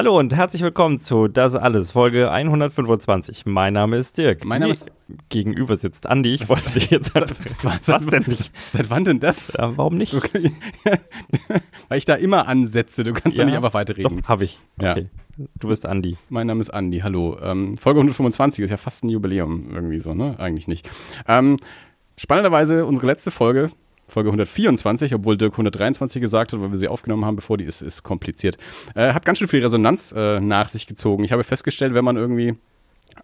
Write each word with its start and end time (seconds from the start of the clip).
Hallo 0.00 0.18
und 0.18 0.34
herzlich 0.34 0.62
willkommen 0.62 0.98
zu 0.98 1.28
Das 1.28 1.54
Alles, 1.54 1.92
Folge 1.92 2.30
125. 2.30 3.44
Mein 3.44 3.74
Name 3.74 3.98
ist 3.98 4.16
Dirk. 4.16 4.46
Mein 4.46 4.62
Name 4.62 4.72
ist- 4.72 4.90
Gegenüber 5.28 5.76
sitzt 5.76 6.06
Andi. 6.06 6.36
Ich 6.36 6.48
wollte 6.48 6.70
dich 6.70 6.88
jetzt. 6.90 7.14
Was, 7.62 7.86
Was 7.86 8.06
denn 8.06 8.24
nicht? 8.26 8.50
Seit 8.70 8.88
wann 8.88 9.04
denn 9.04 9.20
das? 9.20 9.58
Ja, 9.58 9.76
warum 9.76 9.98
nicht? 9.98 10.14
Okay. 10.14 10.52
Weil 11.90 11.98
ich 11.98 12.06
da 12.06 12.14
immer 12.14 12.48
ansetze. 12.48 13.04
Du 13.04 13.12
kannst 13.12 13.36
ja, 13.36 13.42
Ja. 13.42 13.46
nicht 13.50 13.56
einfach 13.56 13.74
weiterreden. 13.74 14.22
Doch, 14.22 14.26
habe 14.26 14.44
ich. 14.46 14.58
Ja. 14.80 14.92
Okay. 14.92 15.10
Du 15.58 15.68
bist 15.68 15.84
Andi. 15.84 16.16
Mein 16.30 16.46
Name 16.46 16.62
ist 16.62 16.70
Andi, 16.70 17.00
hallo. 17.00 17.36
Ähm, 17.42 17.76
Folge 17.76 18.00
125 18.00 18.64
ist 18.64 18.70
ja 18.70 18.78
fast 18.78 19.04
ein 19.04 19.10
Jubiläum 19.10 19.68
irgendwie 19.70 19.98
so, 19.98 20.14
ne? 20.14 20.34
Eigentlich 20.38 20.66
nicht. 20.66 20.88
Ähm, 21.28 21.58
spannenderweise 22.16 22.86
unsere 22.86 23.06
letzte 23.06 23.30
Folge, 23.30 23.66
Folge 24.10 24.28
124, 24.28 25.14
obwohl 25.14 25.36
Dirk 25.36 25.54
123 25.54 26.20
gesagt 26.20 26.52
hat, 26.52 26.60
weil 26.60 26.70
wir 26.70 26.78
sie 26.78 26.88
aufgenommen 26.88 27.24
haben, 27.24 27.36
bevor 27.36 27.58
die 27.58 27.64
ist, 27.64 27.82
ist 27.82 28.02
kompliziert, 28.02 28.58
äh, 28.94 29.12
hat 29.12 29.24
ganz 29.24 29.38
schön 29.38 29.48
viel 29.48 29.62
Resonanz 29.62 30.12
äh, 30.16 30.40
nach 30.40 30.68
sich 30.68 30.86
gezogen. 30.86 31.24
Ich 31.24 31.32
habe 31.32 31.44
festgestellt, 31.44 31.94
wenn 31.94 32.04
man 32.04 32.16
irgendwie 32.16 32.54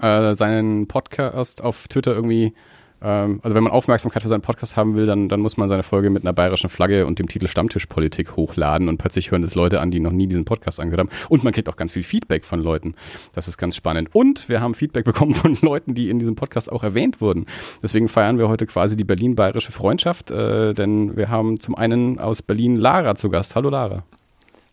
äh, 0.01 0.35
seinen 0.35 0.89
Podcast 0.89 1.63
auf 1.63 1.89
Twitter 1.89 2.15
irgendwie, 2.15 2.55
ähm, 3.03 3.41
also 3.43 3.55
wenn 3.55 3.63
man 3.63 3.73
Aufmerksamkeit 3.73 4.23
für 4.23 4.29
seinen 4.29 4.41
Podcast 4.41 4.77
haben 4.77 4.95
will, 4.95 5.07
dann, 5.07 5.29
dann 5.29 5.41
muss 5.41 5.57
man 5.57 5.69
seine 5.69 5.83
Folge 5.83 6.11
mit 6.11 6.23
einer 6.23 6.33
bayerischen 6.33 6.69
Flagge 6.69 7.07
und 7.07 7.19
dem 7.19 7.29
Titel 7.29 7.47
Stammtischpolitik 7.47 8.37
hochladen 8.37 8.89
und 8.89 8.99
plötzlich 8.99 9.31
hören 9.31 9.43
das 9.43 9.55
Leute 9.55 9.81
an, 9.81 9.91
die 9.91 10.01
noch 10.01 10.13
nie 10.13 10.27
diesen 10.27 10.45
Podcast 10.45 10.81
angehört 10.81 11.01
haben. 11.01 11.29
Und 11.29 11.45
man 11.45 11.53
kriegt 11.53 11.69
auch 11.69 11.77
ganz 11.77 11.93
viel 11.93 12.03
Feedback 12.03 12.45
von 12.45 12.61
Leuten. 12.61 12.95
Das 13.35 13.49
ist 13.49 13.59
ganz 13.59 13.77
spannend. 13.77 14.09
Und 14.13 14.49
wir 14.49 14.61
haben 14.61 14.75
Feedback 14.75 15.05
bekommen 15.05 15.35
von 15.35 15.55
Leuten, 15.63 15.95
die 15.95 16.11
in 16.11 16.19
diesem 16.19 16.37
Podcast 16.37 16.71
auch 16.73 16.83
erwähnt 16.83 17.21
wurden. 17.21 17.47
Deswegen 17.83 18.09
feiern 18.09 18.39
wir 18.39 18.49
heute 18.49 18.67
quasi 18.67 18.97
die 18.97 19.05
Berlin-Bayerische 19.05 19.73
Freundschaft, 19.73 20.31
äh, 20.31 20.73
denn 20.73 21.17
wir 21.17 21.29
haben 21.29 21.61
zum 21.61 21.75
einen 21.75 22.19
aus 22.19 22.43
Berlin 22.43 22.77
Lara 22.77 23.15
zu 23.15 23.29
Gast. 23.29 23.55
Hallo 23.55 23.71
Lara. 23.71 24.05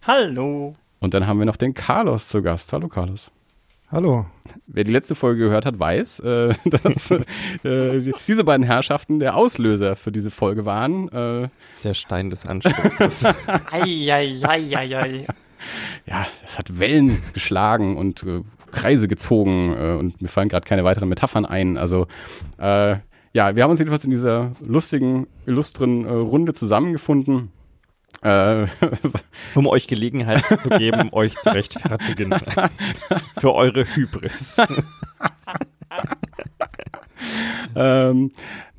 Hallo. 0.06 0.76
Und 1.00 1.14
dann 1.14 1.28
haben 1.28 1.40
wir 1.40 1.46
noch 1.46 1.58
den 1.58 1.74
Carlos 1.74 2.30
zu 2.30 2.42
Gast. 2.42 2.72
Hallo 2.72 2.88
Carlos. 2.88 3.32
Hallo. 3.94 4.26
Wer 4.66 4.86
die 4.86 4.92
letzte 4.92 5.14
Folge 5.14 5.44
gehört 5.44 5.68
hat, 5.68 5.78
weiß, 5.78 6.22
äh, 6.22 6.52
dass 6.66 7.12
äh, 7.12 8.12
diese 8.28 8.44
beiden 8.44 8.66
Herrschaften 8.66 9.20
der 9.20 9.38
Auslöser 9.38 9.96
für 9.96 10.12
diese 10.12 10.32
Folge 10.32 10.66
waren. 10.66 11.10
Äh, 11.10 11.50
Der 11.84 11.94
Stein 11.94 12.32
des 12.32 12.48
Anstoßes. 12.48 13.26
Eieieiei. 13.72 15.28
ja, 16.08 16.26
das 16.42 16.58
hat 16.58 16.80
Wellen 16.80 17.22
geschlagen 17.36 17.96
und 17.96 18.24
äh, 18.24 18.42
Kreise 18.72 19.08
gezogen 19.08 19.76
äh, 19.78 19.92
und 19.92 20.20
mir 20.24 20.28
fallen 20.28 20.50
gerade 20.50 20.68
keine 20.68 20.84
weiteren 20.84 21.08
Metaphern 21.08 21.46
ein. 21.46 21.78
Also 21.78 22.08
äh, 22.58 22.96
ja, 23.34 23.56
wir 23.56 23.62
haben 23.62 23.70
uns 23.70 23.80
jedenfalls 23.80 24.06
in 24.06 24.10
dieser 24.12 24.54
lustigen, 24.60 25.28
illustren 25.46 26.06
äh, 26.06 26.10
Runde 26.10 26.54
zusammengefunden. 26.54 27.52
Äh, 28.24 28.68
um 29.56 29.68
euch 29.68 29.88
Gelegenheit 29.88 30.44
zu 30.62 30.70
geben, 30.70 31.10
euch 31.12 31.34
zu 31.42 31.50
rechtfertigen. 31.54 32.34
Für 33.38 33.54
eure 33.54 33.86
Hybris. 33.86 34.58
ähm, 37.75 38.30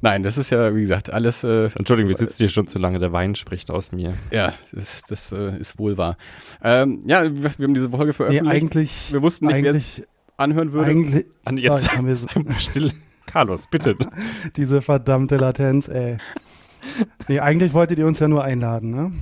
nein, 0.00 0.22
das 0.22 0.38
ist 0.38 0.50
ja, 0.50 0.74
wie 0.74 0.80
gesagt, 0.80 1.10
alles 1.12 1.44
äh, 1.44 1.70
Entschuldigung, 1.76 2.08
wir 2.10 2.16
sitzen 2.16 2.36
hier 2.38 2.48
schon 2.48 2.66
zu 2.66 2.78
lange. 2.78 2.98
Der 2.98 3.12
Wein 3.12 3.34
spricht 3.34 3.70
aus 3.70 3.92
mir. 3.92 4.14
Ja, 4.30 4.54
das, 4.72 5.02
das 5.02 5.32
äh, 5.32 5.58
ist 5.58 5.78
wohl 5.78 5.98
wahr. 5.98 6.16
Ähm, 6.62 7.02
ja, 7.06 7.22
wir, 7.24 7.42
wir 7.42 7.66
haben 7.66 7.74
diese 7.74 7.90
Folge 7.90 8.06
Nee, 8.06 8.12
veröffentlicht. 8.12 8.50
eigentlich. 8.50 9.12
wir 9.12 9.22
wussten 9.22 9.46
nicht, 9.46 9.62
wer 9.62 9.70
es 9.70 9.74
eigentlich, 9.76 10.04
anhören 10.36 10.72
würde. 10.72 10.90
eigentlich. 10.90 11.26
Andi, 11.44 11.62
jetzt 11.62 11.94
haben 11.96 12.06
wir 12.06 12.54
still. 12.58 12.92
Carlos, 13.26 13.66
bitte. 13.66 13.96
diese 14.56 14.80
verdammte 14.80 15.36
Latenz, 15.36 15.88
ey. 15.88 16.18
Nee, 17.28 17.40
eigentlich 17.40 17.72
wolltet 17.74 17.98
ihr 17.98 18.06
uns 18.06 18.18
ja 18.18 18.28
nur 18.28 18.44
einladen, 18.44 18.90
ne? 18.90 19.12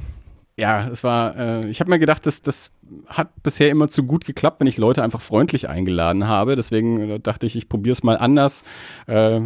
Ja, 0.58 0.86
es 0.88 1.02
war, 1.02 1.36
äh, 1.36 1.66
ich 1.68 1.80
habe 1.80 1.90
mir 1.90 1.98
gedacht, 1.98 2.26
das, 2.26 2.42
das 2.42 2.70
hat 3.06 3.42
bisher 3.42 3.70
immer 3.70 3.88
zu 3.88 4.04
gut 4.04 4.26
geklappt, 4.26 4.60
wenn 4.60 4.66
ich 4.66 4.76
Leute 4.76 5.02
einfach 5.02 5.22
freundlich 5.22 5.68
eingeladen 5.70 6.28
habe. 6.28 6.56
Deswegen 6.56 7.10
äh, 7.10 7.20
dachte 7.20 7.46
ich, 7.46 7.56
ich 7.56 7.68
probiere 7.70 7.92
es 7.92 8.02
mal 8.02 8.18
anders. 8.18 8.62
Äh, 9.06 9.40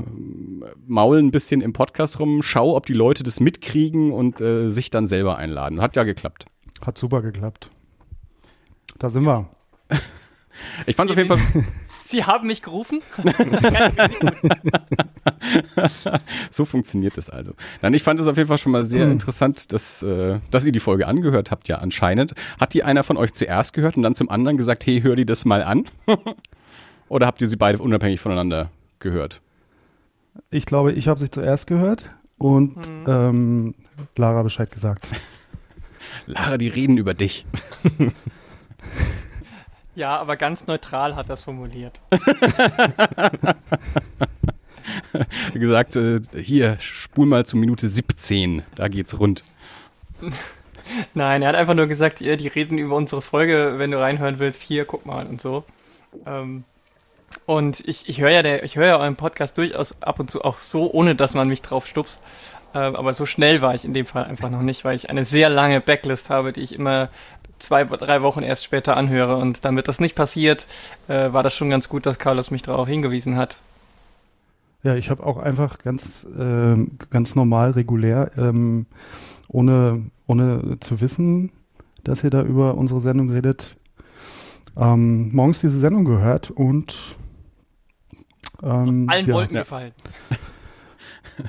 maul 0.87 1.19
ein 1.19 1.31
bisschen 1.31 1.61
im 1.61 1.72
Podcast 1.72 2.19
rum, 2.19 2.43
schau, 2.43 2.75
ob 2.75 2.87
die 2.87 2.93
Leute 2.93 3.22
das 3.22 3.39
mitkriegen 3.39 4.11
und 4.11 4.41
äh, 4.41 4.69
sich 4.69 4.91
dann 4.91 5.06
selber 5.06 5.37
einladen. 5.37 5.81
Hat 5.81 5.94
ja 5.94 6.03
geklappt. 6.03 6.47
Hat 6.84 6.99
super 6.99 7.23
geklappt. 7.23 7.71
Da 8.99 9.09
sind 9.09 9.25
wir. 9.25 9.49
Ich 10.87 10.97
fand 10.97 11.11
es 11.11 11.12
auf 11.12 11.19
jeden 11.19 11.28
Fall 11.28 11.65
Sie 12.06 12.25
haben 12.25 12.47
mich 12.47 12.62
gerufen? 12.62 13.00
So 16.50 16.65
funktioniert 16.65 17.17
es 17.19 17.28
also. 17.28 17.53
Nein, 17.83 17.94
ich 17.94 18.03
fand 18.03 18.19
es 18.21 18.27
auf 18.27 18.37
jeden 18.37 18.49
Fall 18.49 18.59
schon 18.59 18.72
mal 18.72 18.84
sehr 18.84 19.11
interessant, 19.11 19.72
dass, 19.72 20.03
äh, 20.03 20.41
dass 20.50 20.65
ihr 20.65 20.72
die 20.72 20.81
Folge 20.81 21.06
angehört 21.06 21.50
habt, 21.50 21.69
ja 21.69 21.77
anscheinend. 21.78 22.34
Hat 22.59 22.75
die 22.75 22.84
einer 22.84 23.03
von 23.03 23.17
euch 23.17 23.33
zuerst 23.33 23.72
gehört 23.72 23.97
und 23.97 24.03
dann 24.03 24.15
zum 24.15 24.28
anderen 24.31 24.56
gesagt, 24.56 24.87
hey, 24.87 25.00
hör 25.03 25.17
dir 25.17 25.27
das 25.27 25.44
mal 25.44 25.62
an? 25.62 25.84
Oder 27.09 27.27
habt 27.27 27.43
ihr 27.43 27.49
sie 27.49 27.56
beide 27.56 27.78
unabhängig 27.78 28.21
voneinander 28.21 28.71
gehört? 28.99 29.41
Ich 30.50 30.67
glaube, 30.67 30.93
ich 30.93 31.09
habe 31.09 31.19
sie 31.21 31.31
zuerst 31.31 31.67
gehört 31.67 32.11
und 32.38 32.77
Mhm. 32.88 33.05
ähm, 33.06 33.75
Lara 34.17 34.43
Bescheid 34.43 34.71
gesagt. 34.71 35.09
Lara, 36.27 36.59
die 36.59 36.69
reden 36.69 36.99
über 36.99 37.15
dich. 37.15 37.47
Ja, 39.97 40.19
aber 40.19 40.37
ganz 40.37 40.67
neutral 40.67 41.17
hat 41.17 41.29
das 41.31 41.41
formuliert. 41.43 42.01
gesagt, 45.55 45.97
äh, 45.97 46.21
hier, 46.41 46.77
spul 46.81 47.27
mal 47.27 47.47
zu 47.47 47.57
Minute 47.57 47.89
17, 47.89 48.62
da 48.75 48.89
geht's 48.89 49.19
rund. 49.19 49.43
Nein, 51.15 51.43
er 51.43 51.49
hat 51.49 51.56
einfach 51.56 51.75
nur 51.75 51.87
gesagt, 51.87 52.21
ihr, 52.21 52.37
die 52.37 52.49
reden 52.49 52.79
über 52.79 52.95
unsere 52.95 53.23
Folge, 53.23 53.75
wenn 53.79 53.91
du 53.91 53.99
reinhören 53.99 54.39
willst, 54.39 54.62
hier, 54.62 54.85
guck 54.85 55.05
mal 55.06 55.27
und 55.27 55.41
so. 55.41 55.65
Ähm, 56.27 56.65
und 57.45 57.81
ich, 57.89 58.09
ich 58.09 58.21
höre 58.21 58.31
ja, 58.31 58.43
der- 58.43 58.62
ich 58.65 58.77
höre 58.77 58.87
ja 58.87 58.99
euren 58.99 59.17
Podcast 59.17 59.59
durchaus 59.59 60.01
ab 60.03 60.21
und 60.21 60.31
zu 60.31 60.43
auch 60.45 60.59
so, 60.59 60.91
ohne 60.93 61.15
dass 61.17 61.35
man 61.35 61.49
mich 61.49 61.62
drauf 61.62 61.87
stupst. 61.87 62.23
Ähm, 62.75 62.95
aber 62.97 63.15
so 63.15 63.27
schnell 63.27 63.62
war 63.62 63.75
ich 63.75 63.85
in 63.85 63.95
dem 63.95 64.06
Fall 64.06 64.25
einfach 64.25 64.51
noch 64.51 64.62
nicht, 64.62 64.85
weil 64.85 64.95
ich 64.95 65.11
eine 65.11 65.25
sehr 65.25 65.49
lange 65.49 65.81
Backlist 65.81 66.31
habe, 66.31 66.53
die 66.53 66.61
ich 66.61 66.73
immer 66.75 67.09
zwei, 67.59 67.84
drei 67.84 68.22
Wochen 68.22 68.43
erst 68.43 68.65
später 68.65 68.97
anhöre. 68.97 69.37
Und 69.37 69.65
damit 69.65 69.89
das 69.89 70.00
nicht 70.00 70.15
passiert, 70.15 70.67
äh, 71.09 71.33
war 71.33 71.43
das 71.43 71.55
schon 71.55 71.71
ganz 71.71 71.89
gut, 71.89 72.06
dass 72.06 72.19
Carlos 72.19 72.50
mich 72.50 72.62
darauf 72.62 72.89
hingewiesen 72.89 73.37
hat. 73.37 73.59
Ja, 74.83 74.94
ich 74.94 75.11
habe 75.11 75.25
auch 75.27 75.39
einfach 75.39 75.78
ganz, 75.78 76.27
ähm, 76.39 76.93
ganz 77.11 77.34
normal, 77.34 77.72
regulär, 77.72 78.31
ähm, 78.37 78.87
ohne, 79.49 80.11
ohne 80.27 80.78
zu 80.81 81.00
wissen, 81.00 81.50
dass 82.05 82.22
ihr 82.22 82.31
da 82.31 82.43
über 82.43 82.77
unsere 82.77 83.00
Sendung 83.00 83.31
redet, 83.31 83.78
ähm, 84.77 85.34
morgens 85.34 85.61
diese 85.61 85.78
Sendung 85.81 86.05
gehört 86.05 86.50
und 86.50 87.17
ähm, 88.62 89.09
Allen 89.09 89.27
ja. 89.27 89.34
Wolken 89.34 89.56
ja. 89.56 89.62
gefallen. 89.62 89.93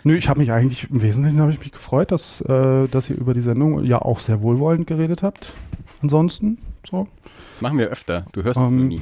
Nö, 0.03 0.15
ich 0.15 0.29
habe 0.29 0.39
mich 0.39 0.51
eigentlich, 0.51 0.89
im 0.89 1.01
Wesentlichen 1.01 1.39
habe 1.39 1.51
ich 1.51 1.59
mich 1.59 1.71
gefreut, 1.71 2.11
dass, 2.11 2.41
äh, 2.41 2.87
dass 2.87 3.09
ihr 3.09 3.17
über 3.17 3.33
die 3.33 3.41
Sendung 3.41 3.83
ja 3.83 3.99
auch 4.01 4.19
sehr 4.19 4.41
wohlwollend 4.41 4.87
geredet 4.87 5.23
habt. 5.23 5.53
Ansonsten, 6.01 6.57
so. 6.87 7.07
Das 7.53 7.61
machen 7.61 7.77
wir 7.79 7.87
öfter. 7.87 8.25
Du 8.33 8.43
hörst 8.43 8.57
uns 8.57 8.71
Ähm, 8.71 8.87
nie. 8.87 9.01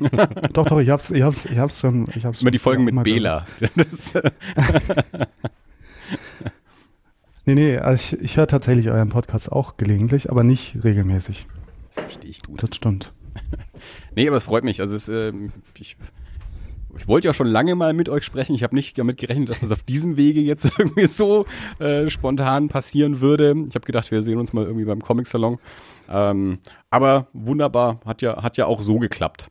Doch, 0.52 0.66
doch, 0.66 0.80
ich 0.80 0.88
hab's, 0.90 1.10
ich 1.10 1.22
hab's, 1.22 1.44
ich 1.44 1.58
hab's 1.58 1.80
schon, 1.80 2.06
ich 2.14 2.24
hab's 2.24 2.40
Immer 2.42 2.50
die 2.50 2.58
Folgen 2.58 2.84
mit 2.84 3.00
Bela. 3.02 3.44
Äh, 3.60 4.30
Nee, 7.46 7.54
nee, 7.54 7.78
also 7.78 8.16
ich, 8.16 8.22
ich 8.22 8.36
höre 8.36 8.46
tatsächlich 8.46 8.90
euren 8.90 9.08
Podcast 9.08 9.50
auch 9.50 9.76
gelegentlich, 9.76 10.30
aber 10.30 10.44
nicht 10.44 10.76
regelmäßig. 10.84 11.46
das 11.88 12.04
verstehe 12.04 12.30
ich 12.30 12.42
gut. 12.42 12.62
Das 12.62 12.76
stimmt. 12.76 13.12
Nee, 14.14 14.28
aber 14.28 14.36
es 14.36 14.44
freut 14.44 14.64
mich. 14.64 14.80
Also 14.80 14.94
es, 14.94 15.08
ähm, 15.08 15.50
ich, 15.78 15.96
ich 16.96 17.08
wollte 17.08 17.28
ja 17.28 17.34
schon 17.34 17.46
lange 17.46 17.74
mal 17.74 17.92
mit 17.92 18.08
euch 18.08 18.24
sprechen. 18.24 18.54
Ich 18.54 18.62
habe 18.62 18.74
nicht 18.74 18.98
damit 18.98 19.16
gerechnet, 19.16 19.50
dass 19.50 19.60
das 19.60 19.72
auf 19.72 19.82
diesem 19.82 20.16
Wege 20.16 20.40
jetzt 20.40 20.72
irgendwie 20.78 21.06
so 21.06 21.46
äh, 21.78 22.08
spontan 22.08 22.68
passieren 22.68 23.20
würde. 23.20 23.54
Ich 23.68 23.74
habe 23.74 23.86
gedacht, 23.86 24.10
wir 24.10 24.22
sehen 24.22 24.38
uns 24.38 24.52
mal 24.52 24.64
irgendwie 24.64 24.84
beim 24.84 25.02
Comic-Salon. 25.02 25.58
Ähm, 26.08 26.58
aber 26.90 27.28
wunderbar, 27.32 28.00
hat 28.04 28.22
ja, 28.22 28.42
hat 28.42 28.56
ja 28.56 28.66
auch 28.66 28.82
so 28.82 28.98
geklappt. 28.98 29.50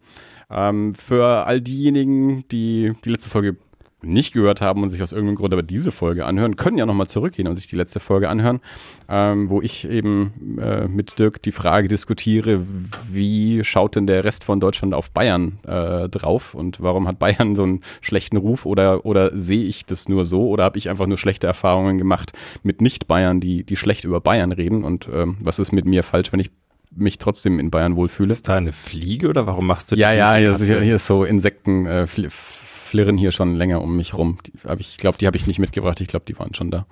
Ähm, 0.50 0.94
für 0.94 1.46
all 1.46 1.62
diejenigen, 1.62 2.48
die 2.50 2.94
die 3.06 3.10
letzte 3.10 3.30
Folge 3.30 3.58
nicht 4.02 4.34
gehört 4.34 4.62
haben 4.62 4.84
und 4.84 4.90
sich 4.90 5.02
aus 5.02 5.12
irgendeinem 5.12 5.36
Grund 5.36 5.54
aber 5.54 5.64
diese 5.64 5.92
Folge 5.92 6.26
anhören, 6.26 6.56
können 6.56 6.78
ja 6.78 6.86
nochmal 6.86 7.08
zurückgehen 7.08 7.48
und 7.48 7.56
sich 7.56 7.68
die 7.68 7.76
letzte 7.76 8.00
Folge 8.00 8.30
anhören, 8.30 8.62
ähm, 9.10 9.50
wo 9.50 9.62
ich 9.62 9.88
eben 9.88 10.60
äh, 10.60 10.88
mit 10.88 11.20
Dirk 11.20 11.42
die 11.42 11.52
Frage 11.52 11.88
diskutiere, 11.88 12.66
wie 13.10 13.64
schaut 13.64 13.96
denn 13.96 14.08
der 14.08 14.24
Rest 14.24 14.44
von 14.44 14.60
Deutschland 14.60 14.94
auf 14.94 15.12
Bayern 15.12 15.58
äh, 15.68 16.08
drauf 16.10 16.54
und 16.54 16.82
warum 16.82 17.08
hat 17.08 17.20
Bayern 17.20 17.56
so 17.56 17.64
einen 17.64 17.82
schlechten 18.02 18.38
Ruf 18.38 18.66
oder, 18.66 19.06
oder 19.06 19.38
sehe 19.38 19.66
ich 19.66 19.86
das 19.86 20.08
nur 20.08 20.26
so 20.26 20.48
oder 20.48 20.64
habe 20.64 20.78
ich 20.78 20.90
einfach 20.90 21.08
nur 21.08 21.18
schlechte 21.18 21.48
Erfahrungen 21.48 21.98
gemacht 21.98 22.32
mit 22.64 22.82
Nicht-Bayern, 22.82 23.40
die, 23.40 23.64
die 23.64 23.76
schlecht 23.76 24.06
über 24.06 24.22
Bayern 24.22 24.52
reden 24.52 24.84
und 24.84 25.10
ähm, 25.14 25.38
was 25.42 25.60
ist 25.60 25.72
mit 25.72 25.86
mir 25.86 26.04
falsch, 26.04 26.32
wenn 26.32 26.40
ich 26.40 26.52
mich 26.96 27.18
trotzdem 27.18 27.60
in 27.60 27.70
Bayern 27.70 27.96
wohlfühle? 27.96 28.32
Ist 28.32 28.48
da 28.48 28.56
eine 28.56 28.72
Fliege 28.72 29.30
oder 29.30 29.48
warum 29.48 29.68
machst 29.68 29.92
du 29.92 29.96
Ja, 29.96 30.12
die 30.12 30.18
ja, 30.18 30.36
hier, 30.36 30.82
hier, 30.82 30.96
ist 30.96 31.06
so 31.06 31.24
Insekten 31.24 31.86
äh, 31.86 32.08
flirren 32.90 33.18
hier 33.18 33.32
schon 33.32 33.56
länger 33.56 33.82
um 33.82 33.96
mich 33.96 34.14
rum. 34.14 34.38
Die, 34.46 34.54
ich 34.80 34.98
glaube, 34.98 35.18
die 35.18 35.28
habe 35.28 35.38
ich 35.38 35.48
nicht 35.48 35.60
mitgebracht. 35.60 36.02
Ich 36.02 36.08
glaube, 36.08 36.26
die 36.28 36.38
waren 36.38 36.54
schon 36.54 36.72
da. 36.72 36.86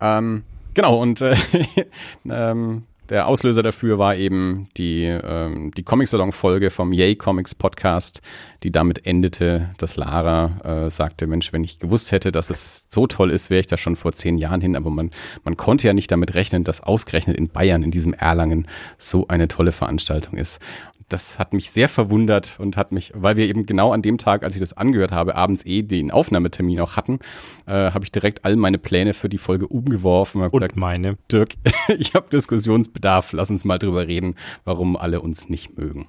Ähm, 0.00 0.42
genau, 0.74 1.00
und 1.00 1.20
äh, 1.20 1.36
ähm, 2.28 2.82
der 3.08 3.26
Auslöser 3.26 3.62
dafür 3.62 3.98
war 3.98 4.16
eben 4.16 4.68
die, 4.76 5.04
ähm, 5.04 5.70
die 5.74 5.82
Comic-Salon-Folge 5.82 6.70
vom 6.70 6.92
Yay 6.92 7.16
Comics 7.16 7.54
Podcast, 7.54 8.20
die 8.62 8.70
damit 8.70 9.06
endete, 9.06 9.70
dass 9.78 9.96
Lara 9.96 10.86
äh, 10.86 10.90
sagte, 10.90 11.26
Mensch, 11.26 11.52
wenn 11.52 11.64
ich 11.64 11.78
gewusst 11.78 12.12
hätte, 12.12 12.32
dass 12.32 12.50
es 12.50 12.86
so 12.90 13.06
toll 13.06 13.30
ist, 13.30 13.48
wäre 13.48 13.60
ich 13.60 13.66
da 13.66 13.78
schon 13.78 13.96
vor 13.96 14.12
zehn 14.12 14.36
Jahren 14.36 14.60
hin. 14.60 14.76
Aber 14.76 14.90
man, 14.90 15.10
man 15.42 15.56
konnte 15.56 15.86
ja 15.86 15.94
nicht 15.94 16.10
damit 16.12 16.34
rechnen, 16.34 16.64
dass 16.64 16.82
ausgerechnet 16.82 17.36
in 17.38 17.48
Bayern, 17.48 17.82
in 17.82 17.90
diesem 17.90 18.12
Erlangen, 18.12 18.66
so 18.98 19.26
eine 19.28 19.48
tolle 19.48 19.72
Veranstaltung 19.72 20.36
ist 20.36 20.60
das 21.08 21.38
hat 21.38 21.54
mich 21.54 21.70
sehr 21.70 21.88
verwundert 21.88 22.56
und 22.58 22.76
hat 22.76 22.92
mich, 22.92 23.12
weil 23.14 23.36
wir 23.36 23.48
eben 23.48 23.64
genau 23.66 23.92
an 23.92 24.02
dem 24.02 24.18
Tag, 24.18 24.42
als 24.42 24.54
ich 24.54 24.60
das 24.60 24.76
angehört 24.76 25.12
habe, 25.12 25.36
abends 25.36 25.64
eh 25.64 25.82
den 25.82 26.10
Aufnahmetermin 26.10 26.80
auch 26.80 26.96
hatten, 26.96 27.18
äh, 27.66 27.72
habe 27.72 28.04
ich 28.04 28.12
direkt 28.12 28.44
all 28.44 28.56
meine 28.56 28.78
Pläne 28.78 29.14
für 29.14 29.28
die 29.28 29.38
Folge 29.38 29.66
umgeworfen. 29.66 30.42
Und 30.42 30.52
gesagt, 30.52 30.76
meine. 30.76 31.16
Dirk, 31.32 31.54
ich 31.98 32.14
habe 32.14 32.28
Diskussionsbedarf, 32.30 33.32
lass 33.32 33.50
uns 33.50 33.64
mal 33.64 33.78
drüber 33.78 34.06
reden, 34.06 34.34
warum 34.64 34.96
alle 34.96 35.20
uns 35.20 35.48
nicht 35.48 35.78
mögen. 35.78 36.08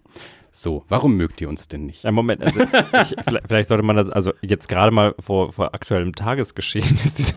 So, 0.51 0.83
warum 0.89 1.15
mögt 1.15 1.41
ihr 1.41 1.49
uns 1.49 1.67
denn 1.67 1.85
nicht? 1.85 2.03
Ja, 2.03 2.11
Moment, 2.11 2.43
also 2.43 2.61
ich, 2.61 3.15
vielleicht, 3.47 3.69
sollte 3.69 3.83
man 3.83 3.95
das, 3.95 4.09
also 4.09 4.33
jetzt 4.41 4.67
gerade 4.67 4.91
mal 4.91 5.15
vor, 5.19 5.53
vor 5.53 5.73
aktuellem 5.73 6.13
Tagesgeschehen, 6.15 6.87
diese, 6.87 7.33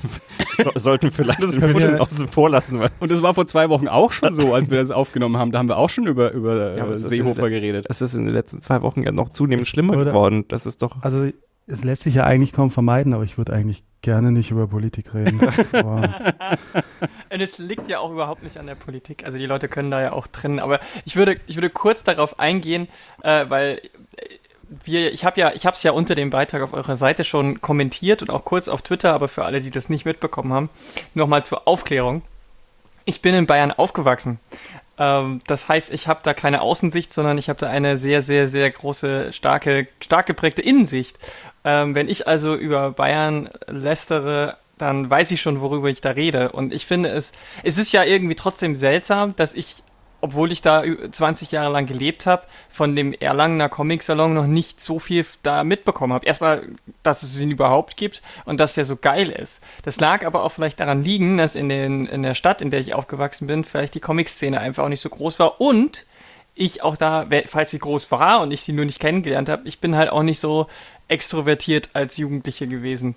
so, 0.56 0.70
sollten 0.74 1.10
vielleicht 1.10 1.42
das 1.42 1.52
ein 1.52 2.00
außen 2.00 2.26
vor 2.26 2.50
lassen. 2.50 2.80
Weil 2.80 2.90
Und 3.00 3.10
das 3.10 3.22
war 3.22 3.34
vor 3.34 3.46
zwei 3.46 3.68
Wochen 3.68 3.88
auch 3.88 4.12
schon 4.12 4.34
so, 4.34 4.54
als 4.54 4.70
wir 4.70 4.78
das 4.78 4.90
aufgenommen 4.90 5.36
haben. 5.36 5.52
Da 5.52 5.58
haben 5.58 5.68
wir 5.68 5.76
auch 5.76 5.90
schon 5.90 6.06
über, 6.06 6.32
über 6.32 6.76
ja, 6.76 6.96
Seehofer 6.96 7.50
geredet. 7.50 7.86
Es 7.88 8.02
ist 8.02 8.14
in 8.14 8.24
den 8.24 8.34
letzten 8.34 8.60
zwei 8.62 8.82
Wochen 8.82 9.02
ja 9.02 9.12
noch 9.12 9.30
zunehmend 9.30 9.68
schlimmer 9.68 9.94
Oder, 9.94 10.12
geworden. 10.12 10.44
Das 10.48 10.66
ist 10.66 10.82
doch. 10.82 11.02
Also 11.02 11.30
es 11.66 11.84
lässt 11.84 12.02
sich 12.02 12.14
ja 12.16 12.24
eigentlich 12.24 12.52
kaum 12.52 12.70
vermeiden, 12.70 13.14
aber 13.14 13.24
ich 13.24 13.38
würde 13.38 13.52
eigentlich 13.52 13.84
gerne 14.02 14.32
nicht 14.32 14.50
über 14.50 14.66
Politik 14.66 15.14
reden. 15.14 15.40
Und 17.30 17.40
es 17.40 17.58
liegt 17.58 17.88
ja 17.88 18.00
auch 18.00 18.10
überhaupt 18.10 18.42
nicht 18.42 18.58
an 18.58 18.66
der 18.66 18.74
Politik. 18.74 19.24
Also 19.24 19.38
die 19.38 19.46
Leute 19.46 19.68
können 19.68 19.90
da 19.90 20.02
ja 20.02 20.12
auch 20.12 20.26
drin. 20.26 20.58
Aber 20.58 20.80
ich 21.04 21.16
würde, 21.16 21.40
ich 21.46 21.56
würde 21.56 21.70
kurz 21.70 22.02
darauf 22.02 22.40
eingehen, 22.40 22.88
äh, 23.22 23.46
weil 23.48 23.80
wir, 24.84 25.12
ich 25.12 25.24
habe 25.24 25.40
ja, 25.40 25.52
ich 25.54 25.66
habe 25.66 25.76
es 25.76 25.82
ja 25.82 25.92
unter 25.92 26.14
dem 26.14 26.30
Beitrag 26.30 26.62
auf 26.62 26.72
eurer 26.72 26.96
Seite 26.96 27.24
schon 27.24 27.60
kommentiert 27.60 28.22
und 28.22 28.30
auch 28.30 28.44
kurz 28.44 28.68
auf 28.68 28.82
Twitter, 28.82 29.12
aber 29.12 29.28
für 29.28 29.44
alle, 29.44 29.60
die 29.60 29.70
das 29.70 29.88
nicht 29.88 30.04
mitbekommen 30.04 30.52
haben, 30.52 30.70
nochmal 31.14 31.44
zur 31.44 31.68
Aufklärung. 31.68 32.22
Ich 33.04 33.20
bin 33.22 33.34
in 33.34 33.46
Bayern 33.46 33.72
aufgewachsen. 33.72 34.38
Ähm, 34.98 35.40
das 35.46 35.68
heißt, 35.68 35.92
ich 35.92 36.08
habe 36.08 36.20
da 36.22 36.34
keine 36.34 36.60
Außensicht, 36.60 37.12
sondern 37.12 37.38
ich 37.38 37.48
habe 37.48 37.58
da 37.58 37.68
eine 37.68 37.96
sehr, 37.96 38.22
sehr, 38.22 38.48
sehr 38.48 38.70
große, 38.70 39.32
starke, 39.32 39.88
stark 40.00 40.26
geprägte 40.26 40.62
Innensicht. 40.62 41.18
Ähm, 41.64 41.94
wenn 41.94 42.08
ich 42.08 42.26
also 42.26 42.54
über 42.54 42.90
Bayern 42.90 43.48
lästere, 43.68 44.56
dann 44.78 45.08
weiß 45.08 45.30
ich 45.30 45.40
schon, 45.40 45.60
worüber 45.60 45.88
ich 45.88 46.00
da 46.00 46.10
rede. 46.10 46.52
Und 46.52 46.74
ich 46.74 46.86
finde 46.86 47.10
es, 47.10 47.32
es 47.62 47.78
ist 47.78 47.92
ja 47.92 48.02
irgendwie 48.02 48.34
trotzdem 48.34 48.74
seltsam, 48.74 49.36
dass 49.36 49.54
ich, 49.54 49.84
obwohl 50.20 50.50
ich 50.50 50.60
da 50.60 50.82
20 51.10 51.52
Jahre 51.52 51.72
lang 51.72 51.86
gelebt 51.86 52.26
habe, 52.26 52.42
von 52.68 52.96
dem 52.96 53.12
Erlangener 53.12 53.68
Comic-Salon 53.68 54.34
noch 54.34 54.46
nicht 54.46 54.80
so 54.80 54.98
viel 54.98 55.24
da 55.44 55.62
mitbekommen 55.62 56.12
habe. 56.12 56.26
Erstmal, 56.26 56.62
dass 57.04 57.22
es 57.22 57.38
ihn 57.38 57.52
überhaupt 57.52 57.96
gibt 57.96 58.22
und 58.44 58.58
dass 58.58 58.74
der 58.74 58.84
so 58.84 58.96
geil 58.96 59.30
ist. 59.30 59.62
Das 59.84 60.00
lag 60.00 60.26
aber 60.26 60.42
auch 60.42 60.50
vielleicht 60.50 60.80
daran 60.80 61.04
liegen, 61.04 61.38
dass 61.38 61.54
in, 61.54 61.68
den, 61.68 62.06
in 62.06 62.24
der 62.24 62.34
Stadt, 62.34 62.60
in 62.60 62.70
der 62.70 62.80
ich 62.80 62.94
aufgewachsen 62.94 63.46
bin, 63.46 63.62
vielleicht 63.62 63.94
die 63.94 64.00
Comic-Szene 64.00 64.60
einfach 64.60 64.84
auch 64.84 64.88
nicht 64.88 65.00
so 65.00 65.10
groß 65.10 65.38
war 65.38 65.60
und 65.60 66.06
ich 66.54 66.82
auch 66.82 66.96
da, 66.96 67.26
falls 67.46 67.70
sie 67.70 67.78
groß 67.78 68.10
war 68.10 68.40
und 68.42 68.52
ich 68.52 68.60
sie 68.60 68.72
nur 68.72 68.84
nicht 68.84 69.00
kennengelernt 69.00 69.48
habe, 69.48 69.66
ich 69.66 69.80
bin 69.80 69.96
halt 69.96 70.10
auch 70.12 70.22
nicht 70.22 70.38
so 70.38 70.66
extrovertiert 71.12 71.90
als 71.92 72.16
Jugendliche 72.16 72.66
gewesen. 72.66 73.14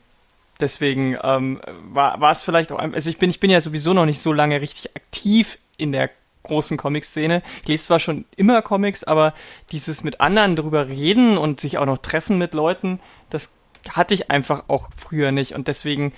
Deswegen 0.59 1.17
ähm, 1.23 1.59
war, 1.91 2.21
war 2.21 2.31
es 2.31 2.41
vielleicht 2.41 2.71
auch, 2.71 2.79
also 2.79 3.09
ich 3.09 3.17
bin, 3.17 3.29
ich 3.29 3.39
bin 3.39 3.49
ja 3.49 3.59
sowieso 3.61 3.93
noch 3.93 4.05
nicht 4.05 4.21
so 4.21 4.31
lange 4.31 4.61
richtig 4.61 4.95
aktiv 4.95 5.57
in 5.77 5.91
der 5.91 6.09
großen 6.43 6.77
Comic-Szene. 6.77 7.41
Ich 7.63 7.67
lese 7.67 7.85
zwar 7.85 7.99
schon 7.99 8.25
immer 8.35 8.61
Comics, 8.61 9.03
aber 9.03 9.33
dieses 9.71 10.03
mit 10.03 10.21
anderen 10.21 10.55
darüber 10.55 10.87
reden 10.87 11.37
und 11.37 11.59
sich 11.59 11.77
auch 11.77 11.85
noch 11.85 11.97
treffen 11.97 12.37
mit 12.37 12.53
Leuten, 12.53 12.99
das 13.29 13.49
hatte 13.89 14.13
ich 14.13 14.31
einfach 14.31 14.65
auch 14.67 14.89
früher 14.95 15.31
nicht 15.31 15.53
und 15.53 15.67
deswegen 15.67 16.13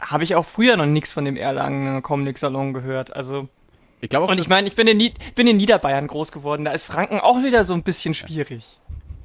habe 0.00 0.24
ich 0.24 0.34
auch 0.34 0.46
früher 0.46 0.76
noch 0.76 0.86
nichts 0.86 1.12
von 1.12 1.24
dem 1.24 1.36
Erlangen 1.36 2.02
Comic-Salon 2.02 2.72
gehört. 2.72 3.14
Also 3.14 3.48
ich 4.00 4.08
glaube 4.08 4.26
Und 4.26 4.38
ich 4.38 4.48
meine, 4.48 4.66
ich 4.66 4.74
bin 4.74 4.88
in, 4.88 5.12
bin 5.34 5.46
in 5.46 5.56
Niederbayern 5.56 6.06
groß 6.06 6.32
geworden, 6.32 6.64
da 6.64 6.72
ist 6.72 6.84
Franken 6.84 7.20
auch 7.20 7.42
wieder 7.42 7.64
so 7.64 7.74
ein 7.74 7.82
bisschen 7.82 8.14
schwierig. 8.14 8.78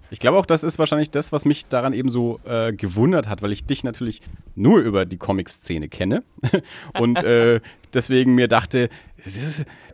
Ich 0.09 0.19
glaube 0.19 0.38
auch, 0.38 0.45
das 0.45 0.63
ist 0.63 0.80
wahrscheinlich 0.80 1.12
das, 1.12 1.31
was 1.31 1.45
mich 1.45 1.65
daran 1.68 1.94
eben 1.94 2.09
so 2.09 2.39
äh, 2.45 2.74
gewundert 2.74 3.27
hat, 3.27 3.42
weil 3.42 3.51
ich 3.51 3.65
dich 3.65 3.83
natürlich 3.83 4.21
nur 4.56 4.80
über 4.80 5.06
die 5.06 5.18
Comic-Szene 5.18 5.89
kenne. 5.89 6.24
Und 7.00 7.18
äh, 7.18 7.59
deswegen 7.94 8.36
mir 8.36 8.48
dachte, 8.48 8.89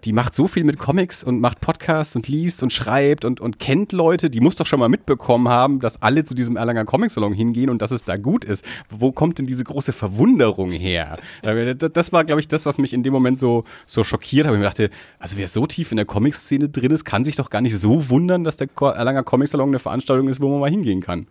die 0.03 0.13
macht 0.13 0.35
so 0.35 0.47
viel 0.47 0.63
mit 0.63 0.77
Comics 0.77 1.23
und 1.23 1.39
macht 1.39 1.61
Podcasts 1.61 2.15
und 2.15 2.27
liest 2.27 2.63
und 2.63 2.73
schreibt 2.73 3.25
und, 3.25 3.39
und 3.39 3.59
kennt 3.59 3.91
Leute, 3.91 4.29
die 4.29 4.39
muss 4.39 4.55
doch 4.55 4.65
schon 4.65 4.79
mal 4.79 4.89
mitbekommen 4.89 5.47
haben, 5.47 5.79
dass 5.79 6.01
alle 6.01 6.23
zu 6.23 6.33
diesem 6.33 6.57
Erlanger 6.57 6.85
Comic-Salon 6.85 7.33
hingehen 7.33 7.69
und 7.69 7.81
dass 7.81 7.91
es 7.91 8.03
da 8.03 8.17
gut 8.17 8.45
ist. 8.45 8.65
Wo 8.89 9.11
kommt 9.11 9.39
denn 9.39 9.47
diese 9.47 9.63
große 9.63 9.93
Verwunderung 9.93 10.71
her? 10.71 11.17
Das 11.41 12.13
war, 12.13 12.23
glaube 12.25 12.41
ich, 12.41 12.47
das, 12.47 12.65
was 12.65 12.77
mich 12.77 12.93
in 12.93 13.03
dem 13.03 13.13
Moment 13.13 13.39
so, 13.39 13.63
so 13.85 14.03
schockiert 14.03 14.47
hat. 14.47 14.55
Ich 14.55 14.61
dachte, 14.61 14.89
also 15.19 15.37
wer 15.37 15.47
so 15.47 15.65
tief 15.65 15.91
in 15.91 15.97
der 15.97 16.05
Comic-Szene 16.05 16.69
drin 16.69 16.91
ist, 16.91 17.05
kann 17.05 17.23
sich 17.23 17.35
doch 17.35 17.49
gar 17.49 17.61
nicht 17.61 17.77
so 17.77 18.09
wundern, 18.09 18.43
dass 18.43 18.57
der 18.57 18.67
Erlanger 18.79 19.23
Comic-Salon 19.23 19.69
eine 19.69 19.79
Veranstaltung 19.79 20.27
ist, 20.27 20.41
wo 20.41 20.49
man 20.49 20.59
mal 20.59 20.69
hingehen 20.69 21.01
kann. 21.01 21.27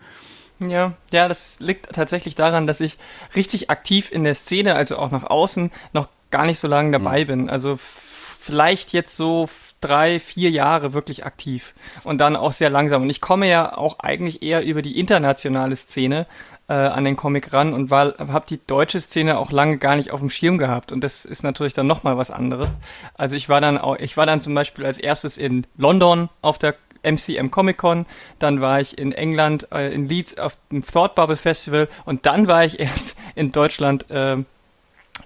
Ja, 0.61 0.95
ja, 1.11 1.29
das 1.29 1.57
liegt 1.61 1.93
tatsächlich 1.93 2.35
daran, 2.35 2.67
dass 2.67 2.81
ich 2.81 2.99
richtig 3.35 3.71
aktiv 3.71 4.11
in 4.13 4.25
der 4.25 4.35
Szene, 4.35 4.75
also 4.75 4.97
auch 4.97 5.11
nach 5.11 5.25
außen, 5.25 5.71
noch 5.93 6.09
gar 6.33 6.47
nicht 6.47 6.59
so 6.59 6.67
lange 6.67 6.91
dabei 6.91 7.23
mhm. 7.23 7.29
bin. 7.29 7.51
Also 7.51 7.79
vielleicht 7.79 8.93
jetzt 8.93 9.17
so 9.17 9.49
drei, 9.81 10.19
vier 10.19 10.51
Jahre 10.51 10.93
wirklich 10.95 11.25
aktiv 11.25 11.75
und 12.03 12.19
dann 12.19 12.35
auch 12.35 12.53
sehr 12.53 12.71
langsam. 12.71 13.03
Und 13.03 13.11
ich 13.11 13.21
komme 13.21 13.49
ja 13.49 13.77
auch 13.77 14.01
eigentlich 14.01 14.43
eher 14.43 14.65
über 14.65 14.83
die 14.83 14.99
internationale 14.99 15.77
Szene 15.77 16.27
äh, 16.69 16.73
an 16.75 17.05
den 17.05 17.17
Comic 17.17 17.53
ran 17.53 17.75
und 17.75 17.91
habe 17.91 18.45
die 18.49 18.61
deutsche 18.67 19.01
Szene 19.01 19.39
auch 19.39 19.53
lange 19.53 19.79
gar 19.79 19.97
nicht 19.97 20.13
auf 20.13 20.21
dem 20.21 20.31
Schirm 20.31 20.59
gehabt. 20.59 20.93
Und 20.93 21.03
das 21.05 21.25
ist 21.25 21.43
natürlich 21.43 21.75
dann 21.75 21.87
nochmal 21.87 22.17
was 22.17 22.31
anderes. 22.31 22.69
Also 23.15 23.37
ich 23.37 23.49
war 23.49 23.61
dann 23.61 23.79
auch, 23.79 23.97
ich 23.99 24.17
war 24.17 24.27
dann 24.27 24.41
zum 24.41 24.55
Beispiel 24.55 24.87
als 24.87 24.99
erstes 24.99 25.37
in 25.37 25.67
London 25.77 26.29
auf 26.41 26.59
der 26.59 26.75
MCM 27.03 27.51
Comic 27.51 27.79
Con, 27.79 28.07
dann 28.39 28.61
war 28.61 28.81
ich 28.81 28.97
in 28.97 29.13
England, 29.13 29.67
äh, 29.73 29.93
in 29.93 30.09
Leeds 30.09 30.39
auf 30.39 30.57
dem 30.71 30.87
Thought 30.87 31.17
Bubble 31.17 31.37
Festival 31.37 31.89
und 32.05 32.27
dann 32.27 32.47
war 32.47 32.65
ich 32.65 32.79
erst 32.81 33.19
in 33.35 33.53
Deutschland 33.53 34.09
äh, 34.11 34.37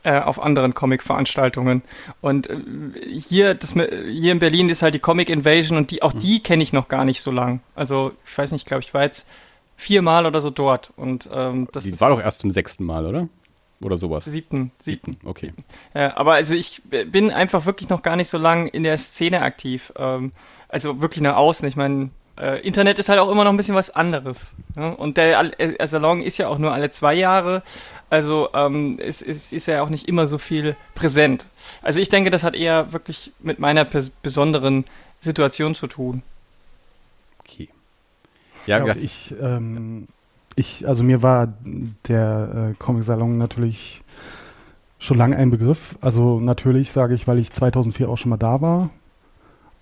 auf 0.05 0.41
anderen 0.41 0.75
Comic-Veranstaltungen. 0.75 1.83
Und 2.21 2.49
äh, 2.49 2.57
hier, 3.07 3.55
das, 3.55 3.73
hier 3.73 4.33
in 4.33 4.39
Berlin 4.39 4.69
ist 4.69 4.83
halt 4.83 4.95
die 4.95 5.01
Comic 5.01 5.29
Invasion 5.29 5.79
und 5.79 5.91
die, 5.91 6.03
auch 6.03 6.15
mhm. 6.15 6.19
die 6.21 6.41
kenne 6.41 6.63
ich 6.63 6.73
noch 6.73 6.89
gar 6.89 7.05
nicht 7.05 7.21
so 7.21 7.31
lang. 7.31 7.61
Also, 7.75 8.13
ich 8.25 8.37
weiß 8.37 8.53
nicht, 8.53 8.63
ich 8.63 8.67
glaube, 8.67 8.83
ich 8.83 8.95
war 8.95 9.03
jetzt 9.03 9.27
viermal 9.77 10.27
oder 10.27 10.41
so 10.41 10.51
dort. 10.51 10.93
Und, 10.97 11.29
ähm, 11.33 11.69
das 11.73 11.85
die 11.85 12.01
war 12.01 12.11
doch 12.11 12.21
erst 12.21 12.41
zum 12.41 12.51
sechsten 12.51 12.85
Mal, 12.85 13.07
oder? 13.07 13.29
Oder 13.83 13.97
sowas? 13.97 14.25
Siebten. 14.25 14.73
Siebten, 14.81 15.19
okay. 15.25 15.53
Ja, 15.95 16.17
aber 16.17 16.35
also 16.35 16.55
ich 16.55 16.83
bin 16.85 17.31
einfach 17.31 17.67
wirklich 17.67 17.91
noch 17.91 18.03
gar 18.03 18.17
nicht 18.17 18.29
so 18.29 18.39
lang 18.39 18.69
in 18.69 18.83
der 18.83 18.97
Szene 18.97 19.43
aktiv. 19.43 19.93
Ähm, 19.97 20.33
also 20.69 21.01
wirklich 21.01 21.21
nach 21.21 21.37
außen. 21.37 21.69
Ich 21.69 21.77
meine, 21.77 22.11
äh, 22.39 22.61
Internet 22.67 22.99
ist 22.99 23.09
halt 23.09 23.19
auch 23.19 23.31
immer 23.31 23.45
noch 23.45 23.51
ein 23.51 23.57
bisschen 23.57 23.75
was 23.75 23.91
anderes. 23.91 24.55
Ne? 24.75 24.97
Und 24.97 25.17
der, 25.17 25.61
äh, 25.61 25.77
der, 25.77 25.87
Salon 25.87 26.23
ist 26.23 26.39
ja 26.39 26.49
auch 26.49 26.59
nur 26.59 26.73
alle 26.73 26.91
zwei 26.91 27.15
Jahre. 27.15 27.63
Also 28.09 28.49
ähm, 28.55 28.99
es, 29.01 29.21
es, 29.21 29.53
ist 29.53 29.67
ja 29.67 29.83
auch 29.83 29.89
nicht 29.89 30.09
immer 30.09 30.27
so 30.27 30.39
viel 30.39 30.77
präsent. 30.95 31.47
Also 31.83 32.01
ich 32.01 32.09
denke, 32.09 32.31
das 32.31 32.45
hat 32.45 32.55
eher 32.55 32.93
wirklich 32.93 33.33
mit 33.41 33.59
meiner 33.59 33.87
besonderen 34.23 34.85
Situation 35.21 35.75
zu 35.75 35.89
tun. 35.89 36.23
Okay. 37.41 37.69
Ja, 38.67 38.85
ja 38.85 38.95
ich, 38.95 39.35
ähm, 39.41 40.07
ich, 40.55 40.87
also 40.87 41.03
mir 41.03 41.23
war 41.23 41.53
der 42.07 42.73
äh, 42.73 42.75
Comic-Salon 42.79 43.39
natürlich 43.39 44.03
schon 44.99 45.19
lange 45.19 45.37
ein 45.37 45.51
Begriff. 45.51 45.99
Also 46.01 46.39
natürlich 46.41 46.93
sage 46.93 47.15
ich, 47.15 47.27
weil 47.27 47.39
ich 47.39 47.53
2004 47.53 48.09
auch 48.09 48.19
schon 48.19 48.31
mal 48.31 48.37
da 48.37 48.61
war. 48.61 48.91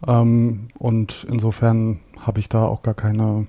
Ähm, 0.07 0.69
und 0.79 1.27
insofern 1.29 2.01
habe 2.21 2.41
ich 2.41 2.49
da 2.49 2.65
auch 2.65 2.83
gar 2.83 2.95
keine, 2.95 3.47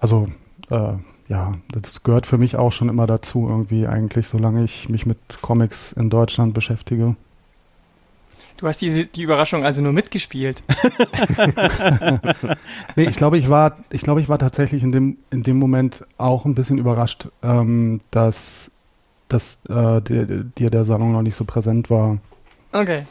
also 0.00 0.28
äh, 0.70 0.94
ja, 1.28 1.54
das 1.72 2.02
gehört 2.02 2.26
für 2.26 2.38
mich 2.38 2.56
auch 2.56 2.72
schon 2.72 2.88
immer 2.88 3.06
dazu, 3.06 3.48
irgendwie 3.48 3.86
eigentlich, 3.86 4.28
solange 4.28 4.64
ich 4.64 4.88
mich 4.88 5.06
mit 5.06 5.18
Comics 5.42 5.92
in 5.92 6.10
Deutschland 6.10 6.54
beschäftige. 6.54 7.16
Du 8.58 8.66
hast 8.66 8.80
die, 8.80 9.06
die 9.06 9.22
Überraschung 9.22 9.64
also 9.64 9.82
nur 9.82 9.92
mitgespielt. 9.92 10.62
nee, 12.96 13.04
ich 13.04 13.16
glaube, 13.16 13.36
ich 13.36 13.50
war, 13.50 13.76
ich 13.90 14.00
glaube, 14.02 14.22
ich 14.22 14.30
war 14.30 14.38
tatsächlich 14.38 14.82
in 14.82 14.92
dem, 14.92 15.18
in 15.30 15.42
dem 15.42 15.58
Moment 15.58 16.06
auch 16.16 16.46
ein 16.46 16.54
bisschen 16.54 16.78
überrascht, 16.78 17.28
ähm, 17.42 18.00
dass, 18.10 18.70
dass 19.28 19.58
äh, 19.68 20.00
dir 20.00 20.70
der 20.70 20.84
Salon 20.86 21.12
noch 21.12 21.22
nicht 21.22 21.34
so 21.34 21.44
präsent 21.44 21.90
war. 21.90 22.18
Okay. 22.72 23.04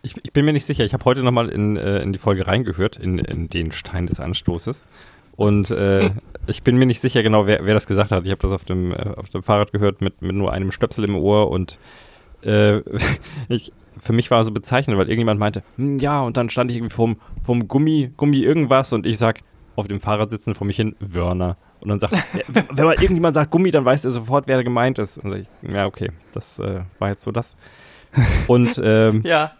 Ich, 0.00 0.16
ich 0.22 0.32
bin 0.32 0.46
mir 0.46 0.54
nicht 0.54 0.66
sicher. 0.66 0.84
Ich 0.84 0.94
habe 0.94 1.04
heute 1.04 1.22
nochmal 1.22 1.50
in, 1.50 1.76
äh, 1.76 1.98
in 1.98 2.14
die 2.14 2.18
Folge 2.18 2.46
reingehört, 2.46 2.96
in, 2.96 3.18
in 3.18 3.50
den 3.50 3.72
Stein 3.72 4.06
des 4.06 4.18
Anstoßes. 4.18 4.86
Und 5.36 5.70
äh, 5.70 6.10
ich 6.46 6.62
bin 6.62 6.76
mir 6.76 6.86
nicht 6.86 7.00
sicher 7.00 7.22
genau, 7.22 7.46
wer, 7.46 7.64
wer 7.64 7.74
das 7.74 7.86
gesagt 7.86 8.10
hat. 8.10 8.24
Ich 8.24 8.30
habe 8.30 8.42
das 8.42 8.52
auf 8.52 8.64
dem, 8.64 8.92
äh, 8.92 9.14
auf 9.16 9.28
dem 9.30 9.42
Fahrrad 9.42 9.72
gehört 9.72 10.00
mit, 10.00 10.22
mit 10.22 10.36
nur 10.36 10.52
einem 10.52 10.72
Stöpsel 10.72 11.04
im 11.04 11.16
Ohr 11.16 11.50
und 11.50 11.78
äh, 12.42 12.78
ich, 13.48 13.72
für 13.98 14.12
mich 14.12 14.30
war 14.30 14.44
so 14.44 14.50
bezeichnend, 14.50 14.98
weil 14.98 15.06
irgendjemand 15.06 15.40
meinte, 15.40 15.62
hm, 15.76 15.98
ja, 15.98 16.22
und 16.22 16.36
dann 16.36 16.50
stand 16.50 16.70
ich 16.70 16.76
irgendwie 16.76 16.94
vom, 16.94 17.16
vom 17.42 17.68
Gummi, 17.68 18.12
Gummi 18.16 18.38
irgendwas 18.38 18.92
und 18.92 19.06
ich 19.06 19.18
sag, 19.18 19.40
auf 19.76 19.88
dem 19.88 20.00
Fahrrad 20.00 20.30
sitzen 20.30 20.54
vor 20.54 20.66
mich 20.66 20.76
hin, 20.76 20.96
Wörner. 21.00 21.56
Und 21.80 21.88
dann 21.88 22.00
sagt, 22.00 22.14
wenn 22.48 22.84
mal 22.84 22.94
irgendjemand 22.94 23.34
sagt 23.34 23.50
Gummi, 23.50 23.70
dann 23.70 23.84
weiß 23.84 24.04
er 24.04 24.10
sofort, 24.10 24.46
wer 24.46 24.56
da 24.56 24.62
gemeint 24.62 24.98
ist. 24.98 25.18
Und 25.18 25.34
ich, 25.34 25.46
ja, 25.62 25.86
okay, 25.86 26.10
das 26.32 26.58
äh, 26.58 26.80
war 26.98 27.08
jetzt 27.08 27.22
so 27.22 27.32
das. 27.32 27.56
Und 28.46 28.78
ähm, 28.84 29.22
Ja, 29.24 29.52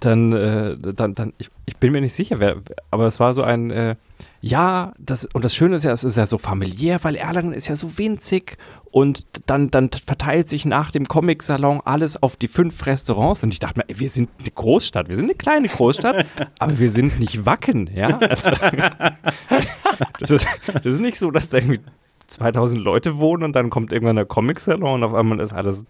dann, 0.00 0.32
äh, 0.32 0.76
dann, 0.94 1.14
dann 1.14 1.32
ich, 1.38 1.50
ich 1.66 1.76
bin 1.76 1.92
mir 1.92 2.00
nicht 2.00 2.14
sicher, 2.14 2.38
wer, 2.40 2.56
aber 2.90 3.06
es 3.06 3.20
war 3.20 3.34
so 3.34 3.42
ein, 3.42 3.70
äh, 3.70 3.96
ja, 4.40 4.92
das, 4.98 5.26
und 5.32 5.44
das 5.44 5.54
Schöne 5.54 5.76
ist 5.76 5.84
ja, 5.84 5.90
es 5.90 6.04
ist 6.04 6.16
ja 6.16 6.26
so 6.26 6.38
familiär, 6.38 7.00
weil 7.02 7.16
Erlangen 7.16 7.52
ist 7.52 7.68
ja 7.68 7.74
so 7.74 7.98
winzig 7.98 8.56
und 8.90 9.26
dann, 9.46 9.70
dann 9.70 9.90
verteilt 9.90 10.48
sich 10.48 10.64
nach 10.64 10.90
dem 10.90 11.06
Comic-Salon 11.06 11.80
alles 11.84 12.22
auf 12.22 12.36
die 12.36 12.46
fünf 12.46 12.86
Restaurants 12.86 13.42
und 13.42 13.52
ich 13.52 13.58
dachte 13.58 13.80
mir, 13.80 13.88
ey, 13.88 13.98
wir 13.98 14.08
sind 14.08 14.30
eine 14.38 14.50
Großstadt, 14.50 15.08
wir 15.08 15.16
sind 15.16 15.24
eine 15.24 15.34
kleine 15.34 15.68
Großstadt, 15.68 16.26
aber 16.60 16.78
wir 16.78 16.90
sind 16.90 17.18
nicht 17.18 17.46
Wacken, 17.46 17.90
ja. 17.92 18.18
Also, 18.18 18.50
das, 20.20 20.30
ist, 20.30 20.46
das 20.66 20.84
ist 20.84 21.00
nicht 21.00 21.18
so, 21.18 21.30
dass 21.32 21.48
da 21.48 21.58
irgendwie 21.58 21.80
2000 22.28 22.80
Leute 22.80 23.18
wohnen 23.18 23.42
und 23.42 23.56
dann 23.56 23.70
kommt 23.70 23.92
irgendwann 23.92 24.16
der 24.16 24.26
Comic-Salon 24.26 24.94
und 24.94 25.04
auf 25.04 25.14
einmal 25.14 25.40
ist 25.40 25.52
alles 25.52 25.84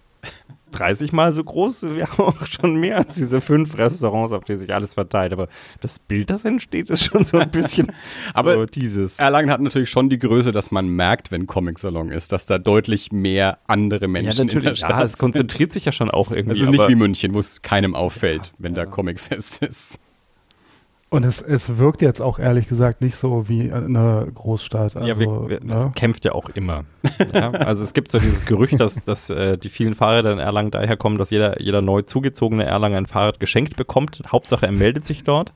30 0.73 1.13
Mal 1.13 1.33
so 1.33 1.43
groß. 1.43 1.95
Wir 1.95 2.09
haben 2.09 2.25
auch 2.25 2.47
schon 2.47 2.77
mehr 2.77 2.99
als 2.99 3.15
diese 3.15 3.41
fünf 3.41 3.77
Restaurants, 3.79 4.33
auf 4.33 4.45
die 4.45 4.57
sich 4.57 4.73
alles 4.75 4.95
verteilt. 4.95 5.33
Aber 5.33 5.49
das 5.81 5.99
Bild, 5.99 6.31
das 6.31 6.45
entsteht, 6.45 6.91
ist 6.91 7.05
schon 7.05 7.25
so 7.25 7.39
ein 7.39 7.51
bisschen 7.51 7.93
Aber 8.35 8.55
so 8.55 8.67
dieses. 8.67 9.19
Erlangen 9.19 9.51
hat 9.51 9.61
natürlich 9.61 9.91
schon 9.91 10.09
die 10.09 10.19
Größe, 10.19 10.53
dass 10.53 10.71
man 10.71 10.89
merkt, 10.89 11.31
wenn 11.31 11.47
Comic-Salon 11.47 12.11
ist, 12.11 12.33
dass 12.33 12.47
da 12.47 12.59
deutlich 12.59 13.13
mehr 13.13 13.59
andere 13.67 14.05
Ja, 14.05 14.09
Menschen 14.09 14.43
in 14.43 14.49
der 14.49 14.57
natürlich. 14.57 14.79
Stadt 14.79 14.91
Ja, 14.91 15.03
es 15.03 15.19
konzentriert 15.19 15.73
sich 15.73 15.85
ja 15.85 15.93
schon 15.93 16.11
auch 16.11 16.31
irgendwie. 16.31 16.59
Es 16.61 16.63
ist 16.63 16.71
nicht 16.71 16.89
wie 16.89 16.95
München, 16.95 17.35
wo 17.35 17.39
es 17.39 17.63
keinem 17.63 17.95
auffällt, 17.95 18.53
wenn 18.59 18.75
da 18.75 18.87
Comicfest 18.87 19.63
ist. 19.63 19.99
Und 21.11 21.25
es, 21.25 21.41
es 21.41 21.79
wirkt 21.79 22.03
jetzt 22.03 22.21
auch 22.21 22.39
ehrlich 22.39 22.69
gesagt 22.69 23.01
nicht 23.01 23.17
so 23.17 23.49
wie 23.49 23.73
eine 23.73 24.29
Großstadt. 24.35 24.95
Also, 24.95 25.09
ja, 25.09 25.19
wir, 25.19 25.49
wir, 25.49 25.61
ne? 25.61 25.73
das 25.73 25.93
kämpft 25.93 26.27
ja 26.27 26.33
auch 26.33 26.51
immer. 26.51 26.85
ja, 27.33 27.51
also 27.51 27.83
es 27.83 27.95
gibt 27.95 28.11
so 28.11 28.19
dieses 28.19 28.45
Gerücht, 28.45 28.79
dass, 28.79 29.03
dass 29.05 29.31
äh, 29.31 29.57
die 29.57 29.71
vielen 29.71 29.95
Fahrräder 29.95 30.33
in 30.33 30.39
Erlangen 30.39 30.71
daher 30.71 30.99
kommen, 30.99 31.17
dass 31.17 31.31
jeder, 31.31 31.63
jeder 31.63 31.81
neu 31.81 32.03
zugezogene 32.03 32.65
Erlanger 32.65 32.99
ein 32.99 33.07
Fahrrad 33.07 33.41
geschenkt 33.41 33.77
bekommt. 33.77 34.23
Hauptsache, 34.31 34.67
er 34.67 34.73
meldet 34.73 35.07
sich 35.07 35.25
dort, 35.25 35.55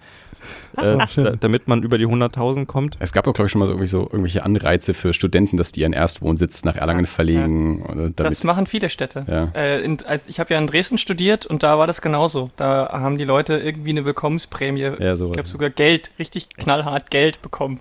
äh, 0.77 0.99
da, 1.17 1.31
damit 1.33 1.69
man 1.69 1.83
über 1.83 1.99
die 1.99 2.07
100.000 2.07 2.67
kommt. 2.67 2.97
Es 2.99 3.13
gab 3.13 3.27
auch, 3.27 3.33
glaube 3.33 3.47
ich, 3.47 3.53
schon 3.53 3.61
mal 3.61 3.67
so, 3.67 3.73
irgendwie 3.73 3.89
so 3.89 4.01
irgendwelche 4.03 4.45
Anreize 4.45 4.95
für 4.95 5.13
Studenten, 5.13 5.57
dass 5.57 5.73
die 5.73 5.81
ihren 5.81 5.93
Erstwohnsitz 5.93 6.65
nach 6.65 6.77
Erlangen 6.77 7.07
verlegen. 7.07 7.83
Oder 7.83 8.11
damit, 8.11 8.19
das 8.19 8.45
machen 8.45 8.67
viele 8.67 8.89
Städte. 8.89 9.25
Ja. 9.29 9.51
Äh, 9.55 9.83
in, 9.83 9.99
als, 10.05 10.29
ich 10.29 10.41
habe 10.41 10.55
ja 10.55 10.59
in 10.59 10.67
Dresden 10.67 10.99
studiert 10.99 11.47
und 11.47 11.63
da 11.63 11.79
war 11.79 11.87
das 11.87 12.01
genauso. 12.01 12.51
Da 12.57 12.89
haben 12.93 13.19
die 13.19 13.25
Leute 13.25 13.59
irgendwie 13.59 13.91
eine 13.91 14.05
Willkommensprämie. 14.05 14.81
ja. 14.99 15.13
Ich 15.13 15.19
glaube 15.19 15.49
sogar 15.49 15.71
Geld, 15.71 16.11
richtig 16.19 16.49
knallhart 16.51 17.11
Geld 17.11 17.43
bekommen. 17.43 17.81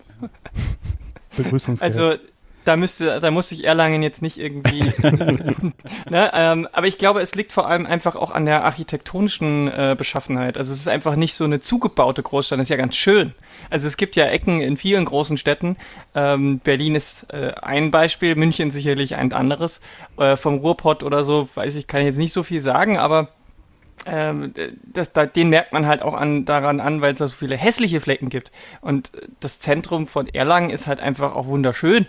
Begrüßungsgeld. 1.38 1.94
Also 1.94 2.16
da 2.66 2.76
müsste, 2.76 3.20
da 3.20 3.32
muss 3.32 3.50
sich 3.50 3.64
Erlangen 3.64 4.04
jetzt 4.04 4.22
nicht 4.22 4.38
irgendwie. 4.38 4.82
ne, 6.10 6.32
ähm, 6.34 6.68
aber 6.72 6.88
ich 6.88 6.98
glaube, 6.98 7.22
es 7.22 7.36
liegt 7.36 7.54
vor 7.54 7.68
allem 7.68 7.86
einfach 7.86 8.16
auch 8.16 8.32
an 8.32 8.46
der 8.46 8.64
architektonischen 8.64 9.68
äh, 9.68 9.96
Beschaffenheit. 9.98 10.58
Also 10.58 10.74
es 10.74 10.80
ist 10.80 10.88
einfach 10.88 11.16
nicht 11.16 11.34
so 11.34 11.44
eine 11.44 11.60
zugebaute 11.60 12.24
Großstadt. 12.24 12.60
Das 12.60 12.66
ist 12.66 12.70
ja 12.70 12.78
ganz 12.78 12.96
schön. 12.96 13.34
Also 13.70 13.88
es 13.88 13.98
gibt 13.98 14.16
ja 14.16 14.26
Ecken 14.26 14.62
in 14.62 14.78
vielen 14.78 15.06
großen 15.06 15.38
Städten. 15.38 15.78
Ähm, 16.16 16.60
Berlin 16.60 16.96
ist 16.96 17.32
äh, 17.34 17.54
ein 17.62 17.92
Beispiel, 17.92 18.36
München 18.36 18.72
sicherlich 18.72 19.16
ein 19.16 19.34
anderes. 19.34 19.82
Äh, 20.18 20.38
vom 20.38 20.60
Ruhrpott 20.60 21.04
oder 21.04 21.24
so, 21.24 21.50
weiß 21.56 21.76
ich, 21.76 21.88
kann 21.88 22.02
ich 22.02 22.08
jetzt 22.08 22.18
nicht 22.18 22.34
so 22.34 22.44
viel 22.44 22.62
sagen, 22.62 22.98
aber 22.98 23.30
ähm, 24.06 24.54
das, 24.84 25.14
da, 25.14 25.26
den 25.26 25.50
merkt 25.50 25.74
man 25.74 25.86
halt 25.86 26.02
auch 26.02 26.14
an, 26.14 26.46
daran 26.46 26.80
an, 26.80 27.02
weil 27.02 27.14
es 27.14 27.20
da 27.20 27.28
so 27.28 27.36
viele 27.36 27.56
hässliche 27.56 28.02
Flecken 28.02 28.30
gibt. 28.30 28.52
Und 28.82 29.12
das 29.40 29.60
Zentrum 29.60 30.08
von 30.08 30.28
Erlangen 30.28 30.70
ist 30.70 30.88
halt 30.88 31.00
einfach 31.00 31.36
auch 31.36 31.46
wunderschön. 31.48 32.08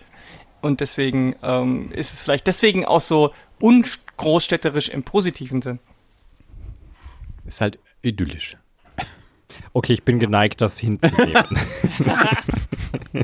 Und 0.62 0.80
deswegen 0.80 1.36
ähm, 1.42 1.90
ist 1.92 2.14
es 2.14 2.20
vielleicht 2.20 2.46
deswegen 2.46 2.86
auch 2.86 3.00
so 3.00 3.34
ungroßstädterisch 3.60 4.88
im 4.88 5.02
positiven 5.02 5.60
Sinn. 5.60 5.78
Ist 7.44 7.60
halt 7.60 7.78
idyllisch. 8.02 8.56
Okay, 9.74 9.92
ich 9.92 10.02
bin 10.02 10.18
geneigt, 10.18 10.62
das 10.62 10.78
hinzunehmen. 10.78 11.44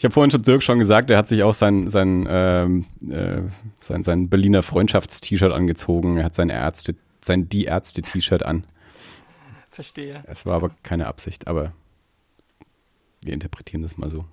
Ich 0.00 0.04
habe 0.04 0.14
vorhin 0.14 0.30
schon 0.30 0.42
Dirk 0.42 0.62
schon 0.62 0.78
gesagt, 0.78 1.10
er 1.10 1.18
hat 1.18 1.28
sich 1.28 1.42
auch 1.42 1.52
sein, 1.52 1.90
sein, 1.90 2.26
ähm, 2.26 2.86
äh, 3.10 3.42
sein, 3.80 4.02
sein 4.02 4.30
Berliner 4.30 4.62
Freundschafts-T-Shirt 4.62 5.52
angezogen. 5.52 6.16
Er 6.16 6.24
hat 6.24 6.34
sein 6.34 6.48
Ärzte, 6.48 6.96
sein 7.20 7.50
Die 7.50 7.64
Ärzte-T-Shirt 7.64 8.42
an. 8.42 8.64
Verstehe. 9.68 10.24
Es 10.26 10.46
war 10.46 10.56
aber 10.56 10.70
keine 10.82 11.06
Absicht, 11.06 11.48
aber 11.48 11.74
wir 13.22 13.34
interpretieren 13.34 13.82
das 13.82 13.98
mal 13.98 14.10
so. 14.10 14.24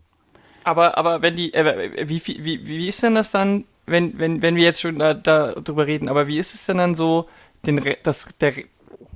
Aber, 0.67 0.97
aber 0.97 1.21
wenn 1.21 1.37
die, 1.37 1.53
äh, 1.53 2.09
wie, 2.09 2.21
wie, 2.25 2.67
wie 2.67 2.89
ist 2.89 3.01
denn 3.01 3.15
das 3.15 3.31
dann, 3.31 3.63
wenn, 3.85 4.19
wenn, 4.19 4.41
wenn 4.41 4.57
wir 4.57 4.65
jetzt 4.65 4.81
schon 4.81 4.99
da, 4.99 5.13
da 5.13 5.53
drüber 5.53 5.87
reden, 5.87 6.09
aber 6.09 6.27
wie 6.27 6.39
ist 6.39 6.53
es 6.53 6.65
denn 6.65 6.77
dann 6.77 6.93
so, 6.93 7.29
den, 7.65 7.81
das, 8.03 8.27
der, 8.41 8.51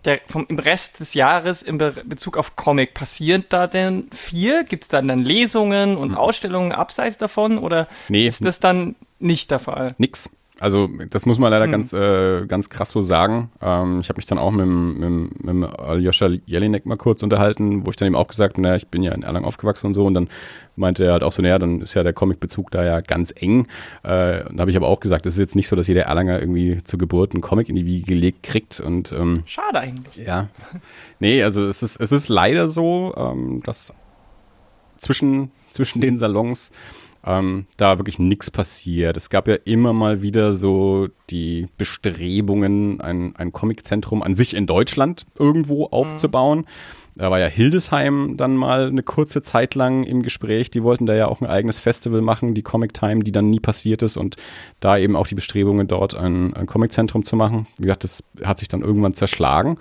der, 0.06 0.22
vom, 0.28 0.46
im 0.48 0.60
Rest 0.60 1.02
des 1.02 1.14
Jahres 1.14 1.62
in 1.62 1.78
Be 1.78 1.92
Bezug 2.06 2.38
auf 2.38 2.56
Comic, 2.56 2.94
passiert 2.94 3.52
da 3.52 3.68
denn 3.68 4.10
viel? 4.14 4.64
Gibt 4.64 4.84
es 4.84 4.88
dann 4.88 5.10
dann 5.10 5.26
Lesungen 5.26 5.98
und 5.98 6.16
Ausstellungen 6.16 6.72
abseits 6.72 7.18
davon 7.18 7.58
oder 7.58 7.90
Nee, 8.08 8.28
ist 8.28 8.46
das 8.46 8.62
dann 8.62 8.96
nicht 9.20 9.52
der 9.52 9.60
Fall? 9.60 9.94
Nix. 9.98 10.30
Also 10.62 10.88
das 11.10 11.26
muss 11.26 11.40
man 11.40 11.50
leider 11.52 11.68
ganz, 11.68 11.92
äh, 11.92 12.46
ganz 12.46 12.70
krass 12.70 12.92
so 12.92 13.02
sagen. 13.02 13.50
Ähm, 13.62 14.00
ich 14.02 14.10
habe 14.10 14.18
mich 14.18 14.28
dann 14.28 14.38
auch 14.38 14.52
mit, 14.52 14.62
dem- 14.62 15.28
mit, 15.30 15.44
mit 15.44 15.80
Aljoscha 15.80 16.28
Jelinek 16.46 16.86
mal 16.86 16.98
kurz 16.98 17.24
unterhalten, 17.24 17.86
wo 17.86 17.90
ich 17.90 17.96
dann 17.98 18.08
ihm 18.08 18.16
auch 18.16 18.28
gesagt, 18.28 18.58
naja, 18.60 18.76
ich 18.76 18.88
bin 18.88 19.02
ja 19.02 19.12
in 19.14 19.24
Erlangen 19.24 19.46
aufgewachsen 19.46 19.88
und 19.88 19.94
so. 19.96 20.06
Und 20.06 20.14
dann 20.14 20.30
meinte 20.76 21.04
er 21.04 21.14
halt 21.14 21.24
auch 21.24 21.32
so, 21.32 21.42
naja, 21.42 21.58
dann 21.58 21.82
ist 21.82 21.96
ja 21.96 22.04
der 22.04 22.14
Comicbezug 22.14 22.70
da 22.72 22.84
ja 22.86 23.02
ganz 23.02 23.34
eng. 23.36 23.68
Äh, 24.04 24.44
und 24.48 24.58
da 24.58 24.62
habe 24.62 24.70
ich 24.72 24.78
aber 24.78 24.88
auch 24.88 25.00
gesagt, 25.00 25.26
es 25.26 25.34
ist 25.34 25.40
jetzt 25.40 25.56
nicht 25.56 25.68
so, 25.68 25.76
dass 25.76 25.88
jeder 25.88 26.04
Erlanger 26.04 26.40
irgendwie 26.40 26.84
zur 26.84 27.00
Geburt 27.00 27.34
einen 27.34 27.42
Comic 27.42 27.68
in 27.68 27.76
die 27.76 27.86
Wiege 27.86 28.06
gelegt 28.06 28.44
kriegt. 28.44 28.80
Und 28.80 29.12
ähm, 29.12 29.42
Schade 29.48 29.80
eigentlich. 29.80 30.26
ja. 30.28 30.48
Nee, 31.20 31.44
also 31.44 31.66
es 31.66 31.82
ist, 31.84 31.98
es 32.00 32.12
ist 32.12 32.30
leider 32.30 32.68
so, 32.68 33.14
ähm, 33.18 33.62
dass 33.64 33.94
zwischen, 34.98 35.52
zwischen 35.68 36.02
den 36.02 36.18
Salons 36.18 36.72
ähm, 37.26 37.66
da 37.78 38.00
wirklich 38.00 38.20
nichts 38.20 38.50
passiert. 38.50 39.18
Es 39.18 39.30
gab 39.30 39.48
ja 39.48 39.56
immer 39.66 39.94
mal 39.94 40.22
wieder 40.22 40.56
so 40.56 41.08
die 41.30 41.68
Bestrebungen, 41.78 43.00
ein, 43.02 43.36
ein 43.36 43.52
Comiczentrum 43.52 44.22
an 44.22 44.36
sich 44.36 44.56
in 44.56 44.66
Deutschland 44.66 45.26
irgendwo 45.38 45.86
aufzubauen. 45.86 46.66
Da 47.16 47.30
war 47.30 47.40
ja 47.40 47.48
Hildesheim 47.48 48.36
dann 48.38 48.56
mal 48.56 48.88
eine 48.88 49.04
kurze 49.04 49.42
Zeit 49.42 49.76
lang 49.76 50.04
im 50.04 50.24
Gespräch. 50.24 50.72
Die 50.72 50.82
wollten 50.82 51.06
da 51.06 51.14
ja 51.14 51.28
auch 51.28 51.42
ein 51.42 51.48
eigenes 51.48 51.78
Festival 51.78 52.22
machen, 52.22 52.54
die 52.54 52.62
Comic 52.62 52.94
Time, 52.94 53.24
die 53.24 53.34
dann 53.34 53.50
nie 53.50 53.60
passiert 53.60 54.02
ist 54.02 54.18
und 54.18 54.38
da 54.80 54.98
eben 54.98 55.16
auch 55.16 55.28
die 55.28 55.36
Bestrebungen 55.36 55.88
dort 55.88 56.16
ein, 56.16 56.54
ein 56.54 56.68
Comiczentrum 56.68 57.26
zu 57.26 57.36
machen. 57.36 57.68
Wie 57.78 57.84
gesagt, 57.84 58.06
das 58.06 58.24
hat 58.44 58.60
sich 58.60 58.70
dann 58.70 58.82
irgendwann 58.82 59.14
zerschlagen. 59.14 59.78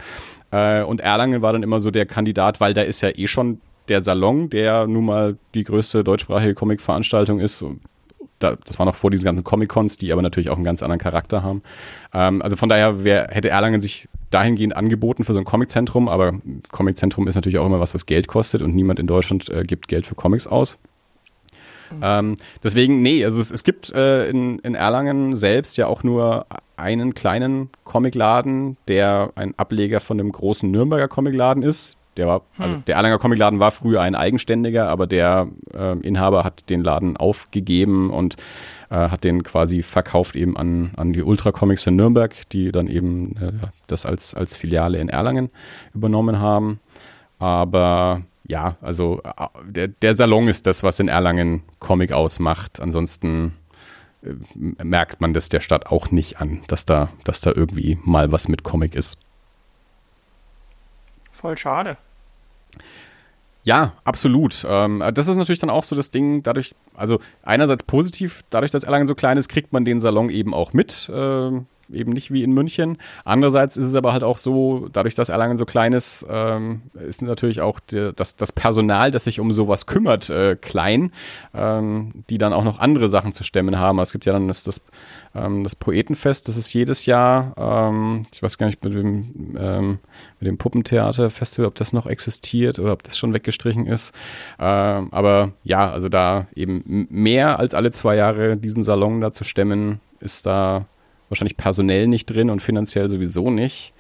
Äh, 0.50 0.82
und 0.82 1.00
Erlangen 1.00 1.40
war 1.40 1.52
dann 1.52 1.62
immer 1.62 1.80
so 1.80 1.90
der 1.90 2.04
Kandidat, 2.04 2.61
weil 2.61 2.75
da 2.75 2.82
ist 2.82 3.00
ja 3.00 3.11
eh 3.11 3.28
schon 3.28 3.61
der 3.90 4.00
Salon, 4.00 4.49
der 4.49 4.87
nun 4.87 5.04
mal 5.04 5.37
die 5.54 5.64
größte 5.64 6.02
deutschsprachige 6.04 6.54
Comic-Veranstaltung 6.54 7.40
ist. 7.40 7.62
Das 8.38 8.78
war 8.78 8.87
noch 8.87 8.97
vor 8.97 9.11
diesen 9.11 9.26
ganzen 9.26 9.44
Comic-Cons, 9.44 9.99
die 9.99 10.12
aber 10.12 10.23
natürlich 10.23 10.49
auch 10.49 10.56
einen 10.56 10.64
ganz 10.64 10.82
anderen 10.82 11.00
Charakter 11.00 11.42
haben. 11.42 11.62
Ähm, 12.14 12.40
also 12.40 12.56
von 12.56 12.70
daher 12.70 13.04
wär, 13.04 13.28
hätte 13.30 13.50
Erlangen 13.50 13.82
sich 13.82 14.09
dahingehend 14.30 14.75
angeboten 14.75 15.25
für 15.25 15.35
so 15.35 15.38
ein 15.38 15.44
Comiczentrum, 15.44 16.09
aber 16.09 16.35
Comiczentrum 16.70 17.28
ist 17.28 17.35
natürlich 17.35 17.59
auch 17.59 17.66
immer 17.66 17.80
was, 17.80 17.94
was 17.94 18.06
Geld 18.06 18.28
kostet 18.28 18.62
und 18.62 18.75
niemand 18.75 18.99
in 18.99 19.06
Deutschland 19.06 19.50
äh, 19.50 19.64
gibt 19.64 19.88
Geld 19.88 20.06
für 20.06 20.14
Comics 20.14 20.47
aus. 20.47 20.78
Ähm, 22.02 22.37
deswegen, 22.62 23.02
nee, 23.02 23.25
also 23.25 23.40
es, 23.40 23.50
es 23.50 23.64
gibt 23.64 23.92
äh, 23.92 24.28
in, 24.28 24.61
in 24.61 24.75
Erlangen 24.75 25.35
selbst 25.37 25.76
ja 25.76 25.88
auch 25.88 26.04
nur 26.04 26.47
einen 26.76 27.14
kleinen 27.14 27.68
Comicladen, 27.85 28.76
der 28.88 29.32
ein 29.35 29.54
Ableger 29.59 30.00
von 30.00 30.18
dem 30.18 30.30
großen 30.30 30.70
Nürnberger 30.70 31.09
Comicladen 31.09 31.62
ist. 31.62 31.97
Der 32.17 32.26
war, 32.26 32.43
also 32.59 32.76
der 32.87 32.97
Erlanger 32.97 33.19
Comicladen 33.19 33.61
war 33.61 33.71
früher 33.71 34.02
ein 34.02 34.14
eigenständiger, 34.14 34.88
aber 34.88 35.07
der 35.07 35.49
äh, 35.73 35.97
Inhaber 36.00 36.45
hat 36.45 36.69
den 36.69 36.83
Laden 36.83 37.17
aufgegeben 37.17 38.11
und 38.11 38.37
äh, 38.90 38.97
hat 38.97 39.25
den 39.25 39.43
quasi 39.43 39.83
verkauft 39.83 40.35
eben 40.35 40.57
an, 40.57 40.90
an 40.97 41.12
die 41.12 41.23
Ultra 41.23 41.52
Comics 41.52 41.87
in 41.87 41.97
Nürnberg, 41.97 42.35
die 42.50 42.73
dann 42.73 42.88
eben 42.88 43.37
äh, 43.37 43.52
das 43.87 44.07
als, 44.07 44.35
als 44.35 44.57
Filiale 44.57 44.99
in 44.99 45.09
Erlangen 45.09 45.50
übernommen 45.95 46.40
haben. 46.40 46.81
Aber 47.38 48.23
ja, 48.47 48.76
also 48.83 49.21
äh, 49.23 49.47
der, 49.64 49.88
der 49.88 50.14
Salon 50.14 50.49
ist 50.49 50.67
das, 50.67 50.83
was 50.83 50.99
in 50.99 51.09
Erlangen 51.09 51.62
Comic 51.79 52.12
ausmacht. 52.12 52.81
Ansonsten 52.81 53.55
äh, 54.23 54.35
merkt 54.83 55.21
man 55.21 55.33
das 55.33 55.49
der 55.49 55.61
Stadt 55.61 55.87
auch 55.87 56.11
nicht 56.11 56.40
an, 56.40 56.61
dass 56.67 56.85
da, 56.85 57.11
dass 57.25 57.40
da 57.40 57.52
irgendwie 57.55 57.99
mal 58.05 58.33
was 58.33 58.49
mit 58.49 58.64
Comic 58.64 58.95
ist. 58.95 59.19
Voll 61.40 61.56
schade. 61.56 61.97
Ja, 63.64 63.92
absolut. 64.04 64.66
Ähm, 64.68 65.02
das 65.14 65.26
ist 65.26 65.37
natürlich 65.37 65.59
dann 65.59 65.70
auch 65.70 65.85
so 65.85 65.97
das 65.97 66.11
Ding, 66.11 66.42
dadurch, 66.42 66.75
also 66.94 67.18
einerseits 67.42 67.82
positiv, 67.82 68.44
dadurch, 68.50 68.70
dass 68.70 68.85
Erlangen 68.85 69.06
so 69.06 69.14
klein 69.14 69.38
ist, 69.38 69.49
kriegt 69.49 69.73
man 69.73 69.85
den 69.85 70.00
Salon 70.00 70.28
eben 70.28 70.52
auch 70.52 70.75
mit. 70.75 71.11
Ähm, 71.12 71.66
eben 71.92 72.12
nicht 72.12 72.30
wie 72.30 72.42
in 72.42 72.52
München. 72.52 72.99
Andererseits 73.25 73.76
ist 73.76 73.87
es 73.87 73.94
aber 73.94 74.12
halt 74.12 74.23
auch 74.23 74.38
so, 74.38 74.88
dadurch, 74.92 75.14
dass 75.14 75.28
Erlangen 75.28 75.59
so 75.59 75.64
klein 75.64 75.92
ist, 75.92 76.26
ähm, 76.28 76.82
ist 76.94 77.23
natürlich 77.23 77.61
auch 77.61 77.80
der, 77.80 78.12
das, 78.12 78.37
das 78.37 78.52
Personal, 78.52 79.11
das 79.11 79.25
sich 79.25 79.40
um 79.40 79.52
sowas 79.52 79.87
kümmert, 79.87 80.30
äh, 80.30 80.56
klein, 80.56 81.12
ähm, 81.54 82.25
die 82.30 82.38
dann 82.38 82.52
auch 82.52 82.64
noch 82.64 82.78
andere 82.78 83.09
Sachen 83.09 83.32
zu 83.32 83.44
stemmen 83.44 83.78
haben. 83.78 83.99
Also 83.99 84.11
es 84.11 84.12
gibt 84.12 84.26
ja 84.26 84.32
dann 84.32 84.49
das, 84.49 84.62
das, 84.62 84.80
ähm, 85.35 85.64
das 85.64 85.76
Poetenfest, 85.76 86.49
das 86.49 86.56
ist 86.56 86.73
jedes 86.73 87.06
Jahr, 87.06 87.54
ähm, 87.56 88.23
ich 88.32 88.42
weiß 88.42 88.59
gar 88.59 88.66
nicht 88.66 88.82
mit 88.85 88.94
dem, 88.94 89.56
ähm, 89.59 89.99
mit 90.38 90.49
dem 90.49 90.59
Puppentheaterfestival, 90.59 91.66
ob 91.66 91.75
das 91.75 91.92
noch 91.92 92.06
existiert 92.06 92.78
oder 92.78 92.92
ob 92.92 93.02
das 93.02 93.18
schon 93.18 93.35
weggestrichen 93.35 93.87
ist. 93.87 94.14
Ähm, 94.59 95.09
aber 95.12 95.52
ja, 95.62 95.90
also 95.90 96.09
da 96.09 96.47
eben 96.54 97.06
mehr 97.11 97.59
als 97.59 97.75
alle 97.75 97.90
zwei 97.90 98.16
Jahre 98.16 98.56
diesen 98.56 98.82
Salon 98.82 99.20
da 99.20 99.32
zu 99.32 99.44
stemmen, 99.44 100.00
ist 100.20 100.47
da 100.47 100.87
wahrscheinlich 101.31 101.57
personell 101.57 102.07
nicht 102.07 102.27
drin 102.27 102.51
und 102.51 102.61
finanziell 102.61 103.09
sowieso 103.09 103.51
nicht. 103.51 103.93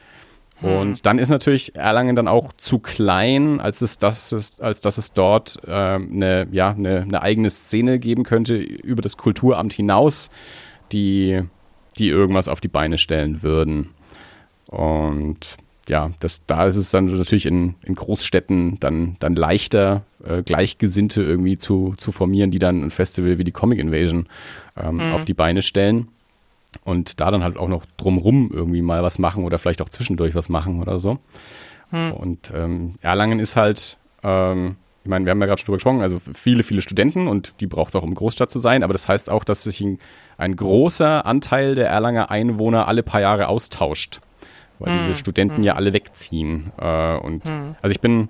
Hm. 0.60 0.72
Und 0.72 1.06
dann 1.06 1.18
ist 1.18 1.30
natürlich 1.30 1.74
Erlangen 1.74 2.14
dann 2.14 2.28
auch 2.28 2.52
zu 2.54 2.78
klein, 2.78 3.60
als 3.60 3.80
es 3.80 3.98
das 3.98 4.32
ist, 4.32 4.60
als 4.62 4.80
dass 4.80 4.98
es 4.98 5.12
dort 5.12 5.58
ähm, 5.66 6.10
eine, 6.12 6.46
ja, 6.52 6.70
eine, 6.70 7.02
eine 7.02 7.22
eigene 7.22 7.50
Szene 7.50 7.98
geben 7.98 8.24
könnte 8.24 8.56
über 8.56 9.00
das 9.00 9.16
Kulturamt 9.16 9.72
hinaus, 9.72 10.30
die, 10.92 11.40
die 11.98 12.08
irgendwas 12.08 12.48
auf 12.48 12.60
die 12.60 12.68
Beine 12.68 12.98
stellen 12.98 13.42
würden. 13.42 13.90
Und 14.66 15.56
ja, 15.88 16.10
das, 16.20 16.42
da 16.46 16.66
ist 16.66 16.76
es 16.76 16.90
dann 16.90 17.06
natürlich 17.06 17.46
in, 17.46 17.74
in 17.82 17.94
Großstädten 17.94 18.76
dann, 18.78 19.16
dann 19.18 19.34
leichter, 19.34 20.02
äh, 20.24 20.42
Gleichgesinnte 20.42 21.22
irgendwie 21.22 21.58
zu, 21.58 21.94
zu 21.96 22.12
formieren, 22.12 22.50
die 22.50 22.60
dann 22.60 22.84
ein 22.84 22.90
Festival 22.90 23.38
wie 23.38 23.44
die 23.44 23.52
Comic 23.52 23.78
Invasion 23.78 24.28
ähm, 24.76 24.96
Mhm. 24.96 25.12
auf 25.12 25.24
die 25.24 25.34
Beine 25.34 25.62
stellen. 25.62 26.08
Und 26.84 27.20
da 27.20 27.30
dann 27.30 27.42
halt 27.42 27.58
auch 27.58 27.68
noch 27.68 27.84
drumrum 27.96 28.50
irgendwie 28.52 28.82
mal 28.82 29.02
was 29.02 29.18
machen 29.18 29.44
oder 29.44 29.58
vielleicht 29.58 29.82
auch 29.82 29.88
zwischendurch 29.88 30.34
was 30.34 30.48
machen 30.48 30.80
oder 30.80 30.98
so. 30.98 31.18
Hm. 31.90 32.12
Und 32.12 32.52
ähm, 32.54 32.94
Erlangen 33.00 33.40
ist 33.40 33.56
halt, 33.56 33.98
ähm, 34.22 34.76
ich 35.02 35.10
meine, 35.10 35.24
wir 35.24 35.30
haben 35.30 35.40
ja 35.40 35.46
gerade 35.46 35.58
schon 35.58 35.66
drüber 35.66 35.78
gesprochen, 35.78 36.00
also 36.00 36.20
viele, 36.34 36.62
viele 36.62 36.82
Studenten 36.82 37.26
und 37.26 37.54
die 37.60 37.66
braucht 37.66 37.88
es 37.88 37.96
auch, 37.96 38.02
um 38.02 38.14
Großstadt 38.14 38.50
zu 38.50 38.58
sein, 38.58 38.82
aber 38.82 38.92
das 38.92 39.08
heißt 39.08 39.30
auch, 39.30 39.44
dass 39.44 39.64
sich 39.64 39.80
ein, 39.80 39.98
ein 40.38 40.54
großer 40.54 41.26
Anteil 41.26 41.74
der 41.74 41.88
Erlanger 41.88 42.30
Einwohner 42.30 42.86
alle 42.86 43.02
paar 43.02 43.20
Jahre 43.20 43.48
austauscht, 43.48 44.20
weil 44.78 44.92
Hm, 44.92 44.98
diese 45.00 45.16
Studenten 45.16 45.56
hm. 45.56 45.64
ja 45.64 45.74
alle 45.74 45.92
wegziehen. 45.92 46.72
Äh, 46.78 47.16
und 47.16 47.48
Hm. 47.48 47.74
also 47.82 47.92
ich 47.92 48.00
bin, 48.00 48.28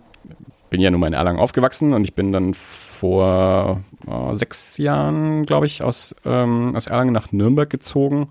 bin 0.71 0.81
ja 0.81 0.91
nun 0.91 1.01
mal 1.01 1.09
in 1.09 1.13
Erlangen 1.13 1.39
aufgewachsen 1.39 1.93
und 1.93 2.05
ich 2.05 2.15
bin 2.15 2.33
dann 2.33 2.55
vor 2.55 3.81
äh, 4.07 4.35
sechs 4.35 4.79
Jahren, 4.79 5.45
glaube 5.45 5.67
ich, 5.67 5.83
aus, 5.83 6.15
ähm, 6.25 6.75
aus 6.75 6.87
Erlangen 6.87 7.13
nach 7.13 7.33
Nürnberg 7.33 7.69
gezogen. 7.69 8.29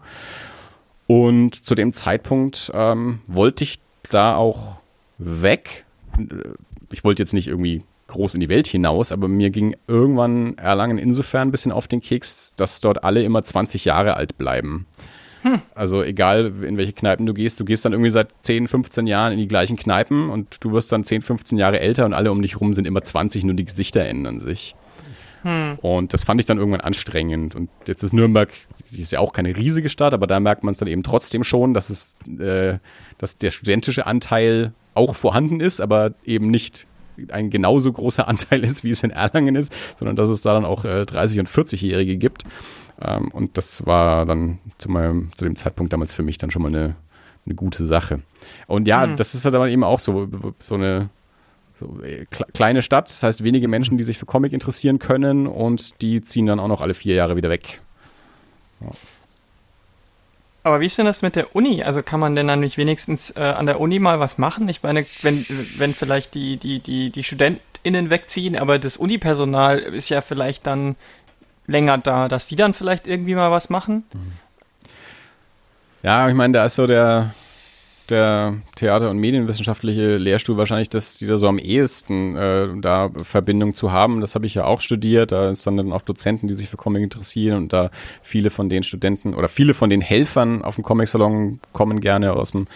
Und 1.08 1.56
zu 1.56 1.76
dem 1.76 1.94
Zeitpunkt 1.94 2.72
ähm, 2.74 3.20
wollte 3.28 3.64
ich 3.64 3.80
da 4.10 4.36
auch 4.36 4.78
weg. 5.18 5.86
Ich 6.92 7.04
wollte 7.04 7.22
jetzt 7.22 7.34
nicht 7.34 7.48
irgendwie 7.48 7.84
groß 8.08 8.34
in 8.36 8.40
die 8.40 8.50
Welt 8.50 8.68
hinaus, 8.68 9.12
aber 9.12 9.28
mir 9.28 9.50
ging 9.50 9.76
irgendwann 9.88 10.58
Erlangen 10.58 10.98
insofern 10.98 11.48
ein 11.48 11.52
bisschen 11.52 11.72
auf 11.72 11.88
den 11.88 12.02
Keks, 12.02 12.54
dass 12.56 12.82
dort 12.82 13.04
alle 13.04 13.24
immer 13.24 13.44
20 13.44 13.86
Jahre 13.86 14.16
alt 14.16 14.38
bleiben. 14.38 14.88
Also 15.74 16.04
egal, 16.04 16.52
in 16.64 16.78
welche 16.78 16.94
Kneipen 16.94 17.26
du 17.26 17.34
gehst, 17.34 17.60
du 17.60 17.66
gehst 17.66 17.86
dann 17.86 17.94
irgendwie 17.94 18.10
seit 18.10 18.30
10, 18.42 18.68
15 18.68 19.08
Jahren 19.08 19.32
in 19.32 19.40
die 19.40 19.48
gleichen 19.48 19.78
Kneipen 19.78 20.30
und 20.30 20.64
du 20.64 20.72
wirst 20.72 20.92
dann 20.92 21.04
10, 21.04 21.22
15 21.22 21.58
Jahre 21.58 21.80
älter 21.80 22.06
und 22.06 22.14
alle 22.14 22.32
um 22.32 22.42
dich 22.42 22.60
rum 22.60 22.74
sind 22.74 22.86
immer 22.86 23.02
20, 23.02 23.46
nur 23.46 23.56
die 23.56 23.66
Gesichter 23.66 24.06
ändern 24.06 24.40
sich. 24.40 24.76
Hm. 25.44 25.78
Und 25.82 26.14
das 26.14 26.26
fand 26.26 26.42
ich 26.42 26.46
dann 26.46 26.58
irgendwann 26.58 26.82
anstrengend. 26.82 27.56
Und 27.56 27.70
jetzt 27.88 28.04
ist 28.04 28.14
Nürnberg, 28.14 28.50
die 28.92 29.02
ist 29.02 29.12
ja 29.12 29.20
auch 29.20 29.32
keine 29.32 29.56
riesige 29.56 29.90
Stadt, 29.90 30.14
aber 30.14 30.28
da 30.28 30.40
merkt 30.40 30.64
man 30.64 30.74
es 30.74 30.78
dann 30.80 30.88
eben 30.88 31.04
trotzdem 31.04 31.44
schon, 31.44 31.74
dass 31.74 31.90
es, 31.90 32.18
äh, 32.40 32.80
dass 33.18 33.38
der 33.38 33.52
studentische 33.52 34.06
Anteil 34.06 34.74
auch 34.96 35.16
vorhanden 35.16 35.62
ist, 35.62 35.80
aber 35.80 36.12
eben 36.26 36.50
nicht 36.50 36.86
ein 37.30 37.50
genauso 37.50 37.92
großer 37.92 38.28
Anteil 38.28 38.64
ist, 38.64 38.84
wie 38.84 38.90
es 38.90 39.04
in 39.04 39.12
Erlangen 39.12 39.56
ist, 39.56 39.74
sondern 39.98 40.16
dass 40.16 40.30
es 40.30 40.42
da 40.42 40.54
dann 40.54 40.66
auch 40.66 40.86
äh, 40.86 41.04
30- 41.04 41.40
und 41.40 41.50
40-Jährige 41.50 42.18
gibt. 42.18 42.44
Ähm, 43.02 43.30
und 43.32 43.58
das 43.58 43.86
war 43.86 44.26
dann 44.26 44.60
zu, 44.78 44.90
meinem, 44.90 45.30
zu 45.36 45.46
dem 45.46 45.56
Zeitpunkt 45.56 45.94
damals 45.94 46.14
für 46.14 46.24
mich 46.24 46.38
dann 46.38 46.52
schon 46.52 46.62
mal 46.62 46.68
eine, 46.70 46.96
eine 47.46 47.56
gute 47.56 47.86
Sache. 47.86 48.22
Und 48.68 48.88
ja, 48.88 49.04
Hm. 49.04 49.16
das 49.16 49.36
ist 49.36 49.46
halt 49.46 49.56
aber 49.56 49.70
eben 49.70 49.84
auch 49.84 50.00
so, 50.00 50.28
so 50.60 50.76
eine 50.76 51.10
so, 51.80 52.02
äh, 52.04 52.26
kle- 52.32 52.52
kleine 52.54 52.82
Stadt, 52.82 53.08
das 53.10 53.24
heißt 53.24 53.44
wenige 53.44 53.68
Menschen, 53.68 53.98
die 53.98 54.04
sich 54.04 54.18
für 54.18 54.26
Comic 54.26 54.52
interessieren 54.54 55.00
können 55.00 55.48
und 55.48 56.02
die 56.02 56.22
ziehen 56.22 56.46
dann 56.46 56.60
auch 56.60 56.68
noch 56.68 56.82
alle 56.82 56.94
vier 56.94 57.16
Jahre 57.16 57.36
wieder 57.38 57.50
weg. 57.50 57.82
Aber 60.64 60.82
wie 60.82 60.86
ist 60.86 60.98
denn 60.98 61.06
das 61.06 61.22
mit 61.22 61.36
der 61.36 61.56
Uni? 61.56 61.84
Also 61.84 62.04
kann 62.04 62.20
man 62.20 62.36
denn 62.36 62.48
dann 62.48 62.60
nicht 62.60 62.78
wenigstens 62.78 63.32
äh, 63.32 63.40
an 63.40 63.66
der 63.66 63.80
Uni 63.80 64.00
mal 64.00 64.20
was 64.20 64.38
machen? 64.38 64.68
Ich 64.68 64.84
meine, 64.84 65.06
wenn, 65.22 65.46
wenn 65.78 65.94
vielleicht 65.94 66.36
die, 66.36 66.58
die, 66.58 66.80
die, 66.80 67.12
die 67.12 67.24
StudentInnen 67.24 68.10
wegziehen, 68.10 68.58
aber 68.58 68.78
das 68.78 68.98
Unipersonal 68.98 69.80
ist 69.80 70.10
ja 70.10 70.20
vielleicht 70.22 70.68
dann 70.68 70.98
länger 71.70 71.98
da, 71.98 72.28
dass 72.28 72.48
die 72.48 72.56
dann 72.56 72.74
vielleicht 72.74 73.08
irgendwie 73.08 73.36
mal 73.36 73.52
was 73.52 73.70
machen? 73.70 74.04
Ja, 76.04 76.28
ich 76.30 76.36
meine, 76.36 76.54
da 76.54 76.66
ist 76.66 76.76
so 76.76 76.88
der, 76.88 77.34
der 78.10 78.58
Theater- 78.76 79.10
und 79.10 79.18
Medienwissenschaftliche 79.18 80.18
Lehrstuhl 80.18 80.58
wahrscheinlich 80.58 80.90
das, 80.90 81.18
die 81.18 81.28
da 81.28 81.38
so 81.38 81.48
am 81.48 81.60
ehesten 81.60 82.36
äh, 82.36 82.68
da 82.80 83.10
Verbindung 83.24 83.76
zu 83.76 83.92
haben. 83.92 84.22
Das 84.22 84.36
habe 84.36 84.46
ich 84.46 84.56
ja 84.56 84.66
auch 84.66 84.82
studiert. 84.82 85.32
Da 85.32 85.50
ist 85.50 85.68
dann, 85.68 85.78
dann 85.78 85.92
auch 85.92 86.02
Dozenten, 86.02 86.48
die 86.48 86.54
sich 86.54 86.70
für 86.70 86.78
Comic 86.78 87.04
interessieren 87.04 87.58
und 87.58 87.74
da 87.74 87.92
viele 88.24 88.50
von 88.50 88.70
den 88.70 88.84
Studenten 88.84 89.34
oder 89.34 89.48
viele 89.48 89.74
von 89.74 89.90
den 89.90 90.02
Helfern 90.02 90.64
auf 90.64 90.76
dem 90.76 90.84
Comic-Salon 90.84 91.60
kommen 91.74 92.00
gerne 92.02 92.34
aus 92.34 92.52
dem 92.52 92.68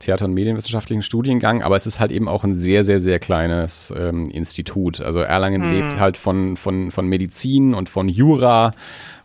Theater- 0.00 0.24
und 0.26 0.34
Medienwissenschaftlichen 0.34 1.02
Studiengang, 1.02 1.62
aber 1.62 1.76
es 1.76 1.86
ist 1.86 2.00
halt 2.00 2.10
eben 2.10 2.28
auch 2.28 2.44
ein 2.44 2.58
sehr, 2.58 2.84
sehr, 2.84 3.00
sehr 3.00 3.18
kleines 3.18 3.92
ähm, 3.96 4.26
Institut. 4.30 5.00
Also 5.00 5.20
Erlangen 5.20 5.62
Hm. 5.62 5.72
lebt 5.72 6.00
halt 6.00 6.16
von, 6.16 6.56
von, 6.56 6.90
von 6.90 7.06
Medizin 7.06 7.74
und 7.74 7.88
von 7.88 8.08
Jura. 8.08 8.72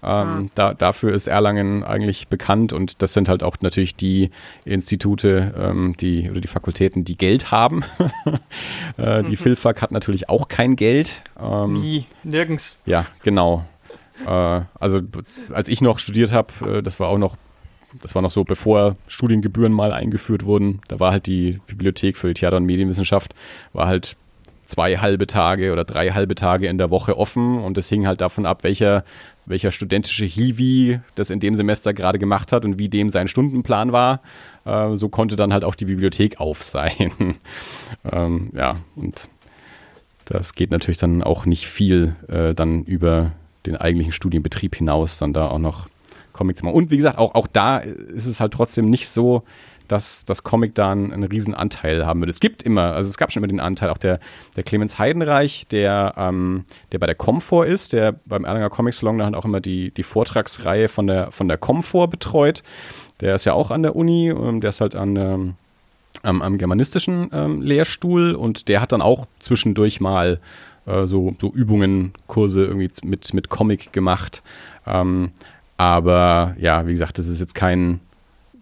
Ähm, 0.01 0.49
da, 0.55 0.73
dafür 0.73 1.13
ist 1.13 1.27
Erlangen 1.27 1.84
eigentlich 1.84 2.29
bekannt 2.29 2.71
und 2.71 3.01
das 3.01 3.13
sind 3.13 3.27
halt 3.27 3.43
auch 3.43 3.58
natürlich 3.62 3.95
die 3.95 4.29
Institute, 4.63 5.53
ähm, 5.58 5.93
die 5.99 6.29
oder 6.29 6.39
die 6.39 6.47
Fakultäten, 6.47 7.03
die 7.03 7.17
Geld 7.17 7.51
haben. 7.51 7.84
äh, 8.97 9.23
die 9.23 9.36
Philfak 9.36 9.82
hat 9.82 9.91
natürlich 9.91 10.29
auch 10.29 10.47
kein 10.47 10.75
Geld. 10.77 11.23
Ähm, 11.41 11.82
Wie? 11.84 12.05
Nirgends. 12.23 12.77
ja, 12.86 13.05
genau. 13.23 13.65
Äh, 14.25 14.62
also 14.79 15.01
als 15.51 15.67
ich 15.67 15.82
noch 15.82 15.99
studiert 15.99 16.32
habe, 16.32 16.77
äh, 16.77 16.84
das 16.84 16.99
war 16.99 17.10
auch 17.10 17.17
noch, 17.17 17.36
das 18.02 18.15
war 18.15 18.21
noch 18.21 18.32
so, 18.32 18.43
bevor 18.43 18.95
Studiengebühren 19.08 19.73
mal 19.73 19.91
eingeführt 19.91 20.45
wurden, 20.45 20.82
da 20.88 20.99
war 20.99 21.12
halt 21.12 21.28
die 21.28 21.60
Bibliothek 21.67 22.17
für 22.17 22.34
Theater- 22.34 22.58
und 22.58 22.65
Medienwissenschaft, 22.65 23.34
war 23.73 23.88
halt 23.88 24.15
zwei 24.69 24.97
halbe 24.97 25.25
Tage 25.25 25.73
oder 25.73 25.84
drei 25.84 26.12
halbe 26.12 26.36
Tage 26.36 26.67
in 26.67 26.78
der 26.78 26.91
Woche 26.91 27.17
offen 27.17 27.60
und 27.60 27.75
das 27.75 27.89
hing 27.89 28.06
halt 28.06 28.21
davon 28.21 28.45
ab, 28.45 28.63
welcher, 28.63 29.04
welcher 29.45 29.71
studentische 29.71 30.25
Hiwi 30.25 30.99
das 31.15 31.32
in 31.32 31.39
dem 31.39 31.56
Semester 31.56 31.93
gerade 31.93 32.19
gemacht 32.19 32.52
hat 32.52 32.65
und 32.65 32.78
wie 32.78 32.88
dem 32.88 33.10
sein 33.10 33.28
Stundenplan 33.28 33.91
war. 33.91 34.21
Äh, 34.65 34.95
so 34.95 35.10
konnte 35.10 35.36
dann 35.36 35.54
halt 35.54 35.63
auch 35.63 35.75
die 35.75 35.86
Bibliothek 35.86 36.39
auf 36.39 36.62
sein. 36.62 37.12
ähm, 38.12 38.52
ja, 38.56 38.78
und 38.95 39.30
das 40.25 40.54
geht 40.54 40.69
natürlich 40.69 40.99
dann 40.99 41.23
auch 41.23 41.47
nicht 41.47 41.67
viel 41.67 42.15
äh, 42.28 42.54
dann 42.54 42.84
über 42.84 43.32
den 43.65 43.75
eigentlichen 43.75 44.13
Studienbetrieb 44.13 44.75
hinaus, 44.75 45.17
dann 45.17 45.34
da 45.34 45.47
auch 45.47 45.58
noch 45.58 45.88
Comic 46.39 46.63
machen. 46.63 46.73
Und 46.73 46.89
wie 46.89 46.97
gesagt, 46.97 47.17
auch, 47.17 47.36
auch 47.36 47.47
da 47.47 47.80
ist 47.80 48.25
es 48.25 48.39
halt 48.39 48.54
trotzdem 48.54 48.89
nicht 48.89 49.10
so, 49.10 49.43
dass 49.89 50.23
das 50.23 50.43
Comic 50.43 50.73
da 50.73 50.91
einen, 50.91 51.12
einen 51.12 51.23
riesen 51.23 51.54
Anteil 51.54 52.06
haben 52.06 52.21
würde. 52.21 52.30
Es 52.30 52.39
gibt 52.39 52.63
immer, 52.63 52.93
also 52.93 53.10
es 53.10 53.17
gab 53.17 53.32
schon 53.32 53.43
immer 53.43 53.52
den 53.52 53.60
Anteil, 53.60 53.89
auch 53.89 53.97
der, 53.97 54.19
der 54.56 54.63
Clemens 54.63 54.97
Heidenreich, 54.99 55.65
der, 55.69 56.13
ähm, 56.15 56.63
der 56.93 56.99
bei 56.99 57.08
der 57.08 57.15
Comfort 57.15 57.65
ist, 57.65 57.91
der 57.91 58.15
beim 58.25 58.45
Erlanger 58.45 58.69
Comic 58.69 58.93
Salon 58.93 59.17
dann 59.17 59.36
auch 59.36 59.43
immer 59.43 59.60
die, 59.60 59.91
die 59.91 60.04
Vortragsreihe 60.04 60.88
von 60.88 61.08
der, 61.08 61.32
von 61.32 61.49
der 61.49 61.58
Comfort 61.58 62.08
betreut. 62.08 62.63
Der 63.19 63.36
ist 63.36 63.45
ja 63.45 63.54
auch 63.54 63.69
an 63.69 63.84
der 63.84 63.97
Uni, 63.97 64.30
ähm, 64.30 64.62
der 64.62 64.69
ist 64.69 64.80
halt 64.80 64.95
an 64.95 65.15
der 65.15 65.39
am, 66.23 66.41
am 66.41 66.58
germanistischen 66.58 67.30
ähm, 67.34 67.62
Lehrstuhl 67.62 68.34
und 68.34 68.67
der 68.67 68.82
hat 68.82 68.91
dann 68.91 69.02
auch 69.02 69.25
zwischendurch 69.39 70.02
mal 70.02 70.39
äh, 70.86 71.06
so, 71.06 71.34
so 71.39 71.52
Übungen, 71.52 72.13
Kurse 72.28 72.65
irgendwie 72.65 72.89
mit, 73.04 73.34
mit 73.34 73.49
Comic 73.49 73.93
gemacht. 73.93 74.43
Ähm, 74.86 75.32
aber 75.79 76.57
ja, 76.59 76.87
wie 76.87 76.91
gesagt, 76.91 77.19
das 77.19 77.27
ist 77.27 77.39
jetzt 77.39 77.55
kein, 77.55 78.01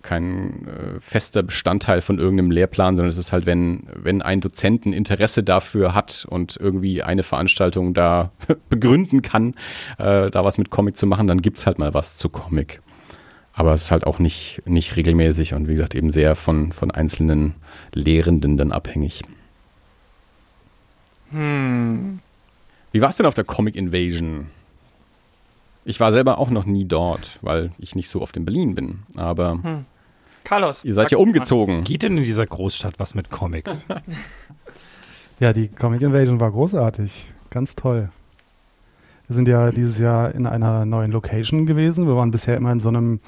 kein 0.04 0.68
äh, 0.68 1.00
fester 1.00 1.42
Bestandteil 1.42 2.02
von 2.02 2.20
irgendeinem 2.20 2.52
Lehrplan, 2.52 2.96
sondern 2.96 3.10
es 3.10 3.18
ist 3.18 3.32
halt, 3.32 3.48
wenn, 3.48 3.88
wenn 3.96 4.22
ein 4.22 4.40
Dozent 4.40 4.86
ein 4.86 4.94
Interesse 4.94 5.42
dafür 5.42 5.96
hat 5.96 6.28
und 6.30 6.58
irgendwie 6.58 7.02
eine 7.02 7.24
Veranstaltung 7.24 7.96
da 7.96 8.32
begründen 8.70 9.24
kann, 9.24 9.56
äh, 9.98 10.30
da 10.30 10.46
was 10.46 10.60
mit 10.60 10.70
Comic 10.70 10.96
zu 10.96 11.08
machen, 11.08 11.26
dann 11.26 11.42
gibt 11.42 11.58
es 11.58 11.66
halt 11.66 11.80
mal 11.80 11.96
was 11.96 12.18
zu 12.18 12.30
Comic. 12.30 12.84
Aber 13.52 13.74
es 13.74 13.86
ist 13.86 13.92
halt 13.92 14.06
auch 14.06 14.20
nicht, 14.20 14.62
nicht 14.66 14.96
regelmäßig 14.96 15.56
und 15.56 15.68
wie 15.68 15.74
gesagt 15.74 15.96
eben 15.96 16.12
sehr 16.12 16.36
von, 16.36 16.72
von 16.72 16.92
einzelnen 16.92 17.56
Lehrenden 17.96 18.58
dann 18.58 18.72
abhängig. 18.72 19.24
Hm. 21.32 22.20
Wie 22.92 23.02
war 23.02 23.10
es 23.10 23.16
denn 23.16 23.26
auf 23.26 23.34
der 23.34 23.44
Comic 23.44 23.76
Invasion? 23.76 24.52
Ich 25.88 26.02
war 26.02 26.12
selber 26.12 26.38
auch 26.38 26.50
noch 26.50 26.66
nie 26.66 26.86
dort, 26.86 27.40
weil 27.42 27.72
ich 27.80 27.96
nicht 27.96 28.10
so 28.10 28.22
oft 28.22 28.36
in 28.36 28.44
Berlin 28.44 28.76
bin. 28.76 29.00
Aber 29.16 29.54
Hm. 29.64 29.86
Carlos. 30.44 30.84
Ihr 30.84 30.94
seid 30.94 31.12
ja 31.12 31.18
umgezogen. 31.18 31.84
Geht 31.86 32.04
denn 32.04 32.18
in 32.18 32.24
dieser 32.24 32.46
Großstadt 32.46 33.00
was 33.00 33.16
mit 33.16 33.32
Comics? 33.32 33.88
Ja, 35.40 35.54
die 35.54 35.68
Comic 35.68 36.02
Invasion 36.02 36.40
war 36.40 36.50
großartig. 36.50 37.32
Ganz 37.52 37.76
toll. 37.76 38.10
Wir 39.28 39.36
sind 39.36 39.48
ja 39.48 39.70
dieses 39.70 40.00
Jahr 40.00 40.34
in 40.34 40.48
einer 40.48 40.84
neuen 40.84 41.12
Location 41.12 41.68
gewesen. 41.68 42.08
Wir 42.08 42.16
waren 42.16 42.32
bisher 42.32 42.58
immer 42.58 42.72
in 42.72 42.80
so 42.80 42.90
einem 42.90 43.20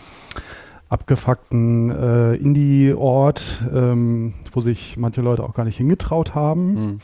abgefuckten 0.90 1.92
äh, 1.92 2.34
Indie-Ort, 2.36 3.64
ähm, 3.72 4.34
wo 4.52 4.60
sich 4.60 4.98
manche 4.98 5.22
Leute 5.22 5.44
auch 5.44 5.54
gar 5.54 5.66
nicht 5.66 5.78
hingetraut 5.78 6.34
haben. 6.34 6.76
Hm. 6.76 7.00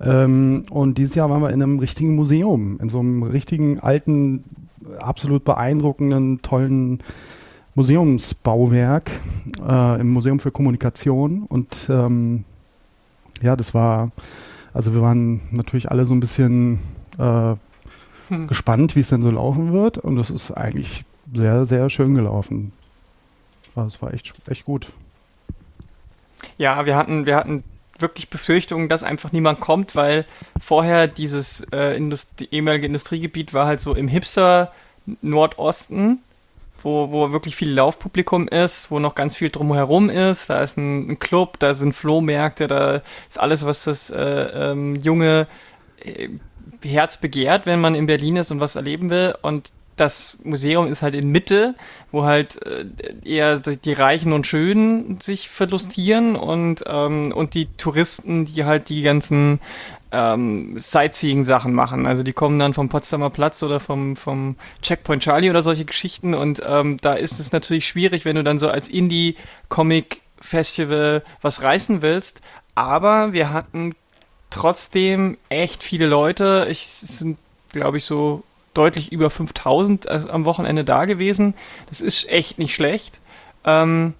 Ähm, 0.00 0.64
und 0.70 0.98
dieses 0.98 1.14
Jahr 1.14 1.30
waren 1.30 1.40
wir 1.40 1.50
in 1.50 1.62
einem 1.62 1.78
richtigen 1.78 2.16
Museum, 2.16 2.80
in 2.80 2.88
so 2.88 2.98
einem 2.98 3.22
richtigen 3.22 3.78
alten, 3.78 4.42
absolut 4.98 5.44
beeindruckenden, 5.44 6.42
tollen 6.42 7.02
Museumsbauwerk 7.74 9.10
äh, 9.66 10.00
im 10.00 10.10
Museum 10.10 10.40
für 10.40 10.50
Kommunikation. 10.50 11.44
Und 11.48 11.88
ähm, 11.90 12.44
ja, 13.40 13.56
das 13.56 13.74
war, 13.74 14.10
also 14.74 14.94
wir 14.94 15.02
waren 15.02 15.40
natürlich 15.50 15.90
alle 15.90 16.06
so 16.06 16.14
ein 16.14 16.20
bisschen 16.20 16.80
äh, 17.18 17.54
Hm. 18.32 18.46
gespannt, 18.46 18.96
wie 18.96 19.00
es 19.00 19.08
denn 19.08 19.20
so 19.20 19.30
laufen 19.30 19.72
wird. 19.72 19.98
Und 19.98 20.16
das 20.16 20.30
ist 20.30 20.52
eigentlich 20.52 21.04
sehr, 21.34 21.66
sehr 21.66 21.90
schön 21.90 22.14
gelaufen. 22.14 22.72
Also 23.74 23.88
es 23.88 24.02
war 24.02 24.14
echt, 24.14 24.32
echt 24.48 24.64
gut. 24.64 24.92
Ja, 26.56 26.86
wir 26.86 26.96
hatten, 26.96 27.26
wir 27.26 27.36
hatten 27.36 27.62
wirklich 28.02 28.28
Befürchtungen, 28.28 28.88
dass 28.88 29.02
einfach 29.02 29.32
niemand 29.32 29.60
kommt, 29.60 29.96
weil 29.96 30.26
vorher 30.60 31.08
dieses 31.08 31.64
äh, 31.72 31.96
Indust 31.96 32.28
ehemalige 32.50 32.86
Industriegebiet 32.86 33.54
war 33.54 33.66
halt 33.66 33.80
so 33.80 33.94
im 33.94 34.08
Hipster 34.08 34.72
Nordosten, 35.20 36.20
wo, 36.82 37.10
wo 37.10 37.32
wirklich 37.32 37.56
viel 37.56 37.72
Laufpublikum 37.72 38.48
ist, 38.48 38.90
wo 38.90 38.98
noch 38.98 39.14
ganz 39.14 39.36
viel 39.36 39.50
drumherum 39.50 40.10
ist. 40.10 40.50
Da 40.50 40.60
ist 40.62 40.76
ein, 40.76 41.10
ein 41.10 41.18
Club, 41.18 41.58
da 41.58 41.74
sind 41.74 41.94
Flohmärkte, 41.94 42.66
da 42.66 43.02
ist 43.28 43.38
alles, 43.38 43.64
was 43.64 43.84
das 43.84 44.10
äh, 44.10 44.20
ähm, 44.20 44.96
junge 44.96 45.46
äh, 46.04 46.28
Herz 46.84 47.16
begehrt, 47.16 47.66
wenn 47.66 47.80
man 47.80 47.94
in 47.94 48.06
Berlin 48.06 48.36
ist 48.36 48.50
und 48.50 48.60
was 48.60 48.76
erleben 48.76 49.10
will. 49.10 49.34
Und 49.42 49.72
das 49.96 50.38
Museum 50.42 50.86
ist 50.86 51.02
halt 51.02 51.14
in 51.14 51.28
Mitte, 51.28 51.74
wo 52.10 52.24
halt 52.24 52.64
äh, 52.64 52.86
eher 53.24 53.58
die 53.58 53.92
Reichen 53.92 54.32
und 54.32 54.46
Schönen 54.46 55.20
sich 55.20 55.48
verlustieren 55.48 56.36
und, 56.36 56.84
ähm, 56.86 57.32
und 57.32 57.54
die 57.54 57.66
Touristen, 57.76 58.46
die 58.46 58.64
halt 58.64 58.88
die 58.88 59.02
ganzen 59.02 59.60
ähm, 60.12 60.78
Sightseeing-Sachen 60.78 61.74
machen. 61.74 62.06
Also 62.06 62.22
die 62.22 62.32
kommen 62.32 62.58
dann 62.58 62.72
vom 62.74 62.88
Potsdamer 62.88 63.30
Platz 63.30 63.62
oder 63.62 63.80
vom, 63.80 64.16
vom 64.16 64.56
Checkpoint 64.82 65.22
Charlie 65.22 65.50
oder 65.50 65.62
solche 65.62 65.84
Geschichten 65.84 66.34
und 66.34 66.62
ähm, 66.66 66.98
da 67.00 67.14
ist 67.14 67.38
es 67.40 67.52
natürlich 67.52 67.86
schwierig, 67.86 68.24
wenn 68.24 68.36
du 68.36 68.44
dann 68.44 68.58
so 68.58 68.68
als 68.68 68.88
Indie-Comic-Festival 68.88 71.22
was 71.40 71.62
reißen 71.62 72.02
willst. 72.02 72.40
Aber 72.74 73.34
wir 73.34 73.52
hatten 73.52 73.94
trotzdem 74.48 75.36
echt 75.48 75.82
viele 75.82 76.06
Leute. 76.06 76.68
Ich 76.70 76.86
sind, 76.86 77.36
glaube 77.72 77.98
ich, 77.98 78.04
so 78.04 78.44
deutlich 78.74 79.12
über 79.12 79.30
5000 79.30 80.06
äh, 80.06 80.20
am 80.28 80.44
Wochenende 80.44 80.84
da 80.84 81.04
gewesen. 81.04 81.54
Das 81.88 82.00
ist 82.00 82.28
echt 82.30 82.58
nicht 82.58 82.74
schlecht. 82.74 83.20
Ähm, 83.64 84.14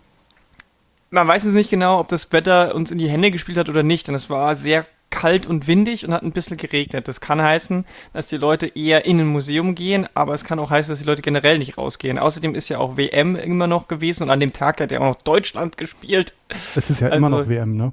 man 1.10 1.28
weiß 1.28 1.44
jetzt 1.44 1.54
nicht 1.54 1.70
genau, 1.70 2.00
ob 2.00 2.08
das 2.08 2.32
Wetter 2.32 2.74
uns 2.74 2.90
in 2.90 2.98
die 2.98 3.08
Hände 3.08 3.30
gespielt 3.30 3.58
hat 3.58 3.68
oder 3.68 3.82
nicht, 3.82 4.08
denn 4.08 4.14
es 4.14 4.30
war 4.30 4.56
sehr 4.56 4.86
kalt 5.10 5.46
und 5.46 5.66
windig 5.66 6.06
und 6.06 6.14
hat 6.14 6.22
ein 6.22 6.32
bisschen 6.32 6.56
geregnet. 6.56 7.06
Das 7.06 7.20
kann 7.20 7.42
heißen, 7.42 7.84
dass 8.14 8.28
die 8.28 8.38
Leute 8.38 8.66
eher 8.66 9.04
in 9.04 9.20
ein 9.20 9.26
Museum 9.26 9.74
gehen, 9.74 10.08
aber 10.14 10.32
es 10.32 10.42
kann 10.42 10.58
auch 10.58 10.70
heißen, 10.70 10.90
dass 10.90 11.00
die 11.00 11.04
Leute 11.04 11.20
generell 11.20 11.58
nicht 11.58 11.76
rausgehen. 11.76 12.18
Außerdem 12.18 12.54
ist 12.54 12.70
ja 12.70 12.78
auch 12.78 12.96
WM 12.96 13.36
immer 13.36 13.66
noch 13.66 13.88
gewesen 13.88 14.22
und 14.22 14.30
an 14.30 14.40
dem 14.40 14.54
Tag 14.54 14.80
hat 14.80 14.90
ja 14.90 15.00
auch 15.00 15.04
noch 15.04 15.20
Deutschland 15.22 15.76
gespielt. 15.76 16.32
Es 16.74 16.88
ist 16.88 17.00
ja 17.00 17.08
immer 17.08 17.26
Also- 17.26 17.40
noch 17.40 17.48
WM, 17.48 17.76
ne? 17.76 17.92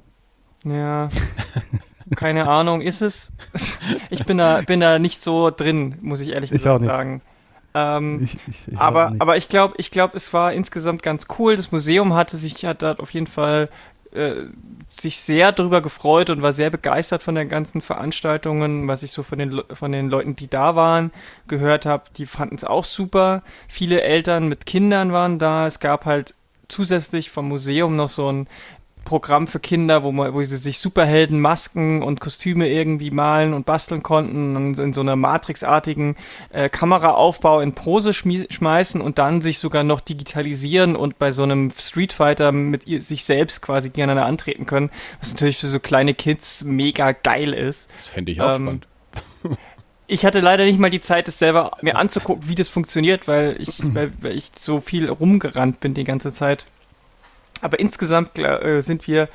Ja. 0.64 1.08
Keine 2.16 2.48
Ahnung, 2.48 2.80
ist 2.80 3.02
es? 3.02 3.32
Ich 4.10 4.24
bin 4.24 4.38
da, 4.38 4.60
bin 4.62 4.80
da 4.80 4.98
nicht 4.98 5.22
so 5.22 5.50
drin, 5.50 5.96
muss 6.00 6.20
ich 6.20 6.30
ehrlich 6.30 6.50
Ich 6.50 6.58
gesagt 6.58 6.84
sagen. 6.84 7.22
Ähm, 7.74 8.20
Ich, 8.22 8.34
ich, 8.48 8.68
ich 8.72 8.78
aber, 8.78 9.14
aber 9.18 9.36
ich 9.36 9.48
glaube, 9.48 9.74
ich 9.78 9.90
glaube, 9.90 10.16
es 10.16 10.32
war 10.32 10.52
insgesamt 10.52 11.02
ganz 11.02 11.26
cool. 11.38 11.56
Das 11.56 11.72
Museum 11.72 12.14
hatte 12.14 12.36
sich, 12.36 12.64
hat 12.64 12.82
da 12.82 12.94
auf 12.94 13.12
jeden 13.12 13.26
Fall 13.28 13.68
äh, 14.12 14.32
sich 14.90 15.20
sehr 15.20 15.52
darüber 15.52 15.80
gefreut 15.80 16.30
und 16.30 16.42
war 16.42 16.52
sehr 16.52 16.70
begeistert 16.70 17.22
von 17.22 17.36
den 17.36 17.48
ganzen 17.48 17.80
Veranstaltungen, 17.80 18.88
was 18.88 19.02
ich 19.04 19.12
so 19.12 19.22
von 19.22 19.38
den, 19.38 19.62
von 19.72 19.92
den 19.92 20.10
Leuten, 20.10 20.34
die 20.34 20.48
da 20.48 20.74
waren, 20.74 21.12
gehört 21.46 21.86
habe. 21.86 22.04
Die 22.16 22.26
fanden 22.26 22.56
es 22.56 22.64
auch 22.64 22.84
super. 22.84 23.42
Viele 23.68 24.02
Eltern 24.02 24.48
mit 24.48 24.66
Kindern 24.66 25.12
waren 25.12 25.38
da. 25.38 25.66
Es 25.66 25.78
gab 25.78 26.06
halt 26.06 26.34
zusätzlich 26.68 27.30
vom 27.30 27.48
Museum 27.48 27.96
noch 27.96 28.08
so 28.08 28.30
ein 28.30 28.48
Programm 29.10 29.48
für 29.48 29.58
Kinder, 29.58 30.04
wo, 30.04 30.12
man, 30.12 30.32
wo 30.34 30.40
sie 30.40 30.56
sich 30.56 30.78
Superhelden, 30.78 31.40
Masken 31.40 32.00
und 32.00 32.20
Kostüme 32.20 32.68
irgendwie 32.68 33.10
malen 33.10 33.54
und 33.54 33.66
basteln 33.66 34.04
konnten 34.04 34.54
und 34.54 34.78
in 34.78 34.92
so 34.92 35.00
einer 35.00 35.16
Matrixartigen 35.16 36.14
äh, 36.50 36.68
Kameraaufbau 36.68 37.58
in 37.58 37.72
Pose 37.72 38.12
schmeißen 38.14 39.00
und 39.00 39.18
dann 39.18 39.42
sich 39.42 39.58
sogar 39.58 39.82
noch 39.82 40.00
digitalisieren 40.00 40.94
und 40.94 41.18
bei 41.18 41.32
so 41.32 41.42
einem 41.42 41.72
Street 41.76 42.12
Fighter 42.12 42.52
mit 42.52 42.86
ihr, 42.86 43.02
sich 43.02 43.24
selbst 43.24 43.62
quasi 43.62 43.88
gegeneinander 43.88 44.26
antreten 44.26 44.64
können, 44.64 44.90
was 45.18 45.32
natürlich 45.32 45.56
für 45.58 45.66
so 45.66 45.80
kleine 45.80 46.14
Kids 46.14 46.62
mega 46.62 47.10
geil 47.10 47.52
ist. 47.52 47.90
Das 47.98 48.10
fände 48.10 48.30
ich 48.30 48.40
auch 48.40 48.54
Ähm, 48.54 48.62
spannend. 48.62 48.86
Ich 50.06 50.24
hatte 50.24 50.40
leider 50.40 50.64
nicht 50.64 50.78
mal 50.80 50.90
die 50.90 51.00
Zeit, 51.00 51.28
das 51.28 51.38
selber 51.38 51.72
mir 51.82 51.96
anzugucken, 51.96 52.48
wie 52.48 52.56
das 52.56 52.68
funktioniert, 52.68 53.28
weil 53.28 53.56
ich, 53.60 53.80
weil, 53.94 54.12
weil 54.20 54.36
ich 54.36 54.50
so 54.56 54.80
viel 54.80 55.08
rumgerannt 55.08 55.78
bin 55.78 55.94
die 55.94 56.02
ganze 56.02 56.32
Zeit. 56.32 56.66
Aber 57.60 57.78
insgesamt 57.78 58.38
äh, 58.38 58.80
sind 58.80 59.06
wir 59.06 59.28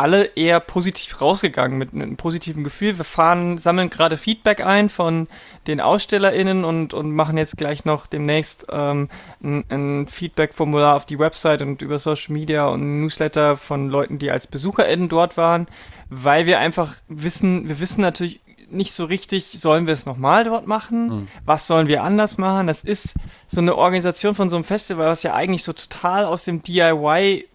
alle 0.00 0.24
eher 0.34 0.60
positiv 0.60 1.20
rausgegangen 1.20 1.76
mit 1.76 1.92
einem 1.92 2.16
positiven 2.16 2.64
Gefühl. 2.64 2.96
Wir 2.96 3.04
fahren, 3.04 3.58
sammeln 3.58 3.90
gerade 3.90 4.16
Feedback 4.16 4.64
ein 4.64 4.88
von 4.88 5.28
den 5.66 5.82
AusstellerInnen 5.82 6.64
und, 6.64 6.94
und 6.94 7.14
machen 7.14 7.36
jetzt 7.36 7.58
gleich 7.58 7.84
noch 7.84 8.06
demnächst 8.06 8.66
ähm, 8.72 9.10
ein, 9.44 9.64
ein 9.68 10.08
Feedback-Formular 10.08 10.96
auf 10.96 11.04
die 11.04 11.18
Website 11.18 11.60
und 11.60 11.82
über 11.82 11.98
Social 11.98 12.32
Media 12.32 12.66
und 12.68 13.02
Newsletter 13.02 13.58
von 13.58 13.90
Leuten, 13.90 14.18
die 14.18 14.30
als 14.30 14.46
BesucherInnen 14.46 15.10
dort 15.10 15.36
waren, 15.36 15.66
weil 16.08 16.46
wir 16.46 16.60
einfach 16.60 16.94
wissen, 17.08 17.68
wir 17.68 17.78
wissen 17.78 18.00
natürlich 18.00 18.40
nicht 18.70 18.94
so 18.94 19.04
richtig, 19.04 19.58
sollen 19.60 19.86
wir 19.86 19.92
es 19.92 20.06
nochmal 20.06 20.44
dort 20.44 20.66
machen? 20.66 21.10
Hm. 21.10 21.28
Was 21.44 21.66
sollen 21.66 21.88
wir 21.88 22.04
anders 22.04 22.38
machen? 22.38 22.68
Das 22.68 22.82
ist 22.82 23.16
so 23.48 23.60
eine 23.60 23.76
Organisation 23.76 24.34
von 24.34 24.48
so 24.48 24.56
einem 24.56 24.64
Festival, 24.64 25.08
was 25.08 25.24
ja 25.24 25.34
eigentlich 25.34 25.64
so 25.64 25.74
total 25.74 26.24
aus 26.24 26.44
dem 26.44 26.62
DIY 26.62 27.49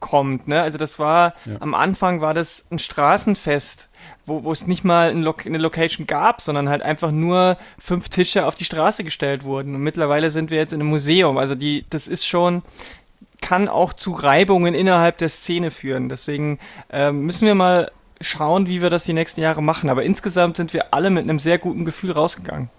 kommt, 0.00 0.48
ne? 0.48 0.60
Also 0.60 0.78
das 0.78 0.98
war, 0.98 1.34
Ja. 1.46 1.56
am 1.60 1.74
Anfang 1.74 2.20
war 2.20 2.34
das 2.34 2.64
ein 2.70 2.78
Straßenfest, 2.78 3.88
wo, 4.26 4.44
wo 4.44 4.52
es 4.52 4.66
nicht 4.66 4.84
mal 4.84 5.10
ein 5.10 5.22
Lo 5.22 5.34
eine 5.44 5.58
Location 5.58 6.06
gab, 6.06 6.40
sondern 6.40 6.68
halt 6.68 6.82
einfach 6.82 7.10
nur 7.10 7.56
fünf 7.78 8.08
Tische 8.08 8.46
auf 8.46 8.54
die 8.54 8.64
Straße 8.64 9.02
gestellt 9.04 9.44
wurden. 9.44 9.74
Und 9.74 9.82
mittlerweile 9.82 10.30
sind 10.30 10.50
wir 10.50 10.58
jetzt 10.58 10.72
in 10.72 10.80
einem 10.80 10.90
Museum. 10.90 11.38
Also 11.38 11.54
die, 11.54 11.84
das 11.90 12.06
ist 12.06 12.26
schon, 12.26 12.62
kann 13.40 13.68
auch 13.68 13.92
zu 13.92 14.12
Reibungen 14.12 14.74
innerhalb 14.74 15.18
der 15.18 15.28
Szene 15.28 15.70
führen. 15.70 16.08
Deswegen 16.08 16.58
ähm, 16.90 17.22
müssen 17.26 17.46
wir 17.46 17.54
mal 17.54 17.90
schauen, 18.20 18.66
wie 18.68 18.80
wir 18.80 18.90
das 18.90 19.04
die 19.04 19.12
nächsten 19.12 19.40
Jahre 19.40 19.62
machen. 19.62 19.90
Aber 19.90 20.02
insgesamt 20.04 20.56
sind 20.56 20.72
wir 20.72 20.94
alle 20.94 21.10
mit 21.10 21.24
einem 21.24 21.38
sehr 21.38 21.58
guten 21.58 21.84
Gefühl 21.84 22.12
rausgegangen. 22.12 22.70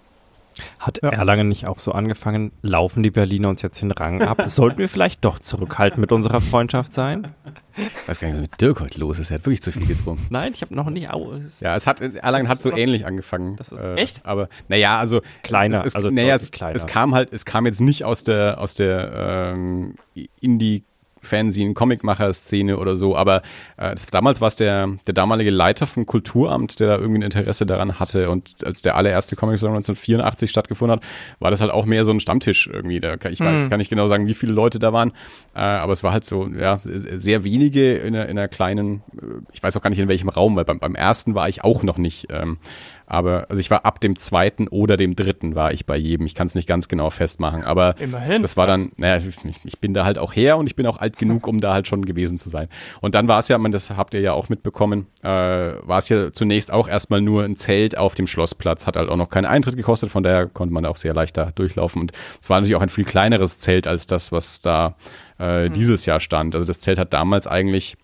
Hat 0.78 1.00
Ja. 1.02 1.10
Erlangen 1.10 1.48
nicht 1.48 1.66
auch 1.66 1.78
so 1.78 1.92
angefangen? 1.92 2.52
Laufen 2.62 3.02
die 3.02 3.10
Berliner 3.10 3.48
uns 3.50 3.62
jetzt 3.62 3.82
den 3.82 3.90
Rang 3.90 4.22
ab? 4.22 4.42
Sollten 4.46 4.78
wir 4.78 4.88
vielleicht 4.88 5.24
doch 5.24 5.38
zurückhaltend 5.38 6.00
mit 6.00 6.12
unserer 6.12 6.40
Freundschaft 6.40 6.92
sein? 6.94 7.28
Ich 7.76 8.08
weiß 8.08 8.20
gar 8.20 8.28
nicht, 8.28 8.36
was 8.36 8.42
mit 8.42 8.60
Dirk 8.60 8.80
heute 8.80 8.98
los 8.98 9.18
ist. 9.18 9.30
Er 9.30 9.34
hat 9.34 9.44
wirklich 9.44 9.60
zu 9.62 9.70
viel 9.70 9.86
getrunken. 9.86 10.26
Nein, 10.30 10.52
ich 10.54 10.62
habe 10.62 10.74
noch 10.74 10.88
nicht 10.88 11.10
aus. 11.10 11.60
Ja, 11.60 11.76
es 11.76 11.86
hat, 11.86 12.00
Erlangen 12.00 12.48
hat 12.48 12.58
so 12.62 12.72
ähnlich 12.74 13.04
angefangen. 13.04 13.56
Das 13.56 13.70
ist- 13.70 13.80
Echt? 13.96 14.24
Aber, 14.24 14.48
naja, 14.68 14.98
also. 14.98 15.20
Kleiner, 15.42 15.84
es, 15.84 15.94
also 15.94 16.10
naja, 16.10 16.34
deutlich 16.34 16.42
es, 16.46 16.50
kleiner. 16.52 16.76
es 16.76 16.86
kam 16.86 17.14
halt, 17.14 17.32
es 17.34 17.44
kam 17.44 17.66
jetzt 17.66 17.82
nicht 17.82 18.04
aus 18.04 18.24
der, 18.24 18.58
aus 18.60 18.74
der 18.74 19.52
ähm, 19.52 19.94
Indie- 20.40 20.84
Fanzine, 21.26 21.74
Comicmacher-Szene 21.74 22.78
oder 22.78 22.96
so, 22.96 23.16
aber 23.16 23.42
äh, 23.76 23.90
das, 23.90 24.06
damals 24.06 24.40
war 24.40 24.48
es 24.48 24.56
der, 24.56 24.88
der 25.06 25.14
damalige 25.14 25.50
Leiter 25.50 25.86
vom 25.86 26.06
Kulturamt, 26.06 26.78
der 26.80 26.88
da 26.88 26.96
irgendwie 26.98 27.20
ein 27.20 27.22
Interesse 27.22 27.66
daran 27.66 27.98
hatte 27.98 28.30
und 28.30 28.64
als 28.64 28.82
der 28.82 28.96
allererste 28.96 29.36
Comic 29.36 29.58
Salon 29.58 29.76
1984 29.76 30.50
stattgefunden 30.50 30.98
hat, 30.98 31.04
war 31.38 31.50
das 31.50 31.60
halt 31.60 31.70
auch 31.70 31.86
mehr 31.86 32.04
so 32.04 32.10
ein 32.10 32.20
Stammtisch 32.20 32.68
irgendwie. 32.72 33.00
Da 33.00 33.16
kann 33.16 33.32
ich 33.32 33.40
Hm. 33.46 33.70
kann 33.70 33.78
nicht 33.78 33.90
genau 33.90 34.08
sagen, 34.08 34.26
wie 34.26 34.34
viele 34.34 34.52
Leute 34.52 34.78
da 34.78 34.92
waren, 34.92 35.10
äh, 35.54 35.60
aber 35.60 35.92
es 35.92 36.02
war 36.02 36.12
halt 36.12 36.24
so, 36.24 36.48
ja, 36.48 36.78
sehr 36.82 37.44
wenige 37.44 37.94
in 37.94 38.14
einer, 38.14 38.28
in 38.28 38.38
einer 38.38 38.48
kleinen, 38.48 39.02
äh, 39.20 39.42
ich 39.52 39.62
weiß 39.62 39.76
auch 39.76 39.82
gar 39.82 39.90
nicht 39.90 39.98
in 39.98 40.08
welchem 40.08 40.28
Raum, 40.28 40.56
weil 40.56 40.64
beim, 40.64 40.78
beim 40.78 40.94
ersten 40.94 41.34
war 41.34 41.48
ich 41.48 41.64
auch 41.64 41.82
noch 41.82 41.98
nicht. 41.98 42.28
Ähm, 42.30 42.58
Aber 43.06 43.46
also 43.48 43.60
ich 43.60 43.70
war 43.70 43.84
ab 43.84 44.00
dem 44.00 44.18
zweiten 44.18 44.66
oder 44.68 44.96
dem 44.96 45.14
dritten 45.14 45.54
war 45.54 45.72
ich 45.72 45.86
bei 45.86 45.96
jedem. 45.96 46.26
Ich 46.26 46.34
kann 46.34 46.48
es 46.48 46.54
nicht 46.54 46.68
ganz 46.68 46.88
genau 46.88 47.10
festmachen. 47.10 47.62
Aber 47.62 47.94
Immerhin. 48.00 48.42
das 48.42 48.56
war 48.56 48.66
dann, 48.66 48.90
naja, 48.96 49.16
ich, 49.16 49.64
ich 49.64 49.80
bin 49.80 49.94
da 49.94 50.04
halt 50.04 50.18
auch 50.18 50.34
her 50.34 50.58
und 50.58 50.66
ich 50.66 50.74
bin 50.74 50.86
auch 50.86 50.98
alt 50.98 51.16
genug, 51.16 51.46
um 51.46 51.60
da 51.60 51.72
halt 51.72 51.86
schon 51.86 52.04
gewesen 52.04 52.38
zu 52.38 52.48
sein. 52.48 52.68
Und 53.00 53.14
dann 53.14 53.28
war 53.28 53.38
es 53.38 53.48
ja, 53.48 53.58
man, 53.58 53.70
das 53.70 53.90
habt 53.90 54.14
ihr 54.14 54.20
ja 54.20 54.32
auch 54.32 54.48
mitbekommen, 54.48 55.06
äh, 55.22 55.28
war 55.28 55.98
es 55.98 56.08
ja 56.08 56.32
zunächst 56.32 56.72
auch 56.72 56.88
erstmal 56.88 57.20
nur 57.20 57.44
ein 57.44 57.56
Zelt 57.56 57.96
auf 57.96 58.14
dem 58.16 58.26
Schlossplatz, 58.26 58.86
hat 58.86 58.96
halt 58.96 59.08
auch 59.08 59.16
noch 59.16 59.30
keinen 59.30 59.46
Eintritt 59.46 59.76
gekostet, 59.76 60.10
von 60.10 60.24
daher 60.24 60.46
konnte 60.46 60.74
man 60.74 60.84
auch 60.84 60.96
sehr 60.96 61.14
leicht 61.14 61.36
da 61.36 61.52
durchlaufen. 61.52 62.02
Und 62.02 62.12
es 62.40 62.50
war 62.50 62.58
natürlich 62.58 62.76
auch 62.76 62.82
ein 62.82 62.88
viel 62.88 63.04
kleineres 63.04 63.60
Zelt 63.60 63.86
als 63.86 64.06
das, 64.06 64.32
was 64.32 64.62
da 64.62 64.96
äh, 65.38 65.70
dieses 65.70 66.06
Jahr 66.06 66.20
stand. 66.20 66.54
Also 66.54 66.66
das 66.66 66.80
Zelt 66.80 66.98
hat 66.98 67.12
damals 67.12 67.46
eigentlich 67.46 67.96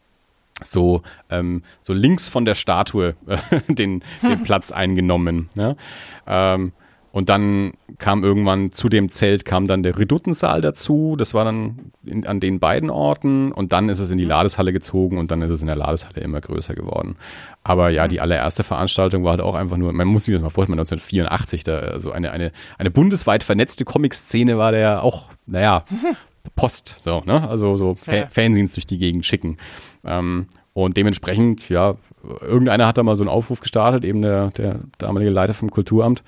so, 0.62 1.02
ähm, 1.30 1.62
so 1.80 1.92
links 1.92 2.28
von 2.28 2.44
der 2.44 2.54
Statue 2.54 3.14
äh, 3.26 3.38
den, 3.68 4.02
den 4.22 4.42
Platz 4.42 4.72
eingenommen. 4.72 5.48
Ja? 5.54 5.76
Ähm, 6.26 6.72
und 7.12 7.28
dann 7.28 7.72
kam 7.98 8.24
irgendwann 8.24 8.72
zu 8.72 8.88
dem 8.88 9.10
Zelt 9.10 9.44
kam 9.44 9.66
dann 9.66 9.82
der 9.82 9.98
Reduttensaal 9.98 10.62
dazu. 10.62 11.14
Das 11.18 11.34
war 11.34 11.44
dann 11.44 11.92
in, 12.06 12.26
an 12.26 12.40
den 12.40 12.58
beiden 12.58 12.88
Orten. 12.88 13.52
Und 13.52 13.74
dann 13.74 13.90
ist 13.90 13.98
es 13.98 14.10
in 14.10 14.16
die 14.16 14.24
Ladeshalle 14.24 14.72
gezogen 14.72 15.18
und 15.18 15.30
dann 15.30 15.42
ist 15.42 15.50
es 15.50 15.60
in 15.60 15.66
der 15.66 15.76
Ladeshalle 15.76 16.22
immer 16.22 16.40
größer 16.40 16.74
geworden. 16.74 17.16
Aber 17.64 17.90
ja, 17.90 18.08
die 18.08 18.22
allererste 18.22 18.64
Veranstaltung 18.64 19.24
war 19.24 19.32
halt 19.32 19.42
auch 19.42 19.54
einfach 19.54 19.76
nur, 19.76 19.92
man 19.92 20.08
muss 20.08 20.24
sich 20.24 20.34
das 20.34 20.42
mal 20.42 20.48
vorstellen, 20.48 20.78
1984, 20.78 21.64
da 21.64 21.76
also 21.80 22.12
eine, 22.12 22.30
eine, 22.32 22.50
eine 22.78 22.90
bundesweit 22.90 23.44
vernetzte 23.44 23.84
Comic-Szene 23.84 24.56
war 24.56 24.72
der 24.72 25.02
auch, 25.02 25.26
naja, 25.46 25.84
Post, 26.56 26.98
so, 27.02 27.22
ne? 27.24 27.48
Also 27.48 27.76
so 27.76 27.94
Fa. 27.94 28.26
Fanzines 28.28 28.74
durch 28.74 28.86
die 28.86 28.98
Gegend 28.98 29.24
schicken. 29.24 29.58
Ähm, 30.04 30.46
und 30.74 30.96
dementsprechend, 30.96 31.68
ja, 31.68 31.96
irgendeiner 32.40 32.86
hat 32.86 32.98
da 32.98 33.02
mal 33.02 33.16
so 33.16 33.22
einen 33.22 33.30
Aufruf 33.30 33.60
gestartet, 33.60 34.04
eben 34.04 34.22
der, 34.22 34.50
der 34.50 34.80
damalige 34.98 35.30
Leiter 35.30 35.54
vom 35.54 35.70
Kulturamt. 35.70 36.22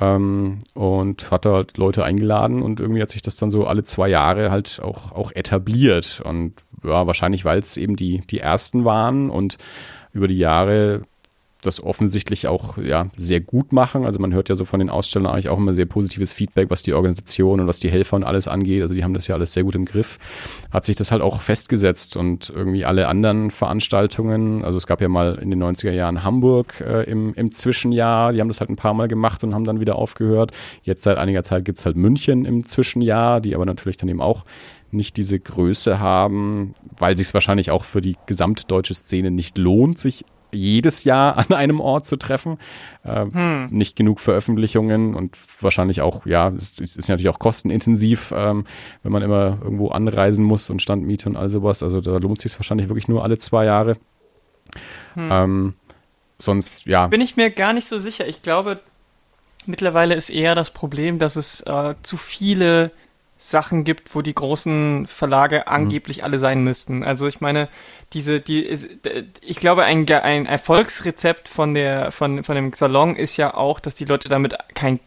Ähm, 0.00 0.60
und 0.74 1.30
hat 1.30 1.44
da 1.44 1.52
halt 1.52 1.76
Leute 1.76 2.04
eingeladen 2.04 2.62
und 2.62 2.80
irgendwie 2.80 3.02
hat 3.02 3.10
sich 3.10 3.22
das 3.22 3.36
dann 3.36 3.50
so 3.50 3.66
alle 3.66 3.84
zwei 3.84 4.08
Jahre 4.08 4.50
halt 4.50 4.80
auch, 4.82 5.12
auch 5.12 5.32
etabliert. 5.32 6.22
Und 6.24 6.54
ja, 6.82 7.06
wahrscheinlich, 7.06 7.44
weil 7.44 7.58
es 7.58 7.76
eben 7.76 7.96
die, 7.96 8.20
die 8.20 8.38
ersten 8.38 8.84
waren 8.84 9.30
und 9.30 9.58
über 10.12 10.28
die 10.28 10.38
Jahre 10.38 11.02
das 11.62 11.82
offensichtlich 11.82 12.48
auch 12.48 12.76
ja, 12.76 13.06
sehr 13.16 13.40
gut 13.40 13.72
machen. 13.72 14.04
Also 14.04 14.18
man 14.18 14.34
hört 14.34 14.48
ja 14.48 14.56
so 14.56 14.64
von 14.64 14.80
den 14.80 14.90
Ausstellern 14.90 15.32
eigentlich 15.32 15.48
auch 15.48 15.58
immer 15.58 15.74
sehr 15.74 15.86
positives 15.86 16.32
Feedback, 16.32 16.70
was 16.70 16.82
die 16.82 16.92
Organisation 16.92 17.60
und 17.60 17.66
was 17.68 17.78
die 17.78 17.90
Helfer 17.90 18.16
und 18.16 18.24
alles 18.24 18.48
angeht. 18.48 18.82
Also 18.82 18.94
die 18.94 19.04
haben 19.04 19.14
das 19.14 19.28
ja 19.28 19.36
alles 19.36 19.52
sehr 19.52 19.62
gut 19.62 19.76
im 19.76 19.84
Griff. 19.84 20.18
Hat 20.72 20.84
sich 20.84 20.96
das 20.96 21.12
halt 21.12 21.22
auch 21.22 21.40
festgesetzt 21.40 22.16
und 22.16 22.50
irgendwie 22.50 22.84
alle 22.84 23.06
anderen 23.06 23.50
Veranstaltungen, 23.50 24.64
also 24.64 24.76
es 24.76 24.86
gab 24.86 25.00
ja 25.00 25.08
mal 25.08 25.36
in 25.36 25.50
den 25.50 25.62
90er 25.62 25.92
Jahren 25.92 26.24
Hamburg 26.24 26.80
äh, 26.80 27.04
im, 27.04 27.32
im 27.34 27.52
Zwischenjahr, 27.52 28.32
die 28.32 28.40
haben 28.40 28.48
das 28.48 28.60
halt 28.60 28.70
ein 28.70 28.76
paar 28.76 28.94
Mal 28.94 29.06
gemacht 29.06 29.44
und 29.44 29.54
haben 29.54 29.64
dann 29.64 29.80
wieder 29.80 29.96
aufgehört. 29.96 30.50
Jetzt 30.82 31.04
seit 31.04 31.16
einiger 31.16 31.44
Zeit 31.44 31.64
gibt's 31.64 31.86
halt 31.86 31.96
München 31.96 32.44
im 32.44 32.66
Zwischenjahr, 32.66 33.40
die 33.40 33.54
aber 33.54 33.66
natürlich 33.66 33.96
dann 33.96 34.08
eben 34.08 34.20
auch 34.20 34.44
nicht 34.90 35.16
diese 35.16 35.38
Größe 35.38 36.00
haben, 36.00 36.74
weil 36.98 37.16
sich 37.16 37.28
es 37.28 37.34
wahrscheinlich 37.34 37.70
auch 37.70 37.84
für 37.84 38.00
die 38.00 38.16
gesamtdeutsche 38.26 38.94
Szene 38.94 39.30
nicht 39.30 39.56
lohnt, 39.56 39.98
sich 39.98 40.24
jedes 40.52 41.04
Jahr 41.04 41.38
an 41.38 41.52
einem 41.54 41.80
Ort 41.80 42.06
zu 42.06 42.16
treffen. 42.16 42.58
Äh, 43.04 43.26
Hm. 43.26 43.64
Nicht 43.70 43.96
genug 43.96 44.20
Veröffentlichungen 44.20 45.14
und 45.14 45.36
wahrscheinlich 45.60 46.00
auch, 46.02 46.26
ja, 46.26 46.48
es 46.48 46.78
es 46.80 46.96
ist 46.96 47.08
natürlich 47.08 47.28
auch 47.28 47.38
kostenintensiv, 47.38 48.32
ähm, 48.36 48.64
wenn 49.02 49.12
man 49.12 49.22
immer 49.22 49.58
irgendwo 49.62 49.88
anreisen 49.88 50.44
muss 50.44 50.70
und 50.70 50.80
Standmiete 50.80 51.28
und 51.28 51.36
all 51.36 51.48
sowas. 51.48 51.82
Also 51.82 52.00
da 52.00 52.18
lohnt 52.18 52.40
sich 52.40 52.58
wahrscheinlich 52.58 52.88
wirklich 52.88 53.08
nur 53.08 53.22
alle 53.22 53.38
zwei 53.38 53.64
Jahre. 53.64 53.94
Hm. 55.14 55.28
Ähm, 55.30 55.74
sonst, 56.38 56.86
ja, 56.86 57.06
Bin 57.08 57.20
ich 57.20 57.36
mir 57.36 57.50
gar 57.50 57.72
nicht 57.72 57.86
so 57.88 57.98
sicher. 57.98 58.26
Ich 58.28 58.42
glaube, 58.42 58.80
mittlerweile 59.66 60.14
ist 60.14 60.30
eher 60.30 60.54
das 60.54 60.70
Problem, 60.70 61.18
dass 61.18 61.36
es 61.36 61.60
äh, 61.62 61.94
zu 62.02 62.16
viele 62.16 62.90
Sachen 63.44 63.84
gibt, 63.84 64.14
wo 64.14 64.22
die 64.22 64.34
großen 64.34 65.06
Verlage 65.06 65.66
angeblich 65.66 66.22
alle 66.24 66.38
sein 66.38 66.62
müssten. 66.62 67.02
Also 67.02 67.26
ich 67.26 67.40
meine, 67.40 67.68
diese, 68.12 68.40
die, 68.40 68.78
ich 69.40 69.56
glaube, 69.56 69.84
ein, 69.84 70.08
ein 70.08 70.46
Erfolgsrezept 70.46 71.48
von 71.48 71.74
der, 71.74 72.12
von, 72.12 72.44
von 72.44 72.54
dem 72.54 72.72
Salon 72.72 73.16
ist 73.16 73.36
ja 73.36 73.54
auch, 73.54 73.80
dass 73.80 73.94
die 73.94 74.04
Leute 74.04 74.28
damit 74.28 74.56
kein 74.74 75.00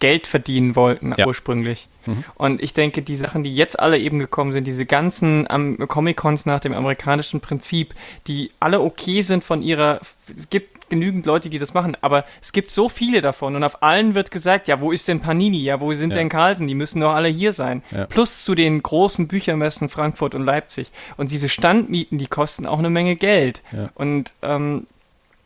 Geld 0.00 0.26
verdienen 0.26 0.74
wollten 0.74 1.14
Ja. 1.16 1.26
ursprünglich. 1.26 1.88
Mhm. 2.06 2.24
Und 2.34 2.62
ich 2.62 2.74
denke, 2.74 3.02
die 3.02 3.14
Sachen, 3.14 3.44
die 3.44 3.54
jetzt 3.54 3.78
alle 3.78 3.98
eben 3.98 4.18
gekommen 4.18 4.52
sind, 4.52 4.66
diese 4.66 4.84
ganzen 4.84 5.46
Comic-Cons 5.86 6.44
nach 6.44 6.58
dem 6.58 6.74
amerikanischen 6.74 7.40
Prinzip, 7.40 7.94
die 8.26 8.50
alle 8.58 8.80
okay 8.80 9.22
sind 9.22 9.44
von 9.44 9.62
ihrer, 9.62 10.00
es 10.36 10.50
gibt 10.50 10.71
genügend 10.92 11.24
Leute, 11.24 11.48
die 11.48 11.58
das 11.58 11.72
machen, 11.72 11.96
aber 12.02 12.26
es 12.42 12.52
gibt 12.52 12.70
so 12.70 12.90
viele 12.90 13.22
davon 13.22 13.56
und 13.56 13.64
auf 13.64 13.82
allen 13.82 14.14
wird 14.14 14.30
gesagt, 14.30 14.68
ja, 14.68 14.80
wo 14.82 14.92
ist 14.92 15.08
denn 15.08 15.20
Panini? 15.20 15.58
Ja, 15.62 15.80
wo 15.80 15.90
sind 15.94 16.10
Ja. 16.10 16.16
denn 16.18 16.28
Carlsen? 16.28 16.66
Die 16.66 16.74
müssen 16.74 17.00
doch 17.00 17.12
alle 17.14 17.28
hier 17.28 17.54
sein. 17.54 17.82
Ja. 17.90 18.04
Plus 18.04 18.44
zu 18.44 18.54
den 18.54 18.82
großen 18.82 19.26
Büchermessen 19.26 19.88
Frankfurt 19.88 20.34
und 20.34 20.44
Leipzig. 20.44 20.90
Und 21.16 21.30
diese 21.32 21.48
Standmieten, 21.48 22.18
die 22.18 22.26
kosten 22.26 22.66
auch 22.66 22.78
eine 22.78 22.90
Menge 22.90 23.16
Geld. 23.16 23.62
Ja. 23.72 23.88
Und 23.94 24.34
ähm, 24.42 24.86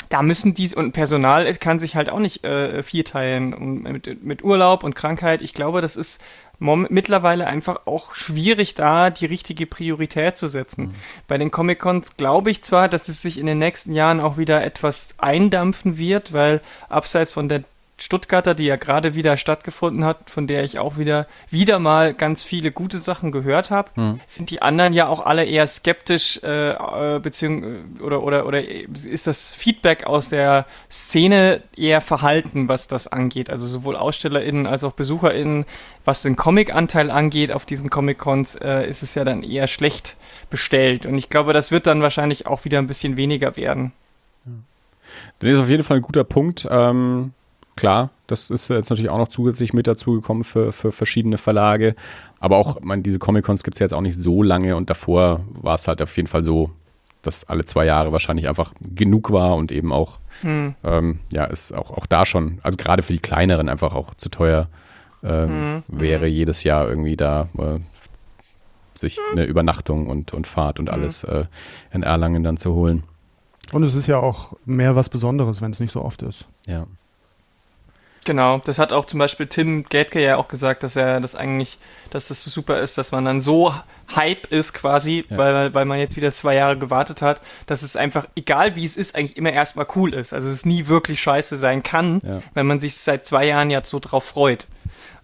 da 0.09 0.23
müssen 0.23 0.55
die, 0.55 0.75
und 0.75 0.93
Personal 0.93 1.47
es 1.47 1.59
kann 1.59 1.81
sich 1.81 1.97
halt 1.97 2.11
auch 2.11 2.19
nicht 2.21 2.45
äh, 2.45 2.83
vierteilen 2.83 3.55
und 3.55 3.83
mit, 3.83 4.25
mit 4.25 4.45
Urlaub 4.45 4.85
und 4.85 4.95
Krankheit. 4.95 5.43
Ich 5.43 5.53
glaube, 5.55 5.81
das 5.81 5.97
ist 5.97 6.21
mittlerweile 6.59 7.47
einfach 7.47 7.87
auch 7.87 8.15
schwierig, 8.15 8.75
da 8.75 9.11
die 9.11 9.27
richtige 9.27 9.67
Priorität 9.67 10.37
zu 10.37 10.47
setzen. 10.47 10.95
Bei 11.29 11.39
den 11.39 11.51
Comic-Cons 11.51 12.17
glaube 12.17 12.51
ich 12.51 12.63
zwar, 12.63 12.89
dass 12.89 13.09
es 13.09 13.23
sich 13.23 13.39
in 13.39 13.47
den 13.47 13.59
nächsten 13.59 13.93
Jahren 13.93 14.21
auch 14.21 14.39
wieder 14.39 14.65
etwas 14.65 15.09
eindampfen 15.19 15.99
wird, 15.99 16.33
weil 16.33 16.61
abseits 16.89 17.33
von 17.33 17.49
der 17.49 17.65
Stuttgarter, 17.99 18.55
die 18.55 18.65
ja 18.65 18.77
gerade 18.77 19.15
wieder 19.15 19.39
stattgefunden 19.39 20.05
hat, 20.05 20.29
von 20.29 20.47
der 20.47 20.65
ich 20.65 20.79
auch 20.79 20.99
wieder 20.99 21.27
wieder 21.49 21.79
mal 21.79 22.13
ganz 22.13 22.43
viele 22.43 22.71
gute 22.71 22.99
Sachen 22.99 23.33
gehört 23.33 23.71
habe, 23.71 23.89
Hm. 23.95 24.21
sind 24.27 24.51
die 24.51 24.61
anderen 24.61 24.93
ja 24.93 25.09
auch 25.09 25.25
alle 25.25 25.45
eher 25.47 25.67
skeptisch 25.67 26.41
äh, 26.43 26.73
äh, 26.73 27.19
beziehungsweise 27.21 27.81
oder 28.03 28.23
oder 28.23 28.47
oder 28.47 28.63
ist 28.63 29.27
das 29.27 29.55
Feedback 29.55 30.07
aus 30.07 30.29
der 30.29 30.67
Szene 30.91 31.63
eher 31.75 32.03
verhalten, 32.03 32.69
was 32.69 32.87
das 32.87 33.07
angeht, 33.07 33.49
also 33.49 33.67
sowohl 33.67 33.97
AusstellerInnen 33.97 34.67
als 34.67 34.85
auch 34.85 34.93
BesucherInnen, 34.93 35.65
was 36.05 36.21
den 36.21 36.37
Comic-Anteil 36.37 37.11
angeht 37.11 37.51
auf 37.51 37.65
diesen 37.65 37.89
Comic-Cons, 37.89 38.57
äh, 38.57 38.87
ist 38.87 39.03
es 39.03 39.15
ja 39.15 39.25
dann 39.25 39.43
eher 39.43 39.69
schlecht 39.69 40.17
bestellt 40.51 41.07
und 41.07 41.17
ich 41.17 41.31
glaube, 41.31 41.55
das 41.55 41.71
wird 41.73 41.87
dann 41.87 42.03
wahrscheinlich 42.03 42.47
auch 42.47 42.67
wieder 42.67 42.79
ein 42.79 42.87
bisschen 42.87 43.17
weniger 43.17 43.57
werden. 43.57 43.93
Das 45.39 45.51
ist 45.51 45.59
auf 45.59 45.69
jeden 45.69 45.83
Fall 45.83 45.97
ein 45.99 46.03
guter 46.03 46.25
Punkt. 46.25 46.67
Ähm, 46.71 47.33
klar, 47.77 48.11
das 48.27 48.51
ist 48.51 48.69
jetzt 48.69 48.91
natürlich 48.91 49.11
auch 49.11 49.19
noch 49.19 49.29
zusätzlich 49.29 49.73
mit 49.73 49.87
dazugekommen 49.87 50.43
für, 50.45 50.73
für 50.73 50.91
verschiedene 50.93 51.39
Verlage. 51.39 51.95
Aber 52.41 52.57
auch, 52.57 52.81
man, 52.81 53.03
diese 53.03 53.19
Comic-Cons 53.19 53.63
gibt 53.63 53.77
es 53.77 53.79
ja 53.81 53.85
jetzt 53.85 53.93
auch 53.95 54.01
nicht 54.01 54.17
so 54.19 54.43
lange 54.43 54.77
und 54.77 54.91
davor 54.91 55.41
war 55.53 55.75
es 55.77 55.87
halt 55.89 56.03
auf 56.03 56.15
jeden 56.17 56.29
Fall 56.29 56.43
so, 56.43 56.71
dass 57.23 57.45
alle 57.49 57.65
zwei 57.65 57.87
Jahre 57.87 58.13
wahrscheinlich 58.13 58.49
einfach 58.49 58.73
genug 58.81 59.31
war 59.33 59.57
und 59.57 59.71
eben 59.73 59.93
auch, 59.93 60.19
Hm. 60.43 60.75
ähm, 60.85 61.21
ja, 61.33 61.45
ist 61.45 61.73
auch, 61.73 61.91
auch 61.91 62.07
da 62.07 62.27
schon, 62.27 62.59
also 62.63 62.77
gerade 62.77 63.03
für 63.03 63.13
die 63.15 63.19
kleineren 63.21 63.69
einfach 63.69 63.95
auch 63.95 64.15
zu 64.15 64.29
teuer 64.29 64.69
ähm, 65.25 65.77
Mhm. 65.77 65.83
wäre, 65.89 66.27
jedes 66.27 66.63
Jahr 66.63 66.89
irgendwie 66.89 67.17
da 67.17 67.49
äh, 67.59 67.79
sich 68.95 69.19
eine 69.33 69.45
Übernachtung 69.45 70.07
und, 70.09 70.33
und 70.35 70.47
Fahrt 70.47 70.79
und 70.79 70.87
Mhm. 70.87 70.93
alles 70.93 71.25
äh, 71.25 71.47
in 71.93 72.03
Erlangen 72.03 72.43
dann 72.45 72.57
zu 72.59 72.75
holen. 72.75 73.03
Und 73.73 73.83
es 73.83 73.95
ist 73.95 74.07
ja 74.07 74.19
auch 74.19 74.53
mehr 74.65 74.95
was 74.95 75.09
Besonderes, 75.09 75.61
wenn 75.61 75.73
es 75.73 75.81
nicht 75.81 75.91
so 75.91 76.03
oft 76.03 76.23
ist. 76.23 76.47
Ja. 76.67 76.87
Genau, 78.27 78.61
das 78.65 78.79
hat 78.81 78.93
auch 78.93 79.05
zum 79.05 79.19
Beispiel 79.21 79.47
Tim 79.47 79.85
Gatke 79.89 80.21
ja 80.23 80.37
auch 80.37 80.49
gesagt, 80.49 80.83
dass 80.83 80.97
er 80.97 81.21
das 81.21 81.35
eigentlich, 81.37 81.79
dass 82.11 82.27
das 82.27 82.43
so 82.43 82.51
super 82.51 82.81
ist, 82.81 82.99
dass 82.99 83.13
man 83.13 83.25
dann 83.25 83.41
so 83.41 83.73
Hype 84.15 84.53
ist 84.53 84.75
quasi, 84.75 85.25
Ja. 85.31 85.39
weil, 85.39 85.73
weil 85.75 85.85
man 85.85 85.99
jetzt 86.01 86.17
wieder 86.17 86.33
zwei 86.33 86.57
Jahre 86.57 86.77
gewartet 86.77 87.23
hat, 87.23 87.41
dass 87.67 87.83
es 87.83 87.95
einfach, 87.97 88.27
egal 88.35 88.75
wie 88.77 88.85
es 88.85 88.97
ist, 88.97 89.15
eigentlich 89.15 89.37
immer 89.37 89.53
erstmal 89.53 89.87
cool 89.95 90.13
ist. 90.13 90.33
Also 90.35 90.49
es 90.49 90.67
nie 90.67 90.89
wirklich 90.89 91.21
scheiße 91.23 91.57
sein 91.57 91.83
kann, 91.85 92.21
Ja. 92.25 92.43
wenn 92.53 92.67
man 92.67 92.81
sich 92.81 92.97
seit 92.97 93.27
zwei 93.27 93.47
Jahren 93.47 93.71
ja 93.71 93.81
so 93.85 94.01
drauf 94.01 94.25
freut. 94.25 94.67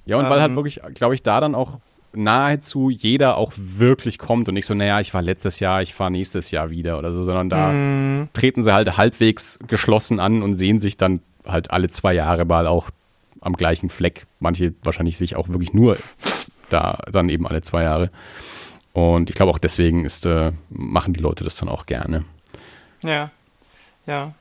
Ja, 0.06 0.16
und 0.16 0.24
weil 0.30 0.40
halt 0.40 0.50
Ähm, 0.50 0.56
wirklich, 0.56 0.80
glaube 0.94 1.14
ich, 1.16 1.22
da 1.24 1.40
dann 1.40 1.54
auch 1.56 1.78
nahezu 2.14 2.90
jeder 2.90 3.36
auch 3.36 3.52
wirklich 3.56 4.18
kommt 4.18 4.46
und 4.46 4.54
nicht 4.54 4.66
so, 4.66 4.74
naja, 4.74 5.00
ich 5.00 5.14
war 5.14 5.22
letztes 5.22 5.60
Jahr, 5.60 5.82
ich 5.82 5.94
fahre 5.94 6.10
nächstes 6.10 6.50
Jahr 6.50 6.70
wieder 6.70 6.98
oder 6.98 7.12
so, 7.12 7.24
sondern 7.24 7.48
da 7.48 7.72
Mm, 7.72 8.28
treten 8.34 8.62
sie 8.62 8.72
halt 8.74 8.96
halbwegs 8.96 9.58
geschlossen 9.66 10.20
an 10.20 10.42
und 10.42 10.54
sehen 10.54 10.80
sich 10.80 10.96
dann 10.96 11.20
halt 11.46 11.70
alle 11.70 11.88
zwei 11.88 12.14
Jahre 12.14 12.44
mal 12.44 12.66
auch 12.66 12.90
am 13.40 13.54
gleichen 13.54 13.88
Fleck. 13.88 14.26
Manche 14.40 14.74
wahrscheinlich 14.82 15.18
sich 15.18 15.36
auch 15.36 15.48
wirklich 15.48 15.74
nur 15.74 15.96
da 16.70 16.98
dann 17.10 17.28
eben 17.28 17.46
alle 17.46 17.62
zwei 17.62 17.82
Jahre. 17.82 18.10
Und 18.92 19.30
ich 19.30 19.36
glaube 19.36 19.50
auch 19.50 19.58
deswegen 19.58 20.04
ist, 20.04 20.26
äh, 20.26 20.52
machen 20.68 21.14
die 21.14 21.20
Leute 21.20 21.44
das 21.44 21.56
dann 21.56 21.68
auch 21.68 21.86
gerne. 21.86 22.24
ja, 23.02 23.30
ja. 24.06 24.34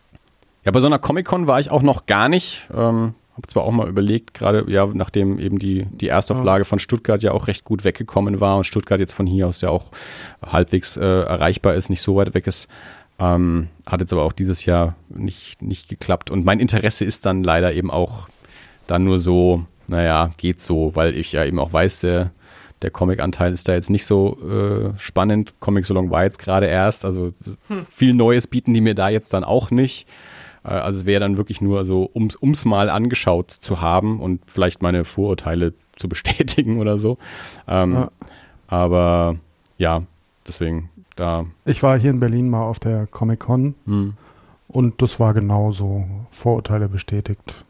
Ja, 0.63 0.71
bei 0.71 0.79
so 0.79 0.85
einer 0.85 0.99
Comic-Con 0.99 1.47
war 1.47 1.59
ich 1.59 1.71
auch 1.71 1.81
noch 1.81 2.05
gar 2.05 2.29
nicht. 2.29 2.69
Ähm, 2.71 3.15
habe 3.35 3.47
zwar 3.47 3.63
auch 3.63 3.71
mal 3.71 3.87
überlegt, 3.87 4.33
gerade 4.33 4.69
ja, 4.69 4.85
nachdem 4.85 5.39
eben 5.39 5.57
die, 5.57 5.85
die 5.85 6.09
Erstauflage 6.09 6.65
von 6.65 6.79
Stuttgart 6.79 7.23
ja 7.23 7.31
auch 7.31 7.47
recht 7.47 7.63
gut 7.63 7.83
weggekommen 7.83 8.39
war 8.39 8.57
und 8.57 8.65
Stuttgart 8.65 8.99
jetzt 8.99 9.13
von 9.13 9.25
hier 9.25 9.47
aus 9.47 9.61
ja 9.61 9.69
auch 9.69 9.89
halbwegs 10.45 10.97
äh, 10.97 11.21
erreichbar 11.21 11.73
ist, 11.73 11.89
nicht 11.89 12.01
so 12.01 12.15
weit 12.15 12.33
weg 12.33 12.45
ist. 12.45 12.67
Ähm, 13.21 13.67
hat 13.85 14.01
jetzt 14.01 14.11
aber 14.13 14.23
auch 14.23 14.33
dieses 14.33 14.65
Jahr 14.65 14.95
nicht, 15.09 15.61
nicht 15.61 15.87
geklappt. 15.87 16.31
Und 16.31 16.43
mein 16.43 16.59
Interesse 16.59 17.05
ist 17.05 17.27
dann 17.27 17.43
leider 17.43 17.71
eben 17.73 17.91
auch 17.91 18.27
dann 18.87 19.03
nur 19.03 19.19
so, 19.19 19.65
naja, 19.87 20.29
geht 20.37 20.59
so, 20.59 20.95
weil 20.95 21.15
ich 21.15 21.31
ja 21.31 21.45
eben 21.45 21.59
auch 21.59 21.71
weiß, 21.71 21.99
der, 21.99 22.31
der 22.81 22.89
Comic-Anteil 22.89 23.53
ist 23.53 23.67
da 23.67 23.73
jetzt 23.73 23.91
nicht 23.91 24.05
so 24.05 24.39
äh, 24.41 24.97
spannend. 24.97 25.53
Comic 25.59 25.85
Salon 25.85 26.09
war 26.09 26.23
jetzt 26.23 26.39
gerade 26.39 26.65
erst, 26.65 27.05
also 27.05 27.33
hm. 27.67 27.85
viel 27.91 28.15
Neues 28.15 28.47
bieten 28.47 28.73
die 28.73 28.81
mir 28.81 28.95
da 28.95 29.09
jetzt 29.09 29.31
dann 29.33 29.43
auch 29.43 29.69
nicht. 29.69 30.07
Äh, 30.63 30.69
also 30.69 30.97
es 30.97 31.05
wäre 31.05 31.19
dann 31.19 31.37
wirklich 31.37 31.61
nur 31.61 31.85
so, 31.85 32.09
ums, 32.15 32.35
ums 32.41 32.65
mal 32.65 32.89
angeschaut 32.89 33.51
zu 33.51 33.81
haben 33.81 34.19
und 34.19 34.41
vielleicht 34.47 34.81
meine 34.81 35.03
Vorurteile 35.03 35.75
zu 35.95 36.09
bestätigen 36.09 36.79
oder 36.79 36.97
so. 36.97 37.17
Ähm, 37.67 37.93
ja. 37.93 38.11
Aber 38.67 39.35
ja, 39.77 40.03
deswegen 40.47 40.89
da. 41.21 41.45
Ich 41.65 41.83
war 41.83 41.97
hier 41.99 42.09
in 42.09 42.19
Berlin 42.19 42.49
mal 42.49 42.63
auf 42.63 42.79
der 42.79 43.07
Comic-Con 43.07 43.75
hm. 43.85 44.13
und 44.67 45.01
das 45.01 45.19
war 45.19 45.33
genauso. 45.33 46.05
Vorurteile 46.31 46.89
bestätigt. 46.89 47.63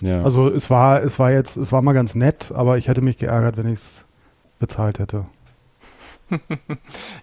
ja. 0.00 0.22
Also 0.22 0.48
es 0.48 0.70
war, 0.70 1.02
es 1.02 1.18
war 1.18 1.30
jetzt, 1.30 1.56
es 1.56 1.72
war 1.72 1.82
mal 1.82 1.92
ganz 1.92 2.14
nett, 2.14 2.52
aber 2.52 2.78
ich 2.78 2.88
hätte 2.88 3.02
mich 3.02 3.18
geärgert, 3.18 3.56
wenn 3.56 3.66
ich 3.66 3.78
es 3.78 4.04
bezahlt 4.58 4.98
hätte. 4.98 5.26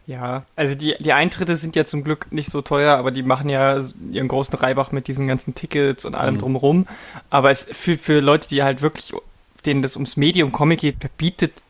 ja, 0.06 0.44
also 0.56 0.76
die, 0.76 0.96
die 1.00 1.14
Eintritte 1.14 1.56
sind 1.56 1.76
ja 1.76 1.86
zum 1.86 2.04
Glück 2.04 2.32
nicht 2.32 2.52
so 2.52 2.62
teuer, 2.62 2.98
aber 2.98 3.10
die 3.10 3.24
machen 3.24 3.50
ja 3.50 3.80
ihren 4.12 4.28
großen 4.28 4.54
Reibach 4.58 4.92
mit 4.92 5.08
diesen 5.08 5.28
ganzen 5.28 5.56
Tickets 5.56 6.06
und 6.06 6.16
allem 6.16 6.36
mhm. 6.36 6.40
drumherum. 6.40 6.88
Aber 7.32 7.50
es 7.50 7.64
für, 7.64 7.98
für 7.98 8.20
Leute, 8.20 8.48
die 8.48 8.62
halt 8.62 8.84
wirklich, 8.84 9.12
denen 9.66 9.82
das 9.82 9.96
ums 9.96 10.18
Medium 10.18 10.52
Comic 10.52 10.82
geht, 10.82 11.18
bietet 11.18 11.64